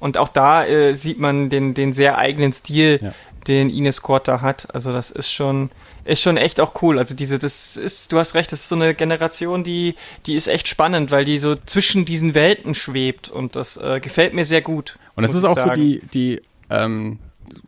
Und 0.01 0.17
auch 0.17 0.29
da 0.29 0.65
äh, 0.65 0.95
sieht 0.95 1.19
man 1.19 1.51
den, 1.51 1.75
den 1.75 1.93
sehr 1.93 2.19
eigenen 2.19 2.53
Stil, 2.53 2.99
Ja. 3.03 3.13
Den 3.49 3.71
Ines 3.71 4.03
Korta 4.03 4.41
hat. 4.41 4.73
Also 4.75 4.93
das 4.93 5.11
ist 5.11 5.31
schon, 5.31 5.71
ist 6.05 6.23
schon 6.23 6.37
echt 6.37 6.61
auch 6.61 6.81
cool. 6.83 6.99
Also 6.99 7.15
diese, 7.15 7.39
das 7.39 7.77
ist, 7.77 8.13
du 8.13 8.19
hast 8.19 8.35
recht, 8.35 8.53
das 8.53 8.61
ist 8.61 8.69
so 8.69 8.77
eine 8.77 8.95
Generation, 8.95 9.65
die, 9.65 9.95
die 10.27 10.35
ist 10.35 10.47
echt 10.47 10.69
spannend, 10.69 11.11
weil 11.11 11.25
die 11.25 11.39
so 11.39 11.57
zwischen 11.57 12.05
diesen 12.05 12.35
Welten 12.35 12.75
schwebt 12.75 13.29
und 13.29 13.57
das 13.57 13.77
äh, 13.77 14.01
gefällt 14.01 14.35
mir 14.35 14.45
sehr 14.45 14.63
gut. 14.63 14.99
Und 15.17 15.23
das 15.23 15.33
muss 15.33 15.43
ist 15.43 15.45
auch 15.45 15.59
so 15.59 15.69
sagen. 15.69 15.81
die, 15.81 16.01
die 16.13 16.43
ähm, 16.71 17.19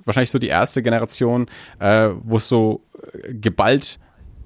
wahrscheinlich 0.05 0.31
so 0.31 0.39
die 0.39 0.48
erste 0.48 0.82
Generation, 0.82 1.48
äh, 1.78 2.11
wo 2.23 2.36
es 2.36 2.48
so 2.48 2.82
äh, 3.12 3.35
geballt 3.35 3.98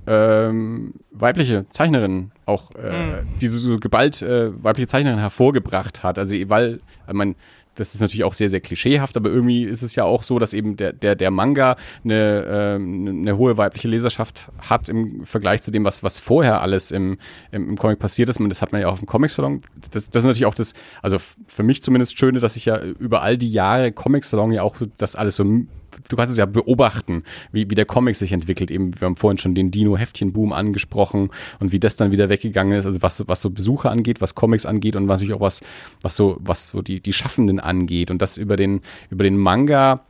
ähm, 0.07 0.95
weibliche 1.13 1.69
Zeichnerinnen 1.71 2.33
auch, 2.47 2.71
äh, 2.75 3.25
diese 3.41 3.59
so 3.59 3.79
geballt 3.79 4.21
äh, 4.23 4.51
weibliche 4.63 4.89
Zeichnerinnen 4.89 5.21
hervorgebracht 5.21 6.03
hat. 6.03 6.19
Also 6.19 6.37
weil, 6.49 6.81
ich 7.07 7.15
mein, 7.15 7.37
das 7.75 7.95
ist 7.95 8.01
natürlich 8.01 8.25
auch 8.25 8.35
sehr, 8.35 8.51
sehr 8.51 8.61
klischeehaft, 8.61 9.17
aber 9.17 9.31
irgendwie 9.31 9.65
ist 9.65 9.83
es 9.83 9.95
ja 9.95 10.05
auch 10.05 10.23
so, 10.23 10.39
dass 10.39 10.53
eben 10.53 10.77
der, 10.77 10.93
der, 10.93 11.15
der 11.17 11.31
Manga 11.31 11.77
eine, 12.05 12.45
ähm, 12.49 13.07
eine 13.09 13.37
hohe 13.37 13.57
weibliche 13.57 13.89
Leserschaft 13.89 14.49
hat 14.59 14.89
im 14.89 15.25
Vergleich 15.25 15.63
zu 15.63 15.71
dem, 15.71 15.85
was, 15.85 16.03
was 16.03 16.21
vorher 16.21 16.61
alles 16.61 16.91
im, 16.91 17.19
im, 17.51 17.71
im 17.71 17.79
Comic 17.79 17.99
passiert 17.99 18.29
ist. 18.29 18.41
Und 18.41 18.49
das 18.49 18.63
hat 18.63 18.73
man 18.73 18.81
ja 18.81 18.89
auch 18.89 18.99
dem 18.99 19.07
Comic-Salon. 19.07 19.61
Das, 19.91 20.11
das 20.11 20.23
ist 20.23 20.27
natürlich 20.27 20.47
auch 20.47 20.55
das, 20.55 20.75
also 21.03 21.19
für 21.19 21.63
mich 21.63 21.83
zumindest 21.83 22.19
Schöne, 22.19 22.41
dass 22.41 22.57
ich 22.57 22.67
ja 22.67 22.81
über 22.81 23.23
all 23.23 23.37
die 23.37 23.51
Jahre 23.51 23.93
Comic-Salon 23.93 24.53
ja 24.53 24.63
auch 24.63 24.77
das 24.97 25.17
alles 25.17 25.37
so 25.37 25.45
du 26.09 26.17
kannst 26.17 26.33
es 26.33 26.39
ja 26.39 26.47
beobachten, 26.47 27.23
wie, 27.53 27.71
wie 27.71 27.75
der 27.75 27.87
Comic 27.87 28.17
sich 28.17 28.33
entwickelt. 28.33 28.71
Eben, 28.71 28.99
wir 29.01 29.07
haben 29.07 29.17
vorhin 29.17 29.39
schon 29.39 29.55
den 29.55 29.71
Dino-Heftchen-Boom 29.71 30.53
angesprochen 30.53 31.31
und 31.61 31.73
wie 31.73 31.81
das 31.81 31.97
dann 31.97 32.11
wieder 32.11 32.29
weggegangen 32.29 32.79
ist. 32.79 32.87
Also 32.87 33.03
was, 33.03 33.23
was 33.27 33.41
so 33.41 33.51
Besucher 33.51 33.91
angeht, 33.91 34.21
was 34.21 34.35
Comics 34.35 34.67
angeht 34.67 34.97
und 34.97 35.09
was 35.09 35.21
natürlich 35.21 35.37
auch 35.37 35.45
was, 35.45 35.61
was 36.01 36.17
so, 36.17 36.37
was 36.41 36.69
so 36.69 36.83
die, 36.83 37.01
die 37.01 37.13
Schaffenden 37.13 37.61
angeht. 37.61 38.11
Und 38.11 38.23
das 38.23 38.37
über 38.37 38.57
den, 38.57 38.81
über 39.11 39.25
den 39.25 39.37
Manga 39.37 40.05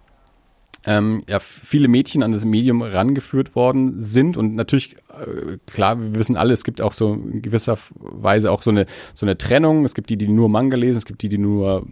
ähm, 0.87 1.23
ja, 1.29 1.41
viele 1.41 1.89
Mädchen 1.89 2.23
an 2.23 2.33
das 2.33 2.45
Medium 2.45 2.83
rangeführt 2.83 3.55
worden 3.57 4.01
sind 4.01 4.37
und 4.37 4.55
natürlich, 4.55 4.97
äh, 5.09 5.57
klar, 5.67 5.99
wir 5.99 6.15
wissen 6.17 6.37
alle, 6.37 6.53
es 6.53 6.65
gibt 6.65 6.83
auch 6.83 6.93
so 6.93 7.15
in 7.15 7.41
gewisser 7.41 7.79
Weise 7.99 8.51
auch 8.51 8.63
so 8.63 8.71
eine, 8.71 8.87
so 9.15 9.25
eine 9.25 9.39
Trennung. 9.39 9.85
Es 9.85 9.95
gibt 9.95 10.11
die, 10.11 10.17
die 10.17 10.29
nur 10.29 10.49
Manga 10.49 10.77
lesen, 10.77 10.99
es 10.99 11.07
gibt 11.07 11.23
die, 11.23 11.29
die 11.29 11.39
nur 11.39 11.87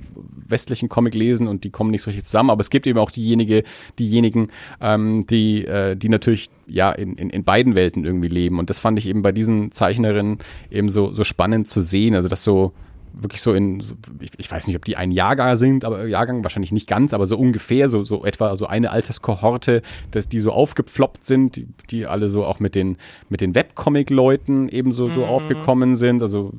westlichen 0.46 0.88
Comic 0.88 1.14
lesen 1.14 1.48
und 1.48 1.64
die 1.64 1.70
kommen 1.70 1.90
nicht 1.90 2.02
so 2.02 2.10
richtig 2.10 2.24
zusammen, 2.24 2.50
aber 2.50 2.60
es 2.60 2.70
gibt 2.70 2.86
eben 2.86 2.98
auch 2.98 3.10
diejenige, 3.10 3.64
diejenigen, 3.98 4.48
ähm, 4.80 5.26
die, 5.26 5.64
äh, 5.64 5.96
die 5.96 6.08
natürlich 6.08 6.50
ja 6.66 6.92
in, 6.92 7.14
in, 7.14 7.30
in 7.30 7.44
beiden 7.44 7.74
Welten 7.74 8.04
irgendwie 8.04 8.28
leben. 8.28 8.58
Und 8.58 8.68
das 8.68 8.78
fand 8.78 8.98
ich 8.98 9.06
eben 9.06 9.22
bei 9.22 9.32
diesen 9.32 9.72
Zeichnerinnen 9.72 10.38
eben 10.70 10.88
so, 10.90 11.12
so 11.14 11.24
spannend 11.24 11.68
zu 11.68 11.80
sehen, 11.80 12.14
also 12.14 12.28
das 12.28 12.44
so 12.44 12.72
wirklich 13.12 13.42
so 13.42 13.52
in, 13.52 13.80
so, 13.80 13.94
ich, 14.20 14.30
ich 14.38 14.50
weiß 14.50 14.66
nicht, 14.66 14.76
ob 14.76 14.84
die 14.84 14.96
ein 14.96 15.10
Jahrgang 15.10 15.56
sind, 15.56 15.84
aber 15.84 16.06
Jahrgang 16.06 16.44
wahrscheinlich 16.44 16.72
nicht 16.72 16.88
ganz, 16.88 17.12
aber 17.12 17.26
so 17.26 17.36
ungefähr, 17.36 17.88
so, 17.88 18.04
so 18.04 18.24
etwa 18.24 18.56
so 18.56 18.66
eine 18.66 18.90
Alterskohorte, 18.90 19.82
dass 20.10 20.28
die 20.28 20.40
so 20.40 20.52
aufgepfloppt 20.52 21.24
sind, 21.24 21.56
die, 21.56 21.68
die 21.90 22.06
alle 22.06 22.30
so 22.30 22.44
auch 22.44 22.60
mit 22.60 22.74
den, 22.74 22.96
mit 23.28 23.40
den 23.40 23.54
Webcomic-Leuten 23.54 24.68
ebenso 24.68 25.08
so 25.08 25.24
aufgekommen 25.24 25.96
sind, 25.96 26.22
also 26.22 26.52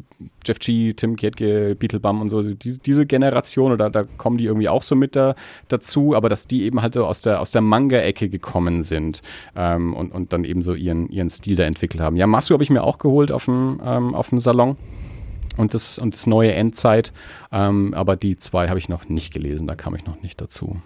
Jeff 0.46 0.60
G., 0.60 0.94
Tim 0.94 1.16
Kietke, 1.16 1.76
Beetlebum 1.76 2.22
und 2.22 2.30
so, 2.30 2.42
diese, 2.42 2.80
diese 2.80 3.06
Generation, 3.06 3.72
oder 3.72 3.90
da 3.90 4.04
kommen 4.04 4.38
die 4.38 4.46
irgendwie 4.46 4.70
auch 4.70 4.84
so 4.84 4.96
mit 4.96 5.16
da, 5.16 5.36
dazu, 5.68 6.16
aber 6.16 6.30
dass 6.30 6.48
die 6.48 6.64
eben 6.64 6.82
halt 6.82 6.94
so 6.94 7.06
aus 7.06 7.22
der, 7.22 7.42
aus 7.42 7.52
der 7.52 7.62
Manga-Ecke 7.62 8.30
gekommen 8.30 8.84
sind 8.84 9.22
ähm, 9.56 9.94
und, 9.94 10.12
und 10.12 10.34
dann 10.34 10.44
eben 10.44 10.62
so 10.62 10.74
ihren, 10.74 11.10
ihren 11.10 11.30
Stil 11.30 11.56
da 11.56 11.64
entwickelt 11.64 12.02
haben. 12.02 12.16
Ja, 12.18 12.28
Masu 12.28 12.54
habe 12.54 12.64
ich 12.64 12.70
mir 12.70 12.84
auch 12.84 12.98
geholt 12.98 13.32
auf 13.32 13.46
dem, 13.46 13.80
ähm, 13.84 14.16
auf 14.16 14.28
dem 14.28 14.40
Salon 14.40 14.78
und 15.58 15.74
das, 15.74 16.00
und 16.00 16.14
das 16.14 16.28
neue 16.28 16.54
Endzeit. 16.54 17.14
Ähm, 17.52 17.94
aber 17.94 18.16
die 18.16 18.38
zwei 18.38 18.70
habe 18.70 18.80
ich 18.80 18.90
noch 18.90 19.10
nicht 19.10 19.34
gelesen, 19.34 19.68
da 19.68 19.76
kam 19.76 19.96
ich 19.96 20.06
noch 20.06 20.22
nicht 20.22 20.42
dazu. 20.42 20.82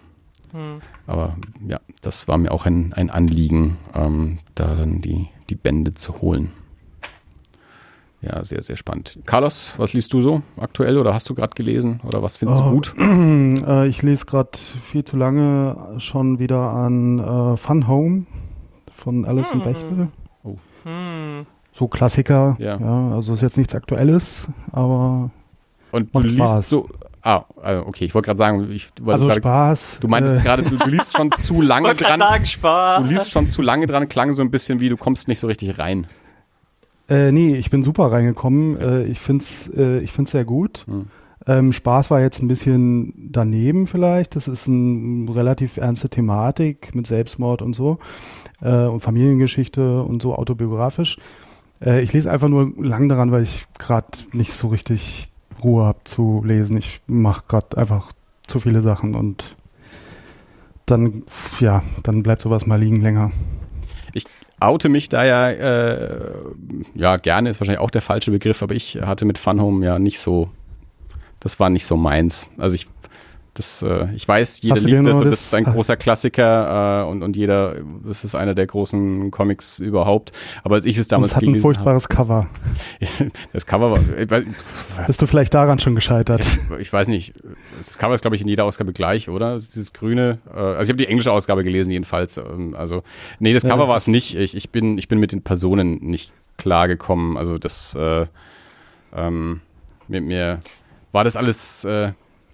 Hm. 0.52 0.80
Aber 1.06 1.36
ja, 1.66 1.80
das 2.02 2.28
war 2.28 2.38
mir 2.38 2.52
auch 2.52 2.66
ein, 2.66 2.92
ein 2.94 3.10
Anliegen, 3.10 3.78
ähm, 3.94 4.38
da 4.54 4.74
dann 4.74 5.00
die, 5.00 5.28
die 5.50 5.54
Bände 5.54 5.94
zu 5.94 6.16
holen. 6.20 6.52
Ja, 8.20 8.44
sehr, 8.44 8.62
sehr 8.62 8.76
spannend. 8.76 9.18
Carlos, 9.26 9.74
was 9.76 9.92
liest 9.92 10.12
du 10.12 10.20
so 10.20 10.42
aktuell 10.56 10.98
oder 10.98 11.14
hast 11.14 11.28
du 11.30 11.34
gerade 11.34 11.54
gelesen 11.54 12.00
oder 12.04 12.20
was 12.20 12.36
findest 12.36 12.62
oh, 12.62 12.64
du 12.64 12.70
gut? 12.72 12.94
Äh, 13.66 13.88
ich 13.88 14.02
lese 14.02 14.24
gerade 14.26 14.56
viel 14.56 15.04
zu 15.04 15.16
lange 15.16 15.94
schon 15.98 16.38
wieder 16.38 16.70
an 16.70 17.18
äh, 17.18 17.56
Fun 17.56 17.88
Home 17.88 18.26
von 18.92 19.24
Alison 19.24 19.64
hm. 19.64 19.64
Bechtel. 19.64 20.08
Oh. 20.42 20.56
Hm. 20.84 21.46
So 21.78 21.86
Klassiker, 21.86 22.56
ja. 22.58 22.76
ja. 22.76 23.10
Also 23.14 23.34
ist 23.34 23.42
jetzt 23.42 23.56
nichts 23.56 23.72
Aktuelles, 23.72 24.48
aber 24.72 25.30
und 25.92 26.12
du 26.12 26.20
liest 26.20 26.36
Spaß. 26.36 26.68
so. 26.68 26.88
Ah, 27.22 27.44
also 27.62 27.86
okay, 27.86 28.04
ich 28.04 28.14
wollte 28.14 28.26
gerade 28.26 28.38
sagen, 28.38 28.68
ich, 28.70 28.90
also 29.06 29.26
grade, 29.26 29.40
Spaß. 29.40 29.98
Du 30.00 30.08
meintest 30.08 30.40
äh. 30.40 30.42
gerade, 30.42 30.62
du, 30.64 30.76
du, 30.76 30.90
liest 30.90 31.16
schon 31.16 31.30
zu 31.38 31.60
lange 31.60 31.94
dran. 31.94 32.18
Sagen, 32.18 32.46
Spaß. 32.46 33.04
Du 33.04 33.08
liest 33.08 33.30
schon 33.30 33.46
zu 33.46 33.62
lange 33.62 33.86
dran, 33.86 34.08
klang 34.08 34.32
so 34.32 34.42
ein 34.42 34.50
bisschen 34.50 34.80
wie, 34.80 34.88
du 34.88 34.96
kommst 34.96 35.28
nicht 35.28 35.38
so 35.38 35.46
richtig 35.46 35.78
rein. 35.78 36.08
Äh, 37.08 37.30
nee, 37.30 37.54
ich 37.54 37.70
bin 37.70 37.84
super 37.84 38.10
reingekommen. 38.10 38.80
Äh, 38.80 39.04
ich 39.04 39.20
finde 39.20 39.44
es 39.44 39.70
äh, 39.76 40.00
ich 40.00 40.10
find's 40.10 40.32
sehr 40.32 40.44
gut. 40.44 40.84
Hm. 40.88 41.06
Ähm, 41.46 41.72
Spaß 41.72 42.10
war 42.10 42.20
jetzt 42.20 42.42
ein 42.42 42.48
bisschen 42.48 43.30
daneben 43.30 43.86
vielleicht. 43.86 44.34
Das 44.34 44.48
ist 44.48 44.66
eine 44.66 45.32
relativ 45.32 45.76
ernste 45.76 46.08
Thematik 46.08 46.92
mit 46.96 47.06
Selbstmord 47.06 47.62
und 47.62 47.74
so 47.74 47.98
äh, 48.62 48.86
und 48.86 48.98
Familiengeschichte 48.98 50.02
und 50.02 50.22
so 50.22 50.34
autobiografisch. 50.34 51.18
Äh, 51.84 52.02
ich 52.02 52.12
lese 52.12 52.30
einfach 52.30 52.48
nur 52.48 52.72
lang 52.78 53.08
daran, 53.08 53.32
weil 53.32 53.42
ich 53.42 53.66
gerade 53.78 54.06
nicht 54.32 54.52
so 54.52 54.68
richtig 54.68 55.30
Ruhe 55.62 55.84
habe 55.84 56.04
zu 56.04 56.42
lesen. 56.44 56.76
Ich 56.76 57.00
mache 57.06 57.44
gerade 57.48 57.76
einfach 57.76 58.12
zu 58.46 58.60
viele 58.60 58.80
Sachen 58.80 59.14
und 59.14 59.56
dann, 60.86 61.22
ja, 61.60 61.82
dann 62.02 62.22
bleibt 62.22 62.40
sowas 62.40 62.66
mal 62.66 62.80
liegen 62.80 63.00
länger. 63.00 63.30
Ich 64.14 64.24
oute 64.58 64.88
mich 64.88 65.08
da 65.08 65.24
ja, 65.24 65.50
äh, 65.50 66.32
ja, 66.94 67.16
gerne 67.18 67.50
ist 67.50 67.60
wahrscheinlich 67.60 67.80
auch 67.80 67.90
der 67.90 68.02
falsche 68.02 68.30
Begriff, 68.30 68.62
aber 68.62 68.74
ich 68.74 68.98
hatte 69.02 69.24
mit 69.24 69.38
Fun 69.38 69.60
Home 69.60 69.84
ja 69.84 69.98
nicht 69.98 70.18
so, 70.18 70.48
das 71.40 71.60
war 71.60 71.68
nicht 71.70 71.84
so 71.84 71.96
meins. 71.96 72.50
Also 72.56 72.74
ich 72.74 72.88
das, 73.58 73.82
äh, 73.82 74.06
ich 74.14 74.26
weiß, 74.26 74.62
jeder 74.62 74.78
liebt 74.78 75.04
das 75.04 75.18
das 75.18 75.40
ist 75.46 75.54
ein 75.54 75.64
großer 75.64 75.96
Klassiker 75.96 77.02
äh, 77.02 77.10
und, 77.10 77.24
und 77.24 77.36
jeder, 77.36 77.74
das 78.04 78.22
ist 78.22 78.36
einer 78.36 78.54
der 78.54 78.68
großen 78.68 79.32
Comics 79.32 79.80
überhaupt. 79.80 80.30
Aber 80.62 80.76
als 80.76 80.86
ich 80.86 80.96
es 80.96 81.08
damals 81.08 81.34
gelesen 81.34 81.48
habe. 81.48 81.58
Es 81.58 81.78
hat 81.78 81.82
ein 81.82 81.96
furchtbares 81.96 82.04
hab, 82.04 82.10
Cover. 82.10 82.46
das 83.52 83.66
Cover 83.66 83.90
war. 83.90 83.98
Äh, 84.16 84.44
Bist 85.08 85.20
du 85.20 85.26
vielleicht 85.26 85.54
daran 85.54 85.80
schon 85.80 85.96
gescheitert? 85.96 86.46
ich 86.78 86.92
weiß 86.92 87.08
nicht. 87.08 87.34
Das 87.78 87.98
Cover 87.98 88.14
ist, 88.14 88.20
glaube 88.20 88.36
ich, 88.36 88.42
in 88.42 88.48
jeder 88.48 88.64
Ausgabe 88.64 88.92
gleich, 88.92 89.28
oder? 89.28 89.58
Dieses 89.58 89.92
grüne. 89.92 90.38
Äh, 90.54 90.58
also 90.58 90.82
ich 90.84 90.88
habe 90.90 90.98
die 90.98 91.08
englische 91.08 91.32
Ausgabe 91.32 91.64
gelesen, 91.64 91.90
jedenfalls. 91.90 92.36
Ähm, 92.36 92.76
also, 92.78 93.02
nee, 93.40 93.52
das 93.52 93.64
Cover 93.64 93.82
ja, 93.82 93.88
war 93.88 93.96
es 93.96 94.06
nicht. 94.06 94.36
Ich, 94.36 94.56
ich, 94.56 94.70
bin, 94.70 94.98
ich 94.98 95.08
bin 95.08 95.18
mit 95.18 95.32
den 95.32 95.42
Personen 95.42 95.94
nicht 95.96 96.32
klargekommen. 96.58 97.36
Also 97.36 97.58
das 97.58 97.96
äh, 97.96 98.26
ähm, 99.16 99.62
mit 100.06 100.22
mir 100.22 100.60
war 101.10 101.24
das 101.24 101.34
alles. 101.34 101.84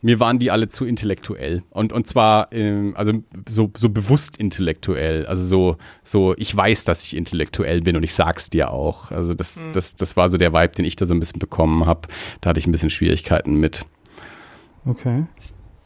Mir 0.05 0.21
waren 0.21 0.39
die 0.39 0.51
alle 0.51 0.69
zu 0.69 0.85
intellektuell. 0.85 1.63
Und, 1.71 1.91
und 1.95 2.07
zwar, 2.07 2.53
ähm, 2.53 2.93
also 2.95 3.13
so, 3.49 3.71
so 3.75 3.89
bewusst 3.89 4.37
intellektuell. 4.37 5.25
Also 5.25 5.45
so, 5.45 5.77
so, 6.03 6.35
ich 6.37 6.55
weiß, 6.55 6.85
dass 6.85 7.03
ich 7.05 7.17
intellektuell 7.17 7.81
bin 7.81 7.97
und 7.97 8.03
ich 8.03 8.15
sag's 8.15 8.51
dir 8.51 8.71
auch. 8.71 9.11
Also 9.11 9.33
das, 9.33 9.57
mhm. 9.57 9.73
das, 9.73 9.97
das 9.97 10.15
war 10.15 10.29
so 10.29 10.37
der 10.37 10.53
Vibe, 10.53 10.75
den 10.75 10.85
ich 10.85 10.97
da 10.97 11.07
so 11.07 11.15
ein 11.15 11.21
bisschen 11.21 11.39
bekommen 11.39 11.87
habe. 11.87 12.03
Da 12.43 12.51
hatte 12.51 12.61
ich 12.61 12.67
ein 12.67 12.73
bisschen 12.73 12.91
Schwierigkeiten 12.91 13.55
mit. 13.55 13.87
Okay 14.85 15.25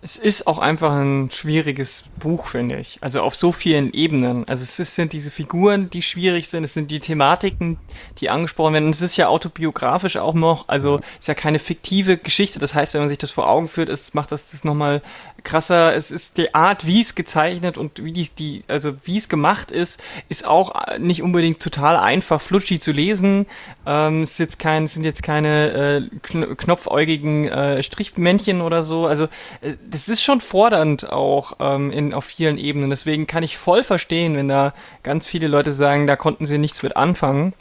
es 0.00 0.16
ist 0.16 0.46
auch 0.46 0.58
einfach 0.58 0.92
ein 0.92 1.28
schwieriges 1.32 2.04
Buch, 2.20 2.46
finde 2.46 2.76
ich. 2.76 2.98
Also 3.00 3.20
auf 3.20 3.34
so 3.34 3.50
vielen 3.50 3.92
Ebenen. 3.92 4.46
Also 4.46 4.62
es 4.62 4.78
ist, 4.78 4.94
sind 4.94 5.12
diese 5.12 5.32
Figuren, 5.32 5.90
die 5.90 6.02
schwierig 6.02 6.48
sind, 6.48 6.62
es 6.62 6.74
sind 6.74 6.92
die 6.92 7.00
Thematiken, 7.00 7.78
die 8.18 8.30
angesprochen 8.30 8.74
werden. 8.74 8.86
Und 8.86 8.94
es 8.94 9.02
ist 9.02 9.16
ja 9.16 9.26
autobiografisch 9.26 10.16
auch 10.16 10.34
noch, 10.34 10.68
also 10.68 11.00
es 11.14 11.20
ist 11.20 11.28
ja 11.28 11.34
keine 11.34 11.58
fiktive 11.58 12.16
Geschichte. 12.16 12.60
Das 12.60 12.74
heißt, 12.74 12.94
wenn 12.94 13.00
man 13.00 13.08
sich 13.08 13.18
das 13.18 13.32
vor 13.32 13.48
Augen 13.48 13.66
führt, 13.66 13.88
es 13.88 14.14
macht 14.14 14.30
das, 14.30 14.48
das 14.48 14.62
nochmal 14.62 15.02
krasser. 15.44 15.94
Es 15.94 16.10
ist 16.10 16.36
die 16.38 16.54
Art, 16.54 16.86
wie 16.86 17.00
es 17.00 17.14
gezeichnet 17.14 17.78
und 17.78 18.04
wie 18.04 18.12
die, 18.12 18.28
die 18.28 18.64
also 18.68 18.92
wie 19.04 19.16
es 19.16 19.28
gemacht 19.28 19.70
ist, 19.70 20.00
ist 20.28 20.46
auch 20.46 20.98
nicht 20.98 21.22
unbedingt 21.22 21.60
total 21.60 21.96
einfach, 21.96 22.40
flutschi 22.40 22.78
zu 22.78 22.92
lesen. 22.92 23.46
Ähm, 23.86 24.22
es 24.22 24.32
ist 24.32 24.38
jetzt 24.38 24.58
kein, 24.58 24.86
sind 24.86 25.04
jetzt 25.04 25.22
keine 25.22 26.08
äh, 26.12 26.54
knopfäugigen 26.56 27.48
äh, 27.48 27.82
Strichmännchen 27.82 28.60
oder 28.60 28.82
so. 28.82 29.06
Also 29.06 29.24
äh, 29.60 29.74
das 29.90 30.08
ist 30.08 30.22
schon 30.22 30.40
fordernd 30.40 31.10
auch 31.10 31.54
ähm, 31.60 31.90
in, 31.90 32.14
auf 32.14 32.24
vielen 32.24 32.58
Ebenen. 32.58 32.90
Deswegen 32.90 33.26
kann 33.26 33.42
ich 33.42 33.58
voll 33.58 33.84
verstehen, 33.84 34.36
wenn 34.36 34.48
da 34.48 34.74
ganz 35.02 35.26
viele 35.26 35.48
Leute 35.48 35.72
sagen, 35.72 36.06
da 36.06 36.16
konnten 36.16 36.46
sie 36.46 36.58
nichts 36.58 36.82
mit 36.82 36.96
anfangen. 36.96 37.54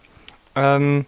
Ähm, 0.56 1.06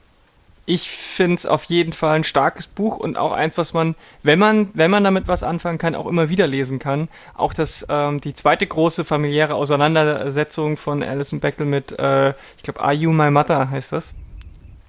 ich 0.69 0.87
finde 0.87 1.35
es 1.35 1.45
auf 1.47 1.63
jeden 1.63 1.93
Fall 1.93 2.17
ein 2.17 2.23
starkes 2.23 2.67
Buch 2.67 2.97
und 2.97 3.17
auch 3.17 3.31
eins, 3.31 3.57
was 3.57 3.73
man, 3.73 3.95
wenn 4.21 4.37
man, 4.37 4.69
wenn 4.75 4.91
man 4.91 5.03
damit 5.03 5.27
was 5.27 5.41
anfangen 5.41 5.79
kann, 5.79 5.95
auch 5.95 6.05
immer 6.05 6.29
wieder 6.29 6.45
lesen 6.45 6.77
kann. 6.77 7.09
Auch 7.33 7.55
das, 7.55 7.87
ähm, 7.89 8.21
die 8.21 8.35
zweite 8.35 8.67
große 8.67 9.03
familiäre 9.03 9.55
Auseinandersetzung 9.55 10.77
von 10.77 11.01
Alison 11.01 11.39
Bechtel 11.39 11.65
mit, 11.65 11.97
äh, 11.97 12.35
ich 12.57 12.61
glaube, 12.61 12.81
Are 12.81 12.93
You 12.93 13.11
My 13.11 13.31
Mother 13.31 13.71
heißt 13.71 13.93
das. 13.93 14.13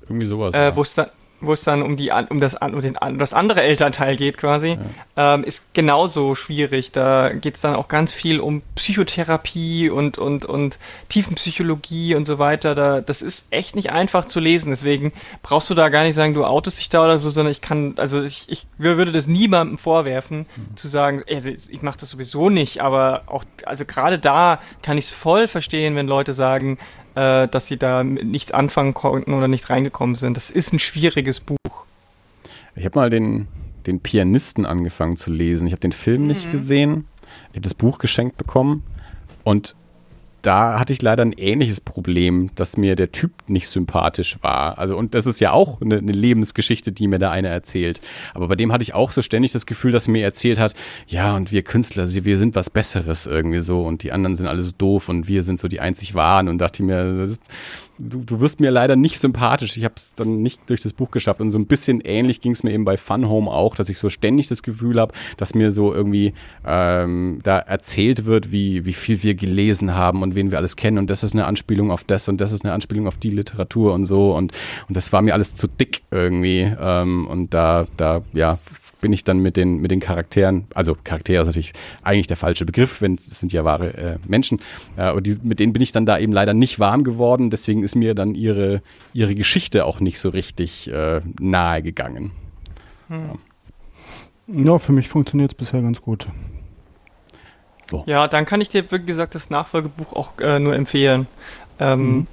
Irgendwie 0.02 0.26
sowas. 0.26 0.52
Äh, 0.52 0.76
Wo 0.76 0.82
es 0.82 0.92
dann, 0.92 1.06
wo 1.40 1.52
es 1.52 1.62
dann 1.62 1.82
um, 1.82 1.96
die, 1.96 2.10
um, 2.28 2.40
das, 2.40 2.54
um, 2.54 2.80
den, 2.80 2.96
um 2.96 3.18
das 3.18 3.32
andere 3.32 3.62
Elternteil 3.62 4.16
geht 4.16 4.38
quasi, 4.38 4.78
ja. 5.16 5.34
ähm, 5.34 5.44
ist 5.44 5.74
genauso 5.74 6.34
schwierig. 6.34 6.92
Da 6.92 7.30
geht 7.30 7.56
es 7.56 7.60
dann 7.60 7.74
auch 7.74 7.88
ganz 7.88 8.12
viel 8.12 8.40
um 8.40 8.62
Psychotherapie 8.74 9.90
und, 9.90 10.18
und, 10.18 10.44
und 10.44 10.78
Tiefenpsychologie 11.08 12.14
und 12.14 12.26
so 12.26 12.38
weiter. 12.38 12.74
Da, 12.74 13.00
das 13.00 13.22
ist 13.22 13.46
echt 13.50 13.76
nicht 13.76 13.90
einfach 13.90 14.26
zu 14.26 14.40
lesen. 14.40 14.70
Deswegen 14.70 15.12
brauchst 15.42 15.70
du 15.70 15.74
da 15.74 15.88
gar 15.88 16.04
nicht 16.04 16.14
sagen, 16.14 16.34
du 16.34 16.44
outest 16.44 16.78
dich 16.78 16.88
da 16.88 17.04
oder 17.04 17.18
so, 17.18 17.30
sondern 17.30 17.52
ich 17.52 17.60
kann, 17.60 17.94
also 17.96 18.22
ich, 18.22 18.46
ich 18.48 18.66
würde 18.78 19.12
das 19.12 19.26
niemandem 19.26 19.78
vorwerfen, 19.78 20.40
mhm. 20.40 20.76
zu 20.76 20.88
sagen, 20.88 21.22
also 21.30 21.50
ich 21.50 21.82
mache 21.82 21.98
das 21.98 22.10
sowieso 22.10 22.50
nicht, 22.50 22.80
aber 22.82 23.22
auch, 23.26 23.44
also 23.64 23.84
gerade 23.84 24.18
da 24.18 24.60
kann 24.82 24.98
ich 24.98 25.06
es 25.06 25.12
voll 25.12 25.48
verstehen, 25.48 25.96
wenn 25.96 26.06
Leute 26.06 26.32
sagen, 26.32 26.78
äh, 27.14 27.48
dass 27.48 27.66
sie 27.66 27.76
da 27.76 28.04
nichts 28.04 28.52
anfangen 28.52 28.94
konnten 28.94 29.34
oder 29.34 29.48
nicht 29.48 29.70
reingekommen 29.70 30.16
sind. 30.16 30.36
Das 30.36 30.50
ist 30.50 30.72
ein 30.72 30.78
schwieriges 30.78 31.40
Buch. 31.40 31.56
Ich 32.74 32.84
habe 32.84 32.98
mal 32.98 33.10
den, 33.10 33.48
den 33.86 34.00
Pianisten 34.00 34.66
angefangen 34.66 35.16
zu 35.16 35.30
lesen. 35.30 35.66
Ich 35.66 35.72
habe 35.72 35.80
den 35.80 35.92
Film 35.92 36.22
mhm. 36.22 36.28
nicht 36.28 36.50
gesehen. 36.50 37.06
Ich 37.50 37.56
habe 37.56 37.62
das 37.62 37.74
Buch 37.74 37.98
geschenkt 37.98 38.36
bekommen 38.36 38.82
und 39.44 39.74
da 40.42 40.78
hatte 40.78 40.92
ich 40.92 41.02
leider 41.02 41.22
ein 41.22 41.32
ähnliches 41.32 41.80
Problem, 41.80 42.50
dass 42.54 42.76
mir 42.76 42.96
der 42.96 43.12
Typ 43.12 43.32
nicht 43.46 43.68
sympathisch 43.68 44.38
war. 44.42 44.78
Also, 44.78 44.96
und 44.96 45.14
das 45.14 45.26
ist 45.26 45.40
ja 45.40 45.52
auch 45.52 45.80
eine, 45.80 45.98
eine, 45.98 46.12
Lebensgeschichte, 46.12 46.92
die 46.92 47.08
mir 47.08 47.18
da 47.18 47.30
einer 47.30 47.48
erzählt. 47.48 48.00
Aber 48.34 48.48
bei 48.48 48.56
dem 48.56 48.72
hatte 48.72 48.82
ich 48.82 48.94
auch 48.94 49.12
so 49.12 49.22
ständig 49.22 49.52
das 49.52 49.66
Gefühl, 49.66 49.92
dass 49.92 50.08
er 50.08 50.12
mir 50.12 50.24
erzählt 50.24 50.58
hat, 50.58 50.74
ja, 51.06 51.36
und 51.36 51.52
wir 51.52 51.62
Künstler, 51.62 52.06
wir 52.12 52.38
sind 52.38 52.54
was 52.54 52.70
Besseres 52.70 53.26
irgendwie 53.26 53.60
so 53.60 53.84
und 53.84 54.02
die 54.02 54.12
anderen 54.12 54.34
sind 54.34 54.46
alle 54.46 54.62
so 54.62 54.72
doof 54.76 55.08
und 55.08 55.28
wir 55.28 55.42
sind 55.42 55.60
so 55.60 55.68
die 55.68 55.80
einzig 55.80 56.14
Wahren 56.14 56.48
und 56.48 56.58
dachte 56.58 56.82
mir, 56.82 57.36
du, 58.00 58.24
du 58.24 58.40
wirst 58.40 58.60
mir 58.60 58.70
leider 58.70 58.96
nicht 58.96 59.18
sympathisch. 59.18 59.76
Ich 59.76 59.84
habe 59.84 59.94
es 59.96 60.14
dann 60.14 60.42
nicht 60.42 60.60
durch 60.68 60.80
das 60.80 60.92
Buch 60.92 61.10
geschafft. 61.10 61.40
Und 61.40 61.50
so 61.50 61.58
ein 61.58 61.66
bisschen 61.66 62.00
ähnlich 62.00 62.40
ging 62.40 62.52
es 62.52 62.62
mir 62.62 62.72
eben 62.72 62.84
bei 62.84 62.96
Fun 62.96 63.28
Home 63.28 63.50
auch, 63.50 63.76
dass 63.76 63.88
ich 63.88 63.98
so 63.98 64.08
ständig 64.08 64.48
das 64.48 64.62
Gefühl 64.62 64.98
habe, 64.98 65.14
dass 65.36 65.54
mir 65.54 65.70
so 65.70 65.92
irgendwie 65.92 66.32
ähm, 66.66 67.40
da 67.42 67.58
erzählt 67.58 68.24
wird, 68.24 68.52
wie, 68.52 68.86
wie 68.86 68.92
viel 68.92 69.22
wir 69.22 69.34
gelesen 69.34 69.94
haben 69.94 70.22
und 70.22 70.34
wen 70.34 70.50
wir 70.50 70.58
alles 70.58 70.76
kennen. 70.76 70.98
Und 70.98 71.10
das 71.10 71.22
ist 71.22 71.34
eine 71.34 71.46
Anspielung 71.46 71.90
auf 71.90 72.04
das 72.04 72.28
und 72.28 72.40
das 72.40 72.52
ist 72.52 72.64
eine 72.64 72.72
Anspielung 72.72 73.06
auf 73.06 73.18
die 73.18 73.30
Literatur 73.30 73.92
und 73.92 74.06
so. 74.06 74.34
Und, 74.34 74.52
und 74.88 74.96
das 74.96 75.12
war 75.12 75.22
mir 75.22 75.34
alles 75.34 75.54
zu 75.54 75.66
dick 75.68 76.02
irgendwie. 76.10 76.72
Ähm, 76.80 77.26
und 77.26 77.52
da, 77.52 77.84
da, 77.96 78.22
ja, 78.32 78.58
bin 79.00 79.12
ich 79.12 79.24
dann 79.24 79.38
mit 79.38 79.56
den, 79.56 79.78
mit 79.78 79.90
den 79.90 80.00
Charakteren, 80.00 80.66
also 80.74 80.96
Charaktere 81.02 81.42
ist 81.42 81.46
natürlich 81.46 81.72
eigentlich 82.02 82.26
der 82.26 82.36
falsche 82.36 82.64
Begriff, 82.64 83.00
wenn 83.00 83.14
es 83.14 83.40
sind 83.40 83.52
ja 83.52 83.64
wahre 83.64 83.94
äh, 83.94 84.18
Menschen, 84.26 84.60
äh, 84.96 85.12
und 85.12 85.26
die, 85.26 85.36
mit 85.42 85.60
denen 85.60 85.72
bin 85.72 85.82
ich 85.82 85.92
dann 85.92 86.06
da 86.06 86.18
eben 86.18 86.32
leider 86.32 86.54
nicht 86.54 86.78
warm 86.78 87.04
geworden, 87.04 87.50
deswegen 87.50 87.82
ist 87.82 87.94
mir 87.94 88.14
dann 88.14 88.34
ihre, 88.34 88.82
ihre 89.12 89.34
Geschichte 89.34 89.84
auch 89.84 90.00
nicht 90.00 90.18
so 90.18 90.28
richtig 90.28 90.90
äh, 90.90 91.20
nahe 91.40 91.82
gegangen. 91.82 92.32
Hm. 93.08 93.30
Ja. 94.48 94.72
ja, 94.72 94.78
für 94.78 94.92
mich 94.92 95.08
funktioniert 95.08 95.52
es 95.52 95.56
bisher 95.56 95.82
ganz 95.82 96.00
gut. 96.02 96.28
So. 97.90 98.04
Ja, 98.06 98.28
dann 98.28 98.46
kann 98.46 98.60
ich 98.60 98.68
dir, 98.68 98.84
wie 98.90 99.04
gesagt, 99.04 99.34
das 99.34 99.50
Nachfolgebuch 99.50 100.12
auch 100.12 100.38
äh, 100.38 100.60
nur 100.60 100.74
empfehlen. 100.74 101.26
Ähm, 101.80 102.00
mhm. 102.00 102.26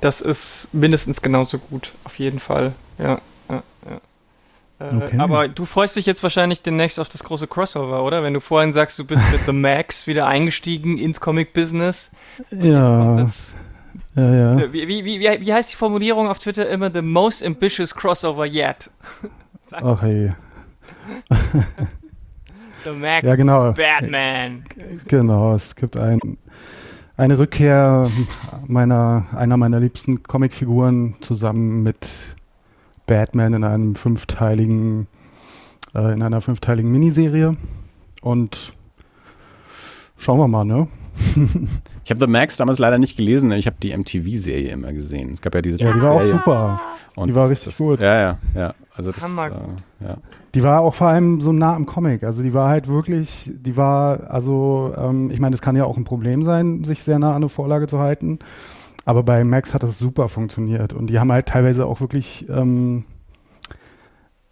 Das 0.00 0.20
ist 0.20 0.68
mindestens 0.72 1.22
genauso 1.22 1.58
gut, 1.58 1.92
auf 2.04 2.18
jeden 2.18 2.40
Fall. 2.40 2.72
Ja. 2.98 3.20
Äh, 4.80 4.96
okay. 4.96 5.18
Aber 5.18 5.46
du 5.46 5.64
freust 5.66 5.96
dich 5.96 6.06
jetzt 6.06 6.22
wahrscheinlich 6.22 6.62
demnächst 6.62 6.98
auf 6.98 7.08
das 7.08 7.22
große 7.22 7.46
Crossover, 7.46 8.02
oder? 8.02 8.22
Wenn 8.22 8.34
du 8.34 8.40
vorhin 8.40 8.72
sagst, 8.72 8.98
du 8.98 9.04
bist 9.04 9.22
mit 9.30 9.42
The 9.44 9.52
Max 9.52 10.06
wieder 10.06 10.26
eingestiegen 10.26 10.96
ins 10.98 11.20
Comic-Business. 11.20 12.10
Ja. 12.50 13.18
ja, 13.18 14.34
ja. 14.34 14.58
Äh, 14.58 14.72
wie, 14.72 14.88
wie, 14.88 15.04
wie, 15.04 15.20
wie 15.20 15.52
heißt 15.52 15.72
die 15.72 15.76
Formulierung 15.76 16.28
auf 16.28 16.38
Twitter 16.38 16.68
immer? 16.68 16.90
The 16.92 17.02
most 17.02 17.44
ambitious 17.44 17.94
crossover 17.94 18.46
yet. 18.46 18.90
Ach 19.72 20.02
hey. 20.02 20.32
The 22.84 22.90
Max 22.90 23.26
Ja, 23.26 23.34
genau. 23.34 23.72
Batman. 23.72 24.64
Genau, 25.06 25.54
es 25.54 25.76
gibt 25.76 25.98
ein, 25.98 26.38
eine 27.18 27.38
Rückkehr 27.38 28.08
meiner, 28.66 29.26
einer 29.36 29.58
meiner 29.58 29.78
liebsten 29.80 30.22
Comicfiguren 30.22 31.16
zusammen 31.20 31.82
mit 31.82 32.08
Batman 33.10 33.54
in 33.54 33.64
einem 33.64 33.94
fünfteiligen, 33.96 35.08
äh, 35.96 36.12
in 36.12 36.22
einer 36.22 36.40
fünfteiligen 36.40 36.90
Miniserie. 36.92 37.56
Und 38.22 38.72
schauen 40.16 40.38
wir 40.38 40.46
mal, 40.48 40.64
ne? 40.64 40.86
Ich 42.02 42.10
habe 42.12 42.26
The 42.26 42.32
Max 42.32 42.56
damals 42.56 42.80
leider 42.80 42.98
nicht 42.98 43.16
gelesen, 43.16 43.52
ich 43.52 43.66
habe 43.66 43.76
die 43.80 43.96
MTV-Serie 43.96 44.70
immer 44.72 44.92
gesehen. 44.92 45.32
Es 45.34 45.40
gab 45.40 45.54
ja 45.54 45.62
diese 45.62 45.78
Ja, 45.78 45.92
die 45.92 46.02
war 46.02 46.10
auch 46.12 46.24
super. 46.24 46.80
Und 47.14 47.28
die 47.28 47.34
war 47.36 47.42
das- 47.42 47.52
richtig 47.52 47.66
das, 47.66 47.78
gut. 47.78 48.00
Ja, 48.00 48.20
ja, 48.20 48.38
ja. 48.54 48.74
Also 48.96 49.12
das, 49.12 49.22
Hammer 49.22 49.46
äh, 49.46 50.04
ja. 50.04 50.16
Die 50.54 50.62
war 50.64 50.80
auch 50.80 50.94
vor 50.94 51.06
allem 51.06 51.40
so 51.40 51.52
nah 51.52 51.74
am 51.76 51.86
Comic. 51.86 52.24
Also 52.24 52.42
die 52.42 52.52
war 52.52 52.68
halt 52.68 52.88
wirklich, 52.88 53.52
die 53.54 53.76
war, 53.76 54.28
also 54.28 54.92
ähm, 54.96 55.30
ich 55.30 55.38
meine, 55.38 55.54
es 55.54 55.62
kann 55.62 55.76
ja 55.76 55.84
auch 55.84 55.96
ein 55.96 56.02
Problem 56.04 56.42
sein, 56.42 56.82
sich 56.82 57.04
sehr 57.04 57.20
nah 57.20 57.30
an 57.30 57.36
eine 57.36 57.48
Vorlage 57.48 57.86
zu 57.86 58.00
halten. 58.00 58.40
Aber 59.04 59.22
bei 59.22 59.42
Max 59.44 59.72
hat 59.74 59.82
das 59.82 59.98
super 59.98 60.28
funktioniert. 60.28 60.92
Und 60.92 61.08
die 61.08 61.18
haben 61.18 61.32
halt 61.32 61.46
teilweise 61.46 61.86
auch 61.86 62.00
wirklich, 62.00 62.46
ähm, 62.48 63.04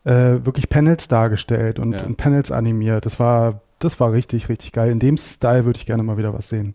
äh, 0.04 0.44
wirklich 0.44 0.68
Panels 0.68 1.08
dargestellt 1.08 1.78
und, 1.78 1.92
Ja. 1.92 2.04
und 2.04 2.16
Panels 2.16 2.50
animiert. 2.50 3.04
Das 3.06 3.20
war, 3.20 3.60
das 3.78 4.00
war 4.00 4.12
richtig, 4.12 4.48
richtig 4.48 4.72
geil. 4.72 4.90
In 4.90 4.98
dem 4.98 5.16
Style 5.16 5.64
würde 5.64 5.76
ich 5.78 5.86
gerne 5.86 6.02
mal 6.02 6.16
wieder 6.16 6.32
was 6.34 6.48
sehen. 6.48 6.74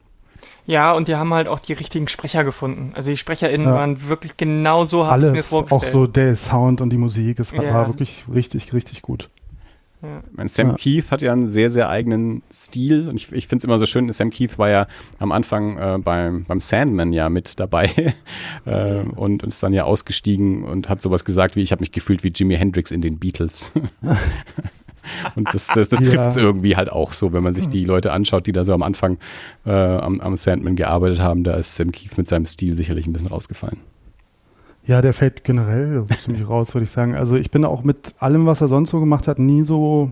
Ja, 0.65 0.93
und 0.93 1.07
die 1.07 1.15
haben 1.15 1.33
halt 1.33 1.47
auch 1.47 1.59
die 1.59 1.73
richtigen 1.73 2.07
Sprecher 2.07 2.43
gefunden. 2.43 2.91
Also 2.95 3.09
die 3.09 3.17
SprecherInnen 3.17 3.67
Ja. 3.67 3.73
waren 3.75 4.07
wirklich 4.07 4.37
genau 4.37 4.85
so, 4.85 5.05
habe 5.07 5.21
ich 5.21 5.27
mir 5.27 5.33
Alles, 5.33 5.49
vorgestellt. 5.49 5.83
auch 5.83 5.87
so 5.87 6.07
der 6.07 6.35
Sound 6.35 6.79
und 6.79 6.89
die 6.89 6.97
Musik, 6.97 7.39
es 7.39 7.53
war, 7.55 7.63
Ja. 7.63 7.73
war 7.73 7.87
wirklich 7.87 8.25
richtig, 8.33 8.71
richtig 8.73 9.01
gut. 9.01 9.29
Ja. 10.03 10.21
Meine, 10.33 10.49
Sam 10.49 10.67
Ja. 10.71 10.75
Keith 10.75 11.11
hat 11.11 11.21
ja 11.21 11.31
einen 11.31 11.49
sehr, 11.49 11.71
sehr 11.71 11.87
eigenen 11.89 12.43
Stil 12.51 13.07
und 13.07 13.15
ich, 13.15 13.31
ich 13.31 13.47
finde 13.47 13.61
es 13.61 13.63
immer 13.63 13.79
so 13.79 13.85
schön, 13.85 14.11
Sam 14.11 14.31
Keith 14.31 14.59
war 14.59 14.69
ja 14.69 14.87
am 15.17 15.31
Anfang 15.31 15.77
äh, 15.77 15.97
beim, 16.03 16.43
beim 16.43 16.59
Sandman 16.59 17.13
ja 17.13 17.29
mit 17.29 17.57
dabei 17.57 17.85
äh, 18.65 18.99
und, 18.99 19.43
und 19.43 19.45
ist 19.45 19.63
dann 19.63 19.71
ja 19.71 19.85
ausgestiegen 19.85 20.65
und 20.65 20.89
hat 20.89 21.01
sowas 21.01 21.23
gesagt 21.23 21.55
wie, 21.55 21.61
ich 21.61 21.71
habe 21.71 21.79
mich 21.81 21.93
gefühlt 21.93 22.23
wie 22.25 22.33
Jimi 22.35 22.57
Hendrix 22.57 22.91
in 22.91 22.99
den 22.99 23.17
Beatles. 23.17 23.71
und 25.35 25.53
das, 25.53 25.67
das, 25.67 25.87
das 25.87 26.01
Ja. 26.01 26.11
trifft 26.13 26.29
es 26.31 26.37
irgendwie 26.37 26.75
halt 26.75 26.91
auch 26.91 27.13
so, 27.13 27.31
wenn 27.31 27.43
man 27.43 27.53
sich 27.53 27.67
die 27.69 27.85
Leute 27.85 28.11
anschaut, 28.11 28.45
die 28.45 28.51
da 28.51 28.65
so 28.65 28.73
am 28.73 28.83
Anfang 28.83 29.17
äh, 29.65 29.71
am, 29.71 30.19
am 30.19 30.35
Sandman 30.35 30.75
gearbeitet 30.75 31.19
haben, 31.19 31.43
da 31.45 31.53
ist 31.55 31.75
Sam 31.77 31.93
Keith 31.93 32.17
mit 32.17 32.27
seinem 32.27 32.45
Stil 32.45 32.75
sicherlich 32.75 33.07
ein 33.07 33.13
bisschen 33.13 33.29
rausgefallen. 33.29 33.77
Ja, 34.85 35.01
der 35.01 35.13
fällt 35.13 35.43
generell 35.43 36.05
ziemlich 36.21 36.47
raus, 36.47 36.73
würde 36.75 36.83
ich 36.83 36.91
sagen. 36.91 37.15
Also 37.15 37.35
ich 37.37 37.51
bin 37.51 37.63
auch 37.65 37.83
mit 37.83 38.15
allem, 38.19 38.45
was 38.45 38.61
er 38.61 38.67
sonst 38.67 38.89
so 38.89 38.99
gemacht 38.99 39.27
hat, 39.27 39.39
nie 39.39 39.63
so, 39.63 40.11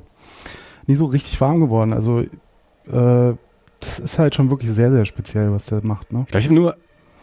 nie 0.88 0.96
so 0.96 1.06
richtig 1.06 1.40
warm 1.42 1.60
geworden. 1.60 1.92
Also 1.94 2.20
äh, 2.22 3.34
das 3.80 4.00
ist 4.00 4.18
halt 4.20 4.36
schon 4.36 4.50
wirklich 4.50 4.72
sehr, 4.72 4.92
sehr 4.92 5.06
speziell, 5.06 5.52
was 5.52 5.66
der 5.66 5.84
macht. 5.86 6.14
Ne? 6.14 6.22
Ich 6.26 6.28
glaube, 6.32 6.40
ich 6.40 6.46
habe 6.46 6.56
nur, 6.56 6.76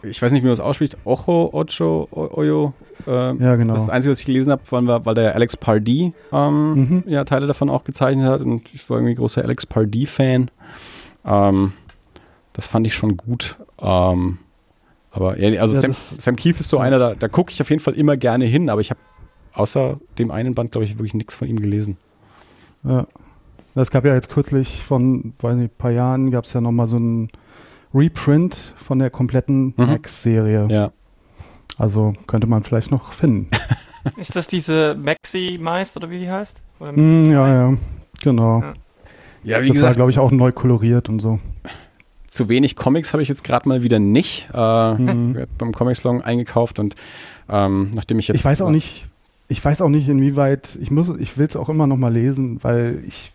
ich 0.03 0.21
weiß 0.21 0.31
nicht, 0.31 0.43
wie 0.43 0.47
man 0.47 0.51
das 0.51 0.59
ausspricht, 0.59 0.97
Ocho, 1.05 1.49
Ocho, 1.53 2.07
Oyo. 2.11 2.73
ähm, 3.07 3.41
Ja, 3.41 3.55
genau. 3.55 3.73
Das 3.75 3.89
Einzige, 3.89 4.11
was 4.11 4.19
ich 4.19 4.25
gelesen 4.25 4.51
habe, 4.51 4.61
war, 4.87 5.05
weil 5.05 5.15
der 5.15 5.33
Alex 5.35 5.57
Pardee 5.57 6.13
ähm, 6.31 6.73
Mhm. 6.73 7.03
ja, 7.07 7.23
Teile 7.23 7.47
davon 7.47 7.69
auch 7.69 7.83
gezeichnet 7.83 8.27
hat 8.27 8.41
und 8.41 8.63
ich 8.73 8.87
war 8.89 8.97
irgendwie 8.97 9.15
großer 9.15 9.41
Alex 9.41 9.65
Pardee-Fan. 9.65 10.51
Ähm, 11.25 11.73
das 12.53 12.67
fand 12.67 12.85
ich 12.87 12.93
schon 12.93 13.17
gut. 13.17 13.59
Ähm, 13.81 14.37
aber 15.19 15.39
ja, 15.39 15.61
also 15.61 15.75
Ja, 15.75 15.81
Sam, 15.81 15.91
Sam 15.93 16.35
Keith 16.35 16.59
ist 16.59 16.69
so 16.69 16.77
einer, 16.77 16.97
da, 16.99 17.15
da 17.15 17.27
gucke 17.27 17.51
ich 17.51 17.61
auf 17.61 17.69
jeden 17.69 17.81
Fall 17.81 17.93
immer 17.93 18.17
gerne 18.17 18.45
hin, 18.45 18.69
aber 18.69 18.81
ich 18.81 18.89
habe 18.89 18.99
außer 19.53 19.99
dem 20.17 20.31
einen 20.31 20.55
Band, 20.55 20.71
glaube 20.71 20.85
ich, 20.85 20.97
wirklich 20.97 21.13
nichts 21.13 21.35
von 21.35 21.47
ihm 21.47 21.59
gelesen. 21.59 21.97
Ja. 22.83 23.05
Es 23.75 23.91
gab 23.91 24.03
ja 24.05 24.13
jetzt 24.13 24.29
kürzlich 24.29 24.83
von, 24.83 25.33
weiß 25.39 25.55
nicht, 25.55 25.71
ein 25.73 25.77
paar 25.77 25.91
Jahren 25.91 26.31
gab 26.31 26.45
es 26.45 26.53
ja 26.53 26.61
nochmal 26.61 26.87
so 26.87 26.97
ein 26.97 27.29
Reprint 27.93 28.73
von 28.77 28.99
der 28.99 29.09
kompletten 29.09 29.73
Mhm. 29.77 29.85
Max-Serie. 29.85 30.67
Ja. 30.69 30.91
Also 31.77 32.13
könnte 32.27 32.47
man 32.47 32.63
vielleicht 32.63 32.91
noch 32.91 33.13
finden. 33.13 33.49
Ist 34.17 34.35
das 34.35 34.47
diese 34.47 34.95
Maxi 34.95 35.57
Meist 35.61 35.95
oder 35.97 36.09
wie 36.09 36.19
die 36.19 36.29
heißt? 36.31 36.61
Oder 36.79 36.93
Mm, 36.93 37.31
ja, 37.31 37.47
ja, 37.71 37.77
genau. 38.21 38.61
Ja. 38.61 38.73
Ja, 39.43 39.63
wie 39.63 39.67
das 39.69 39.77
war, 39.77 39.81
gesagt, 39.81 39.95
glaube 39.95 40.11
ich, 40.11 40.19
auch 40.19 40.31
neu 40.31 40.51
koloriert 40.51 41.07
und 41.09 41.19
so. 41.19 41.39
Zu 42.29 42.49
wenig 42.49 42.75
Comics 42.75 43.13
habe 43.13 43.23
ich 43.23 43.29
jetzt 43.29 43.43
gerade 43.43 43.67
mal 43.67 43.83
wieder 43.83 43.99
nicht. 43.99 44.49
Äh, 44.53 44.93
Mhm. 44.93 45.45
beim 45.57 45.71
Comic 45.73 45.95
Salon 45.95 46.21
eingekauft 46.21 46.79
und 46.79 46.95
ähm, 47.49 47.91
nachdem 47.95 48.19
ich 48.19 48.27
jetzt. 48.27 48.37
Ich 48.37 48.45
weiß 48.45 48.61
auch 48.61 48.69
nicht, 48.71 49.07
ich 49.47 49.63
weiß 49.63 49.81
auch 49.81 49.89
nicht, 49.89 50.07
inwieweit, 50.09 50.77
ich 50.81 50.91
muss, 50.91 51.09
ich 51.17 51.37
will 51.37 51.47
es 51.47 51.55
auch 51.55 51.69
immer 51.69 51.87
noch 51.87 51.97
mal 51.97 52.13
lesen, 52.13 52.63
weil 52.63 53.03
ich 53.07 53.31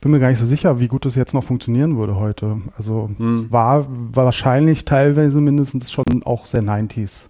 bin 0.00 0.10
mir 0.10 0.18
gar 0.20 0.28
nicht 0.28 0.38
so 0.38 0.46
sicher, 0.46 0.80
wie 0.80 0.88
gut 0.88 1.04
das 1.04 1.14
jetzt 1.14 1.32
noch 1.32 1.44
funktionieren 1.44 1.96
würde 1.96 2.16
heute. 2.16 2.60
Also 2.76 3.08
Hm. 3.16 3.34
es 3.34 3.52
war, 3.52 3.86
war 3.88 4.24
wahrscheinlich 4.26 4.84
teilweise 4.84 5.40
mindestens 5.40 5.90
schon 5.92 6.04
auch 6.24 6.44
sehr 6.46 6.62
90s. 6.62 7.28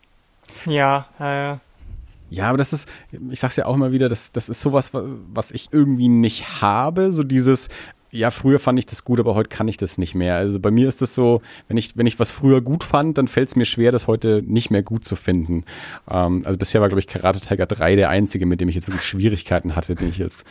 Ja, 0.66 1.06
ja, 1.18 1.34
ja. 1.34 1.60
Ja, 2.30 2.48
aber 2.48 2.56
das 2.56 2.72
ist, 2.72 2.88
ich 3.30 3.40
sag's 3.40 3.56
ja 3.56 3.66
auch 3.66 3.74
immer 3.74 3.92
wieder, 3.92 4.08
das, 4.08 4.32
das 4.32 4.48
ist 4.48 4.62
sowas, 4.62 4.94
wa- 4.94 5.04
was 5.34 5.50
ich 5.50 5.68
irgendwie 5.70 6.08
nicht 6.08 6.62
habe. 6.62 7.12
So 7.12 7.22
dieses, 7.24 7.68
ja, 8.14 8.30
früher 8.30 8.58
fand 8.58 8.78
ich 8.78 8.84
das 8.84 9.04
gut, 9.04 9.18
aber 9.20 9.34
heute 9.34 9.48
kann 9.48 9.68
ich 9.68 9.78
das 9.78 9.96
nicht 9.96 10.14
mehr. 10.14 10.36
Also 10.36 10.60
bei 10.60 10.70
mir 10.70 10.86
ist 10.86 11.00
das 11.00 11.14
so, 11.14 11.40
wenn 11.68 11.78
ich, 11.78 11.96
wenn 11.96 12.04
ich 12.04 12.20
was 12.20 12.30
früher 12.30 12.60
gut 12.60 12.84
fand, 12.84 13.16
dann 13.16 13.26
fällt 13.26 13.48
es 13.48 13.56
mir 13.56 13.64
schwer, 13.64 13.90
das 13.90 14.06
heute 14.06 14.42
nicht 14.46 14.70
mehr 14.70 14.82
gut 14.82 15.06
zu 15.06 15.16
finden. 15.16 15.64
Ähm, 16.10 16.42
also 16.44 16.58
bisher 16.58 16.82
war, 16.82 16.88
glaube 16.88 17.00
ich, 17.00 17.06
Karate 17.06 17.40
Tiger 17.40 17.64
3 17.64 17.96
der 17.96 18.10
einzige, 18.10 18.44
mit 18.44 18.60
dem 18.60 18.68
ich 18.68 18.74
jetzt 18.74 18.86
wirklich 18.88 19.04
Schwierigkeiten 19.04 19.74
hatte, 19.74 19.94
den 19.94 20.10
ich 20.10 20.20
als 20.22 20.44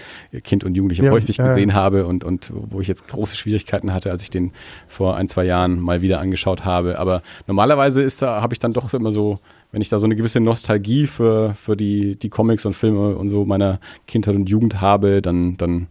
Kind 0.44 0.64
und 0.64 0.76
Jugendlicher 0.76 1.04
Ja, 1.04 1.12
häufig 1.12 1.38
ja, 1.38 1.48
gesehen 1.48 1.76
habe 1.76 2.08
und, 2.08 2.24
und 2.24 2.52
wo 2.52 2.82
ich 2.82 2.88
jetzt 2.88 3.08
große 3.08 3.38
Schwierigkeiten 3.38 3.94
hatte, 3.94 4.10
als 4.10 4.24
ich 4.24 4.32
den 4.32 4.54
vor 4.88 5.16
ein, 5.16 5.30
zwei 5.30 5.44
Jahren 5.44 5.80
mal 5.80 6.02
wieder 6.02 6.20
angeschaut 6.20 6.66
habe. 6.66 6.98
Aber 6.98 7.22
normalerweise 7.46 8.02
ist 8.02 8.24
da, 8.24 8.42
habe 8.42 8.56
ich 8.56 8.60
dann 8.60 8.74
doch 8.74 8.92
immer 8.96 9.12
so, 9.12 9.40
wenn 9.72 9.82
ich 9.82 9.90
da 9.90 10.00
so 10.00 10.06
eine 10.06 10.16
gewisse 10.16 10.40
Nostalgie 10.40 11.06
für, 11.06 11.54
für 11.54 11.78
die, 11.78 12.16
die 12.16 12.30
Comics 12.30 12.66
und 12.66 12.74
Filme 12.74 13.16
und 13.16 13.30
so 13.30 13.46
meiner 13.46 13.80
Kindheit 14.08 14.36
und 14.36 14.50
Jugend 14.50 14.82
habe, 14.82 15.22
dann, 15.22 15.54
dann 15.58 15.88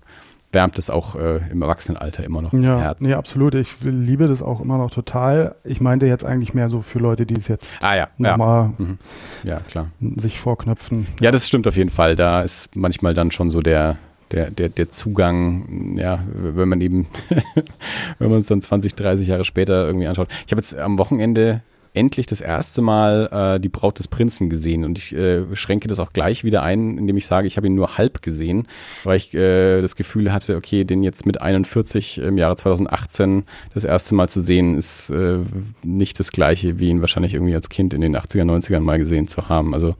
wärmt 0.52 0.78
es 0.78 0.90
auch 0.90 1.14
äh, 1.14 1.40
im 1.50 1.62
Erwachsenenalter 1.62 2.24
immer 2.24 2.42
noch 2.42 2.52
im 2.52 2.62
Ja, 2.62 2.78
Herzen. 2.80 3.06
nee, 3.06 3.14
absolut. 3.14 3.54
Ich 3.54 3.82
liebe 3.82 4.26
das 4.26 4.42
auch 4.42 4.60
immer 4.60 4.78
noch 4.78 4.90
total. 4.90 5.54
Ich 5.64 5.80
meinte 5.80 6.06
jetzt 6.06 6.24
eigentlich 6.24 6.54
mehr 6.54 6.68
so 6.68 6.80
für 6.80 6.98
Leute, 6.98 7.24
die 7.26 7.36
es 7.36 7.46
jetzt 7.48 7.78
Ah 7.82 7.94
ja, 7.94 8.08
ja. 8.18 8.30
nochmal 8.30 8.72
Mhm. 8.78 8.98
Ja, 9.44 9.60
klar. 9.60 9.88
sich 10.16 10.40
vorknöpfen. 10.40 11.06
Ja, 11.20 11.30
das 11.30 11.46
stimmt 11.46 11.66
auf 11.68 11.76
jeden 11.76 11.90
Fall. 11.90 12.16
Da 12.16 12.42
ist 12.42 12.76
manchmal 12.76 13.14
dann 13.14 13.30
schon 13.30 13.50
so 13.50 13.60
der, 13.60 13.96
der, 14.32 14.50
der, 14.50 14.68
der 14.70 14.90
Zugang, 14.90 15.96
ja, 15.96 16.20
wenn 16.34 16.68
man 16.68 16.80
eben, 16.80 17.06
wenn 18.18 18.30
man 18.30 18.38
es 18.38 18.46
dann 18.46 18.60
20, 18.60 18.94
30 18.94 19.28
Jahre 19.28 19.44
später 19.44 19.86
irgendwie 19.86 20.06
anschaut. 20.08 20.28
Ich 20.46 20.52
habe 20.52 20.60
jetzt 20.60 20.74
am 20.76 20.98
Wochenende 20.98 21.62
endlich 21.94 22.26
das 22.26 22.40
erste 22.40 22.82
Mal 22.82 23.56
äh, 23.56 23.60
die 23.60 23.68
Braut 23.68 23.98
des 23.98 24.08
Prinzen 24.08 24.48
gesehen 24.48 24.84
und 24.84 24.98
ich 24.98 25.14
äh, 25.14 25.44
schränke 25.56 25.88
das 25.88 25.98
auch 25.98 26.12
gleich 26.12 26.44
wieder 26.44 26.62
ein, 26.62 26.98
indem 26.98 27.16
ich 27.16 27.26
sage, 27.26 27.46
ich 27.46 27.56
habe 27.56 27.66
ihn 27.66 27.74
nur 27.74 27.98
halb 27.98 28.22
gesehen, 28.22 28.68
weil 29.04 29.16
ich 29.16 29.34
äh, 29.34 29.80
das 29.80 29.96
Gefühl 29.96 30.32
hatte, 30.32 30.56
okay, 30.56 30.84
den 30.84 31.02
jetzt 31.02 31.26
mit 31.26 31.40
41 31.40 32.18
im 32.18 32.38
Jahre 32.38 32.56
2018 32.56 33.44
das 33.74 33.84
erste 33.84 34.14
Mal 34.14 34.28
zu 34.28 34.40
sehen, 34.40 34.76
ist 34.76 35.10
äh, 35.10 35.38
nicht 35.84 36.18
das 36.20 36.32
gleiche, 36.32 36.78
wie 36.78 36.88
ihn 36.88 37.00
wahrscheinlich 37.00 37.34
irgendwie 37.34 37.54
als 37.54 37.68
Kind 37.68 37.94
in 37.94 38.00
den 38.00 38.16
80er, 38.16 38.44
90ern 38.44 38.80
mal 38.80 38.98
gesehen 38.98 39.26
zu 39.26 39.48
haben. 39.48 39.74
Also 39.74 39.96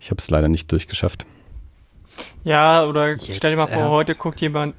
ich 0.00 0.10
habe 0.10 0.18
es 0.18 0.30
leider 0.30 0.48
nicht 0.48 0.70
durchgeschafft. 0.70 1.26
Ja, 2.44 2.84
oder 2.86 3.12
Jetzt 3.12 3.36
stell 3.36 3.52
dir 3.52 3.56
mal 3.56 3.66
vor, 3.66 3.76
ernst? 3.76 3.90
heute 3.90 4.14
guckt 4.14 4.40
jemand, 4.40 4.74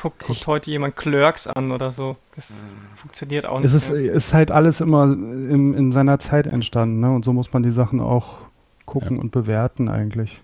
guckt, 0.00 0.24
guckt 0.24 0.46
heute 0.46 0.70
jemand 0.70 0.96
Clerks 0.96 1.46
an 1.46 1.72
oder 1.72 1.90
so. 1.90 2.16
Das 2.36 2.52
funktioniert 2.96 3.46
auch 3.46 3.58
nicht. 3.60 3.72
Es 3.72 3.74
ist, 3.74 3.90
ist 3.90 4.34
halt 4.34 4.50
alles 4.50 4.80
immer 4.80 5.04
in, 5.04 5.74
in 5.74 5.92
seiner 5.92 6.18
Zeit 6.18 6.46
entstanden, 6.46 7.00
ne? 7.00 7.14
Und 7.14 7.24
so 7.24 7.32
muss 7.32 7.52
man 7.52 7.62
die 7.62 7.70
Sachen 7.70 8.00
auch 8.00 8.38
gucken 8.86 9.16
Ja. 9.16 9.22
und 9.22 9.32
bewerten 9.32 9.88
eigentlich. 9.88 10.42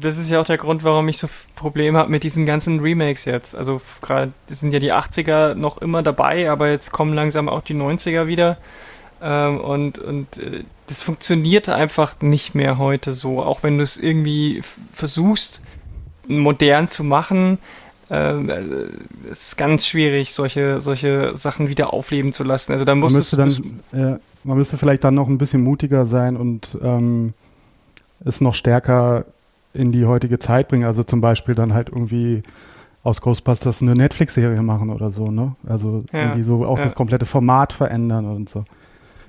das 0.00 0.16
ist 0.18 0.30
ja 0.30 0.40
auch 0.40 0.46
der 0.46 0.56
Grund, 0.56 0.84
warum 0.84 1.06
ich 1.08 1.18
so 1.18 1.28
Probleme 1.54 1.98
habe 1.98 2.10
mit 2.10 2.24
diesen 2.24 2.46
ganzen 2.46 2.80
Remakes 2.80 3.24
jetzt. 3.26 3.54
Also 3.54 3.80
gerade 4.00 4.32
sind 4.48 4.72
ja 4.72 4.78
die 4.80 4.92
80er 4.92 5.54
noch 5.54 5.78
immer 5.82 6.02
dabei, 6.02 6.50
aber 6.50 6.70
jetzt 6.70 6.92
kommen 6.92 7.12
langsam 7.14 7.48
auch 7.48 7.60
die 7.62 7.74
90er 7.74 8.26
wieder. 8.26 8.56
Ähm, 9.20 9.60
und 9.60 9.98
und 9.98 10.38
äh, 10.38 10.64
das 10.88 11.02
funktioniert 11.02 11.68
einfach 11.68 12.20
nicht 12.20 12.54
mehr 12.54 12.78
heute 12.78 13.12
so. 13.12 13.42
Auch 13.42 13.62
wenn 13.62 13.76
du 13.78 13.84
es 13.84 13.96
irgendwie 13.96 14.62
versuchst, 14.92 15.60
modern 16.26 16.88
zu 16.88 17.04
machen, 17.04 17.58
ähm, 18.12 18.50
äh, 18.50 18.60
es 19.30 19.48
ist 19.48 19.56
ganz 19.56 19.86
schwierig, 19.86 20.34
solche, 20.34 20.80
solche 20.80 21.34
Sachen 21.34 21.70
wieder 21.70 21.94
aufleben 21.94 22.34
zu 22.34 22.44
lassen. 22.44 22.72
Also 22.72 22.84
da 22.84 22.94
Man 22.94 23.10
müsste, 23.10 23.38
dann, 23.38 23.50
äh, 23.92 24.18
man 24.44 24.58
müsste 24.58 24.76
vielleicht 24.76 25.02
dann 25.02 25.14
noch 25.14 25.28
ein 25.28 25.38
bisschen 25.38 25.62
mutiger 25.62 26.04
sein 26.04 26.36
und 26.36 26.78
ähm, 26.82 27.32
es 28.22 28.42
noch 28.42 28.54
stärker 28.54 29.24
in 29.72 29.92
die 29.92 30.04
heutige 30.04 30.38
Zeit 30.38 30.68
bringen. 30.68 30.84
Also 30.84 31.04
zum 31.04 31.22
Beispiel 31.22 31.54
dann 31.54 31.72
halt 31.72 31.88
irgendwie 31.88 32.42
aus 33.02 33.22
Ghostbusters 33.22 33.80
eine 33.80 33.94
Netflix-Serie 33.94 34.62
machen 34.62 34.90
oder 34.90 35.10
so, 35.10 35.30
ne? 35.30 35.56
Also 35.66 36.04
Ja, 36.12 36.20
irgendwie 36.20 36.42
so 36.42 36.66
auch 36.66 36.78
ja. 36.78 36.84
das 36.84 36.94
komplette 36.94 37.24
Format 37.24 37.72
verändern 37.72 38.26
und 38.26 38.50
so. 38.50 38.64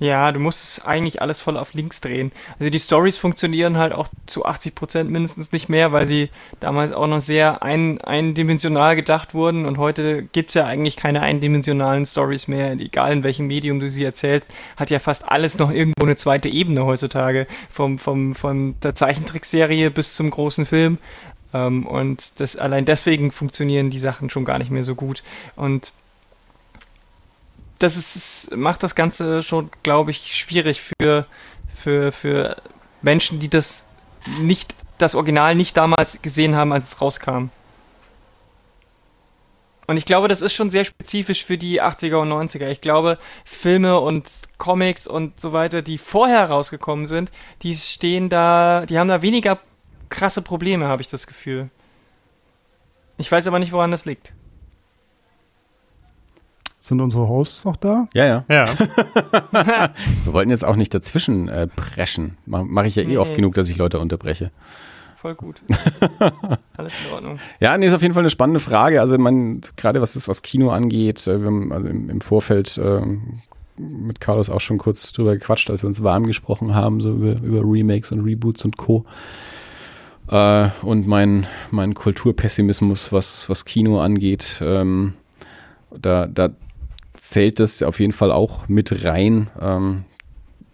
Ja, 0.04 0.32
du 0.32 0.38
musst 0.38 0.86
eigentlich 0.86 1.22
alles 1.22 1.40
voll 1.40 1.56
auf 1.56 1.72
links 1.72 2.02
drehen. 2.02 2.30
Also 2.58 2.68
die 2.68 2.78
Stories 2.78 3.16
funktionieren 3.16 3.78
halt 3.78 3.94
auch 3.94 4.08
zu 4.26 4.44
80 4.44 4.74
Prozent 4.74 5.10
mindestens 5.10 5.50
nicht 5.50 5.70
mehr, 5.70 5.92
weil 5.92 6.06
sie 6.06 6.28
damals 6.60 6.92
auch 6.92 7.06
noch 7.06 7.22
sehr 7.22 7.62
ein, 7.62 8.02
eindimensional 8.02 8.96
gedacht 8.96 9.32
wurden 9.32 9.64
und 9.64 9.78
heute 9.78 10.24
gibt's 10.24 10.52
ja 10.52 10.66
eigentlich 10.66 10.96
keine 10.96 11.22
eindimensionalen 11.22 12.04
Stories 12.04 12.48
mehr, 12.48 12.72
egal 12.72 13.14
in 13.14 13.24
welchem 13.24 13.46
Medium 13.46 13.80
du 13.80 13.88
sie 13.88 14.04
erzählst, 14.04 14.52
hat 14.76 14.90
ja 14.90 14.98
fast 14.98 15.26
alles 15.26 15.56
noch 15.56 15.70
irgendwo 15.70 16.04
eine 16.04 16.16
zweite 16.16 16.50
Ebene 16.50 16.84
heutzutage, 16.84 17.46
vom, 17.70 17.98
vom, 17.98 18.34
von 18.34 18.74
der 18.82 18.94
Zeichentrickserie 18.94 19.90
bis 19.90 20.14
zum 20.16 20.28
großen 20.28 20.66
Film. 20.66 20.98
Ähm, 21.54 21.86
und 21.86 22.40
das, 22.40 22.56
allein 22.56 22.84
deswegen 22.84 23.32
funktionieren 23.32 23.88
die 23.88 23.98
Sachen 23.98 24.28
schon 24.28 24.44
gar 24.44 24.58
nicht 24.58 24.70
mehr 24.70 24.84
so 24.84 24.96
gut. 24.96 25.22
Und 25.56 25.92
das 27.84 27.96
ist, 27.96 28.56
macht 28.56 28.82
das 28.82 28.94
Ganze 28.94 29.42
schon, 29.42 29.70
glaube 29.82 30.10
ich, 30.10 30.36
schwierig 30.36 30.80
für, 30.80 31.26
für, 31.74 32.12
für 32.12 32.56
Menschen, 33.02 33.40
die 33.40 33.50
das 33.50 33.84
nicht, 34.40 34.74
das 34.98 35.14
Original 35.14 35.54
nicht 35.54 35.76
damals 35.76 36.20
gesehen 36.22 36.56
haben, 36.56 36.72
als 36.72 36.88
es 36.88 37.00
rauskam. 37.00 37.50
Und 39.86 39.98
ich 39.98 40.06
glaube, 40.06 40.28
das 40.28 40.40
ist 40.40 40.54
schon 40.54 40.70
sehr 40.70 40.86
spezifisch 40.86 41.44
für 41.44 41.58
die 41.58 41.82
80er 41.82 42.16
und 42.16 42.32
90er. 42.32 42.68
Ich 42.68 42.80
glaube, 42.80 43.18
Filme 43.44 44.00
und 44.00 44.30
Comics 44.56 45.06
und 45.06 45.38
so 45.38 45.52
weiter, 45.52 45.82
die 45.82 45.98
vorher 45.98 46.48
rausgekommen 46.48 47.06
sind, 47.06 47.30
die 47.62 47.76
stehen 47.76 48.30
da, 48.30 48.86
die 48.86 48.98
haben 48.98 49.08
da 49.08 49.20
weniger 49.20 49.58
krasse 50.08 50.40
Probleme, 50.40 50.86
habe 50.86 51.02
ich 51.02 51.08
das 51.08 51.26
Gefühl. 51.26 51.68
Ich 53.18 53.30
weiß 53.30 53.46
aber 53.46 53.58
nicht, 53.58 53.72
woran 53.72 53.90
das 53.90 54.06
liegt. 54.06 54.32
Sind 56.84 57.00
unsere 57.00 57.26
Hosts 57.26 57.64
noch 57.64 57.76
da? 57.76 58.08
Ja, 58.12 58.26
ja. 58.26 58.44
Ja. 58.50 58.66
Wir 60.24 60.32
wollten 60.34 60.50
jetzt 60.50 60.66
auch 60.66 60.76
nicht 60.76 60.92
dazwischen 60.92 61.48
äh, 61.48 61.66
preschen. 61.66 62.36
Mache 62.44 62.66
mach 62.66 62.84
ich 62.84 62.94
ja 62.94 63.04
eh 63.04 63.06
Nee. 63.06 63.16
oft 63.16 63.34
genug, 63.34 63.54
dass 63.54 63.70
ich 63.70 63.78
Leute 63.78 63.98
unterbreche. 63.98 64.50
Voll 65.16 65.34
gut. 65.34 65.62
Alles 66.76 66.92
in 67.08 67.14
Ordnung. 67.14 67.38
Ja, 67.58 67.78
nee, 67.78 67.86
ist 67.86 67.94
auf 67.94 68.02
jeden 68.02 68.12
Fall 68.12 68.20
eine 68.20 68.28
spannende 68.28 68.60
Frage. 68.60 69.00
Also 69.00 69.16
man, 69.16 69.62
gerade 69.76 70.02
was 70.02 70.12
das, 70.12 70.28
was 70.28 70.42
Kino 70.42 70.72
angeht, 70.72 71.26
äh, 71.26 71.40
wir 71.40 71.46
haben 71.46 71.72
also 71.72 71.88
im, 71.88 72.10
im 72.10 72.20
Vorfeld 72.20 72.76
ähm, 72.76 73.32
mit 73.78 74.20
Carlos 74.20 74.50
auch 74.50 74.60
schon 74.60 74.76
kurz 74.76 75.10
drüber 75.12 75.32
gequatscht, 75.32 75.70
als 75.70 75.82
wir 75.82 75.86
uns 75.88 76.02
warm 76.02 76.26
gesprochen 76.26 76.74
haben, 76.74 77.00
so 77.00 77.12
über, 77.14 77.40
über 77.42 77.62
Remakes 77.64 78.12
und 78.12 78.20
Reboots 78.20 78.62
und 78.62 78.76
Co. 78.76 79.06
Äh, 80.28 80.68
und 80.82 81.06
mein, 81.06 81.46
mein 81.70 81.94
Kulturpessimismus, 81.94 83.10
was, 83.10 83.48
was 83.48 83.64
Kino 83.64 84.00
angeht, 84.02 84.60
ähm, 84.60 85.14
da, 85.90 86.26
da 86.26 86.50
zählt 87.30 87.60
das 87.60 87.82
auf 87.82 88.00
jeden 88.00 88.12
Fall 88.12 88.30
auch 88.32 88.68
mit 88.68 89.04
rein. 89.04 89.48
Ähm, 89.60 90.04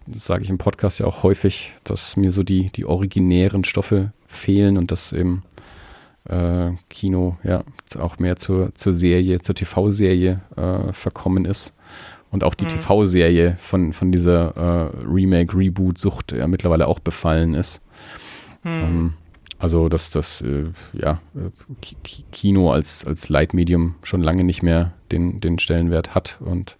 sage 0.07 0.43
ich 0.43 0.49
im 0.49 0.57
Podcast 0.57 0.99
ja 0.99 1.05
auch 1.05 1.23
häufig, 1.23 1.71
dass 1.83 2.17
mir 2.17 2.31
so 2.31 2.43
die, 2.43 2.67
die 2.67 2.85
originären 2.85 3.63
Stoffe 3.63 4.11
fehlen 4.27 4.77
und 4.77 4.91
dass 4.91 5.11
eben 5.13 5.43
äh, 6.29 6.71
Kino 6.89 7.37
ja 7.43 7.63
auch 7.97 8.17
mehr 8.19 8.35
zur, 8.35 8.73
zur 8.75 8.93
Serie, 8.93 9.39
zur 9.41 9.55
TV-Serie 9.55 10.41
äh, 10.55 10.93
verkommen 10.93 11.45
ist. 11.45 11.73
Und 12.31 12.43
auch 12.45 12.53
die 12.55 12.63
Mhm. 12.65 12.69
TV-Serie 12.69 13.55
von, 13.61 13.91
von 13.91 14.11
dieser 14.11 14.55
äh, 14.55 15.05
Remake-Reboot-Sucht 15.05 16.31
ja 16.31 16.47
mittlerweile 16.47 16.87
auch 16.87 16.99
befallen 16.99 17.53
ist. 17.55 17.81
Hm. 18.63 18.71
Ähm, 18.83 19.13
also, 19.59 19.89
dass 19.89 20.11
das 20.11 20.41
äh, 20.41 20.65
ja, 20.93 21.19
äh, 21.35 21.49
Ki- 21.81 21.97
Ki- 22.03 22.23
Kino 22.31 22.71
als, 22.71 23.05
als 23.05 23.27
Leitmedium 23.29 23.95
schon 24.03 24.21
lange 24.21 24.43
nicht 24.45 24.63
mehr 24.63 24.93
den, 25.11 25.39
den 25.39 25.59
Stellenwert 25.59 26.15
hat. 26.15 26.39
Und 26.41 26.77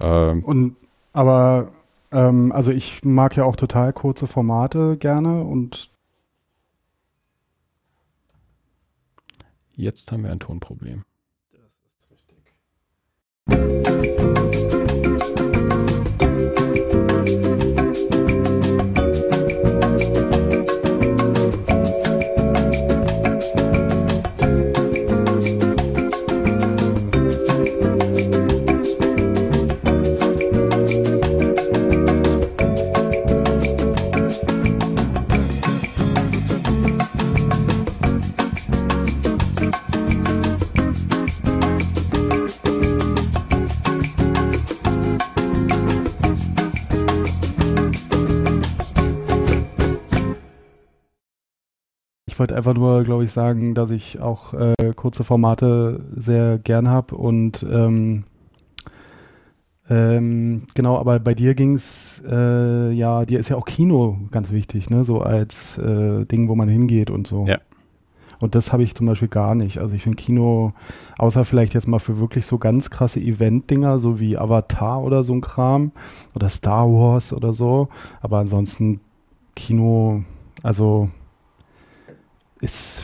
ähm, 0.00 0.42
Und 0.44 0.76
aber 1.12 1.72
ähm, 2.12 2.52
also 2.52 2.72
ich 2.72 3.04
mag 3.04 3.36
ja 3.36 3.44
auch 3.44 3.56
total 3.56 3.92
kurze 3.92 4.26
Formate 4.26 4.96
gerne 4.96 5.42
und 5.42 5.90
jetzt 9.74 10.12
haben 10.12 10.24
wir 10.24 10.30
ein 10.30 10.38
Tonproblem. 10.38 11.04
Ich 52.36 52.40
wollte 52.40 52.54
einfach 52.54 52.74
nur, 52.74 53.02
glaube 53.02 53.24
ich, 53.24 53.32
sagen, 53.32 53.74
dass 53.74 53.90
ich 53.90 54.20
auch 54.20 54.52
äh, 54.52 54.92
kurze 54.94 55.24
Formate 55.24 56.04
sehr 56.14 56.58
gern 56.58 56.86
habe 56.86 57.16
und 57.16 57.64
ähm, 57.66 58.24
ähm, 59.88 60.64
genau, 60.74 60.98
aber 60.98 61.18
bei 61.18 61.32
dir 61.32 61.54
ging's 61.54 62.22
äh, 62.30 62.90
ja, 62.92 63.24
dir 63.24 63.40
ist 63.40 63.48
ja 63.48 63.56
auch 63.56 63.64
Kino 63.64 64.18
ganz 64.32 64.50
wichtig, 64.50 64.90
ne, 64.90 65.02
so 65.02 65.22
als 65.22 65.78
äh, 65.78 66.26
Ding, 66.26 66.50
wo 66.50 66.54
man 66.54 66.68
hingeht 66.68 67.08
und 67.08 67.26
so. 67.26 67.46
Ja. 67.46 67.56
Und 68.38 68.54
das 68.54 68.70
habe 68.70 68.82
ich 68.82 68.94
zum 68.94 69.06
Beispiel 69.06 69.28
gar 69.28 69.54
nicht. 69.54 69.78
Also 69.78 69.94
ich 69.94 70.02
finde 70.02 70.16
Kino, 70.16 70.74
außer 71.16 71.42
vielleicht 71.46 71.72
jetzt 71.72 71.88
mal 71.88 72.00
für 72.00 72.20
wirklich 72.20 72.44
so 72.44 72.58
ganz 72.58 72.90
krasse 72.90 73.18
Event-Dinger, 73.18 73.98
so 73.98 74.20
wie 74.20 74.36
Avatar 74.36 75.02
oder 75.02 75.24
so 75.24 75.32
ein 75.32 75.40
Kram 75.40 75.90
oder 76.34 76.50
Star 76.50 76.86
Wars 76.86 77.32
oder 77.32 77.54
so. 77.54 77.88
Aber 78.20 78.40
ansonsten 78.40 79.00
Kino, 79.54 80.22
also 80.62 81.08
ist, 82.60 83.02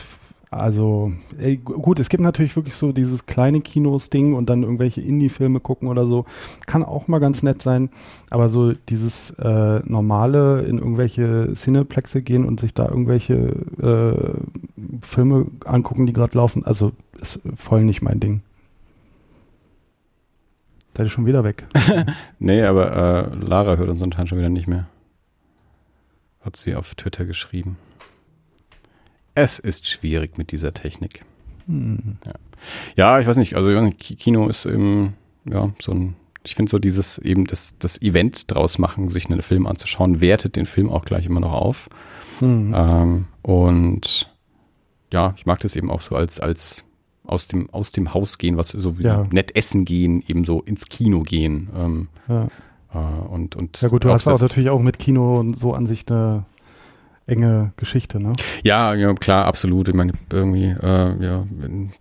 also 0.51 1.11
ey, 1.39 1.57
gu- 1.57 1.79
gut, 1.79 1.99
es 1.99 2.09
gibt 2.09 2.21
natürlich 2.21 2.55
wirklich 2.55 2.75
so 2.75 2.91
dieses 2.91 3.25
kleine 3.25 3.59
Kinos-Ding 3.61 4.33
und 4.35 4.49
dann 4.49 4.63
irgendwelche 4.63 5.01
Indie-Filme 5.01 5.59
gucken 5.59 5.87
oder 5.87 6.05
so. 6.07 6.25
Kann 6.67 6.83
auch 6.83 7.07
mal 7.07 7.19
ganz 7.19 7.41
nett 7.43 7.61
sein. 7.61 7.89
Aber 8.29 8.49
so 8.49 8.73
dieses 8.73 9.31
äh, 9.31 9.79
normale 9.85 10.61
in 10.63 10.77
irgendwelche 10.77 11.53
Cineplexe 11.55 12.21
gehen 12.21 12.45
und 12.45 12.59
sich 12.59 12.73
da 12.73 12.87
irgendwelche 12.87 13.33
äh, 13.81 14.97
Filme 15.01 15.47
angucken, 15.65 16.05
die 16.05 16.13
gerade 16.13 16.37
laufen, 16.37 16.65
also 16.65 16.91
ist 17.19 17.39
voll 17.55 17.83
nicht 17.83 18.01
mein 18.01 18.19
Ding. 18.19 18.41
Seid 20.95 21.07
ihr 21.07 21.09
schon 21.09 21.25
wieder 21.25 21.43
weg? 21.43 21.65
Nee, 22.39 22.61
aber 22.63 23.31
äh, 23.31 23.35
Lara 23.35 23.77
hört 23.77 23.89
uns 23.89 24.01
anscheinend 24.03 24.29
schon 24.29 24.37
wieder 24.37 24.49
nicht 24.49 24.67
mehr. 24.67 24.87
Hat 26.41 26.55
sie 26.57 26.75
auf 26.75 26.93
Twitter 26.95 27.25
geschrieben. 27.25 27.77
Es 29.35 29.59
ist 29.59 29.87
schwierig 29.87 30.37
mit 30.37 30.51
dieser 30.51 30.73
Technik. 30.73 31.23
Hm. 31.67 32.17
Ja, 32.95 33.19
ich 33.19 33.27
weiß 33.27 33.37
nicht, 33.37 33.55
also 33.55 33.71
ja, 33.71 33.87
Ki- 33.91 34.15
Kino 34.15 34.47
ist 34.47 34.65
eben, 34.65 35.13
ja, 35.45 35.71
so 35.81 35.91
ein, 35.91 36.15
ich 36.43 36.55
finde 36.55 36.69
so 36.69 36.79
dieses 36.79 37.17
eben 37.19 37.45
das, 37.45 37.75
das 37.79 38.01
Event 38.01 38.51
draus 38.53 38.77
machen, 38.77 39.07
sich 39.09 39.29
einen 39.29 39.41
Film 39.41 39.65
anzuschauen, 39.65 40.21
wertet 40.21 40.55
den 40.55 40.65
Film 40.65 40.89
auch 40.89 41.05
gleich 41.05 41.25
immer 41.25 41.39
noch 41.39 41.53
auf. 41.53 41.89
Hm. 42.39 42.73
Ähm, 42.75 43.25
und 43.41 44.29
ja, 45.11 45.33
ich 45.37 45.45
mag 45.45 45.59
das 45.59 45.75
eben 45.75 45.89
auch 45.91 46.01
so 46.01 46.15
als, 46.15 46.39
als 46.39 46.85
aus 47.25 47.47
dem, 47.47 47.69
aus 47.71 47.91
dem 47.91 48.13
Haus 48.13 48.37
gehen, 48.37 48.57
was 48.57 48.69
so 48.69 48.99
wie 48.99 49.03
Ja. 49.03 49.25
nett 49.31 49.55
essen 49.55 49.85
gehen, 49.85 50.23
eben 50.27 50.43
so 50.43 50.61
ins 50.61 50.85
Kino 50.87 51.21
gehen. 51.21 51.69
Ähm, 51.75 52.07
Ja. 52.27 52.47
äh, 52.93 53.27
und, 53.29 53.55
und 53.55 53.81
ja 53.81 53.87
gut, 53.87 54.03
du 54.03 54.09
hast 54.11 54.27
auch 54.27 54.33
das- 54.33 54.41
natürlich 54.41 54.69
auch 54.69 54.81
mit 54.81 54.99
Kino 54.99 55.39
und 55.39 55.57
so 55.57 55.73
an 55.73 55.85
sich 55.85 56.03
eine 56.09 56.45
enge 57.25 57.73
Geschichte, 57.77 58.19
ne? 58.21 58.33
Ja, 58.63 58.93
ja, 58.93 59.13
klar, 59.13 59.45
absolut. 59.45 59.87
Ich 59.87 59.93
meine, 59.95 60.11
irgendwie, 60.31 60.65
äh, 60.65 61.23
ja, 61.23 61.43
in, 61.63 61.91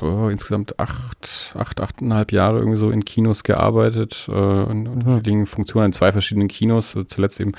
oh, 0.00 0.28
insgesamt 0.28 0.78
acht, 0.78 1.54
acht, 1.58 1.80
achteinhalb 1.80 2.30
Jahre 2.32 2.58
irgendwie 2.58 2.78
so 2.78 2.90
in 2.90 3.04
Kinos 3.04 3.42
gearbeitet, 3.42 4.28
äh, 4.30 4.32
in 4.70 4.82
Mhm. 4.82 4.86
unterschiedlichen 4.92 5.46
Funktionen 5.46 5.86
in 5.86 5.92
zwei 5.92 6.12
verschiedenen 6.12 6.48
Kinos, 6.48 6.92
so 6.92 7.02
zuletzt 7.04 7.40
eben 7.40 7.52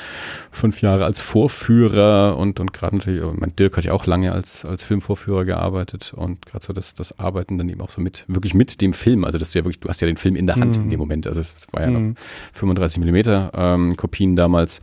fünf 0.52 0.82
Jahre 0.82 1.04
als 1.06 1.20
Vorführer 1.20 2.38
und, 2.38 2.60
und 2.60 2.72
gerade 2.74 2.96
natürlich, 2.98 3.24
oh, 3.24 3.34
mein 3.36 3.54
Dirk 3.58 3.78
hat 3.78 3.84
ja 3.84 3.94
auch 3.94 4.06
lange 4.06 4.32
als, 4.32 4.64
als 4.66 4.84
Filmvorführer 4.84 5.46
gearbeitet 5.46 6.14
und 6.16 6.46
gerade 6.46 6.66
so 6.66 6.72
das, 6.74 6.94
das 6.94 7.20
Arbeiten 7.20 7.58
dann 7.58 7.68
eben 7.70 7.82
auch 7.82 7.90
so 7.90 8.02
mit, 8.02 8.24
wirklich 8.28 8.54
mit 8.54 8.80
dem 8.82 8.94
Film, 8.94 9.26
also 9.26 9.38
das 9.38 9.50
ist 9.50 9.54
ja 9.54 9.64
wirklich, 9.66 9.80
du 9.80 9.90
hast 9.90 10.02
ja 10.02 10.08
den 10.08 10.18
Film 10.18 10.36
in 10.36 10.48
der 10.48 10.56
Hand 10.56 10.78
Mhm. 10.78 10.84
in 10.86 10.90
dem 10.92 11.00
Moment, 11.00 11.28
also 11.28 11.42
es 11.42 11.54
war 11.74 11.82
ja 11.82 11.92
noch 11.92 12.00
Hm. 12.00 12.16
35 12.54 13.00
Millimeter 13.00 13.52
ähm, 13.54 13.96
Kopien 13.98 14.36
damals. 14.36 14.82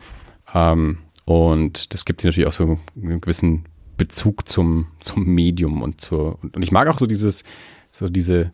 Ähm, 0.55 0.99
und 1.29 1.93
das 1.93 2.07
gibt 2.07 2.23
dir 2.23 2.29
natürlich 2.29 2.49
auch 2.49 2.55
so 2.55 2.79
einen 2.97 3.21
gewissen 3.21 3.67
Bezug 3.99 4.49
zum, 4.49 4.87
zum 4.99 5.27
Medium 5.27 5.83
und 5.83 6.01
zur, 6.01 6.39
und, 6.41 6.63
ich 6.63 6.73
mag 6.73 6.89
auch 6.89 6.99
so 6.99 7.05
dieses, 7.05 7.45
so 7.91 8.09
diese, 8.09 8.51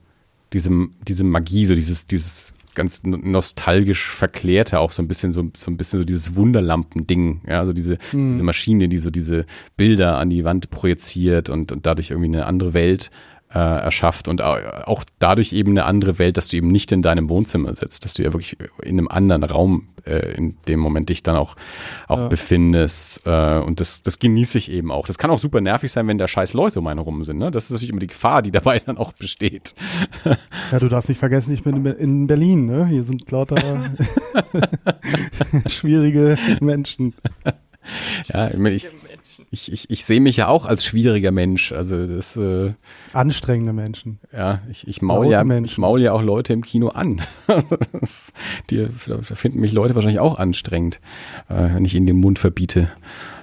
diese, 0.53 0.89
diese 1.07 1.23
Magie, 1.23 1.67
so 1.67 1.77
dieses, 1.77 2.09
dieses 2.09 2.53
ganz 2.75 3.05
nostalgisch 3.05 4.09
verklärte, 4.11 4.81
auch 4.81 4.91
so 4.91 5.03
ein 5.03 5.07
bisschen 5.07 5.31
so, 5.31 5.45
so 5.57 5.71
ein 5.71 5.77
bisschen 5.77 6.01
so 6.01 6.05
dieses 6.05 6.35
Wunderlampen-Ding, 6.35 7.43
ja, 7.47 7.61
also 7.61 7.73
diese, 7.73 7.97
Mhm. 8.11 8.33
diese 8.33 8.43
Maschine, 8.43 8.89
die 8.89 8.97
so 8.97 9.11
diese 9.11 9.47
Bilder 9.77 10.19
an 10.19 10.31
die 10.31 10.43
Wand 10.43 10.71
projiziert 10.71 11.51
und, 11.51 11.71
und 11.71 11.87
dadurch 11.87 12.11
irgendwie 12.11 12.27
eine 12.27 12.47
andere 12.47 12.75
Welt 12.75 13.13
äh, 13.55 13.59
erschafft 13.59 14.27
und 14.29 14.43
au- 14.43 14.59
auch 14.87 15.05
dadurch 15.21 15.53
eben 15.53 15.71
eine 15.73 15.85
andere 15.85 16.19
Welt, 16.19 16.37
dass 16.37 16.49
du 16.49 16.57
eben 16.57 16.69
nicht 16.73 16.91
in 16.93 17.03
deinem 17.03 17.29
Wohnzimmer 17.29 17.73
sitzt, 17.75 18.05
dass 18.05 18.15
du 18.15 18.23
ja 18.25 18.33
wirklich 18.33 18.57
in 18.83 18.99
einem 18.99 19.09
anderen 19.09 19.45
Raum 19.45 19.87
äh, 20.05 20.35
in 20.37 20.57
dem 20.67 20.81
Moment 20.81 21.09
dich 21.09 21.23
dann 21.23 21.37
auch, 21.37 21.55
auch 22.09 22.19
Ja. 22.19 22.29
befindest 22.29 23.23
äh, 23.25 23.59
und 23.61 23.81
das, 23.81 24.03
das 24.03 24.19
genieße 24.19 24.59
ich 24.59 24.71
eben 24.71 24.91
auch. 24.91 25.07
Das 25.07 25.19
kann 25.19 25.31
auch 25.31 25.39
super 25.39 25.61
nervig 25.61 25.93
sein, 25.93 26.09
wenn 26.09 26.19
da 26.19 26.27
scheiß 26.27 26.53
Leute 26.55 26.81
um 26.81 26.87
einen 26.89 26.99
rum 27.01 27.23
sind, 27.23 27.39
ne? 27.39 27.51
Das 27.51 27.65
ist 27.65 27.71
natürlich 27.71 27.91
immer 27.91 28.01
die 28.01 28.09
Gefahr, 28.09 28.43
die 28.43 28.51
dabei 28.51 28.79
dann 28.79 28.99
auch 28.99 29.13
besteht. 29.13 29.75
Ja, 30.73 30.79
du 30.79 30.89
darfst 30.89 31.09
nicht 31.11 31.19
vergessen, 31.19 31.53
ich 31.53 31.63
bin 31.63 31.77
in 31.77 31.83
Be- 31.83 31.91
in 31.91 32.27
Berlin, 32.27 32.65
ne? 32.67 32.87
Hier 32.87 33.05
sind 33.05 33.31
lauter 33.31 33.57
schwierige 35.69 36.37
Menschen. 36.61 37.15
Ja, 38.33 38.49
ich, 38.51 38.89
ich, 39.51 39.73
ich, 39.73 39.91
ich, 39.91 40.05
sehe 40.05 40.21
mich 40.21 40.37
ja 40.37 40.49
auch 40.49 40.67
als 40.67 40.85
schwieriger 40.85 41.31
Mensch, 41.31 41.73
also 41.73 42.07
das 42.07 42.37
äh, 42.37 42.73
Anstrengende 43.13 43.73
Menschen. 43.73 44.19
Ja, 44.33 44.61
ich, 44.71 44.87
ich, 44.87 45.03
maul 45.03 45.25
Laute 45.25 45.33
ja, 45.33 45.45
Menschen. 45.45 45.65
ich 45.65 45.79
maul 45.79 46.01
ja 46.01 46.13
auch 46.13 46.23
Leute 46.23 46.53
im 46.53 46.63
Kino 46.63 46.89
an. 46.89 47.21
das, 47.93 48.33
die 48.71 48.89
da 49.07 49.23
finden 49.23 49.61
mich 49.61 49.73
Leute 49.73 49.95
wahrscheinlich 49.95 50.21
auch 50.21 50.39
anstrengend, 50.39 51.01
äh, 51.49 51.75
wenn 51.75 51.85
ich 51.85 51.95
ihnen 51.95 52.07
den 52.07 52.19
Mund 52.19 52.39
verbiete. 52.39 52.89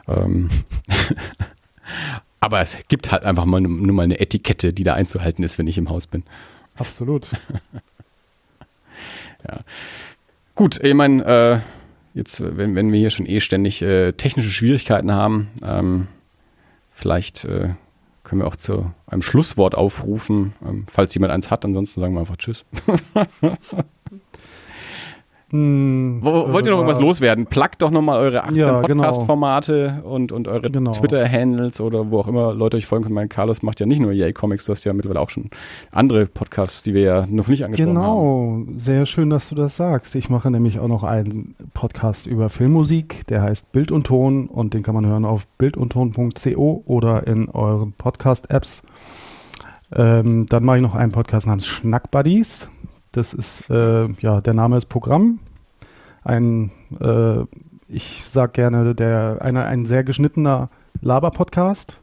Ähm, 0.07 0.49
Aber 2.40 2.61
es 2.61 2.78
gibt 2.88 3.11
halt 3.11 3.23
einfach 3.23 3.45
mal 3.45 3.61
nur 3.61 3.95
mal 3.95 4.03
eine 4.03 4.19
Etikette, 4.19 4.73
die 4.73 4.84
da 4.84 4.95
einzuhalten 4.95 5.44
ist, 5.44 5.60
wenn 5.60 5.68
ich 5.68 5.78
im 5.78 5.90
Haus 5.90 6.07
bin. 6.07 6.23
Absolut. 6.76 7.28
Gut, 10.56 10.84
ich 10.84 10.94
meine, 10.94 11.23
äh, 11.26 11.60
jetzt, 12.13 12.41
wenn, 12.41 12.75
wenn 12.75 12.91
wir 12.91 12.99
hier 12.99 13.09
schon 13.09 13.25
eh 13.25 13.39
ständig 13.39 13.81
äh, 13.81 14.13
technische 14.13 14.51
Schwierigkeiten 14.51 15.11
haben, 15.11 15.49
ähm, 15.63 16.07
vielleicht 16.89 17.45
äh, 17.45 17.69
können 18.23 18.41
wir 18.41 18.47
auch 18.47 18.55
zu 18.55 18.93
einem 19.07 19.21
Schlusswort 19.21 19.75
aufrufen, 19.75 20.53
ähm, 20.65 20.85
falls 20.89 21.13
jemand 21.13 21.33
eins 21.33 21.49
hat. 21.49 21.65
Ansonsten 21.65 21.99
sagen 21.99 22.13
wir 22.13 22.21
einfach 22.21 22.38
Tschüss. 22.38 22.65
Hm, 25.52 26.19
Wo, 26.22 26.52
wollt 26.53 26.65
ihr 26.65 26.72
noch 26.72 26.80
irgendwas 26.80 26.99
loswerden? 26.99 27.45
Plagt 27.45 27.82
doch 27.82 27.91
nochmal 27.91 28.19
eure 28.19 28.44
18 28.44 28.56
Ja, 28.56 28.82
genau. 28.82 29.03
Podcast-Formate 29.03 30.02
und, 30.03 30.32
und 30.32 30.48
eure 30.48 30.61
Genau. 30.72 30.91
Twitter-Handles 30.91 31.82
oder 31.82 32.10
wo 32.10 32.19
auch 32.19 32.28
immer 32.28 32.53
Leute 32.53 32.78
euch 32.78 32.86
folgen 32.86 33.03
können. 33.03 33.15
Mein 33.15 33.30
Carlos 33.30 33.61
macht 33.61 33.80
ja 33.82 33.86
nicht 33.86 33.99
nur 33.99 34.11
Yay 34.14 34.32
Comics, 34.34 34.65
du 34.65 34.72
hast 34.72 34.84
ja 34.86 34.94
mittlerweile 34.94 35.19
auch 35.19 35.30
schon 35.30 35.49
andere 35.91 36.26
Podcasts, 36.26 36.84
die 36.84 36.94
wir 36.94 37.02
ja 37.02 37.26
noch 37.30 37.48
nicht 37.49 37.65
angesprochen 37.65 37.98
haben. 37.98 38.65
Genau, 38.65 38.78
sehr 38.78 39.06
schön, 39.06 39.30
dass 39.30 39.49
du 39.49 39.56
das 39.56 39.76
sagst. 39.76 40.15
Ich 40.15 40.30
mache 40.30 40.49
nämlich 40.52 40.80
auch 40.80 40.88
noch 40.88 41.03
einen 41.03 41.53
Podcast 41.73 42.28
über 42.28 42.49
Filmmusik, 42.49 43.28
der 43.28 43.41
heißt 43.41 43.72
Bild 43.73 43.91
und 43.91 44.07
Ton 44.07 44.48
und 44.48 44.73
den 44.73 44.84
kann 44.84 44.95
man 44.95 45.06
hören 45.06 45.26
auf 45.26 45.48
bildundton.co 45.57 46.84
oder 46.86 47.28
in 47.28 47.49
euren 47.49 47.91
Podcast-Apps. 47.94 48.84
Ähm, 49.94 50.45
dann 50.48 50.64
mache 50.64 50.78
ich 50.78 50.84
noch 50.84 50.95
einen 50.95 51.11
Podcast 51.11 51.48
namens 51.48 51.68
Schnack 51.68 52.11
Buddies. 52.11 52.69
Das 53.11 53.33
ist, 53.33 53.69
äh, 53.69 54.07
ja, 54.07 54.39
der 54.39 54.53
Name 54.53 54.77
ist 54.77 54.85
Programm. 54.85 55.39
Ein, 56.23 56.71
äh, 56.99 57.43
ich 57.89 58.23
sag 58.25 58.53
gerne, 58.53 58.95
der, 58.95 59.39
einer, 59.41 59.65
ein 59.65 59.85
sehr 59.85 60.03
geschnittener 60.05 60.69
Laber-Podcast 61.01 61.99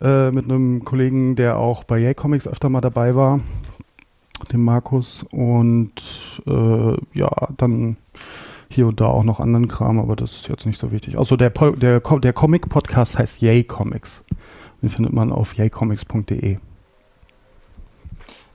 äh, 0.00 0.30
mit 0.30 0.44
einem 0.44 0.84
Kollegen, 0.84 1.34
der 1.34 1.58
auch 1.58 1.82
bei 1.82 1.98
Yay 1.98 2.14
Comics 2.14 2.46
öfter 2.46 2.68
mal 2.68 2.80
dabei 2.80 3.16
war, 3.16 3.40
dem 4.52 4.64
Markus. 4.64 5.24
Und 5.32 6.42
äh, 6.46 6.96
ja, 7.18 7.48
dann 7.56 7.96
hier 8.68 8.86
und 8.86 9.00
da 9.00 9.06
auch 9.06 9.24
noch 9.24 9.40
anderen 9.40 9.66
Kram, 9.66 9.98
aber 9.98 10.14
das 10.14 10.32
ist 10.32 10.48
jetzt 10.48 10.64
nicht 10.64 10.78
so 10.78 10.92
wichtig. 10.92 11.18
Also 11.18 11.36
der, 11.36 11.50
der, 11.50 12.00
der 12.00 12.32
Comic-Podcast 12.32 13.18
heißt 13.18 13.42
Yay 13.42 13.64
Comics. 13.64 14.24
Den 14.80 14.90
findet 14.90 15.12
man 15.12 15.32
auf 15.32 15.54
yaycomics.de. 15.54 16.58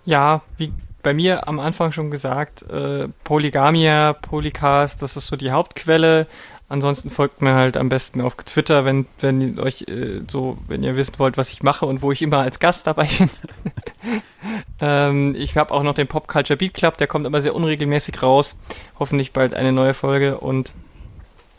Ja, 0.06 0.42
wie 0.58 0.72
bei 1.04 1.14
mir 1.14 1.48
am 1.48 1.60
Anfang 1.60 1.92
schon 1.92 2.12
gesagt, 2.12 2.64
äh, 2.70 3.08
Polygamia, 3.24 4.14
Polycast, 4.14 5.02
das 5.02 5.16
ist 5.18 5.28
so 5.28 5.36
die 5.36 5.52
Hauptquelle. 5.52 6.28
Ansonsten 6.70 7.10
folgt 7.10 7.42
mir 7.42 7.54
halt 7.54 7.78
am 7.78 7.88
besten 7.88 8.20
auf 8.20 8.36
Twitter, 8.36 8.84
wenn, 8.84 9.06
wenn 9.22 9.56
ihr 9.56 9.64
euch 9.64 9.84
äh, 9.84 10.20
so, 10.28 10.58
wenn 10.68 10.84
ihr 10.84 10.98
wissen 10.98 11.14
wollt, 11.18 11.38
was 11.38 11.54
ich 11.54 11.64
mache 11.64 11.86
und 11.86 12.02
wo 12.02 12.12
ich 12.12 12.22
immer 12.22 12.40
als 12.40 12.60
Gast 12.60 12.88
dabei 12.88 13.08
bin. 13.18 13.30
ähm, 14.82 15.34
ich 15.38 15.56
habe 15.56 15.74
auch 15.74 15.84
noch 15.84 15.94
den 15.94 16.08
Pop 16.08 16.28
Culture 16.28 16.58
Beat 16.58 16.74
Club, 16.74 16.98
der 16.98 17.08
kommt 17.08 17.26
immer 17.26 17.42
sehr 17.42 17.56
unregelmäßig 17.56 18.22
raus. 18.22 18.58
Hoffentlich 19.00 19.32
bald 19.32 19.54
eine 19.54 19.72
neue 19.72 19.94
Folge 19.94 20.40
und 20.40 20.74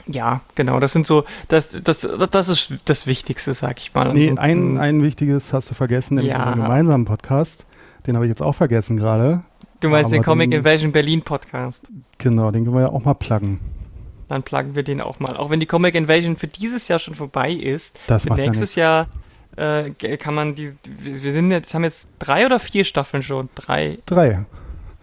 ja, 0.06 0.40
genau, 0.54 0.80
das 0.80 0.92
sind 0.92 1.06
so, 1.06 1.24
das, 1.48 1.70
das, 1.84 2.06
das 2.30 2.48
ist 2.48 2.74
das 2.86 3.06
Wichtigste, 3.06 3.52
sag 3.54 3.78
ich 3.78 3.92
mal. 3.94 4.12
Nee, 4.14 4.32
ein, 4.36 4.78
ein 4.78 5.02
wichtiges 5.02 5.52
hast 5.52 5.70
du 5.70 5.74
vergessen, 5.74 6.14
nämlich 6.16 6.32
Ja. 6.32 6.44
unseren 6.44 6.62
gemeinsamen 6.62 7.04
Podcast. 7.04 7.66
Den 8.08 8.16
habe 8.16 8.24
ich 8.26 8.30
jetzt 8.30 8.42
auch 8.42 8.54
vergessen 8.54 8.96
gerade. 8.96 9.42
du 9.80 9.88
meinst 9.90 10.10
den 10.10 10.22
Comic 10.24 10.50
den- 10.50 10.60
Invasion 10.60 10.90
Berlin 10.92 11.22
Podcast. 11.22 11.86
Genau, 12.18 12.50
den 12.50 12.64
können 12.64 12.74
wir 12.74 12.82
ja 12.82 12.88
auch 12.88 13.04
mal 13.04 13.14
pluggen. 13.14 13.60
Dann 14.28 14.42
pluggen 14.42 14.74
wir 14.74 14.82
den 14.82 15.00
auch 15.00 15.20
mal. 15.20 15.36
Auch 15.36 15.50
wenn 15.50 15.60
die 15.60 15.66
Comic 15.66 15.94
Invasion 15.94 16.36
für 16.36 16.48
dieses 16.48 16.88
Jahr 16.88 16.98
schon 16.98 17.14
vorbei 17.14 17.52
ist, 17.52 17.96
Das 18.08 18.24
für 18.24 18.30
ja 18.30 18.34
nächstes 18.36 18.60
nichts. 18.60 18.74
Jahr 18.76 19.06
äh, 19.56 19.90
kann 20.16 20.34
man 20.34 20.54
die. 20.54 20.72
Wir 20.84 21.22
wir 21.22 21.32
sind 21.32 21.50
jetzt, 21.50 21.72
haben 21.74 21.84
jetzt 21.84 22.08
drei 22.18 22.44
oder 22.46 22.58
vier 22.60 22.84
Staffeln 22.84 23.22
schon. 23.22 23.48
Drei, 23.54 23.98
Drei. 24.06 24.44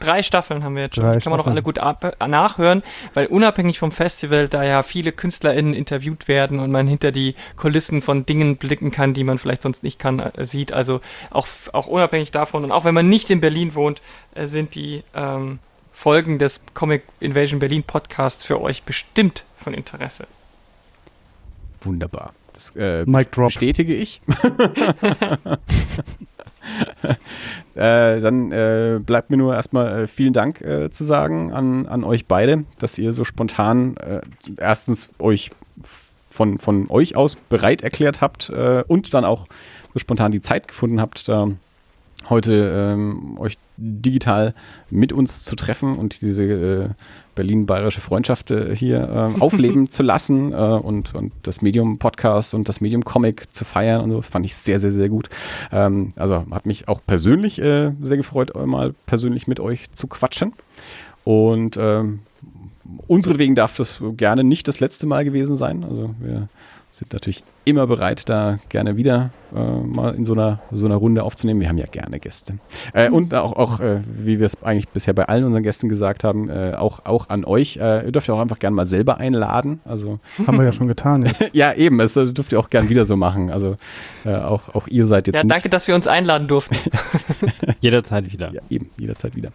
Drei 0.05 0.23
Staffeln 0.23 0.63
haben 0.63 0.75
wir 0.75 0.83
jetzt 0.83 0.95
schon. 0.95 1.03
Drei 1.03 1.17
Die 1.17 1.23
kann 1.23 1.31
man 1.31 1.39
auch 1.39 1.47
alle 1.47 1.63
gut 1.63 1.79
ab, 1.79 2.15
äh, 2.19 2.27
nachhören, 2.27 2.83
weil 3.13 3.27
unabhängig 3.27 3.79
vom 3.79 3.91
Festival 3.91 4.47
da 4.47 4.63
ja 4.63 4.83
viele 4.83 5.11
KünstlerInnen 5.11 5.73
interviewt 5.73 6.27
werden 6.27 6.59
und 6.59 6.71
man 6.71 6.87
hinter 6.87 7.11
die 7.11 7.35
Kulissen 7.55 8.01
von 8.01 8.25
Dingen 8.25 8.57
blicken 8.57 8.91
kann, 8.91 9.13
die 9.13 9.23
man 9.23 9.37
vielleicht 9.37 9.61
sonst 9.61 9.83
nicht 9.83 9.99
kann, 9.99 10.19
äh, 10.19 10.45
sieht. 10.45 10.71
Also 10.71 11.01
auch, 11.31 11.47
auch 11.73 11.87
unabhängig 11.87 12.31
davon 12.31 12.63
und 12.63 12.71
auch 12.71 12.85
wenn 12.85 12.93
man 12.93 13.09
nicht 13.09 13.29
in 13.31 13.41
Berlin 13.41 13.75
wohnt, 13.75 14.01
äh, 14.33 14.45
sind 14.45 14.75
die 14.75 15.03
ähm, 15.13 15.59
Folgen 15.91 16.39
des 16.39 16.61
Comic 16.73 17.03
Invasion 17.19 17.59
Berlin 17.59 17.83
Podcasts 17.83 18.43
für 18.43 18.61
euch 18.61 18.83
bestimmt 18.83 19.45
von 19.57 19.73
Interesse. 19.73 20.27
Wunderbar. 21.81 22.33
Das 22.53 22.73
äh, 22.75 23.05
Mic 23.05 23.31
drop. 23.31 23.47
bestätige 23.47 23.95
ich. 23.95 24.21
äh, 27.75 28.19
dann 28.19 28.51
äh, 28.51 28.99
bleibt 29.05 29.29
mir 29.29 29.37
nur 29.37 29.55
erstmal 29.55 30.03
äh, 30.03 30.07
vielen 30.07 30.33
Dank 30.33 30.61
äh, 30.61 30.89
zu 30.91 31.03
sagen 31.03 31.51
an, 31.51 31.87
an 31.87 32.03
euch 32.03 32.25
beide, 32.25 32.65
dass 32.79 32.97
ihr 32.97 33.13
so 33.13 33.23
spontan 33.23 33.97
äh, 33.97 34.21
erstens 34.57 35.09
euch 35.19 35.51
von, 36.29 36.57
von 36.57 36.89
euch 36.89 37.15
aus 37.15 37.35
bereit 37.35 37.81
erklärt 37.81 38.21
habt 38.21 38.49
äh, 38.49 38.83
und 38.87 39.13
dann 39.13 39.25
auch 39.25 39.47
so 39.93 39.99
spontan 39.99 40.31
die 40.31 40.41
Zeit 40.41 40.67
gefunden 40.67 40.99
habt, 40.99 41.27
da 41.29 41.49
heute 42.29 42.93
ähm, 42.93 43.37
euch 43.39 43.57
digital 43.77 44.53
mit 44.89 45.13
uns 45.13 45.43
zu 45.43 45.55
treffen 45.55 45.95
und 45.95 46.21
diese 46.21 46.95
Berlin-bayerische 47.35 48.01
Freundschaft 48.01 48.51
äh, 48.51 48.75
hier 48.75 49.33
äh, 49.37 49.39
aufleben 49.39 49.91
zu 49.91 50.03
lassen 50.03 50.51
äh, 50.51 50.55
und, 50.55 51.13
und 51.13 51.33
das 51.43 51.61
Medium-Podcast 51.61 52.53
und 52.53 52.67
das 52.67 52.81
Medium-Comic 52.81 53.53
zu 53.53 53.65
feiern 53.65 54.01
und 54.01 54.11
so, 54.11 54.21
fand 54.21 54.45
ich 54.45 54.55
sehr, 54.55 54.79
sehr, 54.79 54.91
sehr 54.91 55.09
gut. 55.09 55.29
Ähm, 55.71 56.09
also 56.15 56.45
hat 56.51 56.65
mich 56.65 56.87
auch 56.87 57.01
persönlich 57.05 57.59
äh, 57.59 57.91
sehr 58.01 58.17
gefreut, 58.17 58.53
mal 58.65 58.93
persönlich 59.05 59.47
mit 59.47 59.59
euch 59.59 59.91
zu 59.91 60.07
quatschen. 60.07 60.53
Und 61.23 61.77
ähm, 61.77 62.19
unseretwegen 63.07 63.55
darf 63.55 63.75
das 63.75 64.01
gerne 64.11 64.43
nicht 64.43 64.67
das 64.67 64.79
letzte 64.79 65.07
Mal 65.07 65.25
gewesen 65.25 65.57
sein. 65.57 65.83
Also 65.83 66.13
wir 66.19 66.49
sind 66.97 67.11
natürlich 67.13 67.43
immer 67.65 67.87
bereit, 67.87 68.29
da 68.29 68.57
gerne 68.69 68.95
wieder 68.95 69.31
äh, 69.53 69.59
mal 69.59 70.15
in 70.15 70.23
so 70.23 70.33
einer, 70.33 70.59
so 70.71 70.85
einer 70.85 70.95
Runde 70.95 71.23
aufzunehmen. 71.23 71.59
Wir 71.59 71.67
haben 71.67 71.77
ja 71.77 71.87
gerne 71.87 72.19
Gäste. 72.19 72.53
Äh, 72.93 73.09
und 73.09 73.33
auch, 73.33 73.53
auch 73.53 73.79
äh, 73.81 73.99
wie 74.05 74.39
wir 74.39 74.45
es 74.45 74.61
eigentlich 74.63 74.87
bisher 74.89 75.13
bei 75.13 75.25
allen 75.25 75.43
unseren 75.43 75.63
Gästen 75.63 75.89
gesagt 75.89 76.23
haben, 76.23 76.49
äh, 76.49 76.73
auch, 76.77 77.05
auch 77.05 77.27
an 77.29 77.43
euch. 77.43 77.77
Äh, 77.77 78.05
ihr 78.05 78.11
dürft 78.13 78.27
ja 78.27 78.33
auch 78.35 78.39
einfach 78.39 78.59
gerne 78.59 78.75
mal 78.75 78.85
selber 78.85 79.17
einladen. 79.17 79.81
Also 79.83 80.19
Haben 80.47 80.57
wir 80.57 80.63
ja 80.65 80.71
schon 80.71 80.87
getan 80.87 81.25
jetzt. 81.25 81.43
ja, 81.53 81.73
eben, 81.73 81.97
das 81.97 82.13
dürft 82.13 82.51
ihr 82.53 82.59
auch 82.59 82.69
gern 82.69 82.87
wieder 82.87 83.03
so 83.03 83.17
machen. 83.17 83.49
Also 83.51 83.75
äh, 84.23 84.35
auch, 84.35 84.73
auch 84.73 84.87
ihr 84.87 85.05
seid 85.05 85.27
jetzt 85.27 85.35
Ja, 85.35 85.43
nicht 85.43 85.51
danke, 85.51 85.67
dass 85.69 85.87
wir 85.89 85.95
uns 85.95 86.07
einladen 86.07 86.47
durften. 86.47 86.77
Jederzeit 87.81 88.31
wieder. 88.31 88.53
ja, 88.53 88.61
eben, 88.69 88.89
jederzeit 88.97 89.35
wieder. 89.35 89.49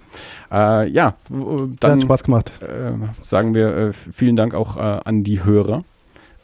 Äh, 0.53 0.89
ja, 0.91 1.15
w- 1.29 1.62
Hat 1.73 1.77
dann 1.81 2.01
Spaß 2.03 2.25
gemacht. 2.25 2.61
äh, 2.62 2.93
sagen 3.23 3.55
wir 3.55 3.77
äh, 3.77 3.93
vielen 4.12 4.37
Dank 4.37 4.55
auch 4.55 4.77
äh, 4.77 4.81
an 5.05 5.23
die 5.25 5.43
Hörer. 5.45 5.83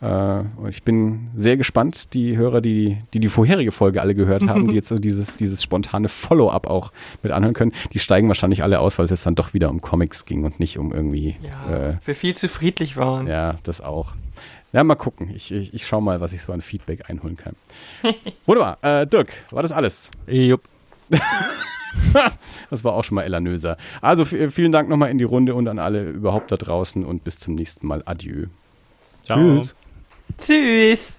Äh, 0.07 0.45
und 0.61 0.69
ich 0.69 0.83
bin 0.85 1.28
sehr 1.35 1.57
gespannt, 1.57 2.15
die 2.15 2.37
Hörer, 2.37 2.61
die, 2.61 2.99
die 3.12 3.20
die 3.20 3.28
vorherige 3.28 3.73
Folge 3.73 4.01
alle 4.01 4.15
gehört 4.15 4.47
haben, 4.47 4.69
die 4.69 4.74
jetzt 4.74 4.89
so 4.89 4.99
dieses, 4.99 5.37
dieses 5.37 5.62
spontane 5.62 6.09
Follow-up 6.09 6.69
auch 6.69 6.93
mit 7.23 7.33
anhören 7.33 7.55
können, 7.55 7.73
die 7.93 7.99
steigen 7.99 8.28
wahrscheinlich 8.28 8.62
alle 8.62 8.81
aus, 8.81 8.99
weil 8.99 9.07
es 9.07 9.11
jetzt 9.11 9.27
dann 9.27 9.35
doch 9.35 9.53
wieder 9.55 9.70
um 9.70 9.81
Comics 9.81 10.24
ging 10.24 10.45
und 10.45 10.61
nicht 10.61 10.78
um 10.78 10.93
irgendwie, 10.93 11.37
Ja, 11.43 11.91
äh, 11.91 11.97
wir 12.05 12.15
viel 12.15 12.37
zu 12.37 12.49
friedlich 12.49 12.97
waren. 12.97 13.27
ja, 13.27 13.57
das 13.65 13.81
auch. 13.81 14.15
Ja, 14.73 14.85
mal 14.85 14.95
gucken. 14.95 15.31
Ich, 15.35 15.53
ich, 15.53 15.73
ich 15.74 15.87
schau 15.87 16.01
mal, 16.01 16.20
was 16.20 16.33
ich 16.33 16.43
so 16.43 16.53
an 16.53 16.61
Feedback 16.61 17.09
einholen 17.09 17.37
kann. 17.37 17.57
Wunderbar. 18.47 18.78
Äh, 18.83 19.07
Dirk, 19.07 19.31
war 19.51 19.62
das 19.62 19.73
alles? 19.73 20.11
Jupp. 20.27 20.62
das 22.70 22.85
war 22.85 22.93
auch 22.95 23.05
schon 23.05 23.15
mal 23.15 23.23
elanöser. 23.23 23.77
Also 24.03 24.24
vielen 24.24 24.73
Dank 24.73 24.89
nochmal 24.89 25.11
in 25.11 25.19
die 25.19 25.24
Runde 25.24 25.55
und 25.55 25.66
an 25.69 25.78
alle 25.78 26.11
überhaupt 26.11 26.53
da 26.53 26.57
draußen 26.57 27.05
und 27.05 27.24
bis 27.24 27.39
zum 27.39 27.55
nächsten 27.55 27.87
Mal. 27.87 28.03
Adieu. 28.05 28.47
Ciao. 29.23 29.39
Tschüss. 29.39 29.74
Tschüss. 30.40 31.15